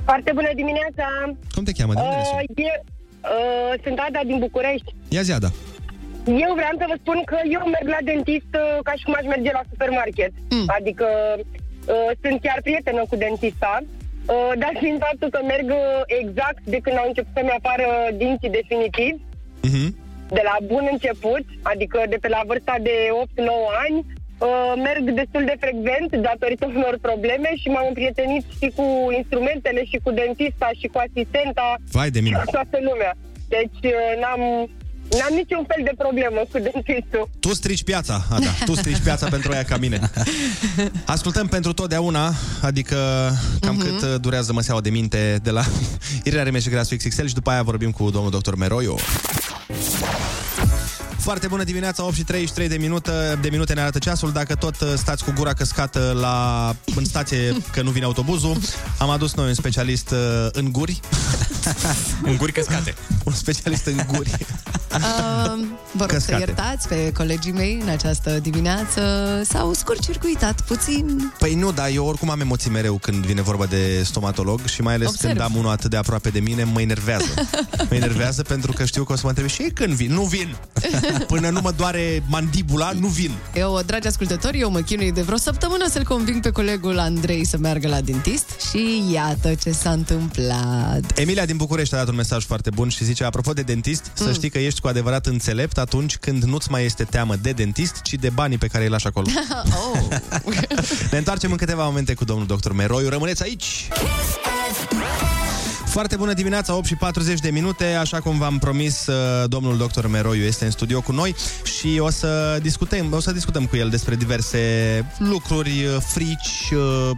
Foarte 0.09 0.31
bună 0.39 0.51
dimineața! 0.61 1.07
Cum 1.55 1.65
te 1.65 1.73
cheamă? 1.79 1.93
De 1.95 2.01
unde 2.07 2.17
ești? 2.23 2.35
Uh, 2.35 2.67
eu, 2.71 2.77
uh, 3.35 3.73
sunt 3.85 3.99
Ada 4.07 4.21
din 4.31 4.39
București. 4.47 4.91
Ia 5.17 5.23
zi, 5.27 5.33
Ada. 5.39 5.51
Eu 6.45 6.51
vreau 6.61 6.75
să 6.81 6.87
vă 6.91 6.97
spun 7.03 7.19
că 7.31 7.39
eu 7.57 7.63
merg 7.75 7.87
la 7.97 8.01
dentist 8.11 8.53
uh, 8.63 8.79
ca 8.87 8.93
și 8.99 9.05
cum 9.07 9.15
aș 9.21 9.27
merge 9.35 9.51
la 9.59 9.65
supermarket. 9.71 10.33
Mm. 10.55 10.67
Adică 10.79 11.07
uh, 11.39 12.11
sunt 12.23 12.37
chiar 12.45 12.59
prietenă 12.67 13.03
cu 13.11 13.17
dentista, 13.25 13.75
uh, 13.83 14.53
dar 14.63 14.73
fiind 14.83 15.01
faptul 15.07 15.29
că 15.35 15.41
merg 15.53 15.69
uh, 15.71 16.03
exact 16.21 16.63
de 16.75 16.79
când 16.85 16.97
au 16.99 17.07
început 17.09 17.33
să-mi 17.37 17.55
apară 17.59 17.89
dinții 18.23 18.57
definitiv, 18.61 19.15
Mhm. 19.71 19.89
de 20.39 20.43
la 20.51 20.57
bun 20.73 20.85
început, 20.95 21.45
adică 21.73 21.99
de 22.13 22.19
pe 22.21 22.29
la 22.37 22.43
vârsta 22.51 22.75
de 22.89 22.95
8-9 23.23 23.69
ani, 23.87 23.99
uh, 24.39 24.73
merg 24.87 25.05
destul 25.21 25.43
de 25.51 25.57
frecvent 25.65 26.11
datorită 26.29 26.65
unor 26.79 26.95
probleme 27.09 27.51
și 27.61 27.69
m-am 27.75 27.87
împrietenit 27.93 28.45
și 28.61 28.67
cu 28.77 28.85
instrumentele 29.21 29.81
și 29.91 29.97
cu 30.05 30.11
dentista 30.21 30.69
și 30.81 30.87
cu 30.93 30.99
asistenta 31.07 31.67
Vai 31.97 32.11
de 32.17 32.21
mine. 32.27 32.37
și 32.39 32.45
cu 32.45 32.51
toată 32.59 32.79
lumea. 32.89 33.13
Deci 33.55 33.81
uh, 33.95 34.11
n-am, 34.23 34.41
n-am 35.19 35.33
niciun 35.41 35.63
fel 35.71 35.83
de 35.89 35.95
problemă 36.05 36.41
cu 36.53 36.59
dentistul. 36.69 37.25
Tu 37.45 37.51
strici 37.61 37.85
piața, 37.91 38.17
Ada. 38.37 38.51
Tu 38.69 38.75
strici 38.75 39.03
piața 39.09 39.27
pentru 39.35 39.53
aia 39.53 39.63
ca 39.73 39.77
mine. 39.77 39.99
Ascultăm 41.17 41.47
pentru 41.57 41.73
totdeauna, 41.73 42.25
adică 42.63 42.97
cam 43.61 43.75
Mhm. 43.77 43.85
cât 43.85 44.03
uh, 44.03 44.15
durează 44.21 44.53
măseaua 44.53 44.81
de 44.81 44.91
minte 44.91 45.39
de 45.43 45.51
la 45.51 45.63
Irea 46.29 46.43
Remeș 46.43 46.63
și 46.63 46.69
Grasul 46.71 46.97
XXL 46.97 47.27
și 47.27 47.35
după 47.35 47.51
aia 47.51 47.63
vorbim 47.63 47.91
cu 47.91 48.11
domnul 48.11 48.31
doctor 48.31 48.55
Meroiu. 48.57 48.95
Foarte 51.27 51.47
bună 51.47 51.65
dimineața, 51.65 52.05
8 52.05 52.15
și 52.15 52.25
33 52.25 52.69
de 52.69 52.77
minute, 52.77 53.11
de 53.41 53.49
minute 53.49 53.75
ne 53.75 53.81
arată 53.81 53.99
ceasul. 53.99 54.33
Dacă 54.33 54.55
tot 54.55 54.81
uh, 54.81 54.93
stați 54.97 55.25
cu 55.25 55.33
gura 55.37 55.53
căscată 55.53 56.17
la, 56.21 56.77
în 56.97 57.05
stație 57.05 57.57
că 57.73 57.83
nu 57.83 57.91
vine 57.91 58.05
autobuzul, 58.05 58.57
am 58.99 59.11
adus 59.11 59.35
noi 59.35 59.47
un 59.47 59.55
specialist 59.55 60.11
uh, 60.11 60.49
în 60.53 60.73
guri. 60.73 61.01
în 62.31 62.37
guri 62.37 62.53
căscate. 62.53 62.95
Un 63.25 63.33
specialist 63.33 63.87
în 63.87 64.01
guri. 64.15 64.31
Uh, 64.93 65.01
vă 65.93 66.05
rog 66.05 66.11
să 66.11 66.15
Căscate. 66.15 66.39
iertați 66.47 66.89
pe 66.89 67.13
colegii 67.17 67.53
mei 67.53 67.79
în 67.83 67.89
această 67.89 68.31
dimineață. 68.43 69.01
S-au 69.49 69.73
scurt-circuitat 69.73 70.61
puțin. 70.61 71.33
Păi 71.39 71.55
nu, 71.55 71.73
dar 71.73 71.89
eu 71.93 72.07
oricum 72.07 72.31
am 72.31 72.41
emoții 72.41 72.71
mereu 72.71 72.95
când 72.99 73.25
vine 73.27 73.43
vorba 73.43 73.67
de 73.67 74.03
stomatolog 74.05 74.65
și 74.65 74.81
mai 74.83 74.95
ales 74.95 75.09
Observ. 75.09 75.37
când 75.37 75.45
am 75.51 75.57
unul 75.57 75.71
atât 75.71 75.91
de 75.91 75.97
aproape 75.97 76.29
de 76.29 76.41
mine, 76.41 76.65
mă 76.65 76.81
enervează. 76.81 77.25
mă 77.91 77.95
enervează 77.95 78.43
pentru 78.43 78.73
că 78.73 78.85
știu 78.85 79.05
că 79.05 79.13
o 79.13 79.17
să 79.17 79.21
mă 79.23 79.29
întrebe 79.29 79.49
și 79.51 79.63
ei 79.63 79.71
când 79.71 79.93
vin? 79.93 80.13
Nu 80.13 80.23
vin. 80.23 80.57
Până 81.27 81.49
nu 81.49 81.61
mă 81.61 81.71
doare 81.77 82.23
mandibula, 82.29 82.93
nu 83.01 83.07
vin. 83.07 83.31
Eu, 83.55 83.81
dragi 83.87 84.07
ascultători, 84.07 84.59
eu 84.61 84.71
mă 84.71 84.81
chinui 84.81 85.13
de 85.13 85.23
vreo 85.23 85.37
săptămână 85.37 85.85
să-l 85.91 86.05
conving 86.05 86.41
pe 86.43 86.51
colegul 86.51 86.99
Andrei 86.99 87.45
să 87.45 87.57
meargă 87.59 87.89
la 87.89 88.01
dentist 88.01 88.47
și 88.71 89.03
iată 89.13 89.55
ce 89.55 89.71
s-a 89.71 89.91
întâmplat. 89.91 91.19
Emilia 91.19 91.45
din 91.47 91.56
București 91.57 91.95
a 91.95 91.99
dat 91.99 92.09
un 92.09 92.15
mesaj 92.15 92.45
foarte 92.45 92.71
bun 92.71 92.89
și 92.89 93.05
zice, 93.05 93.25
apropo 93.25 93.53
de 93.53 93.63
dentist, 93.63 94.11
să 94.15 94.25
Mm. 94.25 94.33
știi 94.33 94.51
că 94.51 94.59
ești 94.59 94.81
cu 94.81 94.89
adevărat 94.89 95.27
înțelept 95.27 95.79
atunci 95.79 96.17
când 96.17 96.43
nu-ți 96.43 96.71
mai 96.71 96.85
este 96.85 97.05
teamă 97.05 97.35
de 97.43 97.51
dentist, 97.53 98.03
ci 98.03 98.15
de 98.15 98.29
banii 98.31 98.59
pe 98.59 98.67
care 98.67 98.85
îi 98.85 98.91
lași 98.91 99.07
acolo. 99.07 99.27
oh. 99.93 100.01
Ne 101.11 101.19
întoarcem 101.19 101.51
în 101.51 101.57
câteva 101.57 101.85
momente 101.85 102.15
cu 102.15 102.25
domnul 102.25 102.47
doctor 102.47 102.73
Meroiu. 102.73 103.09
Rămâneți 103.09 103.43
aici! 103.43 103.89
Foarte 105.87 106.17
bună 106.17 106.33
dimineața, 106.33 106.75
8 106.75 106.87
și 106.87 106.95
40 106.95 107.41
de 107.41 107.51
minute, 107.51 107.85
așa 107.85 108.21
cum 108.21 108.39
v-am 108.39 108.59
promis, 108.59 109.07
uh, 109.07 109.49
domnul 109.49 109.77
doctor 109.77 110.07
Meroiu 110.07 110.43
este 110.43 110.65
în 110.65 110.71
studio 110.71 111.01
cu 111.01 111.13
noi 111.13 111.35
și 111.79 111.99
o 111.99 112.11
să 112.11 112.59
discutăm, 112.63 113.13
o 113.13 113.21
să 113.21 113.33
discutăm 113.33 113.67
cu 113.67 113.77
el 113.77 113.89
despre 113.91 114.15
diverse 114.15 114.59
lucruri, 115.19 115.85
uh, 115.85 115.97
frici, 116.07 116.71
uh, 116.73 117.11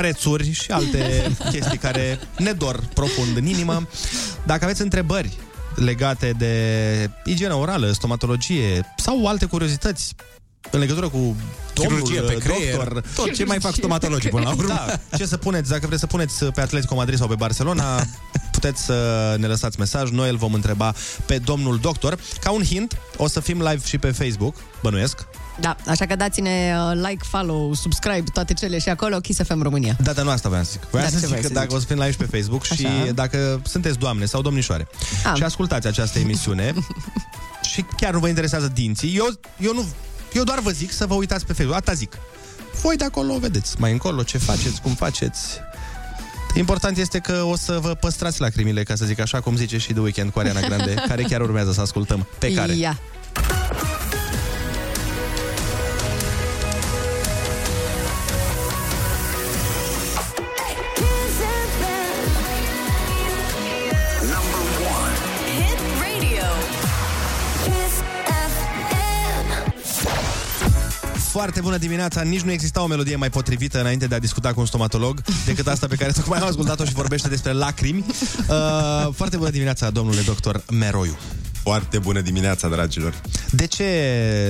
prețuri 0.00 0.52
și 0.52 0.70
alte 0.70 1.30
chestii 1.52 1.78
care 1.78 2.18
ne 2.38 2.52
dor 2.52 2.80
profund 2.94 3.36
în 3.36 3.46
inimă. 3.46 3.88
Dacă 4.46 4.64
aveți 4.64 4.82
întrebări 4.82 5.36
legate 5.74 6.34
de 6.38 7.10
igiena 7.24 7.56
orală, 7.56 7.92
stomatologie 7.92 8.94
sau 8.96 9.26
alte 9.26 9.44
curiozități 9.46 10.14
în 10.70 10.80
legătură 10.80 11.08
cu 11.08 11.36
domnul 11.74 12.02
Chirurgie 12.02 12.20
pe 12.20 12.34
creier, 12.34 12.74
doctor, 12.74 13.04
tot 13.14 13.34
ce 13.34 13.44
mai 13.44 13.60
fac 13.60 13.74
stomatologii 13.74 14.30
până 14.30 14.42
la 14.42 14.50
urmă. 14.50 14.68
Da, 14.68 15.16
ce 15.16 15.26
să 15.26 15.36
puneți, 15.36 15.70
dacă 15.70 15.86
vreți 15.86 16.00
să 16.00 16.06
puneți 16.06 16.44
pe 16.44 16.60
Atletico 16.60 16.94
Madrid 16.94 17.18
sau 17.18 17.28
pe 17.28 17.34
Barcelona, 17.34 18.04
puteți 18.52 18.84
să 18.84 19.34
ne 19.38 19.46
lăsați 19.46 19.78
mesaj, 19.78 20.10
noi 20.10 20.30
îl 20.30 20.36
vom 20.36 20.52
întreba 20.52 20.94
pe 21.26 21.38
domnul 21.38 21.78
doctor. 21.78 22.18
Ca 22.40 22.50
un 22.50 22.64
hint, 22.64 22.98
o 23.16 23.28
să 23.28 23.40
fim 23.40 23.58
live 23.58 23.80
și 23.84 23.98
pe 23.98 24.10
Facebook, 24.10 24.54
bănuiesc. 24.82 25.26
Da, 25.60 25.76
așa 25.86 26.06
că 26.06 26.16
dați-ne 26.16 26.74
uh, 26.76 26.96
like, 27.08 27.24
follow, 27.28 27.74
subscribe, 27.74 28.24
toate 28.32 28.52
cele 28.54 28.78
și 28.78 28.88
acolo, 28.88 29.18
Kiss 29.18 29.40
FM 29.42 29.62
România. 29.62 29.96
Da, 30.02 30.12
dar 30.12 30.24
nu 30.24 30.30
asta 30.30 30.48
voiam 30.48 30.64
să 30.64 30.70
zic. 30.72 30.82
Voiam 30.90 31.08
Da, 31.10 31.12
să 31.12 31.20
ce 31.20 31.26
zic 31.26 31.28
vrei 31.30 31.40
că 31.40 31.46
să 31.48 31.52
dacă 31.52 31.66
zici? 31.68 31.76
o 31.76 31.80
să 31.80 31.86
fim 31.86 31.96
live 31.96 32.10
și 32.10 32.16
pe 32.16 32.24
Facebook 32.36 32.64
și 32.64 32.72
Așa. 32.86 33.12
dacă 33.12 33.60
sunteți 33.66 33.98
doamne 33.98 34.24
sau 34.24 34.42
domnișoare 34.42 34.88
Am. 35.26 35.34
și 35.34 35.42
ascultați 35.42 35.86
această 35.86 36.18
emisiune 36.18 36.74
și 37.72 37.84
chiar 37.96 38.12
nu 38.12 38.18
vă 38.18 38.28
interesează 38.28 38.70
dinții, 38.74 39.16
eu, 39.16 39.26
eu, 39.58 39.72
nu, 39.74 39.86
eu 40.32 40.42
doar 40.44 40.58
vă 40.60 40.70
zic 40.70 40.92
să 40.92 41.06
vă 41.06 41.14
uitați 41.14 41.46
pe 41.46 41.52
Facebook. 41.52 41.76
Asta 41.78 41.92
zic. 41.92 42.12
Voi 42.82 42.96
de 42.96 43.04
acolo 43.04 43.32
o 43.32 43.38
vedeți 43.38 43.80
mai 43.80 43.92
încolo 43.92 44.22
ce 44.22 44.38
faceți, 44.38 44.80
cum 44.80 44.94
faceți. 44.94 45.40
Important 46.54 46.96
este 46.98 47.18
că 47.18 47.42
o 47.42 47.56
să 47.56 47.78
vă 47.80 47.94
păstrați 47.94 48.40
lacrimile, 48.40 48.82
ca 48.82 48.94
să 48.94 49.04
zic 49.04 49.20
așa, 49.20 49.40
cum 49.40 49.56
zice 49.56 49.78
și 49.78 49.92
The 49.92 50.00
Weekend 50.00 50.30
cu 50.30 50.38
Ariana 50.38 50.60
Grande, 50.60 50.94
care 51.08 51.22
chiar 51.22 51.40
urmează 51.40 51.72
să 51.72 51.80
ascultăm. 51.80 52.26
Pe 52.38 52.52
care? 52.52 52.72
Ia. 52.72 52.98
Foarte 71.30 71.60
bună 71.60 71.76
dimineața, 71.76 72.22
nici 72.22 72.40
nu 72.40 72.50
exista 72.50 72.82
o 72.82 72.86
melodie 72.86 73.16
mai 73.16 73.30
potrivită 73.30 73.80
înainte 73.80 74.06
de 74.06 74.14
a 74.14 74.18
discuta 74.18 74.52
cu 74.52 74.60
un 74.60 74.66
stomatolog 74.66 75.22
decât 75.44 75.66
asta 75.66 75.86
pe 75.86 75.94
care 75.94 76.12
tocmai 76.12 76.38
am 76.38 76.46
ascultat-o 76.46 76.84
și 76.84 76.92
vorbește 76.92 77.28
despre 77.28 77.52
lacrimi. 77.52 78.04
Uh, 78.48 79.14
foarte 79.14 79.36
bună 79.36 79.50
dimineața, 79.50 79.90
domnule 79.90 80.20
doctor 80.20 80.62
Meroiu. 80.70 81.16
Foarte 81.62 81.98
bună 81.98 82.20
dimineața, 82.20 82.68
dragilor. 82.68 83.20
De 83.50 83.66
ce 83.66 83.84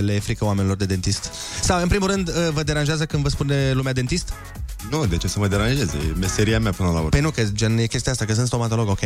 le 0.04 0.14
e 0.14 0.20
frică 0.20 0.44
oamenilor 0.44 0.76
de 0.76 0.84
dentist? 0.84 1.30
Sau, 1.62 1.82
în 1.82 1.88
primul 1.88 2.08
rând, 2.08 2.28
uh, 2.28 2.34
vă 2.52 2.62
deranjează 2.62 3.06
când 3.06 3.22
vă 3.22 3.28
spune 3.28 3.72
lumea 3.72 3.92
dentist? 3.92 4.32
Nu, 4.90 5.06
de 5.06 5.16
ce 5.16 5.28
să 5.28 5.38
mă 5.38 5.48
deranjeze? 5.48 5.96
E 5.96 6.18
meseria 6.18 6.60
mea 6.60 6.72
până 6.72 6.88
la 6.88 6.96
urmă. 6.96 7.08
Păi 7.08 7.20
nu, 7.20 7.30
că 7.30 7.42
gen, 7.52 7.78
e 7.78 7.86
chestia 7.86 8.12
asta, 8.12 8.24
că 8.24 8.34
sunt 8.34 8.46
stomatolog, 8.46 8.88
ok? 8.88 9.02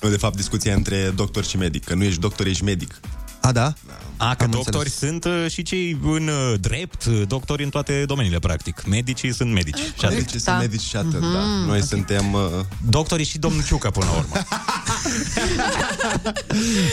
Nu, 0.00 0.08
de 0.08 0.16
fapt, 0.16 0.36
discuția 0.36 0.74
între 0.74 1.12
doctor 1.14 1.44
și 1.44 1.56
medic, 1.56 1.84
că 1.84 1.94
nu 1.94 2.04
ești 2.04 2.20
doctor, 2.20 2.46
ești 2.46 2.64
medic. 2.64 3.00
A, 3.46 3.52
da? 3.52 3.72
A, 4.16 4.34
că 4.34 4.44
Am 4.44 4.50
doctori 4.50 4.84
înțeles. 4.84 5.10
sunt 5.10 5.24
uh, 5.24 5.50
și 5.50 5.62
cei 5.62 5.98
în 6.02 6.28
uh, 6.28 6.60
drept, 6.60 7.04
uh, 7.04 7.22
doctori 7.26 7.62
în 7.64 7.70
toate 7.70 8.04
domeniile, 8.06 8.38
practic. 8.38 8.84
Medicii 8.86 9.32
sunt 9.34 9.52
medici. 9.52 9.78
Și 9.78 10.04
atât. 10.04 10.10
Medicii 10.10 10.40
sunt 10.40 10.58
medici 10.58 10.80
și 10.80 10.96
atât, 10.96 11.20
da. 11.20 11.44
Noi 11.66 11.82
suntem... 11.82 12.32
Uh... 12.32 12.40
Doctorii 12.88 13.24
și 13.24 13.38
domnul 13.38 13.64
Ciucă, 13.64 13.90
până 13.90 14.04
la 14.04 14.12
urmă. 14.12 14.34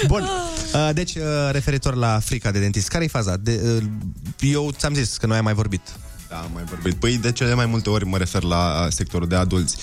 Bun. 0.08 0.22
Uh, 0.74 0.90
deci, 0.94 1.16
uh, 1.16 1.24
referitor 1.52 1.96
la 1.96 2.20
frica 2.20 2.52
de 2.52 2.60
dentist, 2.60 2.88
care 2.88 3.04
e 3.04 3.08
faza? 3.08 3.38
De, 3.38 3.62
uh, 3.66 3.84
eu 4.40 4.72
ți-am 4.72 4.94
zis 4.94 5.18
că 5.18 5.26
noi 5.26 5.38
am 5.38 5.44
mai 5.44 5.54
vorbit. 5.54 5.82
Da, 6.30 6.38
am 6.38 6.50
mai 6.54 6.64
vorbit. 6.64 6.94
Păi 6.94 7.18
de 7.18 7.32
cele 7.32 7.54
mai 7.54 7.66
multe 7.66 7.90
ori 7.90 8.06
mă 8.06 8.18
refer 8.18 8.44
la 8.44 8.88
sectorul 8.90 9.28
de 9.28 9.36
adulți. 9.36 9.78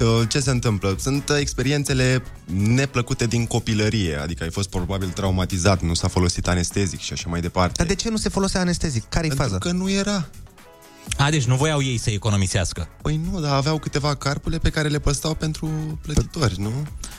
Uh, 0.00 0.28
Ce 0.28 0.40
se 0.40 0.50
întâmplă? 0.50 0.96
Sunt 0.98 1.28
uh, 1.28 1.36
experiențele 1.38 2.22
neplăcute 2.44 3.26
din 3.26 3.46
copilărie, 3.46 4.16
adică 4.16 4.42
ai 4.42 4.50
fost 4.50 4.68
probabil 4.68 5.08
traumatizat, 5.08 5.82
nu 5.82 5.94
s-a 5.94 6.08
folosit 6.08 6.48
anestezic 6.48 7.00
și 7.00 7.12
așa 7.12 7.28
mai 7.28 7.40
departe. 7.40 7.72
Dar 7.76 7.86
de 7.86 7.94
ce 7.94 8.10
nu 8.10 8.16
se 8.16 8.28
folosea 8.28 8.60
anestezic? 8.60 9.04
Care-i 9.08 9.28
Pentru 9.28 9.46
faza? 9.46 9.58
că 9.58 9.70
nu 9.72 9.90
era. 9.90 10.28
A, 11.18 11.30
deci 11.30 11.44
nu 11.44 11.56
voiau 11.56 11.82
ei 11.82 11.98
să 11.98 12.10
economisească. 12.10 12.88
Păi 13.02 13.20
nu, 13.30 13.40
dar 13.40 13.54
aveau 13.54 13.78
câteva 13.78 14.14
carpule 14.14 14.58
pe 14.58 14.70
care 14.70 14.88
le 14.88 14.98
păstau 14.98 15.34
pentru 15.34 15.98
plătitori, 16.02 16.60
nu? 16.60 16.72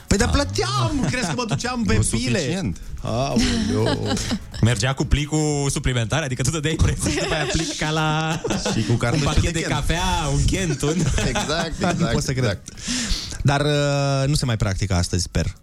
Păi 0.07 0.17
dar 0.17 0.29
plăteam! 0.29 1.07
Crezi 1.11 1.25
că 1.27 1.33
mă 1.35 1.45
duceam 1.47 1.83
pe 1.83 1.95
Nu 1.95 2.01
file? 2.01 2.37
suficient. 2.39 2.77
Aoleu. 3.01 4.13
Mergea 4.61 4.93
cu 4.93 5.03
plicul 5.05 5.69
suplimentar, 5.71 6.23
adică 6.23 6.41
tu 6.41 6.49
dădeai 6.49 6.75
preț 6.75 7.05
și 7.05 7.17
după 7.17 7.33
aia 7.33 7.45
plic 7.51 7.77
ca 7.77 7.89
la 7.89 8.41
Și 8.73 8.83
cu 8.85 8.91
un 8.91 8.97
cartușul 8.97 9.25
pachet 9.25 9.43
de 9.43 9.49
de, 9.51 9.59
Kent. 9.59 9.73
cafea, 9.73 10.03
un 10.33 10.45
Kent, 10.45 10.81
un... 10.81 10.95
Exact, 11.27 11.77
nu 11.81 11.89
exact. 11.89 12.11
pot 12.11 12.23
să 12.23 12.33
cred. 12.33 12.61
Dar 13.43 13.61
uh, 13.61 14.27
nu 14.27 14.35
se 14.35 14.45
mai 14.45 14.57
practică 14.57 14.93
astăzi, 14.93 15.23
sper. 15.23 15.55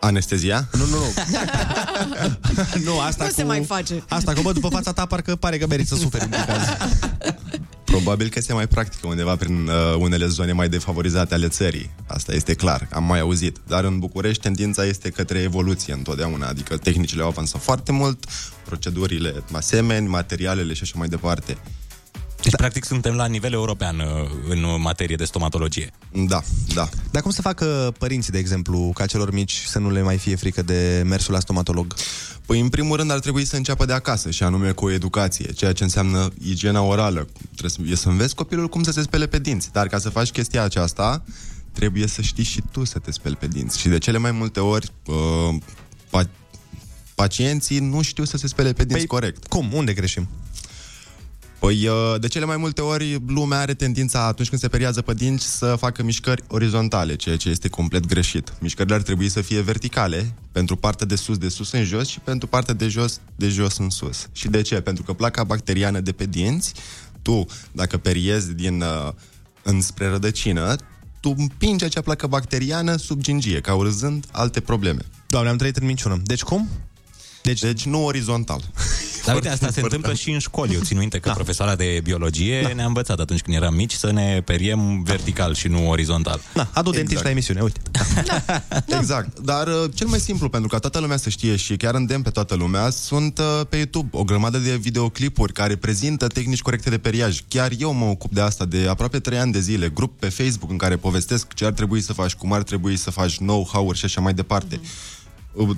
Anestezia? 0.00 0.68
Nu, 0.72 0.84
nu, 0.86 0.96
nu. 0.96 1.04
nu, 2.90 3.00
asta 3.00 3.24
Nu 3.24 3.28
cu... 3.30 3.34
se 3.36 3.42
mai 3.42 3.64
face. 3.64 4.02
Asta 4.08 4.32
cu, 4.32 4.40
bă, 4.42 4.52
după 4.52 4.68
fața 4.68 4.92
ta 4.92 5.06
parcă 5.06 5.36
pare 5.36 5.58
că 5.58 5.66
meriți 5.66 5.88
să 5.88 5.94
suferi 5.96 6.24
în 6.24 6.30
caz. 6.30 6.62
Probabil 7.84 8.28
că 8.28 8.40
se 8.40 8.52
mai 8.52 8.66
practică 8.66 9.06
undeva 9.06 9.36
prin 9.36 9.68
uh, 9.68 9.94
unele 9.98 10.26
zone 10.26 10.52
mai 10.52 10.68
defavorizate 10.68 11.34
ale 11.34 11.48
țării. 11.48 11.90
Asta 12.06 12.34
este 12.34 12.54
clar, 12.54 12.88
am 12.92 13.04
mai 13.04 13.20
auzit. 13.20 13.58
Dar 13.66 13.84
în 13.84 13.98
București 13.98 14.42
tendința 14.42 14.84
este 14.84 15.10
către 15.10 15.38
evoluție 15.38 15.92
întotdeauna, 15.92 16.46
adică 16.46 16.76
tehnicile 16.76 17.22
au 17.22 17.28
avansat 17.28 17.62
foarte 17.62 17.92
mult, 17.92 18.24
procedurile 18.64 19.42
asemeni, 19.52 20.08
materialele 20.08 20.72
și 20.72 20.82
așa 20.82 20.94
mai 20.96 21.08
departe. 21.08 21.58
Deci, 22.44 22.56
practic, 22.56 22.84
suntem 22.84 23.14
la 23.14 23.26
nivel 23.26 23.52
european 23.52 23.98
uh, 23.98 24.30
în 24.48 24.64
materie 24.80 25.16
de 25.16 25.24
stomatologie. 25.24 25.90
Da, 26.12 26.42
da. 26.74 26.88
Dar 27.10 27.22
cum 27.22 27.30
să 27.30 27.42
facă 27.42 27.94
părinții, 27.98 28.32
de 28.32 28.38
exemplu, 28.38 28.90
ca 28.94 29.06
celor 29.06 29.32
mici 29.32 29.62
să 29.66 29.78
nu 29.78 29.90
le 29.90 30.02
mai 30.02 30.18
fie 30.18 30.36
frică 30.36 30.62
de 30.62 31.02
mersul 31.06 31.32
la 31.32 31.40
stomatolog? 31.40 31.94
Păi, 32.46 32.60
în 32.60 32.68
primul 32.68 32.96
rând, 32.96 33.10
ar 33.10 33.18
trebui 33.18 33.44
să 33.44 33.56
înceapă 33.56 33.84
de 33.84 33.92
acasă, 33.92 34.30
și 34.30 34.42
anume 34.42 34.70
cu 34.70 34.84
o 34.84 34.90
educație, 34.90 35.52
ceea 35.52 35.72
ce 35.72 35.82
înseamnă 35.82 36.28
igiena 36.42 36.82
orală. 36.82 37.28
Trebuie 37.56 37.96
să, 37.96 38.02
să 38.02 38.08
înveți 38.08 38.34
copilul 38.34 38.68
cum 38.68 38.82
să 38.82 38.90
se 38.90 39.02
spele 39.02 39.26
pe 39.26 39.38
dinți. 39.38 39.72
Dar 39.72 39.86
ca 39.86 39.98
să 39.98 40.08
faci 40.08 40.30
chestia 40.30 40.62
aceasta, 40.62 41.24
trebuie 41.72 42.06
să 42.06 42.22
știi 42.22 42.44
și 42.44 42.62
tu 42.72 42.84
să 42.84 42.98
te 42.98 43.10
speli 43.12 43.36
pe 43.36 43.46
dinți. 43.46 43.78
Și 43.78 43.88
de 43.88 43.98
cele 43.98 44.18
mai 44.18 44.30
multe 44.30 44.60
ori, 44.60 44.90
uh, 45.06 45.56
pa- 46.06 46.30
pacienții 47.14 47.78
nu 47.78 48.02
știu 48.02 48.24
să 48.24 48.36
se 48.36 48.46
spele 48.46 48.72
pe 48.72 48.84
dinți 48.84 49.06
Păi, 49.06 49.06
corect. 49.06 49.46
Cum? 49.46 49.72
Unde 49.72 49.92
greșim? 49.92 50.28
Păi, 51.64 51.88
uh, 51.88 52.20
de 52.20 52.28
cele 52.28 52.44
mai 52.44 52.56
multe 52.56 52.80
ori, 52.80 53.22
lumea 53.26 53.58
are 53.58 53.74
tendința, 53.74 54.26
atunci 54.26 54.48
când 54.48 54.60
se 54.60 54.68
periază 54.68 55.02
pe 55.02 55.14
dinți, 55.14 55.56
să 55.56 55.76
facă 55.78 56.02
mișcări 56.02 56.42
orizontale, 56.48 57.16
ceea 57.16 57.36
ce 57.36 57.48
este 57.48 57.68
complet 57.68 58.06
greșit. 58.06 58.52
Mișcările 58.60 58.94
ar 58.94 59.02
trebui 59.02 59.28
să 59.28 59.40
fie 59.40 59.60
verticale, 59.60 60.34
pentru 60.52 60.76
partea 60.76 61.06
de 61.06 61.14
sus, 61.16 61.38
de 61.38 61.48
sus 61.48 61.72
în 61.72 61.84
jos 61.84 62.08
și 62.08 62.20
pentru 62.20 62.46
partea 62.46 62.74
de 62.74 62.88
jos, 62.88 63.20
de 63.36 63.48
jos 63.48 63.76
în 63.76 63.90
sus. 63.90 64.28
Și 64.32 64.48
de 64.48 64.62
ce? 64.62 64.80
Pentru 64.80 65.02
că 65.02 65.12
placa 65.12 65.44
bacteriană 65.44 66.00
de 66.00 66.12
pe 66.12 66.26
dinți, 66.26 66.72
tu, 67.22 67.46
dacă 67.72 67.96
periezi 67.96 68.54
din 68.54 68.80
uh, 68.80 69.12
înspre 69.62 70.08
rădăcină, 70.08 70.76
tu 71.20 71.34
împingi 71.36 71.84
acea 71.84 72.00
placă 72.00 72.26
bacteriană 72.26 72.96
sub 72.96 73.20
gingie, 73.20 73.60
cauzând 73.60 74.24
alte 74.30 74.60
probleme. 74.60 75.00
Doamne, 75.26 75.50
am 75.50 75.56
trăit 75.56 75.76
în 75.76 75.86
minciună. 75.86 76.20
Deci 76.24 76.42
cum? 76.42 76.68
Deci, 77.42 77.60
deci 77.60 77.84
nu 77.84 78.04
orizontal. 78.04 78.60
Dar 79.24 79.34
uite, 79.34 79.48
asta 79.48 79.70
se 79.70 79.80
întâmplă 79.80 80.14
și 80.14 80.30
în 80.30 80.38
școli. 80.38 80.74
Eu 80.74 80.80
țin 80.80 80.98
minte 80.98 81.18
că 81.18 81.28
da. 81.28 81.34
profesoara 81.34 81.74
de 81.74 82.00
biologie 82.02 82.62
da. 82.62 82.72
ne-a 82.74 82.86
învățat 82.86 83.20
atunci 83.20 83.40
când 83.40 83.56
eram 83.56 83.74
mici 83.74 83.92
să 83.92 84.12
ne 84.12 84.42
periem 84.44 85.02
vertical 85.02 85.54
și 85.54 85.68
nu 85.68 85.88
orizontal. 85.88 86.40
Da, 86.54 86.60
adu 86.60 86.88
exact. 86.88 86.96
dentiști 86.96 87.24
la 87.24 87.30
emisiune, 87.30 87.60
uite. 87.60 87.80
Exact. 88.98 89.38
Dar 89.38 89.66
uh, 89.66 89.84
cel 89.94 90.06
mai 90.06 90.18
simplu, 90.18 90.48
pentru 90.48 90.68
ca 90.68 90.78
toată 90.78 90.98
lumea 90.98 91.16
să 91.16 91.28
știe 91.28 91.56
și 91.56 91.76
chiar 91.76 91.94
îndemn 91.94 92.22
pe 92.22 92.30
toată 92.30 92.54
lumea, 92.54 92.90
sunt 92.90 93.38
uh, 93.38 93.66
pe 93.68 93.76
YouTube 93.76 94.08
o 94.10 94.24
grămadă 94.24 94.58
de 94.58 94.76
videoclipuri 94.76 95.52
care 95.52 95.76
prezintă 95.76 96.26
tehnici 96.26 96.62
corecte 96.62 96.90
de 96.90 96.98
periaj. 96.98 97.40
Chiar 97.48 97.70
eu 97.78 97.92
mă 97.92 98.04
ocup 98.04 98.32
de 98.32 98.40
asta 98.40 98.64
de 98.64 98.86
aproape 98.88 99.18
3 99.18 99.38
ani 99.38 99.52
de 99.52 99.60
zile, 99.60 99.88
grup 99.88 100.18
pe 100.18 100.28
Facebook 100.28 100.70
în 100.70 100.76
care 100.76 100.96
povestesc 100.96 101.52
ce 101.52 101.64
ar 101.64 101.72
trebui 101.72 102.00
să 102.00 102.12
faci, 102.12 102.34
cum 102.34 102.52
ar 102.52 102.62
trebui 102.62 102.96
să 102.96 103.10
faci 103.10 103.36
know-how-uri 103.36 103.98
și 103.98 104.04
așa 104.04 104.20
mai 104.20 104.34
departe. 104.34 104.76
Mm-hmm. 104.76 105.13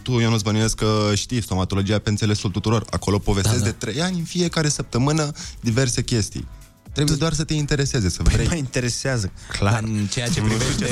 Tu, 0.03 0.21
eu 0.21 0.31
nu-ți 0.31 0.45
bănuiesc 0.45 0.75
că 0.75 1.13
știi 1.15 1.43
stomatologia 1.43 1.99
pe 1.99 2.09
înțelesul 2.09 2.51
tuturor. 2.51 2.85
Acolo 2.91 3.19
povestesc 3.19 3.59
da, 3.59 3.65
da. 3.65 3.71
de 3.71 3.73
trei 3.73 4.03
ani 4.03 4.19
în 4.19 4.25
fiecare 4.25 4.69
săptămână 4.69 5.33
diverse 5.61 6.03
chestii. 6.03 6.47
Trebuie 6.93 7.17
doar 7.17 7.33
să 7.33 7.45
te 7.45 7.55
intereseze, 7.55 8.09
să 8.09 8.23
vrei. 8.23 8.47
Mă 8.47 8.55
interesează. 8.55 9.33
Clar. 9.59 9.83
În 9.83 10.07
ceea 10.11 10.29
ce 10.29 10.41
privește... 10.41 10.87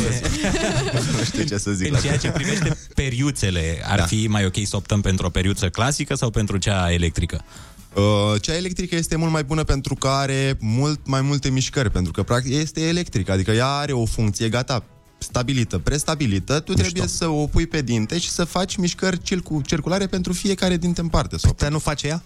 nu 1.19 1.25
știu 1.25 1.43
ce 1.43 1.59
să 1.59 1.71
zic. 1.73 1.87
În 1.87 1.93
la 1.93 2.01
ceea 2.01 2.15
asta. 2.15 2.27
ce 2.29 2.35
privește 2.35 2.77
periuțele, 2.95 3.83
ar 3.85 3.99
Da. 3.99 4.05
fi 4.05 4.27
mai 4.27 4.45
ok 4.45 4.55
să 4.65 4.77
optăm 4.77 5.01
pentru 5.01 5.27
o 5.27 5.29
periuță 5.29 5.69
clasică 5.69 6.15
sau 6.15 6.31
pentru 6.31 6.57
cea 6.57 6.93
electrică? 6.93 7.45
Uh, 7.95 8.41
cea 8.41 8.57
electrică 8.57 8.95
este 8.95 9.17
mult 9.17 9.33
mai 9.33 9.45
bună 9.45 9.65
pentru 9.65 9.95
că 9.95 10.09
are 10.09 10.57
mult 10.61 11.07
mai 11.07 11.21
multe 11.21 11.51
mișcări, 11.51 11.91
pentru 11.91 12.13
că 12.13 12.23
practic 12.23 12.53
este 12.55 12.81
electrică, 12.81 13.33
adică 13.33 13.51
ea 13.51 13.69
are 13.69 13.93
o 13.93 14.05
funcție 14.05 14.49
gata 14.49 14.85
stabilită, 15.25 15.79
prestabilită, 15.79 16.61
tu 16.61 16.73
trebuie 16.73 17.07
să 17.07 17.27
o 17.29 17.47
pui 17.47 17.67
pe 17.67 17.83
dinte 17.83 18.19
și 18.19 18.31
să 18.31 18.45
faci 18.45 18.77
mișcări 18.77 19.23
circu- 19.23 19.61
circulare 19.67 20.07
pentru 20.07 20.33
fiecare 20.33 20.77
dinte 20.77 21.01
în 21.01 21.09
parte. 21.09 21.37
Sau 21.39 21.55
Dar 21.59 21.71
nu 21.71 21.79
face 21.79 22.07
ea? 22.07 22.23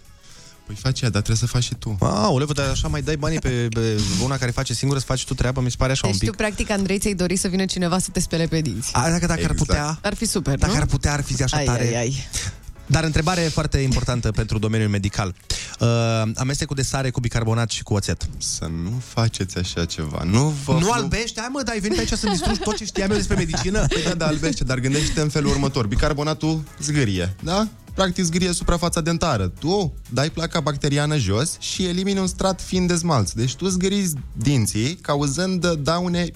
Păi 0.66 0.76
face 0.76 1.04
ea, 1.04 1.10
dar 1.10 1.22
trebuie 1.22 1.48
să 1.48 1.52
faci 1.52 1.62
și 1.62 1.74
tu. 1.74 1.96
Aoleu, 2.00 2.46
dar 2.46 2.68
așa 2.68 2.88
mai 2.88 3.02
dai 3.02 3.16
banii 3.16 3.38
pe, 3.38 3.66
pe 3.70 4.00
una 4.22 4.36
care 4.36 4.50
face 4.50 4.74
singură 4.74 4.98
să 5.00 5.04
faci 5.06 5.24
tu 5.24 5.34
treaba, 5.34 5.60
mi 5.60 5.70
se 5.70 5.76
pare 5.78 5.92
așa 5.92 6.06
Deci 6.06 6.12
un 6.12 6.18
tu, 6.18 6.24
pic. 6.26 6.34
practic, 6.36 6.70
Andrei, 6.70 6.98
ți-ai 6.98 7.14
dori 7.14 7.36
să 7.36 7.48
vină 7.48 7.64
cineva 7.64 7.98
să 7.98 8.08
te 8.12 8.20
spele 8.20 8.46
pe 8.46 8.60
dinți. 8.60 8.90
A, 8.92 9.10
dacă, 9.10 9.26
dacă 9.26 9.44
ar 9.44 9.52
putea, 9.54 9.98
Ar 10.02 10.14
fi 10.14 10.24
super, 10.26 10.56
dacă 10.58 10.72
nu? 10.72 10.78
ar 10.78 10.86
putea, 10.86 11.12
ar 11.12 11.22
fi 11.22 11.42
așa 11.42 11.56
ai, 11.56 11.64
tare. 11.64 11.82
Ai, 11.86 11.96
ai. 11.96 12.26
Dar 12.90 13.04
întrebare 13.04 13.40
foarte 13.40 13.78
importantă 13.78 14.30
pentru 14.30 14.58
domeniul 14.58 14.88
medical. 14.90 15.34
Uh, 15.80 15.86
amestecul 16.34 16.76
de 16.76 16.82
sare 16.82 17.10
cu 17.10 17.20
bicarbonat 17.20 17.70
și 17.70 17.82
cu 17.82 17.94
oțet. 17.94 18.28
Să 18.38 18.64
nu 18.82 19.02
faceți 19.04 19.58
așa 19.58 19.84
ceva. 19.84 20.22
Nu 20.24 20.54
vă... 20.64 20.78
Nu 20.80 20.90
albește? 20.92 21.40
Hai 21.40 21.48
mă, 21.52 21.62
dar 21.62 21.74
ai 21.74 21.80
venit 21.80 21.98
aici 21.98 22.12
să 22.12 22.28
distrugi 22.28 22.58
tot 22.58 22.76
ce 22.76 22.84
știam 22.84 23.10
eu 23.10 23.16
despre 23.16 23.36
medicină? 23.36 23.86
Păi 23.86 24.02
da, 24.02 24.14
da, 24.14 24.26
albește, 24.26 24.64
dar 24.64 24.78
gândește 24.78 25.20
în 25.20 25.28
felul 25.28 25.50
următor. 25.50 25.86
Bicarbonatul 25.86 26.62
zgârie, 26.82 27.34
da? 27.42 27.68
Practic 27.94 28.24
zgârie 28.24 28.52
suprafața 28.52 29.00
dentară. 29.00 29.48
Tu 29.48 29.92
dai 30.10 30.30
placa 30.30 30.60
bacteriană 30.60 31.16
jos 31.16 31.56
și 31.58 31.84
elimini 31.84 32.18
un 32.18 32.26
strat 32.26 32.60
fin 32.60 32.86
de 32.86 32.96
smalț. 32.96 33.30
Deci 33.30 33.54
tu 33.54 33.68
zgârizi 33.68 34.14
dinții, 34.32 34.94
cauzând 34.94 35.72
daune 35.72 36.30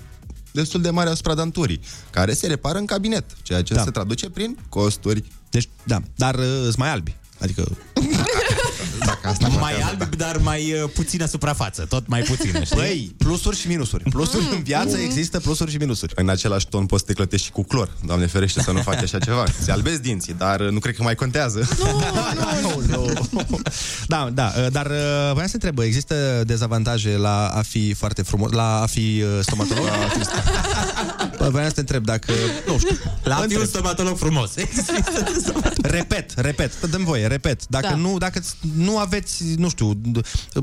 destul 0.52 0.80
de 0.80 0.90
mari 0.90 1.10
asupra 1.10 1.34
danturii, 1.34 1.80
care 2.10 2.32
se 2.32 2.46
repară 2.46 2.78
în 2.78 2.84
cabinet, 2.84 3.24
ceea 3.42 3.62
ce 3.62 3.74
Da. 3.74 3.82
se 3.82 3.90
traduce 3.90 4.30
prin 4.30 4.58
costuri. 4.68 5.24
Deci, 5.52 5.68
da, 5.82 6.00
dar 6.14 6.34
uh, 6.34 6.44
sunt 6.62 6.76
mai 6.76 6.90
albi. 6.90 7.16
Adică... 7.38 7.64
Dacă 9.06 9.28
asta 9.28 9.48
Mai 9.48 9.72
alb, 9.72 10.14
dar 10.16 10.36
mai 10.36 10.72
uh, 10.72 10.90
puțină 10.94 11.26
suprafață, 11.26 11.86
tot 11.88 12.06
mai 12.06 12.20
puțină, 12.20 12.62
știi? 12.64 12.76
Băi, 12.76 13.14
plusuri 13.18 13.56
și 13.56 13.68
minusuri. 13.68 14.02
Plusuri 14.02 14.44
în 14.52 14.62
viață 14.62 14.96
există 14.96 15.40
plusuri 15.40 15.70
și 15.70 15.76
minusuri. 15.76 16.12
În 16.16 16.28
același 16.28 16.68
ton 16.68 16.86
poți 16.86 17.00
să 17.00 17.06
te 17.06 17.12
clătești 17.12 17.46
și 17.46 17.52
cu 17.52 17.62
clor. 17.62 17.90
Doamne 18.04 18.26
ferește 18.26 18.62
să 18.62 18.72
nu 18.72 18.80
faci 18.80 19.02
așa 19.02 19.18
ceva. 19.18 19.44
Se 19.60 19.72
albezi 19.72 20.00
dinții, 20.00 20.34
dar 20.38 20.60
nu 20.60 20.78
cred 20.78 20.94
că 20.94 21.02
mai 21.02 21.14
contează. 21.14 21.68
Da, 24.06 24.30
da, 24.32 24.52
uh, 24.56 24.66
dar 24.70 24.86
uh, 24.86 25.30
voiam 25.32 25.48
să 25.48 25.54
întreb, 25.54 25.78
există 25.78 26.42
dezavantaje 26.46 27.16
la 27.16 27.46
a 27.46 27.62
fi 27.62 27.94
foarte 27.94 28.22
frumos, 28.22 28.50
la 28.50 28.80
a 28.80 28.86
fi 28.86 29.24
uh, 29.24 29.38
stomatolog? 29.40 29.88
Bă, 31.42 31.48
Voiam 31.50 31.68
să 31.68 31.74
te 31.74 31.80
întreb 31.80 32.04
dacă, 32.04 32.32
nu 32.66 32.78
știu, 32.78 32.96
La 33.22 33.34
a 33.34 33.36
fi 33.36 33.42
întreb. 33.42 33.60
un 33.60 33.66
stomatolog 33.66 34.16
frumos. 34.18 34.50
Repet, 35.82 36.32
repet, 36.36 36.80
dăm 36.86 37.04
voie, 37.04 37.26
repet. 37.26 37.66
Dacă, 37.68 37.86
Da. 37.88 37.94
nu, 37.94 38.18
dacă 38.18 38.40
nu 38.76 38.98
aveți, 38.98 39.42
nu 39.56 39.68
știu, 39.68 40.00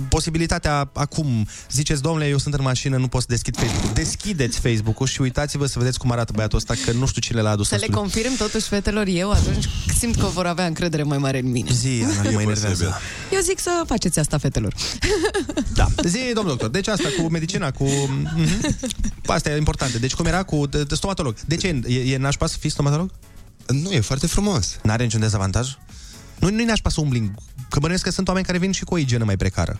posibilitatea 0.10 0.90
acum, 0.94 1.48
ziceți, 1.72 2.02
domnule, 2.02 2.28
eu 2.28 2.38
sunt 2.38 2.54
în 2.54 2.60
mașină, 2.64 2.98
nu 2.98 3.08
pot 3.08 3.22
să 3.22 3.28
deschid 3.30 3.56
Facebook. 3.56 3.94
Deschideți 3.94 4.60
Facebook-ul 4.60 5.08
și 5.08 5.22
uitați-vă 5.22 5.66
să 5.66 5.80
vedeți 5.80 6.00
cum 6.00 6.12
arată 6.12 6.32
băiatul 6.36 6.58
ăsta, 6.58 6.74
că 6.86 6.92
nu 6.92 7.06
știu 7.06 7.22
cine 7.22 7.42
l-a 7.42 7.50
adus 7.50 7.68
Să 7.68 7.74
în 7.74 7.80
le 7.80 7.86
studiu. 7.86 8.02
confirm 8.02 8.36
totuși 8.38 8.68
fetelor 8.68 9.06
eu, 9.08 9.32
atunci 9.32 9.66
simt 9.98 10.16
că 10.16 10.26
vor 10.26 10.46
avea 10.46 10.66
încredere 10.66 11.04
mai 11.04 11.18
mare 11.18 11.40
în 11.40 11.52
mine. 11.52 11.70
Zi, 11.74 12.04
Ana, 12.20 12.30
mă 12.30 12.42
enervează. 12.42 13.00
Eu 13.34 13.40
zic 13.42 13.60
să 13.60 13.84
faceți 13.88 14.20
asta, 14.20 14.38
fetelor. 14.38 14.74
Da. 15.74 15.88
Zi, 16.04 16.20
domnul 16.34 16.52
doctor, 16.52 16.70
deci 16.70 16.88
asta 16.88 17.10
cu 17.22 17.30
medicina, 17.32 17.72
cu... 17.72 17.84
Mhm. 18.36 18.76
Asta 19.26 19.50
e 19.50 19.58
important. 19.58 19.96
Deci 19.96 20.14
cum 20.14 20.26
era 20.26 20.44
cu 20.44 20.66
de, 20.70 20.84
de 20.84 20.96
stomatolog? 20.96 21.36
De 21.46 21.56
ce? 21.56 21.82
E, 21.88 22.14
e 22.14 22.18
nașpa 22.18 22.48
să 22.48 22.58
fii 22.58 22.70
stomatolog? 22.70 23.12
Nu, 23.68 23.92
e 23.92 24.00
foarte 24.00 24.28
frumos. 24.28 24.80
N-are 24.84 25.04
niciun 25.04 25.20
dezavantaj? 25.20 25.78
Nu, 26.40 26.50
nu-i 26.50 26.66
nașpa 26.66 26.90
să 26.90 27.02
umbli, 27.02 27.32
că 27.70 27.80
bănuiesc 27.80 28.04
că 28.04 28.12
sunt 28.12 28.28
oameni 28.28 28.46
care 28.46 28.58
vin 28.58 28.72
și 28.72 28.84
cu 28.84 28.94
o 28.94 28.98
igienă 28.98 29.24
mai 29.24 29.38
precară. 29.38 29.80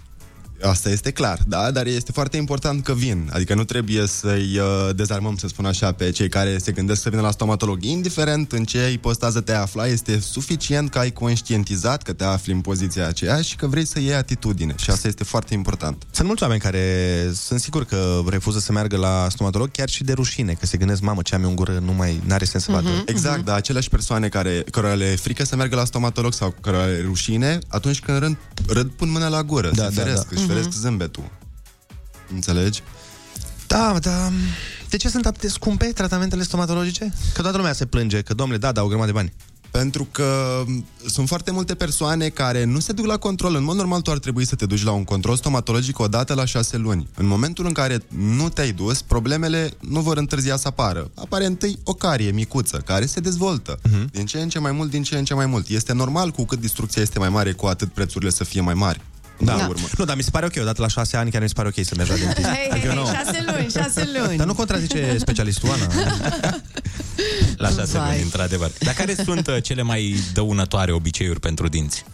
Asta 0.62 0.90
este 0.90 1.12
clar, 1.12 1.40
da, 1.48 1.72
dar 1.72 1.86
este 1.86 2.12
foarte 2.12 2.38
important 2.38 2.84
că 2.84 2.94
vin. 2.94 3.30
Adică 3.34 3.54
nu 3.54 3.64
trebuie 3.64 4.08
să-i 4.08 4.60
uh, 4.60 4.90
dezarmăm, 4.96 5.38
să 5.38 5.48
spun 5.48 5.66
așa, 5.66 5.92
pe 5.92 6.12
cei 6.12 6.30
care 6.30 6.58
se 6.58 6.72
gândesc 6.72 7.02
să 7.02 7.10
vină 7.10 7.22
la 7.22 7.32
stomatolog. 7.32 7.84
Indiferent 7.84 8.52
în 8.52 8.64
ce 8.64 8.92
ipostază 8.92 9.42
te 9.42 9.54
afla, 9.54 9.88
este 9.88 10.20
suficient 10.20 10.90
că 10.90 11.00
ai 11.00 11.12
conștientizat 11.12 12.02
că 12.02 12.14
te 12.14 12.24
afli 12.24 12.54
în 12.54 12.62
poziția 12.62 13.08
aceea 13.08 13.42
și 13.42 13.56
că 13.56 13.68
vrei 13.68 13.86
să 13.86 14.00
iei 14.00 14.14
atitudine. 14.14 14.74
Și 14.78 14.90
asta 14.90 15.08
este 15.08 15.24
foarte 15.24 15.54
important. 15.54 16.04
Sunt 16.12 16.28
mulți 16.28 16.44
oameni 16.44 16.62
care 16.62 16.84
sunt 17.34 17.60
sigur 17.60 17.86
că 17.86 18.22
refuză 18.30 18.60
să 18.60 18.72
meargă 18.72 18.98
la 18.98 19.28
stomatolog 19.30 19.72
chiar 19.72 19.90
și 19.90 20.04
de 20.04 20.14
rușine, 20.14 20.54
că 20.54 20.66
se 20.66 20.78
gândesc, 20.78 21.02
mamă, 21.02 21.22
ce 21.22 21.36
am 21.36 21.44
eu 21.44 21.50
în 21.50 21.56
gură, 21.56 21.82
nu 21.86 21.94
mai 21.94 22.22
are 22.30 22.46
sens 22.46 22.64
să 22.64 22.72
vadă. 22.72 22.90
Exact, 23.06 23.46
dar 23.46 23.56
aceleași 23.56 23.90
persoane 23.90 24.28
care, 24.28 24.64
care 24.72 24.94
le 24.94 25.06
e 25.12 25.16
frică 25.16 25.46
să 25.46 25.56
meargă 25.56 25.76
la 25.76 25.86
stomatolog 25.86 26.34
sau 26.34 26.56
care 26.62 26.78
le 26.78 26.98
e 26.98 27.02
rușine, 27.02 27.60
atunci 27.68 28.00
când 28.00 28.18
rând, 28.18 28.38
râd 28.68 28.90
pun 28.90 29.10
mâna 29.10 29.28
la 29.28 29.44
gură, 29.44 29.70
Da, 29.74 29.84
da, 29.84 29.90
se 29.90 29.96
da, 29.96 30.02
feresc, 30.02 30.48
da. 30.48 30.49
Își 30.50 30.58
feresc 30.58 30.68
Mhm. 30.78 30.88
zâmbetul. 30.88 31.32
Înțelegi? 32.34 32.84
Da, 33.68 33.96
da. 34.02 34.32
De 34.90 34.98
ce 34.98 35.10
sunt 35.10 35.26
atât 35.26 35.42
de 35.42 35.48
scumpe 35.48 35.86
tratamentele 35.86 36.44
stomatologice? 36.44 37.14
Că 37.34 37.42
toată 37.42 37.58
lumea 37.58 37.74
se 37.74 37.86
plânge, 37.86 38.22
că 38.22 38.34
domnule, 38.34 38.60
da, 38.60 38.72
dau 38.72 38.86
o 38.86 38.88
grămadă 38.88 39.12
de 39.12 39.18
bani. 39.18 39.34
Pentru 39.72 40.08
că 40.12 40.64
m, 40.68 40.86
sunt 41.06 41.28
foarte 41.28 41.52
multe 41.52 41.76
persoane 41.76 42.30
care 42.30 42.64
nu 42.64 42.80
se 42.80 42.92
duc 42.92 43.06
la 43.06 43.18
control. 43.18 43.56
În 43.56 43.64
mod 43.64 43.76
normal, 43.76 44.02
tu 44.02 44.12
ar 44.12 44.18
trebui 44.20 44.46
să 44.46 44.56
te 44.56 44.66
duci 44.66 44.84
la 44.84 44.92
un 44.92 45.04
control 45.04 45.36
stomatologic 45.36 46.00
o 46.00 46.08
dată 46.08 46.34
la 46.34 46.46
șase 46.46 46.78
luni. 46.78 47.08
În 47.16 47.26
momentul 47.26 47.66
în 47.66 47.72
care 47.74 47.98
nu 48.18 48.50
te-ai 48.50 48.72
dus, 48.72 49.02
problemele 49.02 49.72
nu 49.80 50.00
vor 50.02 50.18
întârzia 50.18 50.56
să 50.58 50.68
apară. 50.68 51.12
Apare 51.16 51.46
întâi 51.46 51.80
o 51.84 51.94
carie 51.94 52.32
micuță, 52.32 52.78
care 52.78 53.06
se 53.06 53.20
dezvoltă. 53.20 53.78
Uh-huh. 53.78 54.12
Din 54.12 54.26
ce 54.26 54.40
în 54.42 54.50
ce 54.50 54.60
mai 54.60 54.72
mult, 54.72 54.90
din 54.90 55.04
ce 55.04 55.18
în 55.18 55.26
ce 55.26 55.34
mai 55.34 55.46
mult. 55.46 55.68
Este 55.68 55.94
normal, 55.94 56.32
cu 56.32 56.46
cât 56.46 56.60
distrucția 56.60 57.02
este 57.02 57.20
mai 57.20 57.30
mare, 57.30 57.52
cu 57.52 57.66
atât 57.66 57.94
prețurile 57.94 58.30
să 58.32 58.44
fie 58.44 58.62
mai 58.62 58.74
mari. 58.74 59.02
Da. 59.42 59.56
La 59.56 59.68
urmă. 59.68 59.88
Nu, 59.98 60.06
dar 60.06 60.16
mi 60.16 60.24
se 60.24 60.30
pare 60.30 60.46
ok, 60.46 60.54
odată 60.62 60.82
la 60.82 60.88
șase 60.88 61.18
ani 61.18 61.32
chiar 61.32 61.42
mi 61.42 61.48
se 61.48 61.54
pare 61.54 61.68
ok 61.68 61.86
să 61.86 61.94
mergi 61.98 62.12
la 62.12 62.18
dentist. 62.18 62.48
Hei, 62.48 62.56
hei, 62.58 62.70
Adică 62.72 62.88
hei, 62.88 62.96
nu. 62.98 63.06
șase 63.06 63.44
luni, 63.52 63.70
șase 63.72 64.10
luni. 64.20 64.38
Dar 64.38 64.46
nu 64.48 64.54
contrazice 64.54 65.16
specialistul, 65.20 65.70
Ana. 65.70 65.88
La 67.58 67.70
șase 67.70 67.98
Vai. 67.98 68.10
luni, 68.12 68.22
într-adevăr. 68.24 68.72
Dar 68.80 68.94
care 68.94 69.16
sunt 69.24 69.48
uh, 69.48 69.58
cele 69.62 69.82
mai 69.82 70.16
dăunătoare 70.34 70.92
obiceiuri 70.92 71.40
pentru 71.40 71.68
dinți? 71.68 72.06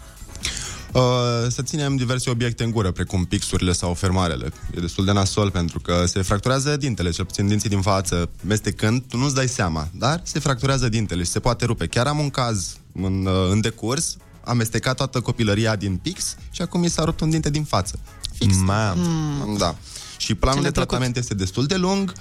Uh, 0.91 1.01
să 1.47 1.61
ținem 1.61 1.95
diverse 1.95 2.29
obiecte 2.29 2.63
în 2.63 2.71
gură, 2.71 2.91
precum 2.91 3.25
pixurile 3.25 3.71
sau 3.71 3.93
fermarele. 3.93 4.51
E 4.77 4.79
destul 4.79 5.05
de 5.05 5.11
nasol 5.11 5.51
pentru 5.51 5.79
că 5.79 6.03
se 6.05 6.21
fracturează 6.21 6.77
dintele, 6.77 7.09
cel 7.09 7.25
puțin 7.25 7.47
dinții 7.47 7.69
din 7.69 7.81
față, 7.81 8.29
mestecând, 8.41 9.03
tu 9.09 9.17
nu-ți 9.17 9.35
dai 9.35 9.47
seama, 9.47 9.87
dar 9.93 10.21
se 10.23 10.39
fracturează 10.39 10.89
dintele 10.89 11.23
și 11.23 11.29
se 11.29 11.39
poate 11.39 11.65
rupe. 11.65 11.87
Chiar 11.87 12.07
am 12.07 12.19
un 12.19 12.29
caz 12.29 12.75
în, 12.93 13.25
uh, 13.25 13.47
în 13.51 13.61
decurs, 13.61 14.17
am 14.45 14.57
mestecat 14.57 14.95
toată 14.95 15.21
copilăria 15.21 15.75
din 15.75 15.97
pix 15.97 16.35
și 16.51 16.61
acum 16.61 16.79
mi 16.79 16.89
s-a 16.89 17.03
rupt 17.03 17.19
un 17.19 17.29
dinte 17.29 17.49
din 17.49 17.63
față. 17.63 17.99
Fix. 18.33 18.55
Mam. 18.57 18.99
Mm. 18.99 19.57
Da. 19.57 19.75
Și 20.17 20.35
planul 20.35 20.57
Ce 20.57 20.61
de 20.63 20.67
neplăcut. 20.67 20.89
tratament 20.89 21.17
este 21.17 21.33
destul 21.33 21.65
de 21.65 21.75
lung 21.75 22.13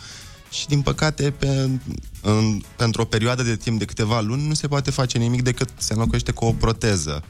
și, 0.50 0.66
din 0.66 0.82
păcate, 0.82 1.30
pe, 1.30 1.70
în, 2.20 2.62
pentru 2.76 3.02
o 3.02 3.04
perioadă 3.04 3.42
de 3.42 3.56
timp 3.56 3.78
de 3.78 3.84
câteva 3.84 4.20
luni 4.20 4.46
nu 4.46 4.54
se 4.54 4.68
poate 4.68 4.90
face 4.90 5.18
nimic 5.18 5.42
decât 5.42 5.68
se 5.76 5.92
înlocuiește 5.92 6.32
cu 6.32 6.44
o 6.44 6.52
proteză. 6.52 7.22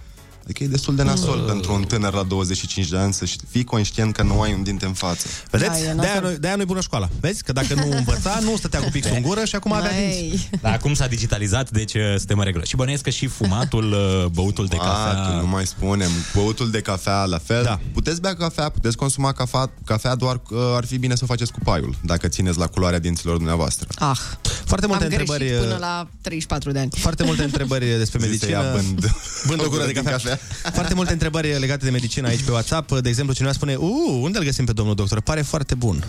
Adică 0.44 0.64
e 0.64 0.66
destul 0.66 0.94
de 0.96 1.02
nasol 1.02 1.38
Mm. 1.38 1.46
pentru 1.46 1.74
un 1.74 1.82
tânăr 1.82 2.12
la 2.14 2.22
25 2.22 2.88
de 2.88 2.96
ani 2.96 3.12
să 3.12 3.24
știi- 3.24 3.46
fii 3.50 3.64
conștient 3.64 4.14
că 4.14 4.22
nu 4.22 4.40
ai 4.40 4.52
un 4.52 4.62
dinte 4.62 4.84
în 4.86 4.92
față. 4.92 5.26
Vedeți? 5.50 5.70
de-aia, 5.80 6.20
nu, 6.20 6.30
de-aia 6.30 6.56
nu-i 6.56 6.64
bună 6.64 6.80
școala. 6.80 7.08
Vezi? 7.20 7.42
Că 7.42 7.52
dacă 7.52 7.74
nu 7.74 7.88
învăța, 7.96 8.38
nu 8.42 8.56
stătea 8.56 8.80
cu 8.80 8.88
pixul 8.90 9.12
în 9.16 9.22
gură 9.22 9.44
și 9.44 9.54
acum 9.54 9.72
avea 9.72 9.90
dinți. 10.00 10.48
Dar 10.60 10.72
acum 10.72 10.94
s-a 10.94 11.06
digitalizat, 11.06 11.70
deci 11.70 11.94
uh, 11.94 12.14
suntem 12.16 12.38
în 12.38 12.44
regulă. 12.44 12.64
Și 12.64 12.76
bănuiesc 12.76 13.02
că 13.02 13.10
și 13.10 13.26
fumatul, 13.26 13.92
uh, 13.92 14.24
băutul 14.32 14.66
de 14.66 14.76
cafea... 14.76 14.92
Fumatul, 15.14 15.40
nu 15.40 15.46
mai 15.48 15.66
spunem. 15.66 16.10
Băutul 16.34 16.70
de 16.70 16.80
cafea, 16.80 17.24
la 17.24 17.38
fel. 17.38 17.62
Da. 17.62 17.80
Puteți 17.92 18.20
bea 18.20 18.34
cafea, 18.34 18.68
puteți 18.68 18.96
consuma 18.96 19.32
cafea, 19.32 19.70
cafea 19.84 20.14
doar 20.14 20.40
uh, 20.50 20.58
ar 20.76 20.84
fi 20.84 20.98
bine 20.98 21.14
să 21.14 21.20
o 21.24 21.26
faceți 21.26 21.52
cu 21.52 21.58
paiul, 21.64 21.94
dacă 22.02 22.28
țineți 22.28 22.58
la 22.58 22.66
culoarea 22.66 22.98
dinților 22.98 23.36
dumneavoastră. 23.36 23.86
Ah, 23.98 24.18
Foarte 24.64 24.86
multe 24.86 25.04
am 25.04 25.10
întrebări, 25.10 25.44
greșit 25.44 25.60
până 25.62 25.74
uh, 25.74 25.80
la 25.80 26.08
34 26.20 26.70
de 26.72 26.78
ani. 26.78 26.90
Foarte 26.96 27.24
multe 27.24 27.42
întrebări 27.42 27.84
despre 27.98 28.18
Zi 28.18 28.24
să 28.24 28.30
medicină. 28.30 28.50
ia 28.50 28.72
bând- 28.76 29.10
Bând 29.46 29.60
o 29.64 29.68
gură 29.68 29.86
de 29.86 29.92
din 29.92 30.02
cafea. 30.02 30.33
Foarte 30.72 30.94
multe 30.94 31.12
întrebări 31.12 31.58
legate 31.58 31.84
de 31.84 31.90
medicină 31.90 32.28
aici 32.28 32.42
pe 32.42 32.50
WhatsApp. 32.50 32.92
De 32.98 33.08
exemplu, 33.08 33.34
cineva 33.34 33.52
spune, 33.52 33.74
uh, 33.74 33.88
unde 34.20 34.38
îl 34.38 34.44
găsim 34.44 34.64
pe 34.64 34.72
domnul 34.72 34.94
doctor? 34.94 35.20
Pare 35.20 35.42
foarte 35.42 35.74
bun. 35.74 36.04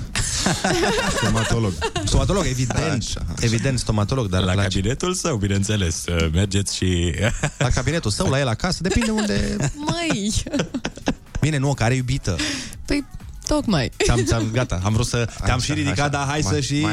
Stomatolog. 1.17 1.73
Stomatolog, 2.05 2.45
evident. 2.45 3.05
Evident, 3.39 3.79
stomatolog, 3.79 4.27
dar 4.29 4.43
La 4.43 4.53
la 4.53 4.61
cabinetul 4.61 5.13
său, 5.13 5.37
bineînțeles. 5.37 6.03
uh, 6.05 6.27
Mergeți 6.33 6.75
și... 6.75 7.13
La 7.57 7.69
cabinetul 7.69 8.11
său, 8.11 8.29
la 8.29 8.39
el 8.39 8.47
acasă, 8.47 8.77
depinde 8.81 9.11
unde... 9.11 9.55
Măi! 9.75 10.33
Bine, 11.39 11.57
nu, 11.57 11.73
care 11.73 11.93
iubită. 11.95 12.35
Păi, 12.85 13.05
tocmai. 13.47 13.91
Ți-am, 14.03 14.23
ți-am, 14.23 14.49
gata, 14.51 14.79
am 14.83 14.93
vrut 14.93 15.05
să... 15.05 15.29
Te-am 15.43 15.59
și 15.59 15.73
ridicat, 15.73 16.11
dar 16.11 16.25
hai 16.27 16.41
să 16.41 16.59
și... 16.59 16.85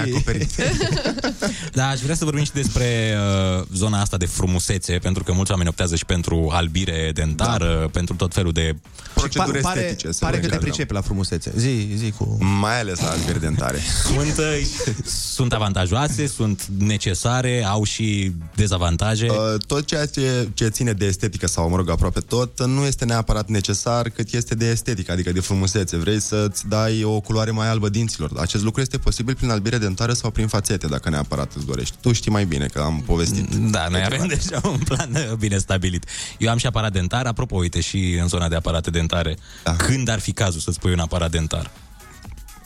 Da, 1.73 1.89
aș 1.89 2.01
vrea 2.01 2.15
să 2.15 2.25
vorbim 2.25 2.45
și 2.45 2.53
despre 2.53 3.17
uh, 3.59 3.65
zona 3.75 4.01
asta 4.01 4.17
de 4.17 4.27
frumusețe, 4.27 4.99
pentru 4.99 5.23
că 5.25 5.33
mulți 5.33 5.51
oameni 5.51 5.69
optează 5.69 5.97
și 5.97 6.05
pentru 6.05 6.49
albire 6.53 7.11
dentară, 7.15 7.77
da. 7.81 7.87
pentru 7.87 8.15
tot 8.15 8.35
felul 8.35 8.53
de... 8.53 8.77
Proceduri 9.15 9.61
pare, 9.61 9.81
estetice. 9.81 10.13
să 10.13 10.19
Pare 10.21 10.33
că 10.33 10.41
te 10.41 10.43
reglează. 10.43 10.65
pricepe 10.67 10.93
la 10.93 11.01
frumusețe. 11.01 11.53
Zi, 11.57 11.89
zi 11.97 12.11
cu... 12.11 12.37
Mai 12.61 12.81
ales 12.81 13.01
la 13.01 13.11
albiri 13.11 13.41
dentare. 13.41 13.79
Sunt, 14.05 14.39
uh, 14.39 14.95
sunt 15.05 15.53
avantajoase, 15.53 16.27
sunt 16.27 16.67
necesare, 16.79 17.65
au 17.65 17.85
și 17.85 18.33
dezavantaje. 18.55 19.29
Uh, 19.31 19.37
tot 19.67 19.87
ceea 19.87 20.07
ce, 20.07 20.49
ce 20.55 20.69
ține 20.69 20.93
de 20.93 21.05
estetică 21.05 21.47
sau, 21.47 21.69
mă 21.69 21.77
rog, 21.77 21.91
aproape 21.91 22.21
tot, 22.21 22.65
nu 22.67 22.85
este 22.85 23.05
neapărat 23.05 23.49
necesar 23.49 24.09
cât 24.09 24.33
este 24.33 24.55
de 24.55 24.71
estetică, 24.71 25.13
adică 25.13 25.33
de 25.33 25.41
frumusețe. 25.41 25.97
Vrei 25.97 26.21
să-ți 26.43 26.69
dai 26.69 27.05
o 27.05 27.21
culoare 27.21 27.51
mai 27.51 27.69
albă 27.69 27.89
dinților. 27.89 28.31
Acest 28.37 28.63
lucru 28.63 28.81
este 28.81 28.99
posibil 28.99 29.35
prin 29.35 29.51
albire 29.51 29.79
dentară 29.79 30.13
sau 30.13 30.31
prin 30.31 30.47
fațete, 30.47 30.87
dacă 30.87 31.11
neapărat 31.11 31.53
îți 31.57 31.67
dorești. 31.67 31.95
Tu 32.01 32.13
știi 32.13 32.31
mai 32.31 32.45
bine 32.45 32.67
că 32.67 32.81
am 32.81 33.03
povestit. 33.07 33.55
Da, 33.55 33.89
noi 33.89 34.03
avem 34.05 34.27
deja 34.27 34.61
un 34.65 34.79
plan 34.79 35.11
uh, 35.15 35.33
bine 35.33 35.59
stabilit. 35.59 36.05
Eu 36.39 36.51
am 36.51 36.59
și 36.59 36.67
aparat 36.67 36.93
dentar, 36.93 37.27
apropo, 37.27 37.57
uite, 37.57 37.81
și 37.81 38.19
în 38.21 38.29
zona 38.29 38.49
de 38.49 38.55
aparate 38.55 38.91
dentare. 38.91 39.37
Da. 39.65 39.77
Când 39.77 40.09
ar 40.09 40.19
fi 40.19 40.33
cazul 40.33 40.61
să-ți 40.61 40.79
pui 40.79 40.93
un 40.93 40.99
aparat 40.99 41.31
dentar? 41.31 41.71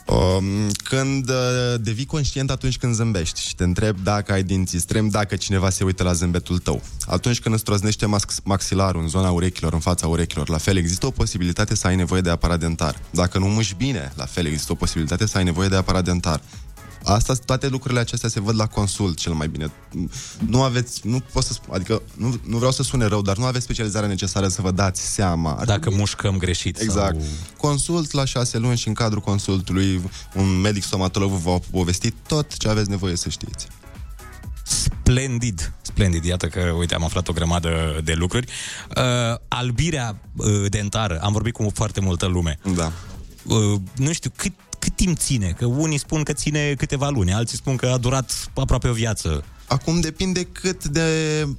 Um, 0.09 0.69
când 0.83 1.29
uh, 1.29 1.35
devii 1.79 2.05
conștient 2.05 2.51
atunci 2.51 2.77
când 2.77 2.93
zâmbești 2.93 3.41
și 3.41 3.55
te 3.55 3.63
întrebi 3.63 3.99
dacă 4.03 4.31
ai 4.31 4.43
dinții 4.43 4.79
strâmbi, 4.79 5.11
dacă 5.11 5.35
cineva 5.35 5.69
se 5.69 5.83
uită 5.83 6.03
la 6.03 6.13
zâmbetul 6.13 6.57
tău. 6.57 6.81
Atunci 7.05 7.39
când 7.39 7.55
îți 7.55 7.63
troznește 7.63 8.05
max- 8.05 8.39
maxilarul 8.43 9.01
în 9.01 9.07
zona 9.07 9.31
urechilor, 9.31 9.73
în 9.73 9.79
fața 9.79 10.07
urechilor, 10.07 10.49
la 10.49 10.57
fel 10.57 10.77
există 10.77 11.05
o 11.05 11.11
posibilitate 11.11 11.75
să 11.75 11.87
ai 11.87 11.95
nevoie 11.95 12.21
de 12.21 12.29
aparat 12.29 12.59
dentar. 12.59 12.99
Dacă 13.11 13.37
nu 13.37 13.45
muși 13.45 13.75
bine, 13.75 14.13
la 14.15 14.25
fel 14.25 14.45
există 14.45 14.71
o 14.71 14.75
posibilitate 14.75 15.25
să 15.25 15.37
ai 15.37 15.43
nevoie 15.43 15.67
de 15.67 15.75
aparat 15.75 16.03
dentar. 16.03 16.41
Asta, 17.07 17.33
toate 17.33 17.67
lucrurile 17.67 17.99
acestea 17.99 18.29
se 18.29 18.39
văd 18.39 18.55
la 18.55 18.67
consult 18.67 19.17
cel 19.17 19.33
mai 19.33 19.47
bine. 19.47 19.71
Nu 20.47 20.63
aveți, 20.63 21.07
nu 21.07 21.19
pot 21.31 21.43
să 21.43 21.53
spun, 21.53 21.75
adică 21.75 22.01
nu, 22.15 22.39
nu 22.43 22.57
vreau 22.57 22.71
să 22.71 22.83
sune 22.83 23.05
rău, 23.05 23.21
dar 23.21 23.37
nu 23.37 23.45
aveți 23.45 23.63
specializarea 23.63 24.07
necesară 24.07 24.47
să 24.47 24.61
vă 24.61 24.71
dați 24.71 25.01
seama. 25.01 25.53
Ar 25.53 25.65
Dacă 25.65 25.89
mușcăm 25.89 26.37
greșit 26.37 26.79
Exact. 26.79 27.21
sau... 27.21 27.29
Consult 27.57 28.11
la 28.11 28.25
șase 28.25 28.57
luni 28.57 28.77
și 28.77 28.87
în 28.87 28.93
cadrul 28.93 29.21
consultului 29.21 30.01
un 30.35 30.59
medic 30.61 30.83
stomatolog 30.83 31.31
vă 31.31 31.49
va 31.49 31.59
povesti 31.71 32.11
tot 32.11 32.57
ce 32.57 32.69
aveți 32.69 32.89
nevoie 32.89 33.15
să 33.15 33.29
știți. 33.29 33.67
Splendid, 34.63 35.73
splendid. 35.81 36.23
Iată 36.23 36.47
că, 36.47 36.59
uite, 36.59 36.95
am 36.95 37.03
aflat 37.03 37.27
o 37.27 37.33
grămadă 37.33 37.99
de 38.03 38.13
lucruri. 38.13 38.47
Uh, 38.97 39.37
albirea 39.47 40.19
uh, 40.35 40.45
dentară, 40.69 41.19
am 41.21 41.31
vorbit 41.31 41.53
cu 41.53 41.71
foarte 41.73 41.99
multă 41.99 42.25
lume. 42.25 42.59
Da. 42.75 42.91
Uh, 43.43 43.79
nu 43.95 44.13
știu, 44.13 44.31
cât, 44.35 44.51
cât 44.79 44.95
timp 44.95 45.17
ține? 45.17 45.53
Că 45.57 45.65
unii 45.65 45.97
spun 45.97 46.23
că 46.23 46.33
ține 46.33 46.73
câteva 46.73 47.09
luni, 47.09 47.33
alții 47.33 47.57
spun 47.57 47.75
că 47.75 47.85
a 47.85 47.97
durat 47.97 48.49
aproape 48.53 48.87
o 48.87 48.93
viață. 48.93 49.43
Acum 49.67 49.99
depinde 49.99 50.43
cât 50.43 50.85
de 50.85 51.03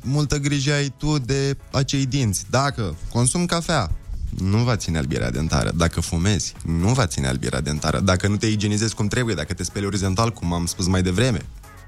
multă 0.03 0.37
grijă 0.37 0.73
ai 0.73 0.93
tu 0.97 1.19
de 1.19 1.57
acei 1.73 2.07
dinți. 2.07 2.45
Dacă 2.51 2.97
consumi 3.13 3.47
cafea, 3.47 3.91
nu 4.39 4.59
va 4.59 4.77
ține 4.77 4.99
albirea 4.99 5.31
dentară. 5.31 5.71
Dacă 5.75 6.01
fumezi, 6.01 6.55
nu 6.65 6.93
va 6.93 7.07
ține 7.07 7.27
albirea 7.29 7.61
dentară. 7.61 8.01
Dacă 8.01 8.29
nu 8.29 8.37
te 8.37 8.47
igienizezi 8.47 8.95
cum 8.95 9.07
trebuie, 9.07 9.35
dacă 9.35 9.55
te 9.55 9.63
speli 9.63 9.87
orizontal, 9.87 10.31
cum 10.31 10.53
am 10.53 10.67
spus 10.67 10.87
mai 10.87 11.03
devreme, 11.03 11.41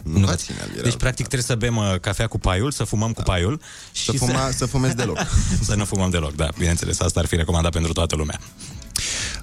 nu, 0.02 0.18
nu 0.18 0.26
va 0.26 0.34
ține 0.34 0.58
albirea 0.60 0.82
Deci, 0.82 0.96
practic, 0.96 1.26
trebuie 1.26 1.48
să 1.48 1.54
bem 1.54 1.76
uh, 1.76 1.94
cafea 2.00 2.26
cu 2.26 2.38
paiul, 2.38 2.70
să 2.70 2.84
fumăm 2.84 3.12
cu 3.12 3.22
paiul 3.22 3.60
și 3.92 4.04
Să 4.04 4.12
fuma- 4.12 4.56
să 4.56 4.66
fumezi 4.66 4.96
deloc. 4.96 5.18
să 5.68 5.74
nu 5.74 5.84
fumăm 5.84 6.10
deloc, 6.10 6.34
da, 6.34 6.48
bineînțeles, 6.58 7.00
asta 7.00 7.20
ar 7.20 7.26
fi 7.26 7.36
recomandat 7.36 7.72
pentru 7.72 7.92
toată 7.92 8.16
lumea. 8.16 8.40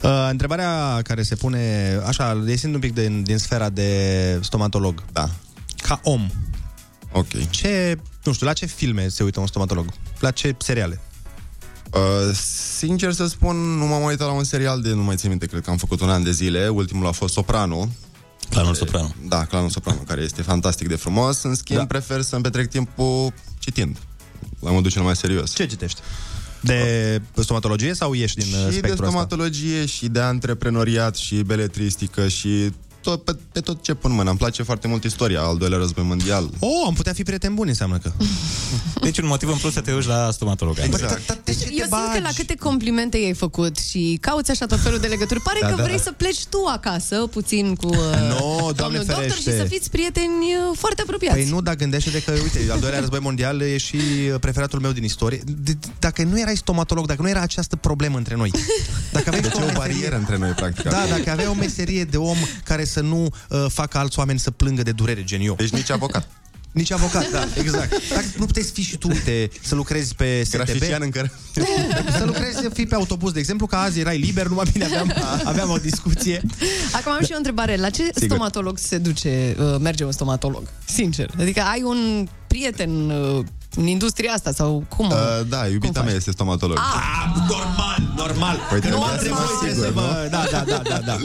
Uh, 0.03 0.27
întrebarea 0.29 1.01
care 1.03 1.23
se 1.23 1.35
pune, 1.35 1.93
așa, 2.05 2.43
ieșind 2.47 2.73
un 2.73 2.79
pic 2.79 2.93
din, 2.93 3.23
din 3.23 3.37
sfera 3.37 3.69
de 3.69 4.39
stomatolog. 4.41 5.03
Da. 5.11 5.29
Ca 5.77 5.99
om. 6.03 6.29
Ok. 7.11 7.49
Ce, 7.49 7.99
nu 8.23 8.33
știu, 8.33 8.45
la 8.47 8.53
ce 8.53 8.65
filme 8.65 9.07
se 9.07 9.23
uită 9.23 9.39
un 9.39 9.47
stomatolog? 9.47 9.85
La 10.19 10.31
ce 10.31 10.55
seriale? 10.57 11.01
Uh, 11.93 12.35
sincer 12.77 13.13
să 13.13 13.27
spun, 13.27 13.55
nu 13.55 13.85
m-am 13.85 14.03
uitat 14.03 14.27
la 14.27 14.33
un 14.33 14.43
serial 14.43 14.81
de, 14.81 14.93
nu 14.93 15.03
mai 15.03 15.15
țin 15.15 15.29
minte, 15.29 15.45
cred 15.45 15.61
că 15.61 15.69
am 15.69 15.77
făcut 15.77 16.01
un 16.01 16.09
an 16.09 16.23
de 16.23 16.31
zile. 16.31 16.67
Ultimul 16.67 17.07
a 17.07 17.11
fost 17.11 17.33
Soprano. 17.33 17.89
Clanul 18.49 18.73
Soprano. 18.73 19.13
Da, 19.27 19.45
Clanul 19.45 19.69
Soprano, 19.69 19.99
care 19.99 20.21
este 20.21 20.41
fantastic 20.41 20.87
de 20.87 20.95
frumos. 20.95 21.43
În 21.43 21.55
schimb, 21.55 21.79
da. 21.79 21.85
prefer 21.85 22.21
să-mi 22.21 22.41
petrec 22.41 22.69
timpul 22.69 23.33
citind. 23.59 23.97
La 24.59 24.71
modul 24.71 24.91
cel 24.91 25.01
mai 25.01 25.15
serios. 25.15 25.53
Ce 25.53 25.65
citești? 25.65 26.01
De 26.67 27.21
stomatologie 27.41 27.93
sau 27.93 28.13
ieși 28.13 28.35
din 28.35 28.53
uh, 28.53 28.59
și 28.59 28.65
de 28.65 28.71
spectrul 28.71 28.91
ăsta? 28.91 29.05
stomatologie 29.05 29.85
și 29.85 30.07
de 30.07 30.19
antreprenoriat 30.19 31.15
și 31.15 31.35
beletristică 31.35 32.27
și 32.27 32.71
tot, 33.09 33.23
pe, 33.23 33.35
pe 33.51 33.59
tot 33.59 33.83
ce 33.83 33.93
pun 33.93 34.11
mână. 34.11 34.29
Îmi 34.29 34.37
place 34.39 34.63
foarte 34.63 34.87
mult 34.87 35.03
istoria, 35.03 35.41
al 35.41 35.57
doilea 35.57 35.77
război 35.77 36.03
mondial. 36.03 36.49
Oh, 36.59 36.69
am 36.87 36.93
putea 36.93 37.13
fi 37.13 37.23
prieteni 37.23 37.53
buni, 37.55 37.69
înseamnă 37.69 37.97
că. 37.97 38.11
Deci 39.07 39.17
un 39.17 39.27
motiv 39.27 39.49
în 39.49 39.55
plus 39.57 39.73
să 39.73 39.81
te 39.81 39.91
duci 39.91 40.05
la 40.05 40.29
stomatolog. 40.31 40.75
Exact. 40.83 41.39
Deci, 41.43 41.57
eu 41.61 41.67
simt 41.85 42.11
că 42.13 42.19
la 42.21 42.29
câte 42.35 42.55
complimente 42.55 43.17
i-ai 43.17 43.33
făcut 43.33 43.77
și 43.77 44.17
cauți 44.21 44.51
așa 44.51 44.65
tot 44.65 44.79
felul 44.79 44.99
de 44.99 45.07
legături, 45.07 45.39
pare 45.41 45.59
Da, 45.61 45.67
că 45.69 45.75
da, 45.75 45.83
vrei 45.83 45.95
da. 45.95 46.01
să 46.01 46.11
pleci 46.11 46.45
tu 46.45 46.57
acasă 46.73 47.15
puțin 47.15 47.75
cu 47.75 47.87
uh, 47.87 47.95
No, 48.29 48.71
Doamne 48.71 48.73
domnul 48.97 49.03
doctor 49.05 49.23
și 49.23 49.43
ferește. 49.43 49.57
să 49.57 49.63
fiți 49.63 49.89
prieteni 49.89 50.33
uh, 50.71 50.77
foarte 50.77 51.01
apropiați. 51.01 51.35
Păi 51.37 51.49
nu, 51.49 51.61
dar 51.61 51.75
gândește-te 51.75 52.21
că, 52.21 52.31
uite, 52.31 52.71
al 52.71 52.79
doilea 52.79 52.99
război 53.05 53.19
mondial 53.19 53.61
e 53.61 53.77
și 53.77 53.97
preferatul 54.39 54.79
meu 54.79 54.91
din 54.91 55.03
istorie. 55.03 55.39
D- 55.39 55.69
d- 55.71 55.99
dacă 55.99 56.23
nu 56.23 56.39
erai 56.39 56.55
stomatolog, 56.57 57.05
dacă 57.05 57.21
nu 57.21 57.29
era 57.29 57.41
această 57.41 57.75
problemă 57.75 58.17
între 58.17 58.35
noi, 58.35 58.51
dacă 59.11 59.23
aveai 59.27 59.41
Deci 59.41 59.51
și 59.51 59.57
e 59.57 59.61
o 59.61 59.65
meserie- 59.65 59.87
barieră 59.93 60.15
între 60.17 60.37
noi, 60.37 60.49
practic. 60.51 60.83
Da, 60.89 60.97
acum. 60.97 61.09
dacă 61.09 61.29
aveai 61.31 61.47
o 61.47 61.53
meserie 61.53 62.03
de 62.03 62.17
om 62.17 62.37
care 62.63 62.85
să 62.85 62.96
nu 63.01 63.23
uh, 63.49 63.65
facă 63.67 63.97
alți 63.97 64.19
oameni 64.19 64.39
să 64.39 64.51
plângă 64.51 64.83
de 64.83 64.91
durere, 64.91 65.23
gen 65.23 65.41
eu. 65.41 65.55
Deci 65.55 65.69
nici 65.69 65.91
avocat. 65.91 66.27
Nici 66.71 66.91
avocat, 66.91 67.31
da, 67.31 67.43
exact. 67.55 68.09
Dacă 68.09 68.25
nu 68.37 68.45
puteți 68.45 68.71
fi 68.71 68.81
și 68.81 68.97
tu, 68.97 69.07
uite, 69.07 69.49
să 69.61 69.75
lucrezi 69.75 70.15
pe 70.15 70.43
STB. 70.43 70.53
Grafician 70.53 71.01
încă. 71.01 71.31
să 72.17 72.23
lucrezi, 72.25 72.57
să 72.61 72.69
fii 72.73 72.85
pe 72.85 72.95
autobuz, 72.95 73.31
de 73.31 73.39
exemplu, 73.39 73.65
ca 73.65 73.81
azi 73.81 73.99
erai 73.99 74.17
liber, 74.17 74.47
numai 74.47 74.65
bine 74.71 74.85
aveam, 74.85 75.13
aveam 75.43 75.69
o 75.69 75.77
discuție. 75.77 76.41
Acum 76.91 77.11
am 77.11 77.23
și 77.23 77.31
o 77.33 77.37
întrebare. 77.37 77.75
La 77.75 77.89
ce 77.89 78.03
Sigur. 78.03 78.21
stomatolog 78.27 78.77
se 78.77 78.97
duce, 78.97 79.55
uh, 79.59 79.75
merge 79.79 80.03
un 80.03 80.11
stomatolog? 80.11 80.63
Sincer. 80.85 81.29
Adică 81.39 81.61
ai 81.61 81.81
un 81.83 82.27
prieten 82.47 83.09
uh, 83.09 83.45
în 83.75 83.87
industria 83.87 84.31
asta 84.31 84.51
sau 84.51 84.85
cum? 84.95 85.09
Uh, 85.09 85.15
da, 85.49 85.67
iubita 85.67 86.01
mea 86.01 86.13
este 86.13 86.31
stomatolog. 86.31 86.77
Ah, 86.77 87.41
normal, 87.49 88.13
normal. 88.15 88.55
Păi 88.69 88.79
Că 88.79 88.87
trebuie 88.87 88.99
nu 88.99 89.05
să 89.05 89.17
trebuie 89.17 89.39
mă 89.39 89.45
voi 89.59 89.69
asigur, 89.69 89.85
să 89.85 89.91
vă... 89.91 90.01
nu? 90.01 90.29
Da, 90.29 90.45
da, 90.51 90.63
da, 90.63 90.81
da, 90.89 90.99
da. 91.05 91.17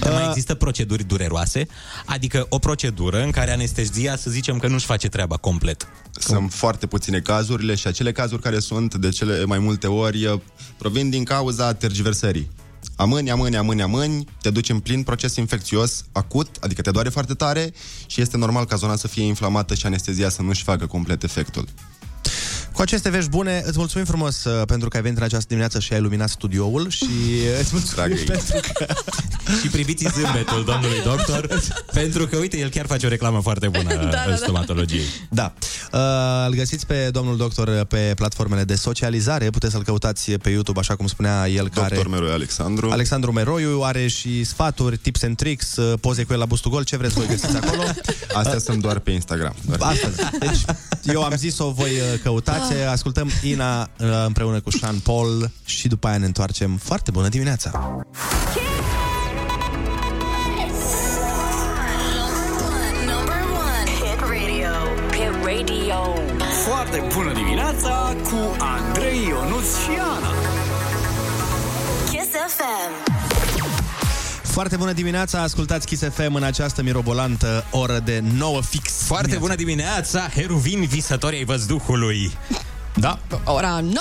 Dar 0.00 0.12
mai 0.18 0.26
există 0.28 0.54
proceduri 0.54 1.04
dureroase? 1.04 1.66
Adică 2.04 2.46
o 2.48 2.58
procedură 2.58 3.22
în 3.22 3.30
care 3.30 3.52
anestezia, 3.52 4.16
să 4.16 4.30
zicem 4.30 4.58
că 4.58 4.66
nu-și 4.66 4.86
face 4.86 5.08
treaba 5.08 5.36
complet. 5.36 5.88
Sunt 6.18 6.52
foarte 6.52 6.86
puține 6.86 7.20
cazurile 7.20 7.74
și 7.74 7.86
acele 7.86 8.12
cazuri 8.12 8.42
care 8.42 8.58
sunt 8.58 8.94
de 8.94 9.08
cele 9.08 9.44
mai 9.44 9.58
multe 9.58 9.86
ori 9.86 10.26
uh, 10.26 10.40
provin 10.78 11.10
din 11.10 11.24
cauza 11.24 11.72
tergiversării. 11.72 12.50
Amâni, 12.96 13.30
amâni, 13.30 13.56
amâni, 13.56 13.82
amâni, 13.82 14.24
te 14.40 14.50
duci 14.50 14.68
în 14.68 14.80
plin 14.80 15.02
proces 15.02 15.36
infecțios 15.36 16.04
acut, 16.12 16.56
adică 16.60 16.82
te 16.82 16.90
doare 16.90 17.08
foarte 17.08 17.34
tare 17.34 17.72
și 18.06 18.20
este 18.20 18.36
normal 18.36 18.64
ca 18.64 18.76
zona 18.76 18.96
să 18.96 19.08
fie 19.08 19.24
inflamată 19.24 19.74
și 19.74 19.86
anestezia 19.86 20.28
să 20.28 20.42
nu-și 20.42 20.62
facă 20.62 20.86
complet 20.86 21.22
efectul. 21.22 21.68
Cu 22.76 22.82
aceste 22.82 23.08
vești 23.10 23.30
bune, 23.30 23.62
îți 23.66 23.78
mulțumim 23.78 24.06
frumos 24.06 24.44
uh, 24.44 24.62
pentru 24.66 24.88
că 24.88 24.96
ai 24.96 25.02
venit 25.02 25.18
în 25.18 25.24
această 25.24 25.46
dimineață 25.48 25.80
și 25.80 25.92
ai 25.92 25.98
iluminat 25.98 26.28
studioul 26.28 26.90
și 26.90 27.04
uh, 27.04 27.60
îți 27.60 27.70
mulțumim 27.72 28.24
pentru 28.32 28.60
că... 28.72 28.86
Și 29.60 29.68
priviți 29.68 30.04
zâmbetul 30.04 30.64
domnului 30.64 31.02
doctor, 31.04 31.48
pentru 31.92 32.26
că, 32.26 32.36
uite, 32.36 32.58
el 32.58 32.68
chiar 32.68 32.86
face 32.86 33.06
o 33.06 33.08
reclamă 33.08 33.40
foarte 33.40 33.68
bună 33.68 33.88
Da, 33.94 34.00
da, 34.00 34.22
în 34.22 34.30
da. 34.30 34.36
stomatologiei. 34.36 35.04
Da. 35.30 35.52
Uh, 35.92 36.00
îl 36.46 36.54
găsiți 36.54 36.86
pe 36.86 37.08
domnul 37.12 37.36
doctor 37.36 37.84
pe 37.84 38.12
platformele 38.16 38.64
de 38.64 38.74
socializare, 38.74 39.50
puteți 39.50 39.72
să-l 39.72 39.82
căutați 39.82 40.32
pe 40.32 40.50
YouTube, 40.50 40.78
așa 40.78 40.96
cum 40.96 41.06
spunea 41.06 41.48
el, 41.48 41.68
care... 41.68 41.94
Doctor 41.94 42.12
Meroi 42.12 42.30
Alexandru. 42.30 42.90
Alexandru 42.90 43.32
Meroiu 43.32 43.82
are 43.82 44.06
și 44.06 44.44
sfaturi, 44.44 44.96
tips 44.96 45.22
and 45.22 45.36
tricks, 45.36 45.76
uh, 45.76 45.98
poze 46.00 46.24
cu 46.24 46.32
el 46.32 46.38
la 46.38 46.46
bustul 46.46 46.70
gol, 46.70 46.84
ce 46.84 46.96
vreți 46.96 47.14
voi 47.14 47.26
găsiți 47.26 47.56
acolo. 47.56 47.82
Astea 48.34 48.58
sunt 48.58 48.80
doar 48.82 48.98
pe 48.98 49.10
Instagram. 49.10 49.54
Doar. 49.66 49.92
Astăzi. 49.92 50.16
Deci, 50.38 50.64
eu 51.14 51.22
am 51.22 51.36
zis-o, 51.36 51.70
voi 51.70 51.90
uh, 51.90 52.20
căutați, 52.68 52.90
ascultăm 52.90 53.30
Ina 53.42 53.80
uh, 53.80 54.08
împreună 54.26 54.60
cu 54.60 54.70
Sean 54.70 54.98
Paul 54.98 55.50
și 55.64 55.88
după 55.88 56.06
aia 56.06 56.18
ne 56.18 56.26
întoarcem. 56.26 56.76
Foarte 56.76 57.10
bună 57.10 57.28
dimineața! 57.28 57.70
Number 63.06 63.42
one. 63.68 63.90
Hit 64.00 64.20
radio. 64.20 64.72
Hit 65.10 65.44
radio. 65.44 66.14
Foarte 66.64 67.02
bună 67.14 67.32
dimineața 67.32 68.16
cu 68.22 68.56
Andrei 68.58 69.26
Ionuț 69.28 69.66
și 69.84 69.98
Ana. 70.00 70.32
Kiss 72.10 72.28
FM. 72.56 73.15
Foarte 74.56 74.76
bună 74.76 74.92
dimineața, 74.92 75.42
ascultați 75.42 75.86
Kiss 75.86 76.02
FM 76.12 76.34
în 76.34 76.42
această 76.42 76.82
mirobolantă 76.82 77.64
oră 77.70 77.98
de 78.04 78.22
9 78.32 78.60
fix. 78.62 78.92
Foarte 78.92 79.36
bună 79.36 79.54
dimineața, 79.54 80.28
heruvini 80.34 80.86
visători 80.86 81.36
ai 81.36 81.44
văzduhului. 81.44 82.32
Da. 82.94 83.18
Ora 83.44 83.80
9 83.80 83.92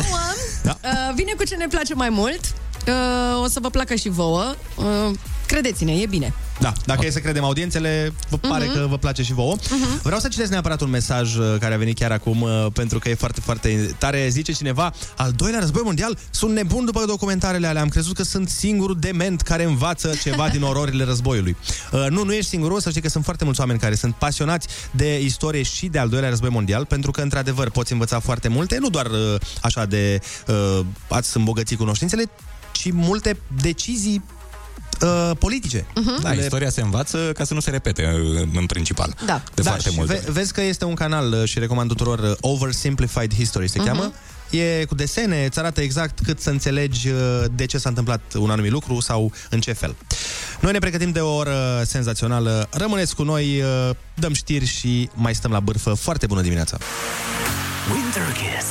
Da. 0.64 0.78
uh, 0.84 1.14
Vine 1.16 1.32
cu 1.38 1.44
ce 1.44 1.56
ne 1.56 1.68
place 1.68 1.94
mai 1.94 2.10
mult 2.10 2.40
uh, 2.88 3.42
O 3.44 3.48
să 3.48 3.60
vă 3.62 3.70
placă 3.70 3.96
și 3.96 4.10
vouă 4.10 4.56
uh, 4.76 5.12
Credeți-ne, 5.48 5.92
e 5.94 6.06
bine 6.06 6.34
Da, 6.60 6.74
dacă 6.86 7.06
e 7.06 7.10
să 7.10 7.20
credem 7.20 7.44
audiențele, 7.44 8.14
vă 8.30 8.38
pare 8.38 8.66
Mhm. 8.66 8.74
că 8.74 8.86
vă 8.90 8.98
place 8.98 9.24
și 9.24 9.34
vouă. 9.34 9.56
Vreau 10.04 10.20
să 10.20 10.28
citesc 10.28 10.52
neapărat 10.52 10.82
un 10.82 10.90
mesaj 10.90 11.36
uh, 11.36 11.56
care 11.60 11.74
a 11.74 11.78
venit 11.78 11.98
chiar 11.98 12.12
acum, 12.12 12.42
uh, 12.42 12.66
pentru 12.74 13.00
că 13.00 13.10
e 13.10 13.14
foarte, 13.16 13.42
foarte 13.42 13.96
tare. 13.98 14.28
Zice 14.30 14.52
cineva, 14.52 14.94
al 15.18 15.32
doilea 15.32 15.60
război 15.60 15.82
mondial, 15.86 16.18
sunt 16.30 16.54
nebun 16.54 16.86
după 16.86 17.04
documentarele 17.08 17.68
alea. 17.68 17.82
Am 17.82 17.88
crezut 17.90 18.16
că 18.16 18.24
sunt 18.24 18.50
singurul 18.50 18.98
dement 19.00 19.42
care 19.42 19.64
învață 19.64 20.14
ceva 20.22 20.50
din 20.50 20.62
ororile 20.72 21.04
războiului. 21.04 21.56
Uh, 21.92 22.06
Nu, 22.10 22.24
nu 22.24 22.34
ești 22.34 22.50
singurul, 22.50 22.80
să 22.80 22.90
știi 22.90 23.02
că 23.02 23.10
sunt 23.10 23.24
foarte 23.24 23.44
mulți 23.44 23.60
oameni 23.60 23.80
care 23.80 23.96
sunt 23.96 24.16
pasionați 24.16 24.68
de 24.92 25.20
istorie 25.22 25.62
și 25.64 25.88
de 25.88 26.00
al 26.00 26.10
doilea 26.10 26.30
război 26.30 26.50
mondial, 26.50 26.86
pentru 26.86 27.12
că, 27.12 27.22
într-adevăr, 27.22 27.70
poți 27.70 27.92
învăța 27.92 28.20
foarte 28.20 28.48
multe, 28.48 28.78
nu 28.80 28.90
doar 28.90 29.06
uh, 29.06 29.36
așa 29.62 29.86
de 29.86 30.20
uh, 30.48 30.80
ați 31.10 31.38
îmbogăți 31.38 31.76
cunoștințele, 31.76 32.24
ci 32.72 32.92
multe 32.92 33.38
decizii 33.62 34.24
uh, 35.02 35.32
politice. 35.40 35.86
Da, 36.22 36.32
istoria 36.34 36.70
se 36.70 36.82
învață 36.82 37.32
ca 37.34 37.44
să 37.44 37.54
nu 37.54 37.60
se 37.60 37.70
repete 37.70 38.06
în- 38.06 38.50
în 38.56 38.66
principal. 38.66 39.16
Da. 39.26 39.42
De 39.54 39.62
da, 39.62 39.70
foarte 39.70 39.90
și 39.90 39.96
multe. 39.98 40.22
ve- 40.26 40.32
vezi 40.32 40.54
că 40.54 40.62
este 40.62 40.86
un 40.86 40.94
canal 40.94 41.32
uh, 41.34 41.44
și 41.50 41.60
recomand 41.60 41.90
tuturor 41.90 42.20
uh, 42.20 42.32
Oversimplified 42.40 43.34
History 43.34 43.68
se 43.70 43.78
Mhm. 43.80 43.88
cheamă. 43.88 44.12
E 44.50 44.86
cu 44.86 44.96
desene, 44.96 45.46
îți 45.46 45.60
arată 45.60 45.82
exact 45.82 46.20
cât 46.26 46.42
să 46.42 46.50
înțelegi 46.50 47.10
uh, 47.10 47.44
de 47.56 47.66
ce 47.66 47.78
s-a 47.78 47.90
întâmplat 47.90 48.22
un 48.34 48.50
anumit 48.50 48.72
lucru 48.72 49.00
sau 49.00 49.32
în 49.50 49.60
ce 49.62 49.72
fel. 49.72 49.96
Noi 50.60 50.72
ne 50.72 50.80
pregătim 50.80 51.12
de 51.12 51.20
o 51.20 51.36
oră 51.36 51.82
senzațională. 51.86 52.68
Rămâneți 52.72 53.16
cu 53.16 53.24
noi, 53.24 53.62
uh, 53.62 53.96
dăm 54.14 54.34
știri 54.34 54.66
și 54.66 55.10
mai 55.14 55.36
stăm 55.36 55.52
la 55.52 55.60
bârfă. 55.60 55.94
Foarte 55.94 56.26
bună 56.26 56.42
dimineața! 56.42 56.78
Winter 57.94 58.24
Kiss. 58.32 58.68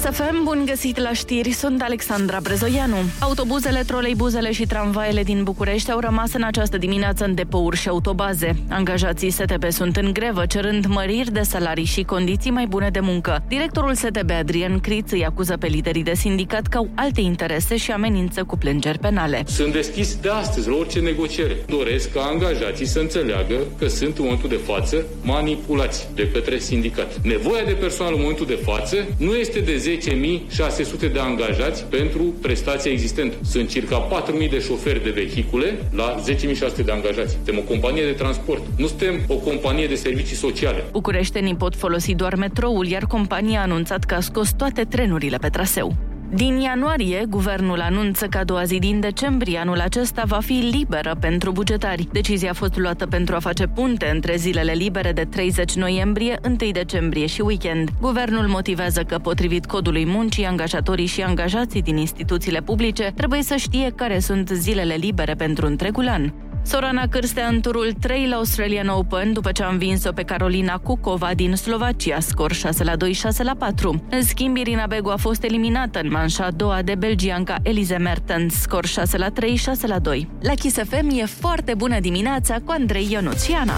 Kiss 0.00 0.18
FM, 0.18 0.44
bun 0.44 0.62
găsit 0.66 0.98
la 0.98 1.12
știri, 1.12 1.50
sunt 1.50 1.82
Alexandra 1.82 2.38
Brezoianu. 2.42 2.96
Autobuzele, 3.18 3.82
troleibuzele 3.86 4.52
și 4.52 4.66
tramvaiele 4.66 5.22
din 5.22 5.42
București 5.42 5.90
au 5.90 5.98
rămas 5.98 6.32
în 6.32 6.42
această 6.42 6.78
dimineață 6.78 7.24
în 7.24 7.34
depouri 7.34 7.76
și 7.76 7.88
autobaze. 7.88 8.56
Angajații 8.68 9.30
STB 9.30 9.64
sunt 9.70 9.96
în 9.96 10.12
grevă, 10.12 10.46
cerând 10.46 10.86
măriri 10.86 11.32
de 11.32 11.40
salarii 11.40 11.84
și 11.84 12.02
condiții 12.02 12.50
mai 12.50 12.66
bune 12.66 12.88
de 12.90 13.00
muncă. 13.00 13.42
Directorul 13.48 13.94
STB, 13.94 14.30
Adrian 14.30 14.78
Criț, 14.78 15.10
îi 15.10 15.24
acuză 15.24 15.56
pe 15.56 15.66
liderii 15.66 16.02
de 16.02 16.14
sindicat 16.14 16.66
că 16.66 16.76
au 16.76 16.88
alte 16.94 17.20
interese 17.20 17.76
și 17.76 17.90
amenință 17.90 18.44
cu 18.44 18.56
plângeri 18.56 18.98
penale. 18.98 19.42
Sunt 19.46 19.72
deschis 19.72 20.16
de 20.16 20.28
astăzi 20.28 20.68
la 20.68 20.74
orice 20.74 20.98
negociere. 20.98 21.56
Doresc 21.66 22.12
ca 22.12 22.20
angajații 22.20 22.86
să 22.86 22.98
înțeleagă 22.98 23.54
că 23.78 23.88
sunt 23.88 24.18
în 24.18 24.24
momentul 24.24 24.48
de 24.48 24.60
față 24.66 25.04
manipulați 25.22 26.08
de 26.14 26.28
către 26.28 26.58
sindicat. 26.58 27.20
Nevoia 27.22 27.64
de 27.64 27.72
personal 27.72 28.12
în 28.14 28.20
momentul 28.20 28.46
de 28.46 28.58
față 28.64 28.96
nu 29.16 29.34
este 29.34 29.60
de 29.60 29.76
10.600 29.98 31.12
de 31.12 31.18
angajați 31.18 31.84
pentru 31.84 32.22
prestația 32.22 32.90
existentă. 32.90 33.36
Sunt 33.44 33.68
circa 33.68 34.24
4.000 34.42 34.50
de 34.50 34.58
șoferi 34.58 35.02
de 35.02 35.10
vehicule 35.10 35.78
la 35.92 36.14
10.600 36.28 36.84
de 36.84 36.92
angajați. 36.92 37.32
Suntem 37.32 37.58
o 37.58 37.62
companie 37.62 38.04
de 38.04 38.12
transport. 38.12 38.62
Nu 38.76 38.86
suntem 38.86 39.20
o 39.26 39.34
companie 39.34 39.86
de 39.86 39.94
servicii 39.94 40.36
sociale. 40.36 40.84
Bucureștenii 40.90 41.54
pot 41.54 41.76
folosi 41.76 42.14
doar 42.14 42.34
metroul, 42.34 42.86
iar 42.86 43.06
compania 43.06 43.58
a 43.58 43.62
anunțat 43.62 44.04
că 44.04 44.14
a 44.14 44.20
scos 44.20 44.52
toate 44.56 44.84
trenurile 44.84 45.36
pe 45.36 45.48
traseu. 45.48 46.09
Din 46.34 46.56
ianuarie, 46.56 47.24
guvernul 47.28 47.80
anunță 47.80 48.26
că 48.26 48.38
a 48.38 48.44
doua 48.44 48.64
zi 48.64 48.78
din 48.78 49.00
decembrie 49.00 49.58
anul 49.58 49.80
acesta 49.80 50.22
va 50.26 50.38
fi 50.40 50.52
liberă 50.52 51.16
pentru 51.20 51.52
bugetari. 51.52 52.08
Decizia 52.12 52.50
a 52.50 52.54
fost 52.54 52.76
luată 52.76 53.06
pentru 53.06 53.34
a 53.34 53.38
face 53.38 53.66
punte 53.66 54.10
între 54.14 54.36
zilele 54.36 54.72
libere 54.72 55.12
de 55.12 55.24
30 55.24 55.74
noiembrie, 55.74 56.38
1 56.44 56.56
decembrie 56.72 57.26
și 57.26 57.40
weekend. 57.40 57.88
Guvernul 58.00 58.46
motivează 58.46 59.02
că, 59.02 59.18
potrivit 59.18 59.66
codului 59.66 60.06
muncii, 60.06 60.44
angajatorii 60.44 61.06
și 61.06 61.22
angajații 61.22 61.82
din 61.82 61.96
instituțiile 61.96 62.60
publice 62.60 63.12
trebuie 63.16 63.42
să 63.42 63.56
știe 63.56 63.92
care 63.96 64.18
sunt 64.18 64.48
zilele 64.48 64.94
libere 64.94 65.34
pentru 65.34 65.66
întregul 65.66 66.08
an. 66.08 66.32
Sorana 66.62 67.06
Cârstea 67.06 67.46
în 67.46 67.60
turul 67.60 67.92
3 68.00 68.26
la 68.28 68.36
Australian 68.36 68.88
Open 68.88 69.32
după 69.32 69.52
ce 69.52 69.62
a 69.62 69.68
învins-o 69.68 70.12
pe 70.12 70.22
Carolina 70.22 70.78
Kukova 70.78 71.30
din 71.34 71.54
Slovacia, 71.54 72.20
scor 72.20 72.52
6 72.52 72.84
la 72.84 72.96
2, 72.96 73.12
6 73.12 73.42
la 73.42 73.54
4. 73.58 74.04
În 74.10 74.22
schimb, 74.22 74.56
Irina 74.56 74.86
Begu 74.86 75.08
a 75.08 75.16
fost 75.16 75.42
eliminată 75.42 76.00
în 76.02 76.10
manșa 76.10 76.44
a 76.44 76.50
doua 76.50 76.82
de 76.82 76.94
belgianca 76.94 77.56
Elize 77.62 77.96
Mertens, 77.96 78.54
scor 78.54 78.86
6 78.86 79.18
la 79.18 79.28
3, 79.30 79.56
6 79.56 79.86
la 79.86 79.98
2. 79.98 80.28
La 80.40 80.54
Kiss 80.54 80.76
FM 80.76 81.08
e 81.18 81.24
foarte 81.24 81.74
bună 81.74 82.00
dimineața 82.00 82.54
cu 82.64 82.72
Andrei 82.78 83.08
Ionuțiana. 83.10 83.74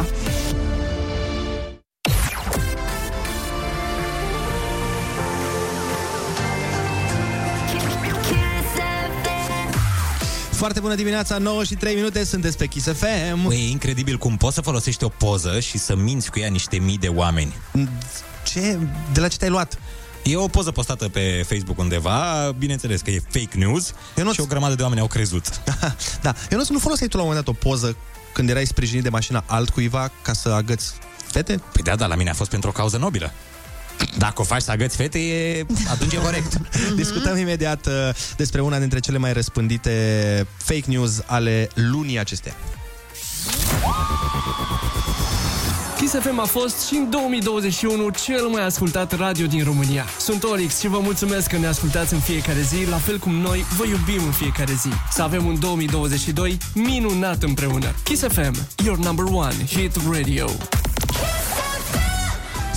Foarte 10.63 10.81
bună 10.81 10.95
dimineața, 10.95 11.39
9 11.39 11.65
și 11.65 11.75
3 11.75 11.95
minute, 11.95 12.25
sunteți 12.25 12.57
pe 12.57 12.67
Kiss 12.67 12.87
FM. 12.87 13.43
Băi, 13.47 13.57
e 13.57 13.71
incredibil 13.71 14.17
cum 14.17 14.37
poți 14.37 14.55
să 14.55 14.61
folosești 14.61 15.05
o 15.05 15.09
poză 15.09 15.61
și 15.61 15.79
să 15.79 15.97
minți 15.97 16.31
cu 16.31 16.39
ea 16.39 16.49
niște 16.49 16.79
mii 16.79 16.99
de 16.99 17.09
oameni. 17.09 17.55
Ce? 18.45 18.79
De 19.13 19.21
la 19.21 19.29
ce 19.29 19.37
te-ai 19.37 19.51
luat? 19.51 19.79
E 20.23 20.37
o 20.37 20.49
poză 20.49 20.71
postată 20.71 21.09
pe 21.09 21.45
Facebook 21.49 21.79
undeva, 21.79 22.51
bineînțeles 22.59 23.01
că 23.01 23.11
e 23.11 23.23
fake 23.29 23.57
news 23.57 23.93
și 24.33 24.41
o 24.41 24.45
grămadă 24.45 24.75
de 24.75 24.83
oameni 24.83 25.01
au 25.01 25.07
crezut. 25.07 25.61
Da, 26.23 26.35
eu 26.51 26.59
nu, 26.59 26.65
nu 26.69 26.79
foloseai 26.79 27.09
tu 27.09 27.17
la 27.17 27.23
un 27.23 27.29
moment 27.29 27.47
dat 27.47 27.55
o 27.55 27.69
poză 27.69 27.97
când 28.33 28.49
erai 28.49 28.67
sprijinit 28.67 29.03
de 29.03 29.09
mașina 29.09 29.45
altcuiva 29.47 30.11
ca 30.23 30.33
să 30.33 30.49
agăți 30.49 30.93
fete? 31.27 31.61
Păi 31.73 31.83
da, 31.83 31.95
da, 31.95 32.07
la 32.07 32.15
mine 32.15 32.31
a 32.31 32.35
fost 32.35 32.51
pentru 32.51 32.69
o 32.69 32.73
cauză 32.73 32.97
nobilă. 32.97 33.33
Dacă 34.19 34.41
o 34.41 34.45
faci 34.45 34.63
să 34.63 34.71
agăți 34.71 34.97
fete, 34.97 35.19
e... 35.19 35.67
atunci 35.91 36.13
e 36.13 36.17
corect. 36.17 36.61
Discutăm 36.97 37.37
imediat 37.37 37.87
uh, 37.87 37.93
despre 38.37 38.61
una 38.61 38.79
dintre 38.79 38.99
cele 38.99 39.19
mai 39.19 39.33
răspândite 39.33 40.47
fake 40.57 40.85
news 40.87 41.23
ale 41.27 41.69
lunii 41.75 42.19
acestea. 42.19 42.55
Kiss 46.03 46.15
FM 46.15 46.39
a 46.39 46.45
fost 46.45 46.87
și 46.87 46.95
în 46.95 47.11
2021 47.11 48.09
cel 48.25 48.47
mai 48.47 48.65
ascultat 48.65 49.17
radio 49.17 49.47
din 49.47 49.65
România. 49.65 50.05
Sunt 50.19 50.45
Olix 50.45 50.79
și 50.79 50.89
vă 50.89 50.99
mulțumesc 51.03 51.49
că 51.49 51.57
ne 51.57 51.67
ascultați 51.67 52.13
în 52.13 52.21
fiecare 52.21 52.61
zi, 52.61 52.89
la 52.91 52.97
fel 52.97 53.19
cum 53.19 53.35
noi 53.35 53.65
vă 53.77 53.87
iubim 53.87 54.25
în 54.25 54.33
fiecare 54.33 54.73
zi. 54.73 54.89
Să 55.11 55.23
avem 55.23 55.47
un 55.47 55.61
2022 55.61 56.59
minunat 56.75 57.43
împreună. 57.43 57.95
Kiss 58.05 58.23
FM, 58.23 58.55
your 58.85 58.99
number 58.99 59.25
one 59.25 59.55
hit 59.67 59.97
radio. 60.13 60.47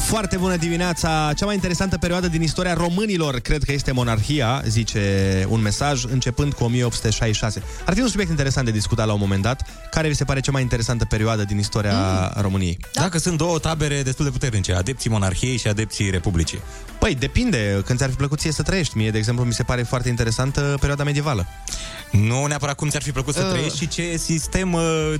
Foarte 0.06 0.38
bună 0.38 0.56
dimineața! 0.56 1.32
Cea 1.36 1.46
mai 1.46 1.54
interesantă 1.54 1.98
perioadă 1.98 2.28
din 2.28 2.42
istoria 2.42 2.74
românilor 2.74 3.40
cred 3.40 3.64
că 3.64 3.72
este 3.72 3.92
monarhia, 3.92 4.64
zice 4.68 5.46
un 5.50 5.62
mesaj, 5.62 6.04
începând 6.04 6.54
cu 6.54 6.64
1866. 6.64 7.62
Ar 7.86 7.94
fi 7.94 8.02
un 8.02 8.08
subiect 8.08 8.30
interesant 8.30 8.66
de 8.66 8.72
discutat 8.72 9.06
la 9.06 9.14
un 9.14 9.20
moment 9.20 9.42
dat. 9.42 9.62
Care 9.92 10.08
vi 10.08 10.14
se 10.14 10.24
pare 10.24 10.40
cea 10.40 10.52
mai 10.52 10.62
interesantă 10.62 11.06
perioadă 11.06 11.44
din 11.44 11.58
istoria 11.58 11.94
mm. 11.94 12.42
României? 12.42 12.78
Da. 12.94 13.02
Dacă 13.02 13.18
sunt 13.18 13.38
două 13.38 13.60
tabere 13.60 14.02
destul 14.02 14.26
de 14.26 14.32
puternice, 14.32 14.74
adepții 14.74 15.10
monarhiei 15.10 15.58
și 15.58 15.68
adepții 15.68 16.10
republicii. 16.10 16.60
Păi, 17.00 17.16
depinde. 17.16 17.82
Când 17.86 17.98
ți-ar 17.98 18.10
fi 18.10 18.16
plăcut 18.16 18.40
ție 18.40 18.52
să 18.52 18.62
trăiești. 18.62 18.98
Mie, 18.98 19.12
de 19.12 19.18
exemplu, 19.18 19.46
mi 19.46 19.54
se 19.54 19.64
pare 19.64 19.84
foarte 19.84 20.10
interesantă 20.10 20.76
perioada 20.80 21.04
medievală. 21.04 21.46
Nu 22.12 22.46
neapărat 22.46 22.76
cum 22.76 22.90
ți-ar 22.90 23.02
fi 23.02 23.12
plăcut 23.12 23.34
să 23.34 23.42
Uh. 23.44 23.52
trăiești 23.52 23.78
și 23.78 23.88
ce 23.88 24.18
sistem 24.18 24.74
uh, 24.74 25.14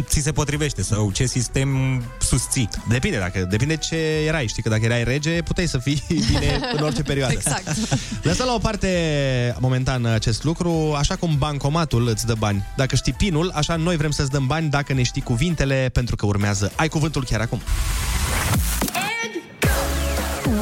ți 0.00 0.20
se 0.20 0.32
potrivește 0.32 0.82
sau 0.82 1.10
ce 1.10 1.26
sistem 1.26 2.02
susții. 2.18 2.68
Depinde, 2.88 3.18
dacă, 3.18 3.46
depinde 3.50 3.76
ce 3.76 3.96
erai. 4.26 4.46
Știi 4.46 4.62
că 4.62 4.68
dacă 4.68 4.84
erai 4.84 5.04
rege, 5.04 5.42
puteai 5.42 5.66
să 5.66 5.78
fii 5.78 6.02
bine 6.32 6.60
în 6.76 6.82
orice 6.82 7.02
perioadă. 7.02 7.32
Exact. 7.32 7.76
Lăsăm 8.22 8.46
la 8.46 8.54
o 8.54 8.58
parte 8.58 9.56
momentan 9.60 10.04
acest 10.04 10.44
lucru, 10.44 10.94
așa 10.98 11.16
cum 11.16 11.36
bancomatul 11.38 12.08
îți 12.08 12.26
dă 12.26 12.34
bani. 12.38 12.64
Dacă 12.76 12.96
știi 12.96 13.12
pinul, 13.12 13.50
așa 13.54 13.76
noi 13.76 13.96
vrem 13.96 14.10
să-ți 14.10 14.30
dăm 14.30 14.46
bani 14.46 14.70
dacă 14.70 14.92
ne 14.92 15.02
știi 15.02 15.22
cuvintele, 15.22 15.90
pentru 15.92 16.16
că 16.16 16.26
urmează 16.26 16.72
Ai 16.76 16.88
cuvântul 16.88 17.24
chiar 17.24 17.40
acum. 17.40 17.60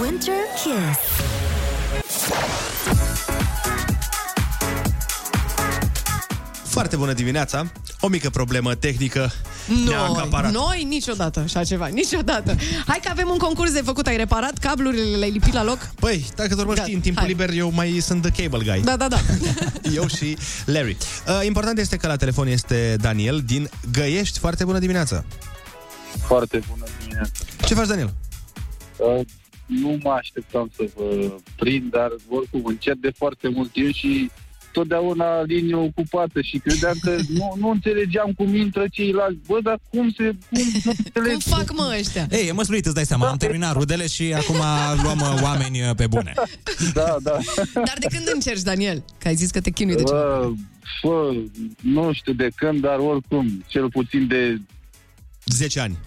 Winter 0.01 0.35
Kiss. 0.55 1.26
Foarte 6.77 6.97
bună 6.97 7.13
dimineața! 7.13 7.73
O 8.01 8.09
mică 8.09 8.31
problemă 8.31 8.75
tehnică 8.75 9.33
ne-a 9.85 9.97
Noi, 9.97 10.17
acaparat. 10.17 10.53
noi 10.53 10.85
niciodată 10.89 11.41
așa 11.41 11.65
ceva, 11.65 11.87
niciodată. 11.87 12.57
Hai 12.87 13.01
că 13.03 13.09
avem 13.11 13.29
un 13.31 13.39
concurs 13.39 13.73
de 13.73 13.81
făcut, 13.85 14.07
ai 14.07 14.17
reparat 14.17 14.59
cablurile, 14.59 15.17
le-ai 15.17 15.31
lipit 15.31 15.53
la 15.53 15.65
loc? 15.65 15.79
Păi, 16.01 16.27
dacă 16.35 16.55
doar 16.55 16.67
mă 16.67 16.75
știi, 16.75 16.95
în 16.95 17.01
timpul 17.01 17.23
hai. 17.23 17.31
liber 17.31 17.51
eu 17.51 17.71
mai 17.71 17.99
sunt 18.01 18.31
the 18.31 18.43
cable 18.43 18.73
guy. 18.73 18.81
Da, 18.85 18.97
da, 18.97 19.09
da. 19.09 19.17
Eu 19.95 20.07
și 20.07 20.37
Larry. 20.65 20.97
Uh, 21.29 21.47
important 21.47 21.79
este 21.79 21.97
că 21.97 22.07
la 22.07 22.17
telefon 22.17 22.47
este 22.47 22.97
Daniel 23.01 23.43
din 23.47 23.69
Găiești. 23.93 24.39
Foarte 24.39 24.65
bună 24.65 24.79
dimineața! 24.79 25.25
Foarte 26.27 26.61
bună 26.71 26.85
dimineața. 27.01 27.45
Ce 27.67 27.75
faci, 27.75 27.87
Daniel? 27.87 28.15
Uh, 28.97 29.27
nu 29.67 29.99
mă 30.03 30.11
așteptam 30.11 30.71
să 30.77 30.85
vă 30.97 31.33
prind, 31.57 31.91
dar 31.91 32.09
oricum 32.29 32.65
încerc 32.65 32.99
de 32.99 33.13
foarte 33.17 33.49
mult 33.49 33.73
timp 33.73 33.95
și 33.95 34.31
totdeauna 34.79 35.43
linie 35.43 35.75
ocupată 35.75 36.41
și 36.41 36.59
credeam 36.59 36.97
că 37.01 37.17
nu, 37.29 37.55
nu 37.59 37.69
înțelegeam 37.69 38.33
cum 38.37 38.55
intră 38.55 38.85
ceilalți. 38.93 39.39
Bă, 39.47 39.59
dar 39.63 39.79
cum 39.91 40.11
se... 40.17 40.25
Cum, 40.25 40.67
nu 40.85 40.93
înțeleg. 41.05 41.33
Cum 41.33 41.57
fac 41.57 41.73
mă 41.73 41.95
ăștia? 41.99 42.27
Ei, 42.31 42.49
e 42.49 42.53
măsluit, 42.53 42.85
îți 42.87 42.95
dai 42.95 43.05
seama, 43.05 43.29
am 43.29 43.37
terminat 43.37 43.73
rudele 43.73 44.07
și 44.07 44.35
acum 44.35 44.61
luăm 45.03 45.21
uh, 45.21 45.43
oameni 45.43 45.81
uh, 45.81 45.95
pe 45.97 46.07
bune. 46.07 46.33
Da, 46.93 47.17
da. 47.23 47.39
Dar 47.75 47.97
de 47.99 48.07
când 48.15 48.31
încerci, 48.35 48.63
Daniel? 48.63 49.05
Că 49.19 49.29
ai 49.29 49.35
zis 49.35 49.51
că 49.51 49.61
te 49.61 49.71
chinui 49.71 49.95
de 49.95 50.03
ceva. 50.03 50.19
Bă, 50.19 50.53
bă, 51.03 51.35
nu 51.83 52.13
știu 52.13 52.33
de 52.33 52.49
când, 52.55 52.81
dar 52.81 52.99
oricum, 52.99 53.65
cel 53.67 53.91
puțin 53.91 54.27
de 54.27 54.61
10 55.53 55.81
ani. 55.81 55.97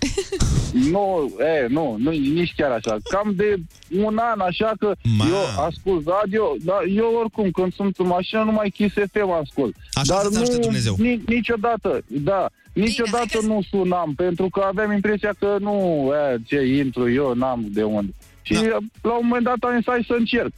Nu, 0.91 1.31
e, 1.39 1.67
nu, 1.67 1.95
nu, 1.99 2.11
nici 2.11 2.53
chiar 2.55 2.71
așa. 2.71 2.97
Cam 3.03 3.33
de 3.35 3.55
un 3.97 4.17
an, 4.17 4.39
așa 4.39 4.71
că 4.79 4.91
Ma. 5.17 5.25
eu 5.27 5.63
ascult 5.65 6.07
radio, 6.07 6.55
dar 6.59 6.83
eu 6.95 7.13
oricum 7.19 7.51
când 7.51 7.73
sunt 7.73 7.97
în 7.97 8.07
mașină 8.07 8.43
numai 8.43 8.69
Kiss 8.69 8.95
FM 9.11 9.29
ascult. 9.29 9.75
Așa 9.93 10.13
dar 10.13 10.21
să-ți 10.21 10.35
nu, 10.35 10.41
ajute 10.41 10.59
Dumnezeu. 10.59 10.95
Ni, 10.97 11.21
niciodată, 11.27 12.01
da, 12.07 12.49
niciodată 12.73 13.39
nu 13.41 13.59
sunam, 13.69 14.13
pentru 14.15 14.49
că 14.49 14.63
aveam 14.67 14.91
impresia 14.91 15.33
că 15.39 15.55
nu, 15.59 16.09
e, 16.33 16.37
ce 16.45 16.61
intru 16.77 17.11
eu, 17.11 17.33
n-am 17.33 17.65
de 17.69 17.83
unde. 17.83 18.11
Și 18.41 18.53
Da. 18.53 18.77
la 19.01 19.13
un 19.17 19.27
moment 19.27 19.43
dat 19.43 19.57
am 19.59 19.75
zis, 19.75 19.85
hai 19.85 20.03
să 20.07 20.15
încerc. 20.17 20.51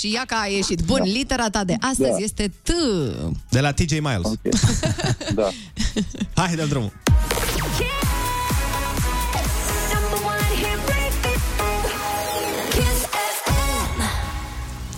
Și 0.00 0.12
ia 0.12 0.24
că 0.26 0.34
a 0.40 0.46
ieșit. 0.46 0.80
Bun, 0.82 1.00
litera 1.02 1.50
ta 1.50 1.64
de 1.64 1.76
astăzi 1.80 2.10
Da. 2.10 2.16
este 2.16 2.52
T. 2.62 2.70
De 3.48 3.60
la 3.60 3.72
TJ 3.72 3.90
Miles. 3.90 4.24
Okay. 4.24 4.52
da. 5.34 5.48
Hai, 6.34 6.54
dăm 6.54 6.68
drumul. 6.68 6.92
Kiss 12.70 13.04
FM. 13.44 14.00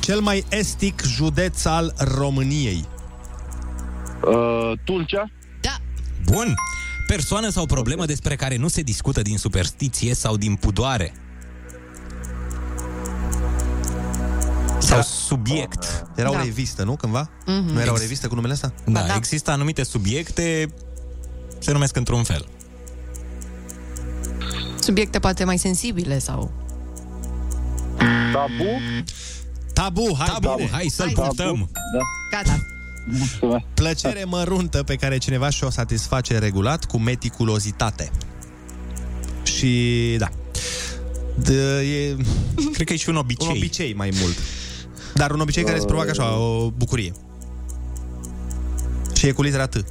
Cel 0.00 0.20
mai 0.20 0.44
estic 0.48 1.02
județ 1.06 1.64
al 1.64 1.94
României. 1.98 2.84
Uh, 4.24 4.78
Tulcea? 4.84 5.30
Da. 5.60 5.76
Bun. 6.24 6.54
Persoană 7.06 7.48
sau 7.48 7.66
problemă 7.66 8.06
despre 8.06 8.36
care 8.36 8.56
nu 8.56 8.68
se 8.68 8.82
discută 8.82 9.22
din 9.22 9.38
superstiție 9.38 10.14
sau 10.14 10.36
din 10.36 10.54
pudoare. 10.54 11.12
Subiect. 15.36 16.06
Era 16.16 16.30
o 16.30 16.32
Da. 16.32 16.42
revistă, 16.42 16.82
nu? 16.84 16.96
Cândva? 16.96 17.30
Mhm. 17.46 17.72
Nu 17.72 17.80
era 17.80 17.90
o 17.90 17.92
Ex- 17.92 18.00
revistă 18.00 18.28
cu 18.28 18.34
numele 18.34 18.52
ăsta? 18.52 18.72
Da, 18.84 19.00
da, 19.06 19.14
există 19.16 19.50
anumite 19.50 19.82
subiecte, 19.82 20.74
se 21.58 21.72
numesc 21.72 21.96
într-un 21.96 22.22
fel. 22.22 22.46
Subiecte 24.80 25.18
poate 25.18 25.44
mai 25.44 25.58
sensibile 25.58 26.18
sau... 26.18 26.52
Tabu? 28.32 28.80
Tabu, 29.72 30.14
hai 30.18 30.26
Tabu, 30.26 30.54
bine. 30.56 30.68
hai 30.72 30.86
să-l 30.90 31.04
Hai. 31.04 31.14
purtăm. 31.26 31.70
Da. 31.72 32.00
Gata. 32.36 32.58
Plăcere 33.74 34.24
măruntă 34.24 34.82
pe 34.82 34.94
care 34.96 35.18
cineva 35.18 35.50
și-o 35.50 35.70
satisface 35.70 36.38
regulat 36.38 36.84
cu 36.84 36.98
meticulozitate. 36.98 38.10
Și 39.42 40.14
da. 40.18 40.28
De, 41.34 41.78
e... 41.80 42.16
Cred 42.72 42.86
că 42.86 42.92
e 42.92 42.96
și 42.96 43.08
un 43.08 43.16
obicei. 43.16 43.48
Un 43.48 43.56
obicei 43.56 43.94
mai 43.94 44.10
mult. 44.20 44.36
Dar 45.14 45.30
un 45.30 45.40
obicei 45.40 45.64
care 45.64 45.76
îți 45.76 45.86
provoacă 45.86 46.10
așa 46.10 46.38
o 46.38 46.70
bucurie. 46.70 47.12
Și 49.14 49.26
e 49.26 49.32
cu 49.32 49.42
litera 49.42 49.66
T. 49.66 49.84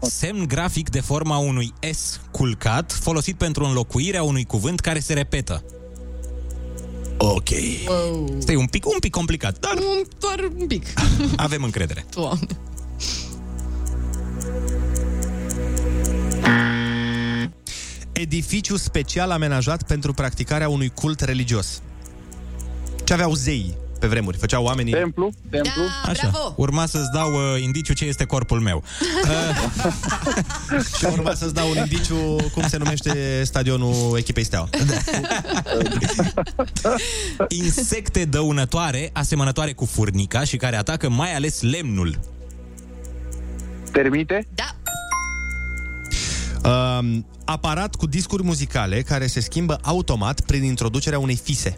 Semn 0.00 0.46
grafic 0.46 0.90
de 0.90 1.00
forma 1.00 1.36
unui 1.36 1.72
S 1.92 2.20
culcat, 2.30 2.92
folosit 2.92 3.36
pentru 3.36 3.64
înlocuirea 3.64 4.22
unui 4.22 4.44
cuvânt 4.44 4.80
care 4.80 4.98
se 4.98 5.12
repetă. 5.12 5.64
Ok. 7.18 7.48
Wow. 7.88 8.34
Este 8.38 8.56
un 8.56 8.66
pic, 8.66 8.86
un 8.86 8.98
pic 9.00 9.10
complicat, 9.10 9.58
dar 9.58 9.74
Un, 9.74 10.02
doar 10.18 10.50
un 10.58 10.66
pic. 10.66 10.86
avem 11.36 11.62
încredere. 11.62 12.04
Doamne. 12.14 12.46
Edificiu 18.20 18.76
special 18.76 19.30
amenajat 19.30 19.82
pentru 19.82 20.12
practicarea 20.12 20.68
unui 20.68 20.88
cult 20.94 21.20
religios. 21.20 21.82
Ce 23.04 23.12
aveau 23.12 23.34
zeii 23.34 23.76
pe 24.00 24.06
vremuri? 24.06 24.36
Făceau 24.36 24.64
oamenii... 24.64 24.92
Templu? 24.92 25.32
Templu? 25.50 25.82
Da, 26.04 26.10
Așa. 26.10 26.28
bravo. 26.28 26.54
Urma 26.56 26.86
să-ți 26.86 27.10
dau 27.12 27.32
uh, 27.32 27.62
indiciu 27.62 27.92
ce 27.92 28.04
este 28.04 28.24
corpul 28.24 28.60
meu. 28.60 28.82
Și 30.98 31.04
urma 31.04 31.34
să-ți 31.34 31.54
dau 31.54 31.70
un 31.70 31.76
indiciu 31.76 32.36
cum 32.52 32.68
se 32.68 32.76
numește 32.76 33.42
stadionul 33.44 34.16
echipei 34.16 34.44
Steaua. 34.44 34.68
Insecte 37.64 38.24
dăunătoare, 38.24 39.10
asemănătoare 39.12 39.72
cu 39.72 39.84
furnica 39.84 40.44
și 40.44 40.56
care 40.56 40.76
atacă 40.76 41.08
mai 41.08 41.34
ales 41.34 41.62
lemnul. 41.62 42.18
Termite? 43.92 44.46
Da. 44.54 44.76
Um, 46.68 47.26
aparat 47.44 47.94
cu 47.94 48.06
discuri 48.06 48.42
muzicale 48.42 49.02
care 49.02 49.26
se 49.26 49.40
schimbă 49.40 49.78
automat 49.82 50.40
prin 50.40 50.62
introducerea 50.62 51.18
unei 51.18 51.36
fise. 51.36 51.74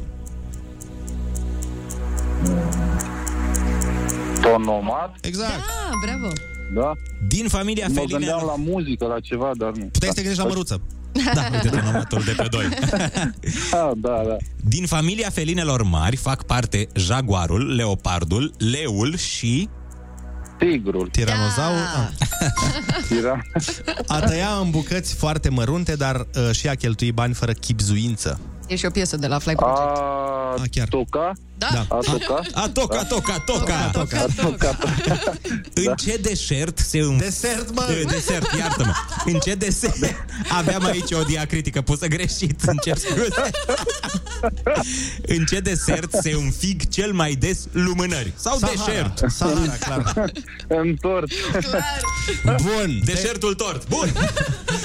Tonomat? 4.40 5.16
Exact. 5.20 5.50
Da, 5.50 5.90
bravo. 6.04 6.32
Da. 6.74 6.92
Din 7.28 7.48
familia 7.48 7.86
Mă 7.88 7.94
feline... 7.94 8.18
gândeam 8.18 8.42
la 8.46 8.56
muzică, 8.56 9.06
la 9.06 9.20
ceva, 9.20 9.50
dar 9.56 9.70
nu. 9.70 9.84
Puteai 9.84 10.10
să 10.10 10.14
te 10.14 10.20
gândești 10.20 10.42
la 10.42 10.48
măruță. 10.48 10.80
Da, 11.34 11.48
uite 11.52 11.68
tonomatul 11.68 12.22
de 12.24 12.34
pe 12.36 12.46
doi. 12.50 12.64
Ah, 13.70 13.90
da, 13.96 14.22
da. 14.26 14.36
Din 14.64 14.86
familia 14.86 15.30
felinelor 15.30 15.82
mari 15.82 16.16
fac 16.16 16.42
parte 16.42 16.88
jaguarul, 16.94 17.74
leopardul, 17.74 18.52
leul 18.58 19.16
și... 19.16 19.68
Tigrul. 20.60 21.08
Tiranozaur. 21.08 21.76
Da. 21.94 22.10
Tira. 23.08 23.40
A 24.16 24.20
tăia 24.20 24.48
în 24.62 24.70
bucăți 24.70 25.14
foarte 25.14 25.48
mărunte, 25.48 25.96
dar 25.96 26.16
uh, 26.16 26.50
și 26.52 26.68
a 26.68 26.74
cheltui 26.74 27.12
bani 27.12 27.34
fără 27.34 27.52
chipzuință. 27.52 28.40
E 28.68 28.76
și 28.76 28.84
o 28.86 28.90
piesă 28.90 29.16
de 29.16 29.26
la 29.26 29.38
Fly 29.38 29.54
Project. 29.54 29.78
A, 29.78 30.54
A, 30.58 30.62
chiar. 30.70 30.88
toca? 30.88 31.32
Da. 31.60 31.86
A 31.88 31.98
toca? 32.02 32.40
A 32.52 32.68
toca, 32.68 33.04
toca, 33.04 33.38
toca, 33.38 33.90
Toca, 33.92 34.26
toca. 34.36 34.78
În 35.74 35.94
ce 35.94 36.16
deșert 36.16 36.78
se 36.78 36.98
înf... 36.98 37.20
Desert, 37.20 37.74
mă! 37.74 37.86
Uh, 37.88 38.10
Desert, 38.10 38.52
iartă-mă. 38.58 38.92
În 39.24 39.38
ce 39.38 39.54
desert... 39.54 39.96
Aveam 40.48 40.84
aici 40.84 41.12
o 41.12 41.22
diacritică 41.22 41.80
pusă 41.80 42.06
greșit, 42.06 42.62
îmi 42.62 42.78
cer 42.82 42.96
scuze. 42.96 43.50
În 45.26 45.44
ce 45.44 45.60
desert 45.60 46.12
se 46.22 46.30
înfig 46.30 46.88
cel 46.88 47.12
mai 47.12 47.34
des 47.34 47.58
lumânări? 47.72 48.32
Sau 48.36 48.58
Sahara. 48.58 48.84
deșert? 48.84 49.32
Sahara, 49.32 49.76
clar. 49.80 50.32
Întors. 50.68 51.30
Bun. 52.44 53.00
Deșertul 53.04 53.54
tort. 53.54 53.88
Bun. 53.88 54.12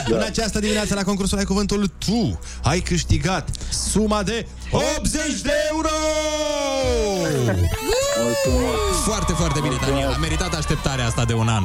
În 0.08 0.22
această 0.22 0.60
dimineață 0.60 0.94
la 0.94 1.04
concursul 1.04 1.38
Ai 1.38 1.44
Cuvântul 1.44 1.92
Tu 2.06 2.40
ai 2.64 2.80
câștigat 2.80 3.50
suma 3.92 4.24
de 4.24 4.48
80 4.72 5.42
de 5.42 5.52
euro! 5.72 5.90
Foarte, 9.06 9.34
foarte 9.34 9.60
bine, 9.60 9.76
Daniel. 9.88 10.12
A 10.14 10.18
meritat 10.18 10.54
așteptarea 10.54 11.06
asta 11.06 11.26
de 11.26 11.34
un 11.34 11.48
an. 11.48 11.64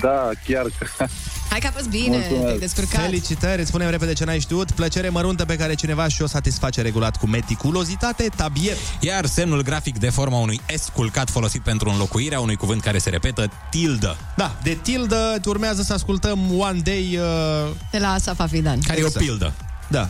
Da, 0.00 0.30
chiar 0.46 0.64
că... 0.78 1.06
Hai 1.50 1.58
că 1.58 1.66
a 1.66 1.70
fost 1.70 1.88
bine, 1.88 2.18
te-ai 2.18 2.58
descurcat. 2.58 3.00
Felicitări, 3.00 3.60
îți 3.60 3.68
spunem 3.68 3.90
repede 3.90 4.12
ce 4.12 4.24
n-ai 4.24 4.40
știut. 4.40 4.70
Plăcere 4.70 5.08
măruntă 5.08 5.44
pe 5.44 5.56
care 5.56 5.74
cineva 5.74 6.08
și 6.08 6.22
o 6.22 6.26
satisface 6.26 6.82
regulat 6.82 7.16
cu 7.16 7.26
meticulozitate, 7.26 8.28
tabiet. 8.36 8.76
Iar 9.00 9.26
semnul 9.26 9.62
grafic 9.62 9.98
de 9.98 10.10
forma 10.10 10.38
unui 10.38 10.60
S 10.76 10.88
culcat 10.92 11.30
folosit 11.30 11.62
pentru 11.62 11.88
înlocuirea 11.88 12.40
unui 12.40 12.56
cuvânt 12.56 12.82
care 12.82 12.98
se 12.98 13.10
repetă, 13.10 13.50
tildă. 13.70 14.16
Da, 14.36 14.56
de 14.62 14.78
tildă 14.82 15.40
urmează 15.44 15.82
să 15.82 15.92
ascultăm 15.92 16.38
One 16.58 16.78
Day... 16.78 17.18
Uh... 17.66 17.74
De 17.90 17.98
la 17.98 18.12
Asaf 18.12 18.40
Afidan. 18.40 18.78
Care 18.86 19.00
e 19.00 19.04
o 19.04 19.18
pildă. 19.18 19.52
Da. 19.88 20.08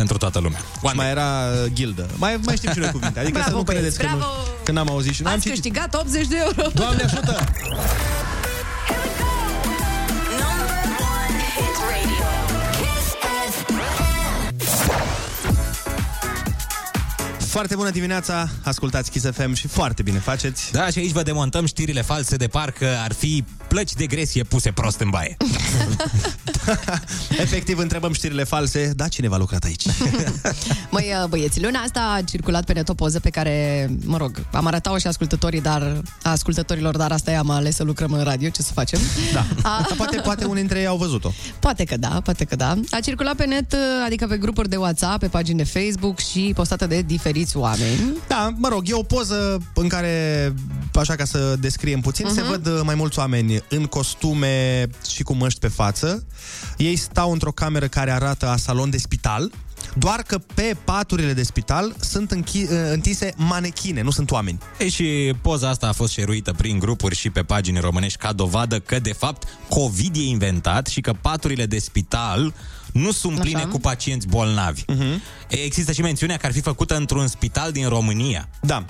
Pentru 0.00 0.18
toată 0.18 0.38
lumea. 0.38 0.60
One 0.82 0.94
mai 0.96 1.10
era 1.10 1.28
uh, 1.64 1.70
ghildă. 1.74 2.06
Mai, 2.16 2.40
mai 2.44 2.56
știm 2.56 2.72
și 2.72 2.78
noi 2.78 2.90
cuvinte. 2.90 3.18
Adică 3.20 3.38
Bravo, 3.38 3.50
să 3.50 3.56
nu 3.56 3.62
băieți, 3.62 3.82
credeți 3.82 3.98
că, 3.98 4.06
nu, 4.06 4.16
bravo! 4.16 4.32
că 4.64 4.72
n-am 4.72 4.88
auzit 4.90 5.14
și 5.14 5.22
nu 5.22 5.28
am 5.28 5.34
Ați 5.34 5.42
citit. 5.42 5.62
câștigat 5.62 5.94
80 5.94 6.26
de 6.26 6.36
euro. 6.36 6.70
Doamne 6.74 7.02
ajută! 7.02 7.44
Foarte 17.38 17.74
bună 17.74 17.90
dimineața, 17.90 18.48
ascultați 18.62 19.10
Kiss 19.10 19.26
FM 19.32 19.52
și 19.52 19.68
foarte 19.68 20.02
bine 20.02 20.18
faceți. 20.18 20.72
Da, 20.72 20.86
și 20.90 20.98
aici 20.98 21.10
vă 21.10 21.22
demontăm 21.22 21.66
știrile 21.66 22.02
false 22.02 22.36
de 22.36 22.46
parcă 22.46 22.86
ar 23.04 23.12
fi 23.12 23.44
plăci 23.70 23.92
de 23.92 24.06
gresie 24.06 24.42
puse 24.42 24.70
prost 24.70 25.00
în 25.00 25.10
baie. 25.10 25.36
Efectiv, 27.44 27.78
întrebăm 27.78 28.12
știrile 28.12 28.44
false, 28.44 28.92
da, 28.96 29.08
cineva 29.08 29.34
a 29.34 29.38
lucrat 29.38 29.64
aici. 29.64 29.84
Măi, 30.94 31.12
uh, 31.22 31.28
băieți, 31.28 31.62
luna 31.62 31.78
asta 31.78 32.14
a 32.16 32.22
circulat 32.22 32.64
pe 32.64 32.72
net 32.72 32.88
o 32.88 32.94
poză 32.94 33.20
pe 33.20 33.30
care, 33.30 33.88
mă 34.04 34.16
rog, 34.16 34.46
am 34.52 34.66
arătat-o 34.66 34.98
și 34.98 35.06
ascultătorii, 35.06 35.60
dar 35.60 36.02
ascultătorilor, 36.22 36.96
dar 36.96 37.12
asta 37.12 37.30
e, 37.30 37.36
am 37.36 37.50
ales 37.50 37.74
să 37.74 37.82
lucrăm 37.82 38.12
în 38.12 38.22
radio, 38.22 38.48
ce 38.48 38.62
să 38.62 38.72
facem? 38.72 39.00
Da. 39.32 39.46
A, 39.70 39.86
Poate, 39.96 40.16
poate 40.16 40.44
unii 40.44 40.60
dintre 40.60 40.78
ei 40.78 40.86
au 40.86 40.96
văzut-o. 40.96 41.32
Poate 41.58 41.84
că 41.84 41.96
da, 41.96 42.20
poate 42.24 42.44
că 42.44 42.56
da. 42.56 42.76
A 42.90 43.00
circulat 43.00 43.34
pe 43.34 43.44
net, 43.44 43.72
uh, 43.72 43.78
adică 44.04 44.26
pe 44.26 44.36
grupuri 44.36 44.68
de 44.68 44.76
WhatsApp, 44.76 45.18
pe 45.18 45.26
pagini 45.26 45.58
de 45.58 45.64
Facebook 45.64 46.18
și 46.18 46.52
postată 46.54 46.86
de 46.86 47.02
diferiți 47.02 47.56
oameni. 47.56 48.16
Da, 48.28 48.50
mă 48.56 48.68
rog, 48.68 48.82
e 48.88 48.94
o 48.94 49.02
poză 49.02 49.58
în 49.74 49.88
care, 49.88 50.54
așa 50.94 51.14
ca 51.14 51.24
să 51.24 51.56
descriem 51.60 52.00
puțin, 52.00 52.26
uh-huh. 52.26 52.34
se 52.34 52.42
văd 52.42 52.66
uh, 52.66 52.80
mai 52.84 52.94
mulți 52.94 53.18
oameni 53.18 53.59
în 53.68 53.86
costume 53.86 54.86
și 55.10 55.22
cu 55.22 55.34
măști 55.34 55.60
pe 55.60 55.68
față. 55.68 56.26
Ei 56.76 56.96
stau 56.96 57.32
într-o 57.32 57.52
cameră 57.52 57.88
care 57.88 58.10
arată 58.10 58.48
a 58.48 58.56
salon 58.56 58.90
de 58.90 58.98
spital, 58.98 59.50
doar 59.94 60.22
că 60.22 60.38
pe 60.38 60.76
paturile 60.84 61.32
de 61.32 61.42
spital 61.42 61.94
sunt 62.00 62.32
închi- 62.34 62.70
uh, 62.70 62.90
întinse 62.92 63.32
manechine, 63.36 64.02
nu 64.02 64.10
sunt 64.10 64.30
oameni. 64.30 64.58
E 64.78 64.88
și 64.88 65.34
poza 65.42 65.68
asta 65.68 65.88
a 65.88 65.92
fost 65.92 66.12
șeruită 66.12 66.52
prin 66.52 66.78
grupuri 66.78 67.16
și 67.16 67.30
pe 67.30 67.42
pagini 67.42 67.78
românești 67.78 68.18
ca 68.18 68.32
dovadă 68.32 68.80
că, 68.80 68.98
de 68.98 69.12
fapt, 69.12 69.48
COVID 69.68 70.16
e 70.16 70.22
inventat 70.22 70.86
și 70.86 71.00
că 71.00 71.12
paturile 71.20 71.66
de 71.66 71.78
spital 71.78 72.54
nu 72.92 73.12
sunt 73.12 73.40
pline 73.40 73.58
Așa. 73.58 73.68
cu 73.68 73.80
pacienți 73.80 74.26
bolnavi. 74.26 74.82
Uh-huh. 74.82 75.18
Există 75.48 75.92
și 75.92 76.00
mențiunea 76.00 76.36
că 76.36 76.46
ar 76.46 76.52
fi 76.52 76.60
făcută 76.60 76.96
într-un 76.96 77.26
spital 77.26 77.72
din 77.72 77.88
România. 77.88 78.48
Da. 78.60 78.84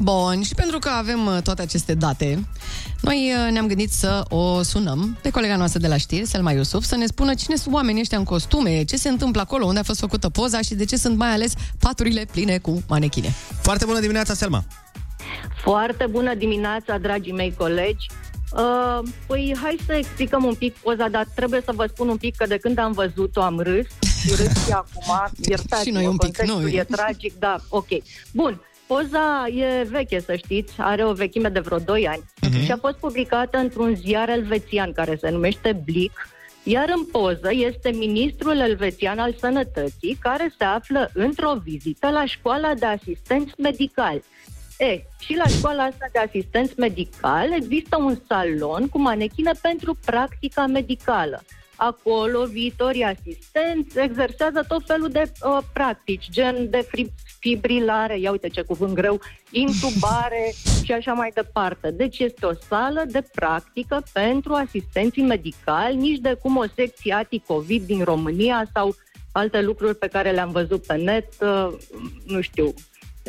Bun, 0.00 0.42
și 0.42 0.54
pentru 0.54 0.78
că 0.78 0.88
avem 0.88 1.26
uh, 1.26 1.42
toate 1.42 1.62
aceste 1.62 1.94
date, 1.94 2.48
noi 3.00 3.32
uh, 3.46 3.52
ne-am 3.52 3.66
gândit 3.66 3.92
să 3.92 4.24
o 4.28 4.62
sunăm 4.62 5.18
pe 5.22 5.30
colega 5.30 5.56
noastră 5.56 5.80
de 5.80 5.88
la 5.88 5.96
știri, 5.96 6.26
Selma 6.26 6.52
Iusuf, 6.52 6.84
să 6.84 6.96
ne 6.96 7.06
spună 7.06 7.34
cine 7.34 7.56
sunt 7.56 7.74
oamenii 7.74 8.00
ăștia 8.00 8.18
în 8.18 8.24
costume, 8.24 8.84
ce 8.84 8.96
se 8.96 9.08
întâmplă 9.08 9.40
acolo, 9.40 9.64
unde 9.66 9.80
a 9.80 9.82
fost 9.82 10.00
făcută 10.00 10.28
poza 10.28 10.60
și 10.60 10.74
de 10.74 10.84
ce 10.84 10.96
sunt 10.96 11.16
mai 11.16 11.28
ales 11.32 11.52
paturile 11.78 12.26
pline 12.32 12.58
cu 12.58 12.82
manechine. 12.88 13.32
Foarte 13.62 13.84
bună 13.84 14.00
dimineața, 14.00 14.34
Selma! 14.34 14.64
Foarte 15.62 16.06
bună 16.06 16.34
dimineața, 16.34 16.98
dragii 16.98 17.32
mei 17.32 17.54
colegi. 17.58 18.06
Uh, 18.52 19.08
păi 19.26 19.56
hai 19.62 19.78
să 19.86 19.92
explicăm 19.92 20.44
un 20.44 20.54
pic 20.54 20.74
poza, 20.76 21.08
dar 21.08 21.26
trebuie 21.34 21.62
să 21.64 21.72
vă 21.74 21.86
spun 21.92 22.08
un 22.08 22.16
pic 22.16 22.36
că 22.36 22.46
de 22.46 22.56
când 22.56 22.78
am 22.78 22.92
văzut-o 22.92 23.42
am 23.42 23.58
râs 23.60 23.86
și 24.20 24.28
râs 24.28 24.64
și 24.64 24.72
acum, 24.72 25.30
iertați 25.48 25.82
Și 25.84 25.90
noi 25.90 26.06
un 26.06 26.10
pic, 26.16 26.20
contextul 26.20 26.60
noi. 26.62 26.72
e 26.74 26.84
tragic, 26.84 27.38
da, 27.38 27.56
ok. 27.68 27.86
Bun, 28.32 28.60
poza 28.88 29.46
e 29.54 29.82
veche, 29.90 30.20
să 30.20 30.36
știți, 30.36 30.72
are 30.78 31.04
o 31.04 31.12
vechime 31.12 31.48
de 31.48 31.60
vreo 31.60 31.78
2 31.78 32.08
ani 32.08 32.22
Mhm. 32.42 32.64
și 32.64 32.72
a 32.72 32.76
fost 32.76 32.96
publicată 32.96 33.58
într-un 33.58 33.94
ziar 33.94 34.28
elvețian 34.28 34.92
care 34.92 35.16
se 35.20 35.30
numește 35.30 35.80
Blick, 35.84 36.28
iar 36.62 36.92
în 36.96 37.04
poză 37.04 37.48
este 37.52 37.90
ministrul 37.90 38.58
elvețian 38.58 39.18
al 39.18 39.34
sănătății 39.40 40.16
care 40.20 40.54
se 40.58 40.64
află 40.64 41.10
într-o 41.14 41.54
vizită 41.64 42.08
la 42.10 42.24
școala 42.24 42.74
de 42.74 42.86
asistenți 42.86 43.52
medicali. 43.58 44.22
E, 44.78 45.02
și 45.18 45.34
la 45.36 45.44
școala 45.46 45.82
asta 45.82 46.06
de 46.12 46.18
asistenți 46.18 46.72
medicali 46.78 47.54
există 47.56 47.96
un 47.96 48.16
salon 48.28 48.88
cu 48.88 49.00
manechine 49.00 49.50
pentru 49.62 49.98
practica 50.04 50.66
medicală. 50.66 51.42
Acolo 51.80 52.44
viitorii 52.44 53.02
asistenți 53.02 53.98
exersează 53.98 54.64
tot 54.68 54.82
felul 54.86 55.08
de 55.08 55.22
uh, 55.42 55.58
practici, 55.72 56.30
gen 56.30 56.70
de 56.70 56.86
fri- 56.86 57.14
fibrilare, 57.40 58.18
ia 58.18 58.30
uite 58.30 58.48
ce 58.48 58.62
cuvânt 58.62 58.94
greu, 58.94 59.20
intubare 59.50 60.52
și 60.84 60.92
așa 60.92 61.12
mai 61.12 61.30
departe. 61.34 61.90
Deci 61.90 62.18
este 62.18 62.46
o 62.46 62.52
sală 62.68 63.04
de 63.06 63.22
practică 63.34 64.02
pentru 64.12 64.52
asistenții 64.52 65.22
medicali, 65.22 65.96
nici 65.96 66.18
de 66.18 66.38
cum 66.42 66.56
o 66.56 66.64
secție 66.74 67.12
anti-COVID 67.12 67.82
din 67.86 68.04
România 68.04 68.68
sau 68.72 68.94
alte 69.32 69.60
lucruri 69.60 69.96
pe 69.96 70.06
care 70.06 70.30
le-am 70.30 70.50
văzut 70.50 70.86
pe 70.86 70.96
net, 70.96 71.28
uh, 71.40 71.72
nu 72.26 72.40
știu, 72.40 72.74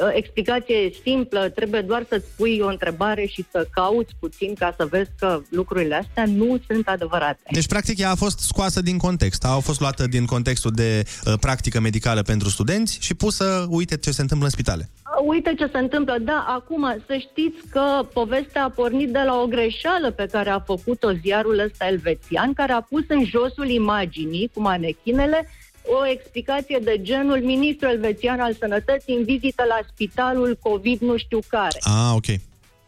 Uh, 0.01 0.09
Explicația 0.13 0.75
e 0.75 0.93
simplă, 1.03 1.49
trebuie 1.49 1.81
doar 1.81 2.05
să-ți 2.09 2.25
pui 2.35 2.59
o 2.59 2.67
întrebare 2.67 3.25
și 3.25 3.45
să 3.51 3.67
cauți 3.71 4.15
puțin 4.19 4.53
ca 4.53 4.73
să 4.77 4.85
vezi 4.85 5.09
că 5.19 5.41
lucrurile 5.49 5.95
astea 5.95 6.25
nu 6.25 6.59
sunt 6.67 6.87
adevărate. 6.87 7.39
Deci, 7.51 7.67
practic, 7.67 7.99
ea 7.99 8.11
a 8.11 8.15
fost 8.15 8.39
scoasă 8.39 8.81
din 8.81 8.97
context. 8.97 9.45
A 9.45 9.59
fost 9.59 9.79
luată 9.79 10.07
din 10.07 10.25
contextul 10.25 10.71
de 10.71 11.03
uh, 11.25 11.33
practică 11.39 11.79
medicală 11.79 12.21
pentru 12.21 12.49
studenți 12.49 12.97
și 13.01 13.13
pusă, 13.13 13.65
uite 13.69 13.97
ce 13.97 14.11
se 14.11 14.21
întâmplă 14.21 14.45
în 14.45 14.51
spitale. 14.51 14.89
Uh, 14.93 15.09
Uite 15.25 15.53
ce 15.57 15.69
se 15.71 15.77
întâmplă. 15.77 16.17
Da, 16.21 16.45
acum 16.47 17.03
să 17.07 17.17
știți 17.19 17.67
că 17.69 18.07
povestea 18.13 18.63
a 18.63 18.69
pornit 18.69 19.09
de 19.09 19.19
la 19.25 19.41
o 19.41 19.45
greșeală 19.45 20.11
pe 20.11 20.27
care 20.31 20.49
a 20.49 20.59
făcut-o 20.59 21.11
ziarul 21.11 21.59
ăsta 21.59 21.87
elvețian, 21.87 22.53
care 22.53 22.71
a 22.71 22.81
pus 22.81 23.03
în 23.07 23.25
josul 23.25 23.69
imaginii 23.69 24.51
cu 24.53 24.61
manechinele 24.61 25.47
o 25.97 26.07
explicație 26.07 26.79
de 26.83 27.01
genul 27.01 27.41
ministrul 27.41 27.91
elvețian 27.91 28.39
al 28.39 28.53
sănătății 28.53 29.15
în 29.15 29.23
vizită 29.23 29.63
la 29.67 29.79
spitalul 29.93 30.57
COVID 30.61 30.99
nu 30.99 31.17
știu 31.17 31.39
care. 31.49 31.77
Ah, 31.81 32.11
ok. 32.15 32.27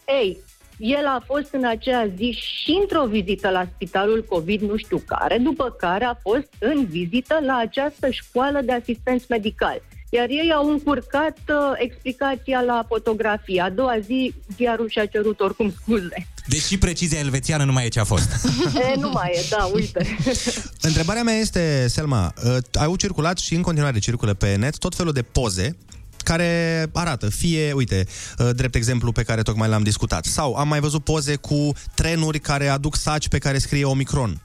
Ei, 0.07 0.37
el 0.77 1.05
a 1.05 1.23
fost 1.25 1.53
în 1.53 1.65
aceea 1.65 2.07
zi 2.15 2.31
și 2.31 2.77
într-o 2.81 3.05
vizită 3.05 3.49
la 3.49 3.65
spitalul 3.75 4.25
COVID 4.29 4.61
nu 4.61 4.75
știu 4.75 4.97
care, 5.05 5.37
după 5.37 5.75
care 5.77 6.05
a 6.05 6.13
fost 6.13 6.53
în 6.59 6.85
vizită 6.85 7.39
la 7.45 7.55
această 7.55 8.09
școală 8.09 8.61
de 8.61 8.71
asistenți 8.71 9.25
medicali. 9.29 9.81
Iar 10.13 10.29
ei 10.29 10.51
au 10.55 10.69
încurcat 10.69 11.37
uh, 11.47 11.55
explicația 11.77 12.61
la 12.61 12.85
fotografie. 12.87 13.61
A 13.61 13.69
doua 13.69 13.99
zi, 14.05 14.33
ziarul 14.55 14.89
și-a 14.89 15.05
cerut 15.05 15.39
oricum 15.39 15.73
scuze. 15.81 16.27
Deci 16.47 16.61
și 16.61 16.77
precizia 16.77 17.19
elvețiană 17.19 17.63
nu 17.63 17.71
mai 17.71 17.85
e 17.85 17.87
ce 17.87 17.99
a 17.99 18.03
fost. 18.03 18.29
e, 18.93 18.99
nu 18.99 19.09
mai 19.09 19.31
e, 19.33 19.45
da, 19.49 19.69
uite. 19.73 20.17
Întrebarea 20.89 21.23
mea 21.23 21.33
este, 21.33 21.85
Selma, 21.87 22.33
uh, 22.45 22.57
au 22.81 22.95
circulat 22.95 23.37
și 23.37 23.55
în 23.55 23.61
continuare 23.61 23.99
circulă 23.99 24.33
pe 24.33 24.55
net 24.55 24.77
tot 24.77 24.95
felul 24.95 25.13
de 25.13 25.21
poze 25.21 25.77
care 26.23 26.85
arată, 26.93 27.29
fie, 27.29 27.71
uite, 27.71 28.07
uh, 28.37 28.49
drept 28.55 28.75
exemplu 28.75 29.11
pe 29.11 29.23
care 29.23 29.41
tocmai 29.41 29.69
l-am 29.69 29.83
discutat, 29.83 30.25
sau 30.25 30.53
am 30.53 30.67
mai 30.67 30.79
văzut 30.79 31.03
poze 31.03 31.35
cu 31.35 31.71
trenuri 31.93 32.39
care 32.39 32.67
aduc 32.67 32.95
saci 32.95 33.27
pe 33.27 33.37
care 33.37 33.57
scrie 33.57 33.85
Omicron, 33.85 34.41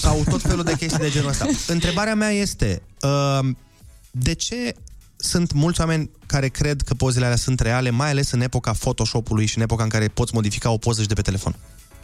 sau 0.00 0.24
tot 0.30 0.42
felul 0.42 0.64
de 0.64 0.74
chestii 0.76 0.98
de 0.98 1.10
genul 1.10 1.28
ăsta. 1.28 1.46
Întrebarea 1.66 2.14
mea 2.14 2.30
este, 2.30 2.82
uh, 3.00 3.48
de 4.18 4.34
ce 4.34 4.74
sunt 5.16 5.52
mulți 5.52 5.80
oameni 5.80 6.10
care 6.26 6.48
cred 6.48 6.80
că 6.80 6.94
pozele 6.94 7.24
alea 7.24 7.36
sunt 7.36 7.60
reale, 7.60 7.90
mai 7.90 8.10
ales 8.10 8.30
în 8.30 8.40
epoca 8.40 8.72
Photoshop-ului 8.72 9.46
și 9.46 9.56
în 9.56 9.62
epoca 9.62 9.82
în 9.82 9.88
care 9.88 10.08
poți 10.08 10.34
modifica 10.34 10.70
o 10.70 10.76
poză 10.76 11.02
și 11.02 11.08
de 11.08 11.14
pe 11.14 11.20
telefon? 11.20 11.54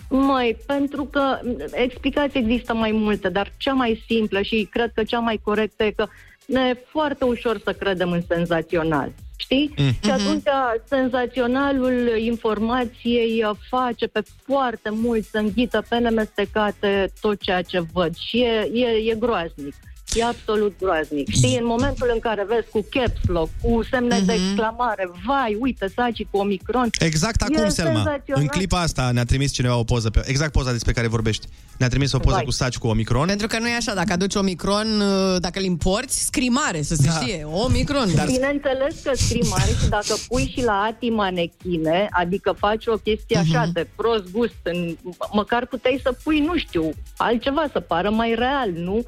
Măi, 0.09 0.57
pentru 0.67 1.05
că 1.05 1.39
m, 1.43 1.57
explicații 1.71 2.41
există 2.41 2.75
mai 2.75 2.91
multe, 2.93 3.29
dar 3.29 3.53
cea 3.57 3.73
mai 3.73 4.05
simplă 4.07 4.43
și 4.43 4.69
cred 4.71 4.93
că 4.95 5.03
cea 5.03 5.19
mai 5.19 5.41
corectă 5.43 5.85
e 5.85 5.91
că 5.91 6.07
ne 6.47 6.61
e 6.61 6.87
foarte 6.91 7.25
ușor 7.25 7.61
să 7.65 7.73
credem 7.73 8.11
în 8.11 8.23
senzațional. 8.29 9.13
Știi? 9.37 9.75
Mm. 9.77 9.93
Și 10.03 10.11
atunci 10.11 10.43
senzaționalul 10.89 12.17
informației 12.19 13.45
uh, 13.45 13.57
face 13.69 14.07
pe 14.07 14.23
foarte 14.43 14.91
mult 14.91 15.24
să 15.24 15.39
înghită 15.39 15.85
pe 15.89 15.99
nemestecate 15.99 17.12
tot 17.20 17.41
ceea 17.41 17.62
ce 17.62 17.81
văd 17.93 18.16
și 18.16 18.39
e, 18.41 18.70
e, 18.73 19.11
e 19.11 19.15
groaznic. 19.15 19.74
E 20.14 20.24
absolut 20.24 20.74
groaznic. 20.80 21.28
Știi, 21.30 21.56
în 21.59 21.66
momentul 21.66 22.10
în 22.12 22.18
care 22.20 22.44
vezi 22.48 22.66
cu 22.70 22.86
caps 22.90 23.20
lock, 23.26 23.48
cu 23.62 23.82
semne 23.90 24.20
de 24.20 24.32
exclamare, 24.32 25.10
vai, 25.26 25.56
uite, 25.60 25.93
saci 25.97 26.24
cu 26.30 26.36
Omicron. 26.36 26.89
Exact 26.98 27.43
acum, 27.43 27.55
e 27.55 27.68
Selma. 27.68 27.93
senzațional. 27.94 28.43
În 28.43 28.47
clipa 28.47 28.80
asta 28.80 29.10
ne-a 29.10 29.24
trimis 29.24 29.52
cineva 29.52 29.76
o 29.76 29.84
poză, 29.84 30.10
pe, 30.10 30.22
exact 30.26 30.52
poza 30.52 30.72
despre 30.72 30.93
care 30.93 31.06
vorbești. 31.06 31.47
Ne-a 31.78 31.89
trimis 31.89 32.12
o 32.12 32.18
poză 32.18 32.34
Vai. 32.34 32.44
cu 32.44 32.51
saci 32.51 32.78
cu 32.78 32.86
Omicron. 32.86 33.26
Pentru 33.26 33.47
că 33.47 33.59
nu 33.59 33.68
e 33.68 33.74
așa, 33.74 33.94
dacă 33.94 34.12
aduci 34.12 34.34
Omicron, 34.34 35.01
uh, 35.01 35.36
dacă 35.40 35.59
îl 35.59 35.64
importi, 35.64 36.12
scrii 36.12 36.48
mare, 36.48 36.82
să 36.82 36.94
se 36.94 37.06
Da. 37.06 37.12
știe. 37.12 37.44
Omicron. 37.44 38.14
Dar... 38.14 38.26
Bineînțeles 38.26 38.94
că 39.05 39.10
scrii 39.14 39.47
mare 39.51 39.70
și 39.82 39.89
dacă 39.89 40.14
pui 40.28 40.52
și 40.56 40.64
la 40.64 40.72
ati 40.89 41.09
manechine, 41.09 42.09
adică 42.10 42.55
faci 42.59 42.86
o 42.86 42.94
chestie 42.97 43.36
așa 43.36 43.62
Mhm. 43.62 43.72
de 43.72 43.89
prost 43.97 44.30
gust, 44.30 44.55
în, 44.62 44.97
măcar 45.32 45.66
puteai 45.66 46.01
să 46.02 46.14
pui, 46.22 46.40
nu 46.40 46.56
știu, 46.56 46.90
altceva, 47.16 47.64
să 47.72 47.80
pară 47.80 48.10
mai 48.10 48.34
real, 48.39 48.70
nu? 48.74 49.05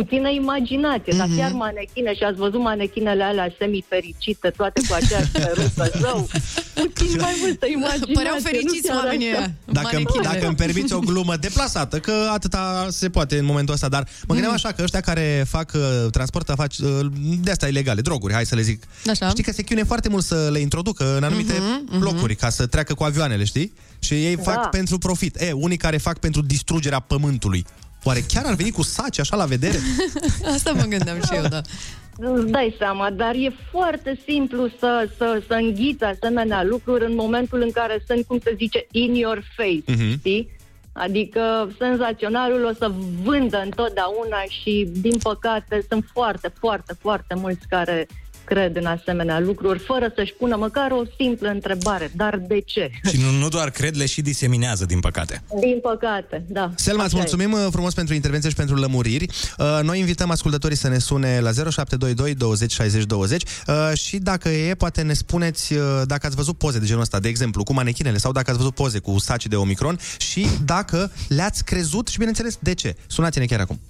Puțină 0.00 0.28
imaginație, 0.42 1.12
dar 1.16 1.26
Mhm. 1.26 1.36
chiar 1.38 1.52
manechine 1.52 2.14
și 2.14 2.22
ați 2.22 2.38
văzut 2.44 2.60
manechinele 2.60 3.22
alea 3.24 3.48
semifericite, 3.58 4.48
toate 4.56 4.80
cu 4.88 4.94
aceeași 5.00 5.30
perucă, 5.30 5.84
zău, 6.04 6.28
puțin 6.74 7.20
mai 7.20 7.34
multă 7.40 7.66
imaginație. 7.76 8.14
Păreau 8.14 8.34
nu 8.34 8.40
fericiți 8.40 8.86
chiar 8.88 8.96
oamenii 8.96 9.28
așa. 9.30 9.38
ăia. 9.38 9.50
Dacă, 9.64 9.96
îmi- 9.96 10.06
dacă 10.22 10.46
îmi 10.46 10.56
permiți 10.56 10.92
o 10.92 10.98
glumă 10.98 11.36
deplasată, 11.36 11.98
că 11.98 12.14
atâta 12.32 12.86
se 12.90 13.08
poate 13.08 13.38
în 13.38 13.44
momentul 13.44 13.74
ăsta, 13.74 13.88
dar 13.88 14.02
mă 14.26 14.32
gândeam 14.34 14.52
așa 14.54 14.72
că 14.72 14.82
ăștia 14.82 15.00
care 15.00 15.44
fac 15.48 15.72
uh, 15.74 16.10
transport 16.10 16.52
fac 16.56 16.70
uh, 16.82 17.06
de 17.42 17.50
asta 17.50 17.68
ilegale, 17.68 18.00
droguri, 18.00 18.32
hai 18.32 18.46
să 18.46 18.54
le 18.54 18.62
zic. 18.62 18.82
Așa. 19.10 19.28
Știi 19.28 19.42
că 19.44 19.52
se 19.52 19.62
chiune 19.62 19.82
foarte 19.82 20.08
mult 20.08 20.24
să 20.24 20.48
le 20.52 20.58
introducă 20.58 21.16
în 21.16 21.22
anumite 21.24 21.52
Mhm, 21.88 22.02
locuri 22.02 22.34
ca 22.34 22.48
să 22.50 22.66
treacă 22.66 22.94
cu 22.94 23.04
avioanele, 23.04 23.44
știi? 23.44 23.72
Și 23.98 24.14
ei 24.14 24.36
Da. 24.36 24.42
fac 24.42 24.70
pentru 24.70 24.98
profit. 24.98 25.40
E, 25.40 25.52
unii 25.52 25.76
care 25.76 25.96
fac 25.96 26.18
pentru 26.18 26.42
distrugerea 26.42 27.00
pământului. 27.00 27.64
Oare 28.08 28.20
chiar 28.28 28.44
ar 28.46 28.54
veni 28.54 28.70
cu 28.70 28.82
saci 28.82 29.18
așa 29.18 29.36
la 29.36 29.44
vedere? 29.44 29.78
Asta 30.54 30.72
mă 30.72 30.82
gândeam 30.82 31.16
și 31.16 31.34
eu, 31.34 31.42
da. 31.48 31.60
Îți 32.16 32.50
dai 32.50 32.74
seama, 32.78 33.10
dar 33.10 33.34
e 33.34 33.52
foarte 33.70 34.20
simplu 34.26 34.68
să, 34.78 35.08
să, 35.16 35.42
să 35.46 35.54
înghiți 35.54 36.04
asemenea 36.04 36.62
lucruri 36.64 37.04
în 37.04 37.14
momentul 37.14 37.60
în 37.60 37.70
care 37.70 38.02
sunt, 38.06 38.26
cum 38.26 38.38
se 38.44 38.54
zice, 38.56 38.86
in 38.90 39.14
your 39.14 39.42
face, 39.56 39.82
Mhm. 39.86 39.94
mm-hmm. 39.94 40.18
știi? 40.18 40.56
Adică 40.92 41.70
senzaționalul 41.78 42.64
o 42.64 42.72
să 42.78 42.92
vândă 43.22 43.60
întotdeauna 43.64 44.42
și, 44.62 44.88
din 44.92 45.18
păcate, 45.22 45.84
sunt 45.88 46.04
foarte, 46.12 46.52
foarte, 46.58 46.94
foarte 47.00 47.34
mulți 47.34 47.68
care 47.68 48.06
cred 48.48 48.76
în 48.76 48.86
asemenea 48.86 49.40
lucruri, 49.40 49.78
fără 49.78 50.12
să-și 50.16 50.32
pună 50.38 50.56
măcar 50.56 50.90
o 50.90 51.02
simplă 51.18 51.48
întrebare. 51.48 52.10
Dar 52.14 52.40
de 52.48 52.60
ce? 52.60 52.90
Și 53.10 53.16
nu, 53.20 53.30
nu 53.38 53.48
doar 53.48 53.70
cred, 53.70 53.96
le 53.96 54.06
și 54.06 54.22
diseminează, 54.22 54.84
din 54.84 55.00
păcate. 55.00 55.42
Din 55.60 55.78
păcate, 55.82 56.44
da. 56.48 56.70
Selma, 56.74 57.04
îți 57.04 57.14
Așa 57.14 57.24
e. 57.24 57.28
mulțumim 57.28 57.52
uh, 57.52 57.66
frumos 57.70 57.94
pentru 57.94 58.14
intervenție 58.14 58.50
și 58.50 58.56
pentru 58.56 58.74
lămuriri. 58.74 59.26
Uh, 59.58 59.80
Noi 59.82 59.98
invităm 59.98 60.30
ascultătorii 60.30 60.76
să 60.76 60.88
ne 60.88 60.98
sune 60.98 61.40
la 61.40 61.50
0722 61.52 62.34
20 62.34 62.72
60 62.72 63.04
20 63.04 63.42
uh, 63.42 63.98
și 63.98 64.18
dacă 64.18 64.48
e, 64.48 64.74
poate 64.74 65.02
ne 65.02 65.12
spuneți 65.12 65.72
uh, 65.72 65.80
dacă 66.04 66.26
ați 66.26 66.36
văzut 66.36 66.58
poze 66.58 66.78
de 66.78 66.86
genul 66.86 67.02
ăsta, 67.02 67.20
de 67.20 67.28
exemplu, 67.28 67.62
cu 67.62 67.72
manechinele 67.72 68.18
sau 68.18 68.32
dacă 68.32 68.50
ați 68.50 68.58
văzut 68.58 68.74
poze 68.74 68.98
cu 68.98 69.18
saci 69.18 69.46
de 69.46 69.56
Omicron 69.56 69.98
și 70.18 70.46
dacă 70.64 71.10
le-ați 71.28 71.64
crezut 71.64 72.08
și, 72.08 72.16
bineînțeles, 72.16 72.58
de 72.60 72.74
ce. 72.74 72.96
Sunați-ne 73.06 73.44
chiar 73.44 73.60
acum. 73.60 73.80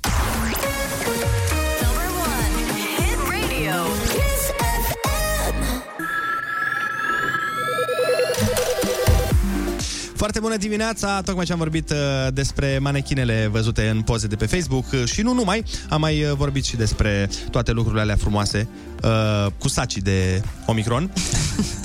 Foarte 10.19 10.40
bună 10.40 10.57
dimineața! 10.57 11.20
Tocmai 11.24 11.45
ce 11.45 11.53
am 11.53 11.59
vorbit 11.59 11.90
uh, 11.90 11.97
despre 12.32 12.78
manechinele 12.81 13.49
văzute 13.51 13.89
în 13.89 14.03
poze 14.03 14.27
de 14.27 14.36
pe 14.36 14.47
Facebook 14.47 14.85
uh, 14.93 15.05
și 15.05 15.23
nu 15.23 15.32
numai, 15.32 15.65
am 15.89 16.01
mai 16.01 16.24
uh, 16.24 16.32
vorbit 16.32 16.65
și 16.65 16.77
despre 16.77 17.31
toate 17.51 17.73
lucrurile 17.73 18.03
alea 18.03 18.16
frumoase 18.16 18.69
uh, 19.03 19.47
cu 19.59 19.69
sacii 19.69 20.01
de 20.01 20.43
Omicron. 20.66 21.11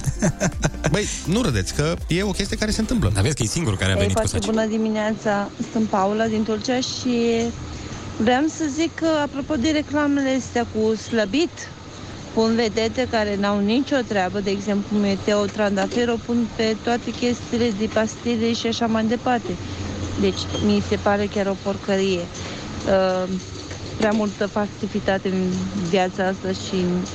Băi, 0.92 1.08
nu 1.26 1.42
râdeți, 1.42 1.74
că 1.74 1.96
e 2.08 2.24
o 2.24 2.32
chestie 2.32 2.58
care 2.58 2.72
se 2.72 2.80
întâmplă. 2.80 3.12
Aveți 3.16 3.36
că 3.36 3.44
e 3.44 3.46
singurul 3.46 3.78
care 3.78 3.92
a 3.92 3.94
Ei, 3.94 4.00
venit 4.00 4.16
cu 4.16 4.20
foarte 4.20 4.46
saci. 4.46 4.54
bună 4.54 4.66
dimineața, 4.66 5.50
sunt 5.72 5.88
Paula 5.90 6.26
din 6.26 6.44
Tulcea 6.44 6.80
și 6.80 7.42
vreau 8.18 8.44
să 8.48 8.64
zic 8.80 8.96
că 8.96 9.08
apropo 9.24 9.56
de 9.56 9.70
reclamele 9.70 10.38
astea 10.40 10.66
cu 10.76 10.96
slăbit, 10.96 11.70
pun 12.34 12.56
vedete 12.56 13.08
care 13.12 13.36
n-au 13.36 13.60
nicio 13.60 13.96
treabă, 14.08 14.40
de 14.40 14.50
exemplu 14.50 14.98
Meteo 14.98 15.46
Trandafir 15.46 16.10
o 16.10 16.16
pun 16.26 16.48
pe 16.56 16.76
toate 16.84 17.12
chestiile 17.12 17.70
de 17.80 17.90
pastile 17.94 18.54
și 18.54 18.68
așa 18.68 18.86
mai 18.86 19.06
departe. 19.06 19.56
Deci 20.22 20.40
mi 20.66 20.84
se 20.90 20.96
pare 20.96 21.26
chiar 21.26 21.48
o 21.48 21.56
porcărie. 21.64 22.20
Uh, 22.20 23.30
prea 23.98 24.12
multă 24.12 24.48
factivitate 24.48 25.30
în 25.30 25.52
viața 25.90 26.28
asta 26.28 26.52
și 26.52 26.76
în, 26.76 27.06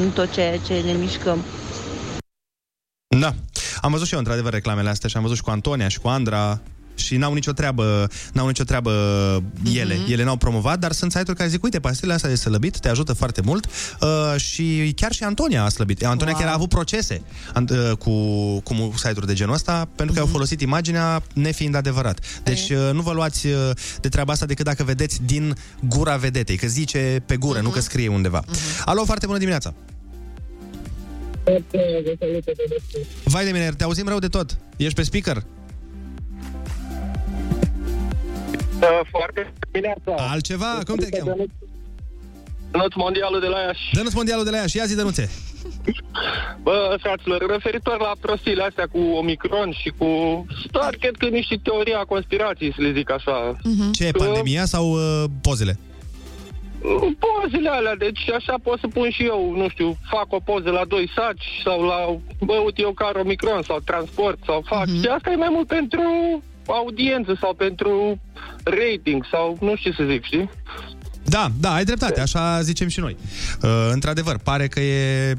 în 0.00 0.10
tot 0.10 0.32
ceea 0.32 0.58
ce 0.58 0.82
ne 0.84 0.92
mișcăm. 0.92 1.44
Da. 3.20 3.34
Am 3.80 3.90
văzut 3.90 4.06
și 4.06 4.12
eu, 4.12 4.18
într-adevăr, 4.18 4.52
reclamele 4.52 4.88
astea 4.88 5.08
și 5.08 5.16
am 5.16 5.22
văzut 5.22 5.36
și 5.36 5.42
cu 5.42 5.50
Antonia 5.50 5.88
și 5.88 6.00
cu 6.00 6.08
Andra 6.08 6.60
și 7.00 7.16
n-au 7.16 7.32
nicio 7.34 7.52
treabă, 7.52 8.08
n-au 8.32 8.46
nicio 8.46 8.64
treabă 8.64 8.90
ele. 9.74 9.94
Mhm. 9.94 10.12
Ele 10.12 10.24
n-au 10.24 10.36
promovat, 10.36 10.78
dar 10.78 10.92
sunt 10.92 11.10
site-uri 11.12 11.36
care 11.38 11.48
zic, 11.48 11.62
uite, 11.62 11.80
pastilele 11.80 12.14
astea 12.14 12.28
de 12.30 12.34
slăbit 12.36 12.78
te 12.78 12.88
ajută 12.88 13.12
foarte 13.12 13.40
mult 13.44 13.66
uh, 14.00 14.40
și 14.40 14.92
chiar 14.96 15.12
și 15.12 15.22
Antonia 15.22 15.64
a 15.64 15.68
slăbit. 15.68 16.04
Antonia 16.04 16.32
Wow. 16.32 16.42
chiar 16.42 16.50
a 16.50 16.54
avut 16.54 16.68
procese 16.68 17.22
an- 17.54 17.66
uh, 17.70 17.96
cu, 17.96 18.10
cu 18.60 18.92
site-uri 18.96 19.26
de 19.26 19.32
genul 19.34 19.54
ăsta 19.54 19.88
pentru 19.96 20.14
că 20.14 20.20
Mhm. 20.20 20.28
au 20.28 20.34
folosit 20.34 20.60
imaginea 20.60 21.22
nefiind 21.34 21.74
adevărat. 21.74 22.40
Deci 22.42 22.70
uh, 22.70 22.90
nu 22.92 23.00
vă 23.00 23.12
luați 23.12 23.46
uh, 23.46 23.70
de 24.00 24.08
treaba 24.08 24.32
asta 24.32 24.46
decât 24.46 24.64
dacă 24.64 24.84
vedeți 24.84 25.20
din 25.24 25.54
gura 25.88 26.16
vedetei, 26.16 26.56
că 26.56 26.66
zice 26.66 27.22
pe 27.26 27.36
gură, 27.36 27.58
Mhm. 27.58 27.66
nu 27.66 27.72
că 27.72 27.80
scrie 27.80 28.08
undeva. 28.08 28.44
Alo, 28.84 29.04
foarte 29.04 29.26
bună 29.26 29.38
dimineața! 29.38 29.74
Vai 33.24 33.44
de 33.44 33.50
mine, 33.50 33.70
te 33.76 33.84
auzim 33.84 34.08
rău 34.08 34.18
de 34.18 34.26
tot. 34.26 34.58
Ești 34.76 34.94
pe 34.94 35.02
speaker? 35.02 35.44
Foarte 39.10 39.52
dimineața. 39.70 40.14
Altceva? 40.30 40.78
Cum 40.86 40.96
te 40.96 41.08
cheamă? 41.08 41.34
Dănuț 42.70 42.94
mondialul 42.94 43.40
de 43.40 43.46
la 43.46 43.58
Iași. 43.58 43.94
Dă-nu 43.94 44.08
mondialul 44.14 44.44
de 44.44 44.50
la 44.50 44.56
Iași, 44.56 44.76
ia 44.76 44.84
zi, 44.84 44.94
Dănuțe. 44.94 45.30
Bă, 46.64 46.96
fraților, 47.00 47.46
referitor 47.50 48.00
la 48.00 48.12
prostiile 48.20 48.62
astea 48.62 48.86
cu 48.86 48.98
Omicron 48.98 49.72
și 49.72 49.92
cu... 49.98 50.06
Doar 50.70 50.94
cred 51.00 51.16
că 51.16 51.26
niște 51.26 51.60
teoria 51.62 51.98
a 51.98 52.04
conspirației, 52.04 52.72
să 52.74 52.80
le 52.82 52.92
zic 52.92 53.10
așa. 53.10 53.56
Ce, 53.92 54.10
Că- 54.10 54.18
pandemia 54.18 54.64
sau 54.64 54.90
uh, 54.90 55.24
pozele? 55.42 55.78
Pozele 57.24 57.68
alea, 57.68 57.96
deci 57.96 58.30
așa 58.30 58.54
pot 58.62 58.78
să 58.80 58.86
pun 58.86 59.10
și 59.10 59.24
eu, 59.24 59.52
nu 59.56 59.68
știu, 59.68 59.96
fac 60.10 60.26
o 60.28 60.40
poză 60.40 60.70
la 60.70 60.84
doi 60.88 61.10
saci 61.14 61.44
sau 61.64 61.82
la, 61.82 62.16
bă, 62.40 62.54
uite 62.64 62.80
eu 62.82 62.92
care 62.92 63.18
Omicron 63.18 63.62
sau 63.62 63.78
transport 63.84 64.38
sau 64.46 64.62
fac. 64.66 64.86
Și 64.86 65.06
asta 65.06 65.30
e 65.30 65.34
mai 65.36 65.48
mult 65.50 65.66
pentru 65.66 66.02
audiență 66.72 67.36
sau 67.40 67.54
pentru 67.54 68.20
rating 68.64 69.26
sau 69.30 69.56
nu 69.60 69.76
știu 69.76 69.90
ce 69.90 69.96
să 69.96 70.08
zic, 70.10 70.24
știi? 70.24 70.50
Da, 71.24 71.48
da, 71.60 71.72
ai 71.74 71.84
dreptate, 71.84 72.20
așa 72.20 72.60
zicem 72.62 72.88
și 72.88 73.00
noi. 73.00 73.16
Uh, 73.62 73.88
într-adevăr, 73.92 74.38
pare 74.38 74.66
că 74.66 74.80
e 74.80 75.34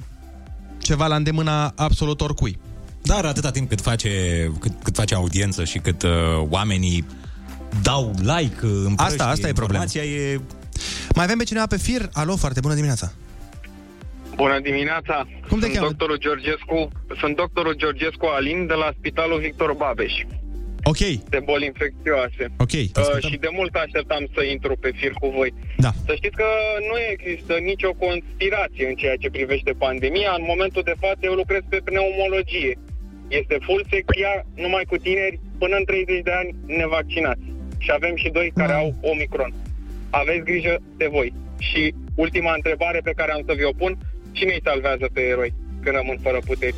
ceva 0.77 1.07
la 1.07 1.15
îndemâna 1.15 1.73
absolut 1.75 2.21
oricui. 2.21 2.59
Dar 3.01 3.25
atâta 3.25 3.51
timp 3.51 3.69
cât 3.69 3.81
face, 3.81 4.09
cât, 4.59 4.71
cât 4.83 4.95
face 4.95 5.15
audiență 5.15 5.63
și 5.63 5.77
cât 5.79 6.03
uh, 6.03 6.09
oamenii 6.49 7.05
dau 7.81 8.13
like, 8.17 8.65
uh, 8.65 8.71
împrăștie 8.85 9.05
Asta, 9.05 9.27
asta 9.27 9.47
e 9.47 9.53
problema. 9.53 9.83
informația, 9.83 10.03
e... 10.03 10.41
Mai 11.15 11.23
avem 11.23 11.37
pe 11.37 11.43
cineva 11.43 11.65
pe 11.67 11.77
fir? 11.77 12.09
Alo, 12.13 12.35
foarte 12.35 12.59
bună 12.59 12.73
dimineața. 12.73 13.11
Bună 14.35 14.59
dimineața! 14.59 15.27
Cum 15.49 15.59
te 15.59 15.65
sunt 15.65 15.73
cheamă? 15.77 15.87
doctorul 15.87 16.17
Georgescu, 16.17 16.89
sunt 17.19 17.35
doctorul 17.35 17.73
Georgescu 17.73 18.25
Alin 18.25 18.67
de 18.67 18.73
la 18.73 18.89
Spitalul 18.97 19.39
Victor 19.39 19.73
Babeș, 19.73 20.13
Ok, 20.83 21.01
de 21.33 21.39
boli 21.49 21.65
infecțioase. 21.65 22.43
ok. 22.65 22.69
te 22.69 22.99
Uh, 22.99 23.03
ascultăm. 23.03 23.29
și 23.31 23.37
de 23.37 23.49
mult 23.59 23.73
așteptam 23.75 24.23
să 24.35 24.41
intru 24.43 24.73
pe 24.83 24.91
fir 24.99 25.11
cu 25.21 25.27
voi. 25.37 25.53
Da. 25.77 25.91
Să 26.07 26.13
știți 26.15 26.35
că 26.35 26.47
nu 26.89 26.95
există 27.13 27.53
nicio 27.71 27.91
conspirație 28.05 28.85
în 28.87 28.95
ceea 29.01 29.15
ce 29.21 29.29
privește 29.29 29.71
pandemia. 29.85 30.31
În 30.37 30.45
momentul 30.47 30.81
de 30.91 30.93
față 30.99 31.19
eu 31.21 31.33
lucrez 31.33 31.61
pe 31.69 31.79
pneumologie. 31.87 32.73
Este 33.27 33.57
full 33.65 33.85
secția 33.89 34.33
numai 34.55 34.83
cu 34.91 34.97
tineri 34.97 35.39
până 35.61 35.75
în 35.75 35.83
30 35.85 36.21
de 36.23 36.31
ani 36.41 36.55
nevaccinați. 36.65 37.45
Și 37.83 37.89
avem 37.93 38.15
și 38.15 38.29
doi 38.29 38.51
care 38.55 38.73
au 38.73 38.93
Omicron. 39.01 39.53
Aveți 40.09 40.43
grijă 40.49 40.73
de 40.97 41.07
voi. 41.07 41.33
Și 41.59 41.93
ultima 42.15 42.53
întrebare 42.53 42.99
pe 43.03 43.13
care 43.15 43.31
am 43.31 43.43
să 43.45 43.53
vi-o 43.53 43.71
pun, 43.81 43.97
cine 44.31 44.51
îi 44.53 44.61
salvează 44.63 45.09
pe 45.13 45.21
eroi 45.21 45.53
când 45.83 45.95
rămân 45.95 46.17
fără 46.21 46.39
puteri? 46.45 46.75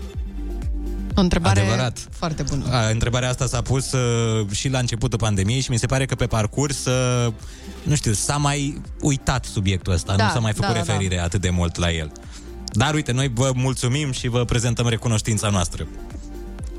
O 1.16 1.22
întrebare 1.22 1.60
Adevărat. 1.60 2.08
foarte 2.12 2.44
bună. 2.44 2.66
A, 2.72 2.88
întrebarea 2.90 3.30
asta 3.30 3.46
s-a 3.46 3.62
pus 3.62 3.92
uh, 3.92 4.48
și 4.52 4.70
la 4.70 4.80
începutul 4.80 5.20
pandemiei 5.20 5.60
și 5.62 5.72
mi 5.72 5.78
se 5.78 5.86
pare 5.86 6.06
că 6.06 6.16
pe 6.16 6.26
parcurs, 6.28 6.86
uh, 6.86 7.34
nu 7.84 7.96
știu, 7.96 8.12
s-a 8.12 8.38
mai 8.38 8.82
uitat 9.02 9.46
subiectul 9.46 9.94
ăsta, 9.94 10.16
Da, 10.16 10.24
nu 10.24 10.30
s-a 10.30 10.40
mai 10.40 10.54
făcut 10.54 10.74
da, 10.74 10.80
da, 10.80 10.80
referire 10.86 11.20
atât 11.20 11.42
de 11.42 11.50
mult 11.50 11.76
la 11.78 11.92
el. 11.92 12.12
Dar 12.72 12.94
uite, 12.94 13.12
noi 13.12 13.32
vă 13.34 13.52
mulțumim 13.56 14.12
și 14.12 14.28
vă 14.28 14.46
prezentăm 14.46 14.88
recunoștința 14.88 15.50
noastră. 15.50 15.88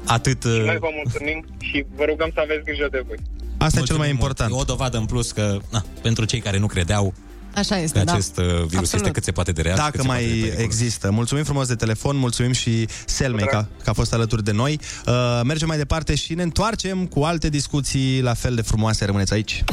Atât... 0.07 0.45
uh, 0.45 0.63
Noi 0.65 0.77
vă 0.81 0.89
mulțumim 1.03 1.45
și 1.59 1.85
vă 1.97 2.05
rugăm 2.09 2.31
să 2.35 2.41
aveți 2.43 2.65
grijă 2.65 2.89
de 2.91 3.03
voi. 3.07 3.17
Asta 3.59 3.81
e 3.81 3.83
cel 3.83 3.97
mai 3.97 4.11
important. 4.11 4.51
E 4.51 4.55
o 4.55 4.63
dovadă 4.63 4.97
în 4.97 5.05
plus 5.05 5.33
că, 5.33 5.59
na, 5.71 5.85
pentru 6.03 6.25
cei 6.25 6.41
care 6.41 6.59
nu 6.59 6.67
credeau, 6.67 7.15
Așa 7.55 7.79
este, 7.79 7.99
că 7.99 8.05
da. 8.05 8.13
acest 8.13 8.37
uh, 8.37 8.45
virus 8.45 8.63
Absolut. 8.63 8.93
este 8.93 9.11
cât 9.11 9.25
se 9.25 9.33
poate 9.33 9.53
de 9.53 9.63
real. 9.63 9.77
și 9.77 9.83
cât 9.83 9.91
Dacă 9.93 10.03
se 10.03 10.09
mai 10.09 10.19
poate 10.19 10.35
de 10.35 10.41
periculos. 10.41 10.65
există. 10.65 11.11
Mulțumim 11.11 11.45
frumos 11.45 11.67
de 11.67 11.75
telefon, 11.75 12.17
mulțumim 12.17 12.53
și 12.53 12.89
Selmei 13.07 13.47
că, 13.47 13.67
că 13.85 13.91
a 13.91 13.93
fost 13.93 14.13
alături 14.13 14.45
de 14.45 14.53
noi. 14.53 14.81
Uh, 15.07 15.41
mergem 15.45 15.69
mai 15.69 15.77
departe 15.77 16.15
și 16.15 16.35
ne 16.35 16.43
întoarcem 16.43 17.07
cu 17.07 17.23
alte 17.23 17.49
discuții 17.49 18.21
la 18.23 18.35
fel 18.35 18.55
de 18.55 18.63
frumoase. 18.63 19.05
Rămâneți 19.05 19.33
aici. 19.33 19.65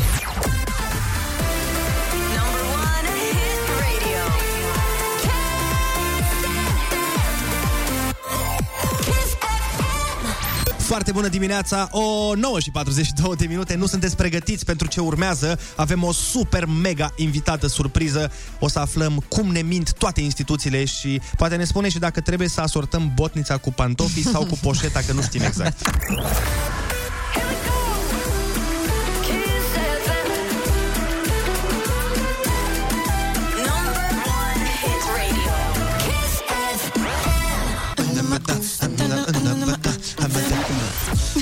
Foarte 10.91 11.11
bună 11.11 11.27
dimineața, 11.27 11.89
o 11.91 12.35
9 12.35 12.59
și 12.59 12.71
42 12.71 13.35
de 13.35 13.45
minute. 13.45 13.75
Nu 13.75 13.85
sunteți 13.85 14.15
pregătiți 14.15 14.65
pentru 14.65 14.87
ce 14.87 14.99
urmează. 14.99 15.59
Avem 15.75 16.03
o 16.03 16.11
super 16.11 16.65
mega 16.65 17.13
invitată 17.15 17.67
surpriză. 17.67 18.31
O 18.59 18.67
să 18.67 18.79
aflăm 18.79 19.23
cum 19.27 19.51
ne 19.51 19.61
mint 19.61 19.93
toate 19.93 20.21
instituțiile 20.21 20.85
și 20.85 21.21
poate 21.37 21.55
ne 21.55 21.63
spune 21.63 21.89
și 21.89 21.99
dacă 21.99 22.21
trebuie 22.21 22.47
să 22.47 22.61
asortăm 22.61 23.11
botnița 23.15 23.57
cu 23.57 23.71
pantofii 23.71 24.23
sau 24.23 24.45
cu 24.45 24.57
poșeta, 24.61 24.99
că 25.07 25.13
nu 25.13 25.21
știm 25.21 25.41
exact. 25.41 25.81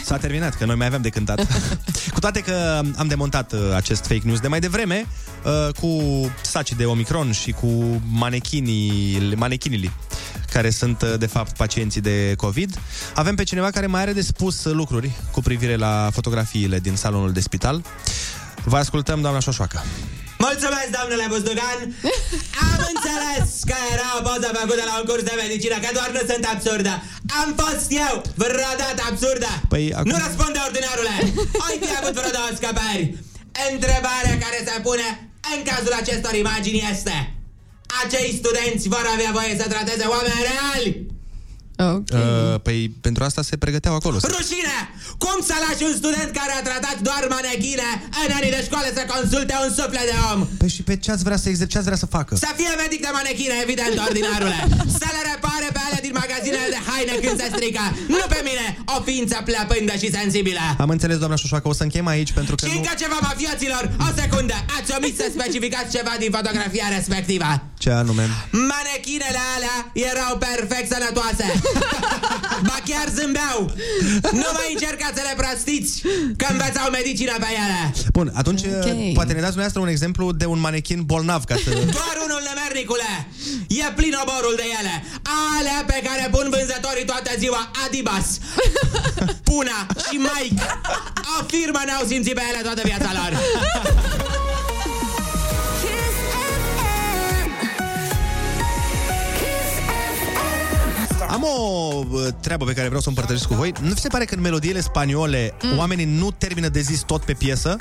S-a 0.10 0.18
terminat, 0.18 0.56
că 0.56 0.66
noi 0.66 0.76
mai 0.76 0.88
avem 0.88 1.02
de 1.02 1.10
cântat. 1.10 1.48
cu 2.14 2.20
toate 2.20 2.40
că 2.40 2.82
am 2.98 3.08
demontat 3.08 3.54
uh, 3.54 3.60
acest 3.76 4.06
fake 4.06 4.22
news 4.24 4.40
de 4.40 4.48
mai 4.48 4.60
devreme, 4.60 5.06
uh, 5.46 5.74
cu 5.74 6.02
saci 6.42 6.74
de 6.74 6.86
Omicron 6.86 7.32
și 7.32 7.52
cu 7.52 8.02
manechinii, 8.08 9.34
manechinii 9.36 9.92
care 10.52 10.70
sunt, 10.70 11.02
uh, 11.02 11.14
de 11.18 11.26
fapt, 11.26 11.58
pacienții 11.58 12.02
de 12.02 12.34
COVID. 12.38 12.80
Avem 13.16 13.36
pe 13.36 13.44
cineva 13.44 13.70
care 13.70 13.88
mai 13.88 14.02
are 14.02 14.14
de 14.14 14.22
spus 14.22 14.64
uh, 14.64 14.74
lucruri 14.74 15.12
cu 15.32 15.42
privire 15.42 15.76
la 15.76 16.10
fotografiile 16.14 16.80
din 16.80 16.96
salonul 16.96 17.32
de 17.32 17.40
spital. 17.40 17.84
Vă 18.64 18.78
ascultăm, 18.78 19.22
doamna 19.22 19.40
Șoșoacă. 19.40 19.84
Mulțumesc, 20.48 20.90
domnule 21.00 21.26
Buzdugan! 21.32 21.80
Am 22.70 22.80
înțeles 22.92 23.50
că 23.70 23.78
era 23.94 24.08
o 24.18 24.22
poză 24.28 24.50
făcută 24.60 24.84
la 24.90 24.96
un 25.00 25.06
curs 25.10 25.24
de 25.30 25.36
medicină, 25.44 25.76
că 25.84 25.90
doar 25.98 26.10
nu 26.18 26.22
sunt 26.32 26.44
absurdă. 26.54 26.94
Am 27.42 27.50
fost 27.62 27.88
eu 28.06 28.14
vreodată 28.44 29.02
absurdă. 29.10 29.52
Păi, 29.74 29.86
acum... 29.98 30.10
Nu 30.12 30.18
răspunde, 30.26 30.60
ordinarule! 30.68 31.16
Ai 31.66 31.76
fi 31.84 31.92
avut 32.00 32.14
vreo 32.20 32.32
două 32.38 32.52
scăpări. 32.60 33.04
Întrebarea 33.72 34.36
care 34.44 34.60
se 34.68 34.76
pune 34.88 35.08
în 35.54 35.60
cazul 35.70 35.94
acestor 36.02 36.34
imagini 36.44 36.88
este 36.94 37.18
Acei 38.04 38.30
studenți 38.42 38.88
vor 38.96 39.06
avea 39.14 39.32
voie 39.38 39.54
să 39.62 39.68
trateze 39.74 40.06
oameni 40.16 40.46
reali? 40.50 40.90
Okay. 41.80 42.22
Uh, 42.22 42.60
păi 42.66 42.80
pentru 43.02 43.22
asta 43.24 43.42
se 43.50 43.56
pregăteau 43.64 43.94
acolo. 44.00 44.18
Rușine! 44.38 44.78
Cum 45.24 45.38
să 45.50 45.56
lași 45.66 45.84
un 45.90 45.96
student 46.02 46.30
care 46.40 46.54
a 46.60 46.62
tratat 46.70 46.98
doar 47.08 47.24
manechine 47.36 47.90
în 48.24 48.32
anii 48.38 48.54
de 48.58 48.62
școală 48.68 48.88
să 48.98 49.04
consulte 49.14 49.54
un 49.66 49.72
suflet 49.80 50.06
de 50.12 50.18
om? 50.32 50.40
Păi 50.62 50.70
și 50.76 50.82
pe 50.88 50.96
ce 51.04 51.10
ați 51.14 51.24
vrea 51.28 51.40
să 51.44 51.48
exerce, 51.52 51.72
ce 51.74 51.78
ați 51.80 51.90
vrea 51.90 52.02
să 52.04 52.10
facă? 52.18 52.32
Să 52.46 52.52
fie 52.60 52.72
medic 52.84 53.00
de 53.08 53.12
manechine, 53.20 53.56
evident, 53.66 53.94
ordinarule 54.08 54.60
Să 55.02 55.08
le 55.16 55.22
repare 55.32 55.68
pe 55.76 55.82
alea 55.86 56.02
din 56.08 56.14
magazinele 56.22 56.68
de 56.76 56.82
haine 56.88 57.14
când 57.24 57.36
se 57.42 57.48
strică 57.54 57.86
Nu 58.16 58.26
pe 58.34 58.40
mine, 58.50 58.66
o 58.96 58.98
ființă 59.08 59.38
plăpândă 59.50 59.94
și 60.02 60.08
sensibilă 60.20 60.64
Am 60.84 60.90
înțeles, 60.96 61.18
doamna 61.22 61.38
Șoșoacă, 61.42 61.68
o 61.72 61.76
să 61.80 61.84
încheiem 61.86 62.10
aici 62.16 62.32
pentru 62.40 62.54
că 62.56 62.62
Și 62.66 62.72
nu... 62.74 62.78
încă 62.80 62.94
ceva, 63.04 63.18
mafioților, 63.30 63.84
o 64.08 64.10
secundă 64.22 64.58
Ați 64.78 64.90
omis 64.98 65.14
să 65.22 65.26
specificați 65.38 65.90
ceva 65.98 66.14
din 66.24 66.32
fotografia 66.38 66.88
respectivă 66.98 67.50
Ce 67.84 67.90
anume? 68.02 68.26
Manechinele 68.74 69.42
alea 69.56 69.78
erau 70.10 70.34
perfect 70.48 70.88
sănătoase 70.96 71.48
Ba 72.70 72.78
chiar 72.86 73.08
zâmbeau 73.18 73.60
Nu 74.42 74.50
mai 74.58 74.70
încercați 74.74 75.16
să 75.20 75.24
le 75.30 75.34
prostiți 75.42 76.02
Că 76.38 76.46
învățau 76.50 76.90
medicină 76.92 77.36
pe 77.40 77.50
ele 77.64 77.82
Bun, 78.14 78.32
atunci 78.34 78.62
Ok. 78.64 78.76
okay. 78.76 79.12
poate 79.14 79.34
ne 79.34 79.42
dați 79.46 79.56
dumneavoastră 79.56 79.82
un 79.82 79.88
exemplu 79.96 80.32
de 80.32 80.46
un 80.46 80.60
manechin 80.60 81.02
bolnav 81.12 81.44
ca 81.44 81.56
să... 81.64 81.70
Doar 82.00 82.16
unul, 82.26 82.42
nemernicule! 82.50 83.12
E 83.68 83.92
plin 83.96 84.14
oborul 84.24 84.56
de 84.62 84.66
ele! 84.80 84.96
Alea 85.58 85.84
pe 85.92 86.00
care 86.08 86.28
pun 86.36 86.48
vânzătorii 86.56 87.06
toată 87.06 87.32
ziua 87.38 87.72
Adibas, 87.86 88.28
Puna 89.50 89.80
și 90.06 90.16
Mike 90.28 90.62
Afirmă 91.40 91.82
n-au 91.88 92.04
simțit 92.08 92.34
pe 92.34 92.42
ele 92.52 92.62
toată 92.68 92.82
viața 92.84 93.12
lor! 93.20 93.32
Am 101.30 101.44
o 101.44 101.94
uh, 102.12 102.28
treabă 102.42 102.66
pe 102.66 102.74
care 102.74 102.86
vreau 102.86 103.02
să 103.02 103.08
o 103.08 103.10
împărtășesc 103.10 103.48
cu 103.48 103.54
voi. 103.54 103.74
Nu 103.82 103.94
vi 103.94 104.00
se 104.00 104.08
pare 104.08 104.26
că 104.26 104.36
în 104.36 104.42
melodiile 104.42 104.82
spaniole 104.82 105.54
mm. 105.64 105.78
oamenii 105.78 106.06
nu 106.06 106.32
termină 106.32 106.68
de 106.68 106.80
zis 106.80 107.02
tot 107.02 107.24
pe 107.24 107.34
piesă? 107.34 107.76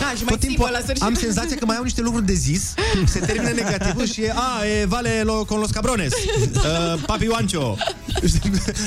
Da, 0.00 0.12
și 0.16 0.24
mai 0.24 0.32
Tot 0.32 0.38
timpul 0.40 0.68
la 0.72 0.78
sfârșit. 0.78 1.02
am 1.02 1.14
senzația 1.14 1.56
că 1.56 1.64
mai 1.64 1.76
au 1.76 1.82
niște 1.82 2.00
lucruri 2.00 2.26
de 2.26 2.32
zis, 2.32 2.74
se 3.06 3.18
termină 3.18 3.50
negativ 3.50 4.12
și 4.12 4.20
e, 4.20 4.32
a, 4.34 4.66
e 4.66 4.84
vale 4.84 5.22
lo, 5.24 5.44
con 5.44 5.58
los 5.58 5.70
cabrones, 5.70 6.12
uh, 6.14 7.02
papi 7.06 7.24
Juancho. 7.24 7.76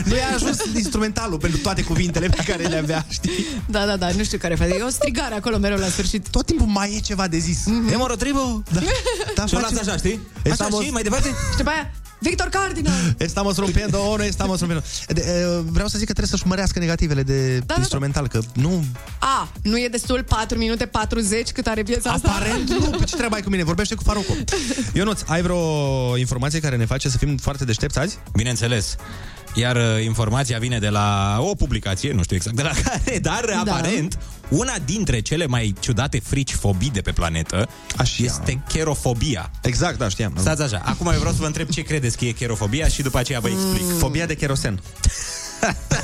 nu 0.05 0.15
i-a 0.15 0.33
ajuns 0.35 0.57
instrumentalul 0.75 1.37
pentru 1.37 1.59
toate 1.59 1.83
cuvintele 1.83 2.27
pe 2.27 2.43
care 2.45 2.63
le 2.63 2.77
avea, 2.77 3.05
știi? 3.09 3.45
Da, 3.65 3.85
da, 3.85 3.97
da, 3.97 4.09
nu 4.17 4.23
știu 4.23 4.37
care 4.37 4.55
face. 4.55 4.75
E 4.79 4.83
o 4.83 4.89
strigare 4.89 5.35
acolo 5.35 5.57
mereu 5.57 5.77
la 5.77 5.87
sfârșit. 5.87 6.27
Tot 6.29 6.45
timpul 6.45 6.67
mai 6.67 6.93
e 6.95 6.99
ceva 6.99 7.27
de 7.27 7.37
zis. 7.37 7.59
Mm-hmm. 7.59 7.91
E 7.91 7.95
morotribo? 7.95 8.63
Da. 8.71 8.79
da 9.35 9.45
Și 9.45 9.55
o 9.55 9.59
lasă 9.59 9.79
așa, 9.81 9.97
știi? 9.97 10.19
Așa 10.43 10.49
Estamos- 10.51 10.83
și 10.83 10.89
mai 10.91 11.03
departe? 11.03 11.27
Și 11.27 11.57
după 11.57 11.69
aia, 11.69 11.91
Victor 12.21 12.49
Cardinal! 12.49 13.15
Estamos 13.17 13.57
rompiendo, 13.57 13.99
o, 13.99 14.17
no 14.17 14.23
estamos 14.23 14.59
rompiendo. 14.59 14.85
De, 15.07 15.21
uh, 15.21 15.63
vreau 15.69 15.87
să 15.87 15.97
zic 15.97 16.07
că 16.07 16.13
trebuie 16.13 16.27
să-și 16.27 16.47
mărească 16.47 16.79
negativele 16.79 17.23
de 17.23 17.57
da. 17.57 17.75
instrumental, 17.77 18.27
că 18.27 18.39
nu... 18.53 18.83
A, 19.19 19.49
nu 19.61 19.77
e 19.77 19.87
destul 19.87 20.23
4 20.23 20.57
minute 20.57 20.85
40 20.85 21.51
cât 21.51 21.67
are 21.67 21.83
piesa 21.83 22.11
asta? 22.11 22.31
Aparent 22.31 22.69
nu, 22.69 22.89
pe 22.89 23.03
ce 23.03 23.15
treabă 23.15 23.35
ai 23.35 23.41
cu 23.41 23.49
mine? 23.49 23.63
Vorbește 23.63 23.95
cu 23.95 24.03
Faruco. 24.03 24.33
Ionuț, 24.93 25.21
ai 25.25 25.41
vreo 25.41 26.17
informație 26.17 26.59
care 26.59 26.75
ne 26.75 26.85
face 26.85 27.09
să 27.09 27.17
fim 27.17 27.37
foarte 27.37 27.65
deștepți 27.65 27.99
azi? 27.99 28.17
Bineînțeles. 28.33 28.95
Iar 29.53 29.75
uh, 29.75 30.03
informația 30.03 30.59
vine 30.59 30.79
de 30.79 30.89
la 30.89 31.37
o 31.39 31.55
publicație, 31.55 32.13
nu 32.13 32.23
știu 32.23 32.35
exact 32.35 32.55
de 32.55 32.61
la 32.61 32.71
care, 32.85 33.19
dar 33.19 33.45
da. 33.63 33.71
aparent 33.71 34.17
una 34.49 34.73
dintre 34.85 35.19
cele 35.19 35.45
mai 35.45 35.73
ciudate 35.79 36.19
frici 36.19 36.53
fobii 36.53 36.89
de 36.89 37.01
pe 37.01 37.11
planetă 37.11 37.69
Așa. 37.97 38.23
este 38.23 38.63
cherofobia. 38.67 39.51
Exact, 39.61 39.97
da, 39.97 40.09
știam. 40.09 40.33
Stați 40.37 40.61
așa, 40.61 40.81
acum 40.85 41.07
eu 41.07 41.19
vreau 41.19 41.33
să 41.33 41.39
vă 41.39 41.45
întreb 41.45 41.69
ce 41.69 41.81
credeți 41.81 42.17
că 42.17 42.25
e 42.25 42.31
cherofobia 42.31 42.87
și 42.87 43.01
după 43.01 43.17
aceea 43.17 43.39
vă 43.39 43.47
explic. 43.47 43.83
Mm. 43.83 43.97
Fobia 43.97 44.25
de 44.25 44.35
kerosen. 44.35 44.81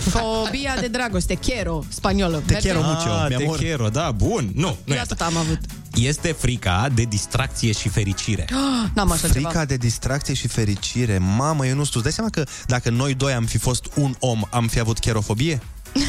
Fobia 0.10 0.76
de 0.80 0.88
dragoste, 0.88 1.34
chero, 1.34 1.84
spaniolă. 1.90 2.38
Te 2.46 2.52
Merge? 2.54 2.70
quiero 2.70 2.84
mucho, 2.88 3.10
Ah, 3.12 3.26
mi 3.30 3.36
te 3.36 3.44
amor. 3.44 3.58
quiero, 3.58 3.90
da, 3.90 4.12
bun. 4.12 4.50
Nu, 4.56 4.78
nu 4.84 4.94
e 4.94 4.96
Eu 4.96 5.02
asta. 5.02 5.14
atât 5.14 5.22
am 5.22 5.38
avut. 5.38 5.60
Este 5.96 6.32
frica 6.32 6.88
de 6.94 7.04
distracție 7.04 7.72
și 7.72 7.90
fericire. 7.90 8.46
Ah, 8.52 8.90
N-am 8.96 9.12
așa 9.12 9.28
Frica 9.28 9.50
ceva. 9.50 9.66
de 9.66 9.76
distracție 9.78 10.34
și 10.34 10.48
fericire. 10.48 11.18
Mamă, 11.18 11.66
eu 11.68 11.76
nu 11.76 11.84
știu, 11.86 12.00
îți 12.00 12.04
dai 12.04 12.12
seama 12.12 12.30
că 12.30 12.44
dacă 12.66 12.90
noi 12.90 13.14
doi 13.14 13.34
am 13.34 13.46
fi 13.46 13.58
fost 13.58 13.86
un 13.96 14.16
om, 14.20 14.42
am 14.50 14.68
fi 14.68 14.80
avut 14.80 15.00
cherofobie? 15.00 15.62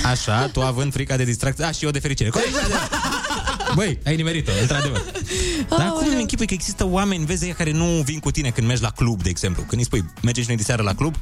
Așa, 0.04 0.48
tu 0.52 0.60
având 0.62 0.92
frica 0.92 1.16
de 1.16 1.24
distracție, 1.24 1.64
a, 1.64 1.70
și 1.70 1.84
eu 1.84 1.90
de 1.90 1.98
fericire. 1.98 2.28
Corect, 2.28 2.50
Băi, 3.74 3.98
ai 4.04 4.16
nimerit-o, 4.16 4.50
într-adevăr. 4.60 5.04
Dar 5.78 5.88
cum 5.88 6.06
îmi 6.06 6.20
închipui 6.20 6.46
că 6.46 6.54
există 6.54 6.86
oameni, 6.86 7.24
vezi, 7.24 7.44
ăia 7.44 7.54
care 7.54 7.70
nu 7.70 7.84
vin 7.84 8.18
cu 8.18 8.30
tine 8.30 8.50
când 8.50 8.66
mergi 8.66 8.82
la 8.82 8.90
club, 8.90 9.22
de 9.22 9.28
exemplu. 9.28 9.62
Când 9.62 9.80
îi 9.80 9.86
spui, 9.86 10.04
mergem 10.22 10.42
și 10.42 10.48
noi 10.48 10.58
de 10.58 10.64
seară 10.64 10.82
la 10.82 10.94
club, 10.94 11.14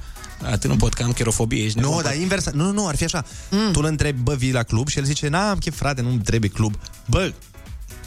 a, 0.42 0.56
tu 0.56 0.68
nu 0.68 0.76
pot 0.76 0.94
că 0.94 1.02
am 1.02 1.12
cherofobie, 1.12 1.64
ești 1.64 1.78
Nu, 1.78 1.88
nebun. 1.88 2.02
dar 2.02 2.16
invers. 2.16 2.50
Nu, 2.50 2.64
nu, 2.64 2.72
nu, 2.72 2.86
ar 2.86 2.96
fi 2.96 3.04
așa. 3.04 3.24
Mm. 3.50 3.72
Tu 3.72 3.78
îl 3.80 3.86
întrebi, 3.86 4.20
bă, 4.20 4.34
vii 4.34 4.52
la 4.52 4.62
club? 4.62 4.88
Și 4.88 4.98
el 4.98 5.04
zice, 5.04 5.28
n-am 5.28 5.58
chef, 5.58 5.76
frate, 5.76 6.00
nu 6.02 6.16
trebuie 6.24 6.50
club. 6.50 6.74
Bă, 7.06 7.32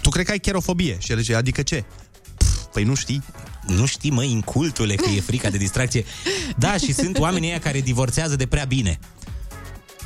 tu 0.02 0.10
cred 0.10 0.26
că 0.26 0.32
ai 0.32 0.40
cherofobie? 0.40 0.98
Și 1.00 1.12
el 1.12 1.18
zice, 1.18 1.36
adică 1.36 1.62
ce? 1.62 1.84
Pff, 2.38 2.64
Păi 2.74 2.84
nu 2.84 2.96
știi. 2.96 3.24
Nu 3.68 3.86
știi, 3.86 4.12
măi, 4.12 4.32
incultule, 4.32 4.96
că 4.96 5.10
e 5.10 5.22
frica 5.22 5.50
de 5.50 5.58
distracție. 5.58 6.06
Da, 6.58 6.78
și 6.78 6.94
sunt 6.94 7.18
oamenii 7.18 7.50
ăia 7.50 7.60
care 7.60 7.82
divorțează 7.82 8.36
de 8.36 8.46
prea 8.46 8.66
bine. 8.66 9.00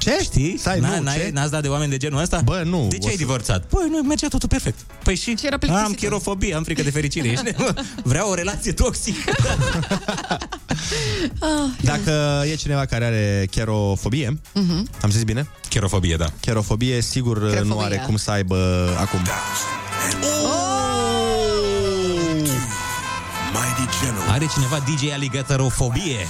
Ce? 0.03 0.17
Știi? 0.23 0.57
Stai, 0.57 0.77
N- 0.77 0.81
nu, 0.81 0.99
n-ai, 1.01 1.17
ce? 1.17 1.30
N-ați 1.34 1.51
dat 1.51 1.61
de 1.61 1.67
oameni 1.67 1.89
de 1.89 1.97
genul 1.97 2.21
ăsta? 2.21 2.41
Bă, 2.43 2.61
nu. 2.65 2.88
De 2.89 2.97
ce 2.97 3.03
o 3.03 3.05
ai 3.05 3.11
să- 3.11 3.17
divorțat? 3.17 3.63
Păi, 3.65 3.88
nu, 3.89 4.01
mergea 4.01 4.27
totul 4.27 4.49
perfect. 4.49 4.80
Păi 5.03 5.15
și? 5.15 5.21
Și 5.38 5.45
era 5.45 5.57
plictisitor. 5.57 5.89
am 5.89 5.93
cherofobie, 5.93 6.55
am 6.55 6.63
frică 6.63 6.81
de 6.84 6.89
fericire. 6.89 7.27
Ești 7.27 7.43
nebun? 7.43 7.77
Vreau 8.03 8.30
o 8.30 8.34
relație 8.34 8.71
toxică. 8.71 9.31
Ah, 11.39 11.49
Dacă 11.81 12.43
e 12.51 12.55
cineva 12.55 12.85
care 12.85 13.05
are 13.05 13.47
cherofobie, 13.51 14.39
mhm. 14.53 14.89
am 15.01 15.09
zis 15.09 15.23
bine? 15.23 15.47
Cherofobie, 15.69 16.15
da. 16.15 16.25
Cherofobie, 16.39 17.01
sigur 17.01 17.41
nu 17.41 17.49
Cherofobia. 17.49 17.85
are 17.85 18.03
cum 18.05 18.17
să 18.17 18.31
aibă 18.31 18.89
acum. 18.99 19.19
Are 24.30 24.45
cineva 24.53 24.77
DJ 24.85 25.11
aligătorofobie? 25.13 26.17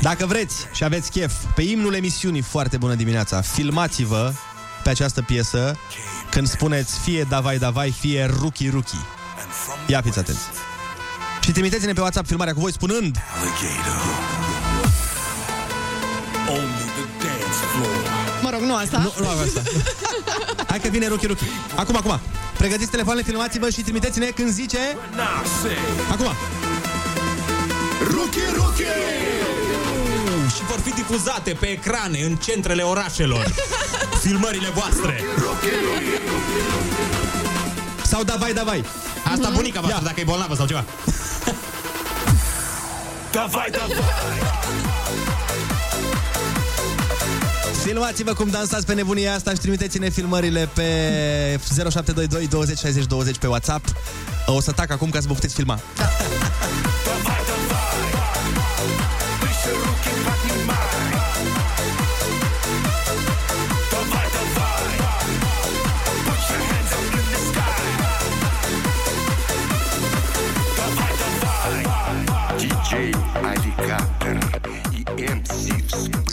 Dacă 0.00 0.26
vreți 0.26 0.66
și 0.72 0.84
aveți 0.84 1.10
chef, 1.10 1.32
pe 1.54 1.62
imnul 1.62 1.94
emisiunii 1.94 2.40
Foarte 2.40 2.76
bună 2.76 2.94
dimineața, 2.94 3.40
filmați-vă 3.40 4.32
pe 4.82 4.90
această 4.90 5.22
piesă 5.22 5.76
când 6.30 6.48
spuneți 6.48 6.98
fie 6.98 7.26
davai 7.28 7.58
davai, 7.58 7.90
fie 7.90 8.30
ruki 8.40 8.68
ruki. 8.68 8.96
Ia 9.86 10.00
fiți 10.00 10.18
atenți. 10.18 10.40
Și 11.40 11.50
trimiteți-ne 11.50 11.92
pe 11.92 12.00
WhatsApp 12.00 12.26
filmarea 12.26 12.52
cu 12.52 12.60
voi 12.60 12.72
spunând 12.72 13.16
Mă 18.42 18.50
rog, 18.50 18.60
nu 18.60 18.74
asta. 18.74 18.98
Nu, 18.98 19.12
nu 19.20 19.28
asta. 19.28 19.62
Hai 20.66 20.80
că 20.80 20.88
vine 20.88 21.06
Ruki 21.06 21.26
Ruki. 21.26 21.44
Acum, 21.74 21.96
acum. 21.96 22.20
Pregătiți 22.58 22.90
telefoanele, 22.90 23.26
filmați-vă 23.26 23.70
și 23.70 23.80
trimiteți-ne 23.80 24.26
când 24.26 24.50
zice... 24.50 24.78
Acum. 26.10 26.26
Ruki, 28.10 28.40
Ruki! 28.54 28.84
Și 30.56 30.64
vor 30.64 30.78
fi 30.78 30.90
difuzate 30.90 31.56
pe 31.60 31.66
ecrane 31.66 32.18
în 32.18 32.36
centrele 32.36 32.82
orașelor. 32.82 33.52
Filmările 34.24 34.68
voastre. 34.68 35.24
Sau 38.04 38.22
davai, 38.22 38.52
davai. 38.52 38.84
Asta 39.32 39.50
bunica 39.54 39.80
voastră, 39.80 40.02
dacă 40.04 40.20
e 40.20 40.24
bolnavă 40.24 40.54
sau 40.54 40.66
ceva. 40.66 40.84
Davai, 43.30 43.70
davai! 43.70 44.02
Filmați-vă 47.84 48.32
cum 48.32 48.48
dansați 48.48 48.86
pe 48.86 48.94
nebunia 48.94 49.34
asta 49.34 49.50
și 49.50 49.58
trimiteți-ne 49.58 50.08
filmările 50.08 50.68
pe 50.74 51.60
0722 51.68 52.46
20 52.46 52.78
60 52.78 53.04
20 53.04 53.36
pe 53.36 53.46
WhatsApp. 53.46 53.84
O 54.46 54.60
să 54.60 54.72
tac 54.72 54.90
acum 54.90 55.10
ca 55.10 55.20
să 55.20 55.26
vă 55.26 55.34
puteți 55.34 55.54
filma. 55.54 55.80
DJ 55.94 56.94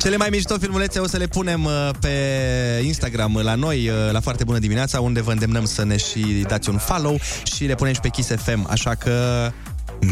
Cele 0.03 0.17
mai 0.17 0.27
mișto 0.29 0.57
filmulețe 0.57 0.99
o 0.99 1.07
să 1.07 1.17
le 1.17 1.27
punem 1.27 1.63
uh, 1.63 1.89
pe 1.99 2.09
Instagram 2.83 3.39
la 3.43 3.55
noi, 3.55 3.89
uh, 3.89 4.11
la 4.11 4.19
Foarte 4.19 4.43
Bună 4.43 4.59
Dimineața, 4.59 5.01
unde 5.01 5.21
vă 5.21 5.31
îndemnăm 5.31 5.65
să 5.65 5.85
ne 5.85 5.97
și 5.97 6.19
dați 6.47 6.69
un 6.69 6.77
follow 6.77 7.19
și 7.43 7.65
le 7.65 7.75
punem 7.75 7.93
și 7.93 7.99
pe 7.99 8.07
Kiss 8.07 8.29
FM, 8.35 8.67
așa 8.69 8.95
că... 8.95 9.51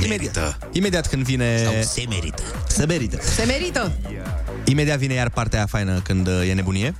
Imediat, 0.03 0.67
imediat 0.71 1.07
când 1.07 1.23
vine... 1.23 1.57
Sau 1.63 1.73
se 1.81 2.05
merită. 2.09 2.43
Se 2.67 2.85
merită. 2.85 3.17
Se 3.21 3.43
merită. 3.43 3.91
Imediat 4.65 4.97
vine 4.97 5.13
iar 5.13 5.29
partea 5.29 5.57
aia 5.57 5.67
faină 5.67 5.99
când 6.03 6.27
uh, 6.27 6.49
e 6.49 6.53
nebunie. 6.53 6.95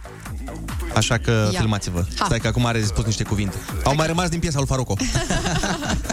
Așa 0.96 1.18
că 1.18 1.50
Ia. 1.52 1.60
filmați-vă. 1.60 2.06
Ha. 2.18 2.26
Stai 2.26 2.40
că 2.40 2.48
acum 2.48 2.66
are 2.66 2.80
de 2.80 2.86
spus 2.86 3.06
niște 3.06 3.24
cuvinte. 3.24 3.56
Au 3.84 3.96
mai 3.96 4.08
rămas 4.08 4.30
din 4.30 4.40
piesa 4.40 4.58
lui 4.58 4.68
Faroco. 4.68 4.96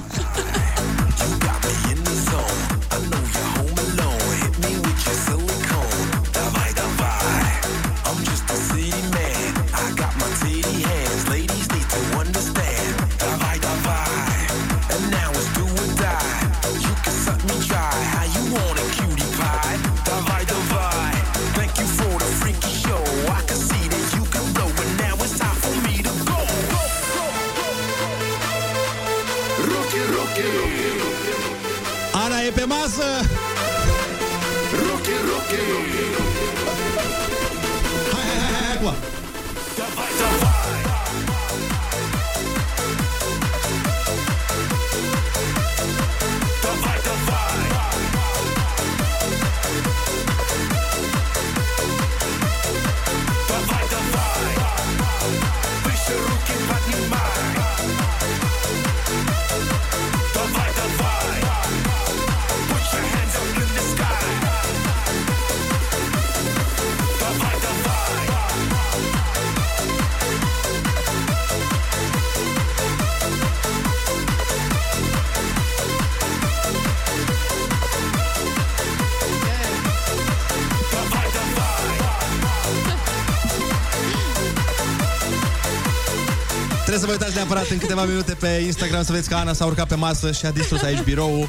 Trebuie 87.28 87.46
să 87.46 87.54
vă 87.54 87.58
uitați 87.58 87.68
neapărat 87.68 87.70
în 87.70 87.78
câteva 87.78 88.04
minute 88.04 88.34
pe 88.34 88.62
Instagram 88.64 89.02
să 89.02 89.12
vedeți 89.12 89.28
că 89.28 89.34
Ana 89.34 89.52
s-a 89.52 89.64
urcat 89.64 89.88
pe 89.88 89.94
masă 89.94 90.32
și 90.32 90.46
a 90.46 90.50
distrus 90.50 90.82
aici 90.82 91.02
biroul. 91.02 91.48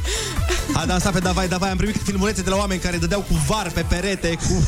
A 0.74 0.86
dansat 0.86 1.14
pe 1.14 1.20
Davai 1.20 1.48
Davai. 1.48 1.70
Am 1.70 1.78
primit 1.78 2.02
filmulețe 2.04 2.42
de 2.42 2.50
la 2.50 2.56
oameni 2.56 2.80
care 2.80 2.98
dădeau 2.98 3.22
cu 3.22 3.34
var 3.48 3.72
pe 3.74 3.86
perete, 3.90 4.38
cu... 4.48 4.68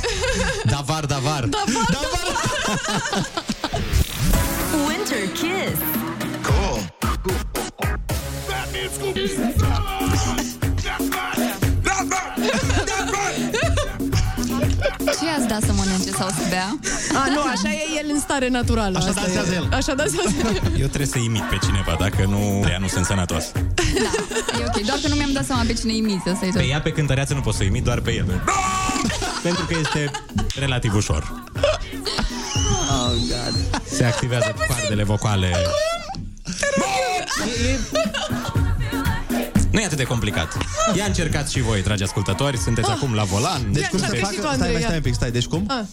Davar, 0.66 1.06
davar. 1.06 1.50
Winter 4.88 5.28
Kiss. 5.34 5.80
Ce 9.14 9.22
i-ați 10.34 10.51
dat 15.52 15.64
să 15.70 15.74
mănânce 15.74 16.12
sau 16.12 16.30
să 16.30 16.44
bea? 16.50 16.70
A, 17.22 17.22
nu, 17.36 17.42
așa 17.42 17.70
e 17.82 17.84
el 18.02 18.08
în 18.14 18.20
stare 18.20 18.48
naturală. 18.50 18.98
Așa 18.98 19.08
Asta 19.08 19.22
dansează 19.22 19.54
e. 19.54 19.56
el. 19.56 19.68
Așa 19.80 19.94
dansează 19.94 20.36
el. 20.44 20.80
Eu 20.84 20.88
trebuie 20.94 21.06
să 21.16 21.18
imit 21.18 21.44
pe 21.44 21.58
cineva, 21.66 21.96
dacă 22.00 22.26
nu, 22.34 22.40
ea 22.70 22.78
nu 22.80 22.88
sunt 22.88 23.06
sănătos. 23.06 23.44
E 24.60 24.64
ok, 24.68 24.78
doar 24.86 25.00
că 25.02 25.08
nu 25.08 25.16
mi-am 25.16 25.32
dat 25.34 25.46
seama 25.46 25.64
pe 25.68 25.74
cine 25.74 25.94
imiți, 25.94 26.30
asta 26.30 26.46
e 26.46 26.50
tot. 26.50 26.62
Pe 26.62 26.68
ea, 26.68 26.82
pe 26.82 26.92
cântăreață, 26.92 27.34
nu 27.34 27.40
pot 27.40 27.54
să 27.54 27.64
imit, 27.64 27.84
doar 27.84 28.00
pe 28.00 28.12
el. 28.14 28.26
Pentru 29.44 29.66
că 29.66 29.76
este 29.82 30.12
relativ 30.56 30.96
ușor. 30.96 31.34
Oh, 32.90 33.12
God. 33.12 33.82
Se 33.92 34.06
activează 34.06 34.56
coardele 34.68 35.04
vocale. 35.04 35.52
Nu 39.72 39.80
e 39.80 39.86
atât 39.86 39.98
de 39.98 40.04
complicat. 40.04 40.58
Ia 40.96 41.06
încercați 41.06 41.52
și 41.54 41.62
voi, 41.62 41.82
dragi 41.84 42.04
ascultători, 42.04 42.58
sunteți 42.58 42.90
acum 42.90 43.14
la 43.14 43.24
volan. 43.24 43.74
Deci 43.74 43.86
cum 43.86 44.00
să 44.00 44.06
încearcă 44.06 44.26
fac? 44.26 44.34
și 44.34 44.40
tu, 44.40 44.42
Stai, 44.42 44.54
Andrei, 44.54 44.72
mai 44.72 44.82
ia. 44.82 44.86
stai 44.88 44.98
un 44.98 45.04
pic, 45.04 45.14
stai. 45.14 45.32
Deci 45.32 45.46
cum? 45.46 45.66
Ah, 45.68 45.84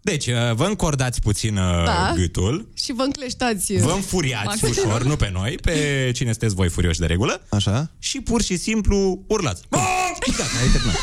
Deci, 0.00 0.26
uh, 0.26 0.34
vă 0.54 0.64
încordați 0.64 1.20
puțin 1.20 1.56
uh, 1.56 1.84
Da. 1.84 2.12
gâtul, 2.16 2.68
și 2.74 2.92
vă 2.92 3.02
încleștați. 3.02 3.76
vă 3.80 3.92
înfuriați 3.94 4.44
Maxim. 4.46 4.68
ușor, 4.68 5.02
nu 5.02 5.16
pe 5.16 5.30
noi, 5.32 5.54
pe 5.62 6.10
cine 6.14 6.30
sunteți 6.30 6.54
voi 6.54 6.68
furioși 6.68 6.98
de 7.00 7.06
regulă, 7.06 7.42
Așa. 7.50 7.90
și 7.98 8.20
pur 8.20 8.42
și 8.42 8.56
simplu 8.56 9.24
urlați. 9.28 9.62
Gata, 9.70 10.42
ai 10.62 10.68
terminat. 10.72 10.96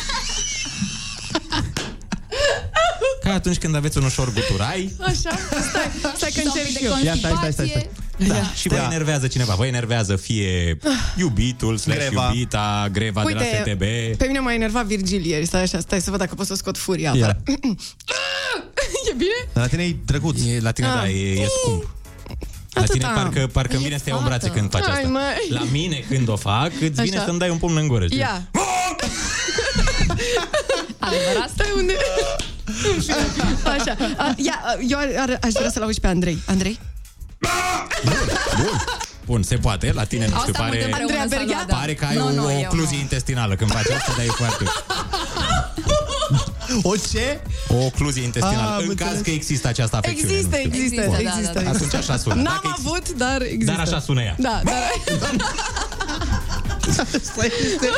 Ca 3.26 3.34
atunci 3.34 3.58
când 3.58 3.76
aveți 3.76 3.98
un 3.98 4.04
ușor 4.04 4.34
guturai 4.34 4.94
Așa, 5.02 5.14
stai, 5.70 5.92
stai 6.16 6.30
că 6.34 6.42
Sau 6.42 6.44
încerc 6.46 6.66
de 6.74 6.80
și 6.80 6.86
eu. 6.86 6.92
Ia, 7.04 7.16
stai, 7.16 7.34
stai, 7.38 7.52
stai, 7.52 7.68
stai. 7.68 7.90
Da. 8.28 8.44
Și 8.56 8.68
vă 8.68 8.76
Da. 8.76 8.84
enervează 8.84 9.28
cineva. 9.28 9.54
Vă 9.56 9.66
enervează 9.66 10.16
fie 10.16 10.78
iubitul, 11.18 11.78
slash 11.78 12.00
Greva. 12.00 12.30
iubita, 12.34 12.88
greva 12.92 13.24
de 13.28 13.34
la 13.34 13.42
STB. 13.42 13.80
pe 14.18 14.26
mine 14.28 14.40
m-a 14.40 14.54
enervat 14.54 14.86
Virgil 14.86 15.26
ieri. 15.26 15.46
Stai 15.46 15.62
așa, 15.62 15.80
stai 15.80 16.02
să 16.02 16.10
văd 16.10 16.20
dacă 16.20 16.36
pot 16.36 16.46
să 16.46 16.56
scot 16.56 16.78
furia. 16.78 17.12
Ia. 17.16 17.24
afară. 17.26 17.42
e 19.10 19.14
bine? 19.18 19.48
Dar 19.54 19.64
la 19.64 19.68
tine 19.70 19.84
e 19.84 19.96
drăguț. 20.06 20.40
E, 20.46 20.60
la 20.62 20.72
tine, 20.72 20.88
Ah. 20.88 20.94
da, 20.94 21.10
e, 21.10 21.42
e 21.42 21.48
scump. 21.64 21.90
La 22.74 22.82
Atâta. 22.82 22.94
tine 22.94 23.06
parcă, 23.22 23.48
parcă 23.52 23.76
îmi 23.76 23.84
vine 23.84 23.98
să 23.98 24.04
te 24.04 24.10
iau 24.10 24.20
în 24.20 24.26
brațe 24.26 24.50
când 24.50 24.70
faci 24.70 24.84
Hai, 24.84 24.96
asta. 24.96 25.08
măi. 25.08 25.48
La 25.50 25.64
mine 25.72 26.04
când 26.10 26.30
o 26.30 26.36
fac, 26.36 26.72
îți 26.82 27.02
vine 27.02 27.16
Așa. 27.18 27.26
să-mi 27.26 27.40
dai 27.40 27.50
un 27.50 27.58
pumn 27.58 27.78
în 27.78 27.88
gură. 27.88 28.06
știi? 28.06 28.18
Ia. 28.20 28.50
Adevărat? 31.00 31.50
Stai 31.54 31.72
unde... 31.76 31.94
Așa. 33.80 33.96
A, 34.18 34.34
ia, 34.38 34.60
a, 34.66 34.76
eu 34.88 34.98
ar, 35.00 35.08
ar, 35.30 35.40
aș 35.42 35.52
vrea 35.52 35.70
să-l 35.72 35.82
auzi 35.84 36.00
pe 36.00 36.08
Andrei. 36.08 36.38
Andrei? 36.46 36.80
Bun. 38.58 38.82
Bun, 39.26 39.44
se 39.44 39.56
poate. 39.56 39.92
La 39.94 40.04
tine, 40.04 40.28
nu 40.28 40.38
știu, 40.38 40.52
Asta 40.52 40.64
pare, 40.64 40.78
mâncăm 40.80 41.02
Andreea 41.02 41.22
împreună 41.24 41.46
Berghea? 41.46 41.58
salada. 41.58 41.76
pare 41.76 41.94
că 41.94 42.06
ai 42.06 42.16
Nu, 42.16 42.26
o, 42.26 42.32
nu, 42.32 42.46
o 42.46 42.50
eu 42.52 42.60
ocluzie 42.66 42.96
nu. 42.96 43.02
intestinală 43.02 43.56
când 43.56 43.72
faci 43.72 43.90
asta, 43.98 44.14
dar 44.18 44.26
e 44.26 44.30
foarte... 44.30 44.64
O 46.84 46.96
ce? 47.12 47.40
O 47.68 47.86
ocluzie 47.86 48.24
intestinală. 48.24 48.70
Ah, 48.70 48.82
am 48.84 48.90
în 48.90 48.96
caz 48.96 49.08
înțeles. 49.08 49.22
că 49.22 49.30
există 49.30 49.68
această 49.68 49.96
afecțiune. 49.96 50.32
Există, 50.34 50.56
nu 50.56 50.62
știu. 50.62 50.84
există, 50.84 51.02
Există, 51.02 51.24
da, 51.24 51.30
există. 51.30 51.54
da, 51.60 51.62
da. 51.64 51.70
Atunci 51.70 51.94
așa 51.94 52.18
sună. 52.18 52.36
N-am 52.36 52.44
Dacă 52.44 52.62
există- 52.64 52.90
avut, 52.90 53.10
dar 53.18 53.42
există. 53.42 53.72
Dar 53.72 53.80
așa 53.80 54.00
sună 54.00 54.22
ea. 54.22 54.36
Da, 54.38 54.62
dar... 54.64 54.74
Asta 56.90 57.46
este, 57.46 57.90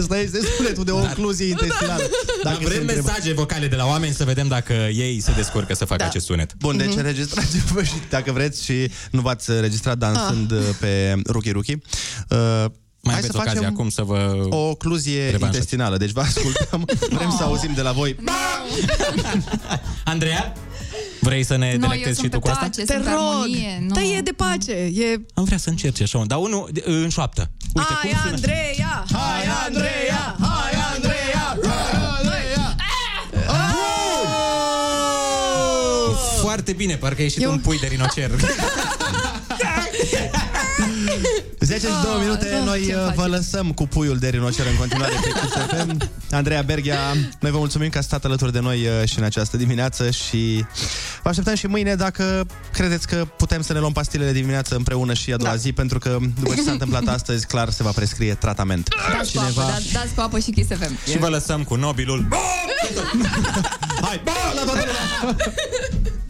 asta 0.00 0.16
este 0.18 0.38
sunetul 0.56 0.84
de 0.84 0.90
ocluzie 0.90 1.46
intestinală. 1.46 2.02
Dar 2.42 2.58
vrem 2.62 2.84
mesaje 2.84 3.32
vocale 3.32 3.66
de 3.66 3.76
la 3.76 3.86
oameni 3.86 4.14
să 4.14 4.24
vedem 4.24 4.48
dacă 4.48 4.72
ei 4.72 5.20
se 5.20 5.32
descurcă 5.36 5.74
să 5.74 5.84
facă 5.84 6.02
Da. 6.02 6.08
acest 6.08 6.24
sunet. 6.26 6.54
Bun, 6.54 6.76
deci 6.76 6.88
Mhm. 6.88 6.96
înregistrați-vă 6.98 7.82
și 7.82 7.92
dacă 8.10 8.32
vreți 8.32 8.64
și 8.64 8.90
nu 9.10 9.20
v-ați 9.20 9.50
registrat 9.60 9.98
dansând 9.98 10.52
Ah. 10.52 10.58
pe 10.80 11.14
Ruki 11.28 11.50
Ruki. 11.50 11.72
Uh, 11.72 11.78
Mai 13.00 13.14
hai 13.14 13.24
aveți 13.24 13.26
să 13.26 13.32
facem 13.38 13.52
ocazia 13.52 13.68
acum 13.68 13.88
să 13.88 14.02
vă... 14.02 14.46
o 14.50 14.56
ocluzie 14.56 15.22
revanșați. 15.24 15.44
intestinală. 15.46 15.96
Deci 15.96 16.10
vă 16.10 16.20
ascultăm, 16.20 16.84
vrem 17.16 17.34
să 17.38 17.42
auzim 17.42 17.72
de 17.74 17.80
la 17.82 17.92
voi. 17.92 18.16
Andreea? 20.04 20.52
Vrei 21.26 21.44
să 21.44 21.56
ne 21.56 21.66
Nu, 21.66 21.72
eu 21.72 21.78
delectezi 21.78 22.14
sunt 22.18 22.24
și 22.26 22.30
tu 22.32 22.38
pe 22.38 22.44
cu 22.44 22.48
asta? 22.48 22.64
pace, 22.64 22.82
Te 22.84 22.92
sunt 22.92 23.04
rog, 23.06 23.14
armonie. 23.18 23.78
Nu. 23.86 23.94
Dă 23.94 24.00
e 24.00 24.20
de 24.20 24.32
pace. 24.32 24.72
E... 24.72 25.20
Am 25.34 25.44
vrea 25.44 25.58
să 25.58 25.68
încerci 25.70 26.00
așa, 26.00 26.22
dar 26.26 26.38
unul 26.38 26.68
de- 26.72 26.82
în 26.86 27.08
șoaptă. 27.08 27.50
Uite, 27.74 27.92
Hai, 27.92 28.10
cum 28.10 28.18
sună? 28.20 28.34
Andreea! 28.34 29.04
Hai, 29.12 29.44
Andreea! 29.66 30.36
Hai, 30.40 30.72
Andreea! 30.94 31.58
E 36.10 36.40
Foarte 36.40 36.72
bine, 36.72 36.94
parcă 36.96 37.20
a 37.20 37.22
ieșit 37.22 37.42
Eu- 37.42 37.50
un 37.50 37.58
pui 37.58 37.78
de 37.78 37.86
rinocer. 37.86 38.30
10 41.60 41.78
și 41.86 41.92
2 42.02 42.12
Ah, 42.14 42.20
minute, 42.22 42.48
da, 42.50 42.64
noi 42.64 42.84
ce 42.86 42.94
uh, 42.94 43.02
faci? 43.04 43.14
vă 43.14 43.26
lăsăm 43.26 43.72
cu 43.72 43.86
puiul 43.86 44.18
de 44.18 44.28
rinocer 44.28 44.66
în 44.66 44.76
continuare 44.76 45.12
pe 45.22 45.28
Kiss 45.40 45.54
FM. 45.82 46.10
Andreea 46.30 46.62
Berghia, 46.62 46.98
noi 47.40 47.50
vă 47.50 47.58
mulțumim 47.58 47.88
că 47.88 47.98
ați 47.98 48.06
stat 48.06 48.24
alături 48.24 48.52
de 48.52 48.60
noi 48.60 48.86
uh, 48.86 49.08
și 49.08 49.18
în 49.18 49.24
această 49.24 49.56
dimineață 49.56 50.10
și 50.10 50.64
vă 51.22 51.28
așteptăm 51.28 51.54
și 51.54 51.66
mâine 51.66 51.94
dacă 51.94 52.46
credeți 52.72 53.06
că 53.06 53.24
putem 53.36 53.62
să 53.62 53.72
ne 53.72 53.78
luăm 53.78 53.92
pastilele 53.92 54.32
de 54.32 54.38
dimineață 54.38 54.74
împreună 54.76 55.14
și 55.14 55.32
a 55.32 55.36
doua 55.36 55.50
Da. 55.50 55.56
zi, 55.56 55.72
pentru 55.72 55.98
că 55.98 56.18
după 56.40 56.54
ce 56.54 56.62
s-a 56.62 56.70
întâmplat 56.78 57.06
astăzi, 57.06 57.46
clar 57.46 57.70
se 57.70 57.82
va 57.82 57.90
prescrie 57.90 58.34
tratament. 58.34 58.88
Dați 59.16 59.32
cu 59.32 59.38
apă, 59.40 59.70
dați, 59.72 59.92
dați 59.92 60.14
cu 60.14 60.20
apă 60.20 60.38
și 60.38 60.50
Kiss 60.50 60.68
FM. 60.68 61.10
și 61.10 61.18
vă 61.18 61.28
lăsăm 61.28 61.62
cu 61.64 61.74
nobilul. 61.74 62.26
Hai, 64.02 64.20
bă, 64.24 64.30
la 64.54 64.62
toată 64.62 64.84
lumea! 64.86 65.36